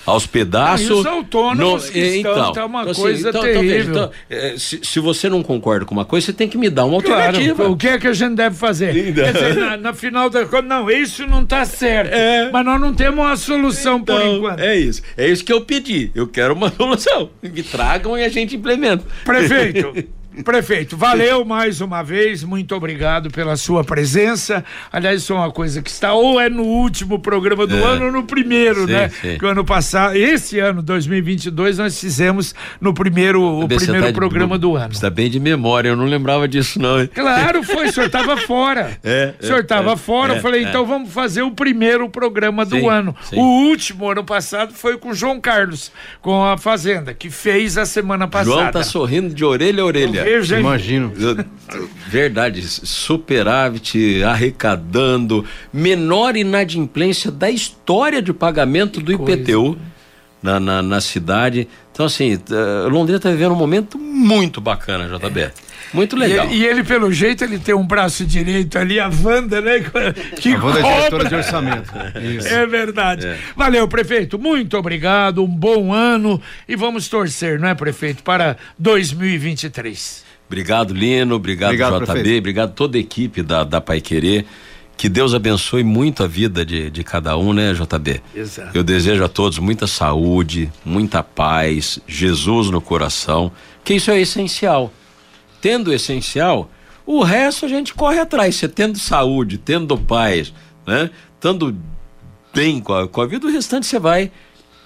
aos 0.10 0.26
pedaços? 0.27 0.90
Ah, 0.90 0.94
e 0.94 0.94
os 0.99 1.06
autônomos 1.06 1.90
que 1.90 1.99
eh, 1.99 2.18
estão, 2.18 2.52
tá 2.52 2.65
uma 2.65 2.86
coisa 2.94 3.31
veja, 3.31 3.40
terrível. 3.40 4.11
eh, 4.30 4.56
se, 4.57 4.80
se 4.84 4.99
você 4.99 5.30
não 5.30 5.41
concorda 5.44 5.86
com 5.86 5.94
uma 5.94 6.06
coisa, 6.06 6.27
você 6.27 6.34
tem 6.34 6.48
que 6.48 6.57
me 6.57 6.69
dar 6.69 6.86
uma 6.86 7.02
Claro, 7.02 7.22
alternativa. 7.38 7.69
o 7.69 7.77
que 7.77 7.88
é 7.88 7.98
que 7.98 8.07
a 8.07 8.14
gente 8.14 8.36
deve 8.36 8.56
fazer? 8.56 8.94
Quer 9.14 9.34
dizer, 9.34 9.56
na, 9.56 9.77
na 9.77 9.94
final 9.94 10.30
da 10.30 10.45
conta, 10.45 10.61
não, 10.64 10.90
isso 10.90 11.26
não 11.27 11.44
está 11.44 11.65
certo. 11.65 12.14
É. 12.14 12.49
Mas 12.52 12.65
nós 12.65 12.80
não 12.81 12.94
temos 12.94 13.19
uma 13.19 13.38
solução 13.38 14.02
por 14.03 14.15
Então, 14.15 14.38
enquanto. 14.38 14.60
é 14.60 14.77
isso. 14.77 15.02
É 15.18 15.27
isso 15.27 15.44
que 15.44 15.53
eu 15.53 15.61
pedi. 15.61 16.11
Eu 16.15 16.27
quero 16.27 16.53
uma 16.53 16.69
solução. 16.76 17.30
Me 17.41 17.64
tragam 17.64 18.18
e 18.18 18.23
a 18.23 18.30
gente 18.30 18.56
implementa. 18.56 19.03
Prefeito, 19.26 19.94
prefeito, 20.43 20.95
valeu 20.95 21.43
mais 21.43 21.81
uma 21.81 22.01
vez, 22.03 22.43
muito 22.43 22.76
obrigado 22.76 23.30
pela 23.31 23.57
sua 23.57 23.84
presença. 23.84 24.64
Aliás, 24.91 25.22
isso 25.22 25.34
é 25.34 25.35
uma 25.35 25.51
coisa 25.51 25.81
que 25.81 25.89
está 25.89 26.14
ou 26.14 26.39
é 26.39 26.49
no 26.49 26.64
último 26.64 27.19
programa 27.19 27.65
do 27.68 27.76
É. 27.76 27.84
ano 27.84 28.06
ou 28.06 28.11
no 28.11 28.23
primeiro, 28.23 28.85
Sim, 28.85 28.91
né? 28.93 29.10
sim. 29.10 29.38
Que 29.38 29.45
o 29.45 29.49
ano 29.49 29.65
passado, 29.65 30.15
esse 30.15 30.60
ano, 30.60 30.81
2022, 30.81 31.77
nós 31.80 31.99
fizemos 31.99 32.53
no 32.80 32.93
primeiro, 32.93 33.41
o 33.41 33.68
Você 33.68 33.77
primeiro 33.85 34.06
tá 34.06 34.11
de- 34.11 34.15
programa 34.15 34.57
do 34.57 34.76
ano. 34.76 34.93
Você 34.93 35.01
tá 35.01 35.10
bem 35.10 35.30
de 35.30 35.39
memória, 35.39 35.89
eu 35.89 35.95
não 35.95 36.06
lembrava 36.06 36.47
disso, 36.47 36.80
não. 36.80 36.99
hein? 37.01 37.10
Claro, 37.14 37.64
foi, 37.64 37.88
o 37.88 37.91
senhor 37.93 38.06
estava 38.07 38.38
fora. 38.38 38.97
É, 39.03 39.34
o 39.41 39.45
senhor 39.45 39.57
é, 39.57 39.61
estava 39.61 39.93
é, 39.93 39.97
fora, 39.97 40.34
é, 40.34 40.38
eu 40.38 40.41
falei, 40.41 40.64
é. 40.64 40.69
então 40.69 40.85
vamos 40.85 41.11
fazer 41.11 41.41
o 41.41 41.51
primeiro 41.51 42.07
programa 42.10 42.65
do 42.65 42.77
Sim, 42.77 42.88
ano. 42.88 43.15
O 43.34 43.41
último, 43.68 44.10
ano 44.10 44.23
passado, 44.23 44.73
foi 44.73 44.97
com 44.97 45.10
o 45.10 45.14
João 45.14 45.39
Carlos, 45.41 45.91
com 46.22 46.45
a 46.45 46.57
Fazenda, 46.57 47.14
que 47.14 47.30
fez 47.30 47.77
a 47.77 47.85
semana 47.85 48.27
passada. 48.27 48.56
João 48.56 48.72
tá 48.72 48.84
sorrindo 48.84 49.34
de 49.34 49.43
orelha 49.43 49.81
a 49.84 49.85
orelha. 49.85 50.19
Veja 50.30 50.56
aí. 50.56 50.61
Imagino. 50.61 51.11
Verdade, 52.07 52.61
superávit, 52.61 54.23
arrecadando, 54.23 55.43
menor 55.73 56.35
inadimplência 56.35 57.31
da 57.31 57.49
história 57.49 58.22
de 58.22 58.31
pagamento 58.31 59.01
do 59.01 59.11
IPTU 59.11 59.77
na, 60.41 60.60
na, 60.60 60.81
na 60.81 61.01
cidade. 61.01 61.68
Então, 61.91 62.06
assim, 62.06 62.34
eh, 62.34 62.89
Londrina 62.89 63.18
está 63.18 63.30
vivendo 63.30 63.51
um 63.53 63.57
momento 63.57 63.97
muito 63.97 64.61
bacana, 64.61 65.07
JB. 65.07 65.51
Muito 65.94 66.16
E 66.16 66.20
legal. 66.20 66.45
ele, 66.45 66.56
e 66.56 66.66
ele, 66.66 66.84
pelo 66.84 67.11
jeito, 67.11 67.44
ele 67.44 67.57
tem 67.60 67.74
um 67.76 67.86
braço 67.86 68.26
direito 68.26 68.78
ali, 68.78 68.99
a 68.99 69.10
Wanda, 69.24 69.60
né? 69.61 69.80
Que 70.40 70.53
A 70.53 70.64
Wanda 70.64 70.80
é 70.80 70.84
diretora 70.98 71.30
de 71.30 71.36
orçamento. 71.36 71.91
Isso. 72.38 72.48
É 72.48 72.66
verdade. 72.66 73.28
Valeu, 73.56 73.88
prefeito. 73.88 74.38
Muito 74.38 74.78
obrigado. 74.78 75.44
Um 75.44 75.48
bom 75.48 75.91
ano. 75.94 76.41
E 76.68 76.76
vamos 76.76 77.07
torcer, 77.07 77.60
não 77.60 77.68
é, 77.70 77.76
prefeito, 77.76 78.22
para 78.24 78.56
2023. 78.78 80.24
Obrigado, 80.48 80.94
Lino. 80.94 81.36
Obrigado, 81.36 81.70
Obrigado, 81.70 81.99
JB. 81.99 82.06
prefeito. 82.06 82.38
Obrigado 82.40 82.74
toda 82.74 82.98
a 82.98 82.99
equipe 82.99 83.41
da, 83.44 83.64
da 83.64 83.80
Pai 83.82 84.02
Querer. 84.02 84.45
Que 84.98 85.07
Deus 85.07 85.34
abençoe 85.34 85.84
muito 85.84 86.24
a 86.24 86.28
vida 86.28 86.66
de, 86.66 86.90
de 86.90 87.03
cada 87.06 87.38
um, 87.38 87.53
né, 87.53 87.74
JB? 87.74 88.22
Exato. 88.36 88.78
Eu 88.78 88.84
desejo 88.84 89.24
a 89.24 89.30
todos 89.30 89.57
muita 89.57 89.88
saúde, 89.88 90.70
muita 90.84 91.24
paz, 91.24 91.99
Jesus 92.06 92.70
no 92.70 92.82
coração, 92.82 93.49
que 93.84 93.94
isso 93.94 94.11
é 94.11 94.20
essencial. 94.20 94.91
Tendo 95.61 95.90
o 95.90 95.94
essencial, 95.94 96.69
o 97.06 97.23
resto 97.23 97.65
a 97.65 97.69
gente 97.69 97.94
corre 97.94 98.19
atrás. 98.19 98.56
Você 98.56 98.68
tendo 98.68 98.98
saúde, 98.99 99.57
tendo 99.57 99.98
paz, 99.98 100.53
né? 100.86 101.10
Estando 101.36 101.76
bem 102.53 102.80
com 102.80 102.94
a, 102.94 103.07
com 103.07 103.22
a 103.22 103.26
vida, 103.26 103.48
o 103.48 103.52
restante 103.52 103.86
você 103.86 103.99
vai 103.99 104.31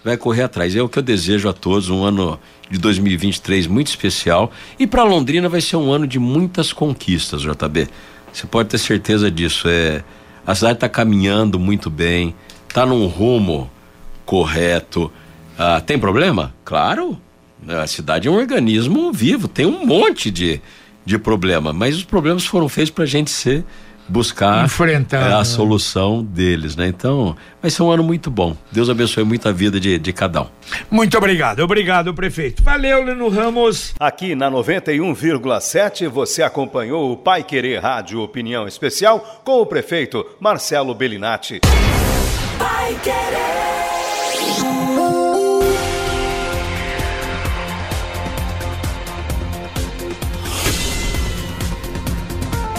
vai 0.03 0.17
correr 0.17 0.43
atrás. 0.43 0.75
É 0.75 0.81
o 0.81 0.89
que 0.89 0.99
eu 0.99 1.03
desejo 1.03 1.47
a 1.47 1.53
todos, 1.53 1.89
um 1.89 2.03
ano 2.03 2.39
de 2.69 2.77
2023 2.77 3.67
muito 3.67 3.87
especial. 3.87 4.51
E 4.77 4.85
para 4.85 5.03
Londrina 5.03 5.47
vai 5.47 5.61
ser 5.61 5.77
um 5.77 5.91
ano 5.91 6.05
de 6.05 6.19
muitas 6.19 6.73
conquistas, 6.73 7.41
JB. 7.41 7.87
Você 8.31 8.45
pode 8.45 8.69
ter 8.69 8.77
certeza 8.77 9.31
disso. 9.31 9.67
É, 9.69 10.03
a 10.45 10.53
cidade 10.53 10.75
está 10.75 10.89
caminhando 10.89 11.57
muito 11.57 11.89
bem, 11.89 12.35
está 12.67 12.85
num 12.85 13.05
rumo 13.05 13.69
correto. 14.25 15.11
Ah, 15.57 15.79
tem 15.79 15.97
problema? 15.97 16.53
Claro. 16.65 17.17
A 17.67 17.87
cidade 17.87 18.27
é 18.27 18.31
um 18.31 18.35
organismo 18.35 19.11
vivo, 19.11 19.47
tem 19.47 19.65
um 19.65 19.85
monte 19.85 20.29
de, 20.29 20.61
de 21.05 21.17
problema, 21.17 21.73
mas 21.73 21.95
os 21.95 22.03
problemas 22.03 22.45
foram 22.45 22.67
feitos 22.67 22.91
para 22.91 23.03
a 23.03 23.07
gente 23.07 23.31
ser 23.31 23.63
buscar 24.07 24.65
Enfrentar, 24.65 25.31
a 25.31 25.37
né? 25.39 25.43
solução 25.43 26.23
deles, 26.23 26.75
né? 26.75 26.87
Então, 26.87 27.35
vai 27.61 27.71
ser 27.71 27.83
um 27.83 27.91
ano 27.91 28.03
muito 28.03 28.29
bom. 28.29 28.55
Deus 28.71 28.89
abençoe 28.89 29.23
muito 29.23 29.47
a 29.47 29.51
vida 29.51 29.79
de, 29.79 29.97
de 29.97 30.13
cada 30.13 30.41
um. 30.41 30.47
Muito 30.89 31.17
obrigado. 31.17 31.61
Obrigado, 31.61 32.13
prefeito. 32.13 32.61
Valeu, 32.63 33.03
Leno 33.03 33.29
Ramos. 33.29 33.93
Aqui 33.99 34.35
na 34.35 34.51
91,7 34.51 36.07
você 36.07 36.43
acompanhou 36.43 37.11
o 37.11 37.17
Pai 37.17 37.43
Querer 37.43 37.81
Rádio 37.81 38.21
Opinião 38.21 38.67
Especial 38.67 39.41
com 39.43 39.61
o 39.61 39.65
prefeito 39.65 40.25
Marcelo 40.39 40.93
Bellinati. 40.93 41.61
Vai 42.57 42.93
querer. 43.01 44.82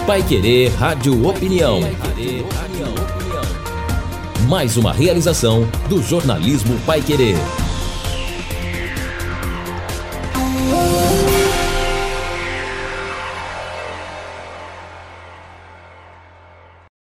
Pai 0.07 0.23
Querer 0.23 0.69
Rádio 0.75 1.27
Opinião. 1.27 1.81
Mais 4.47 4.77
uma 4.77 4.93
realização 4.93 5.67
do 5.89 6.03
jornalismo 6.03 6.79
Pai 6.85 7.01
Querer. 7.01 7.37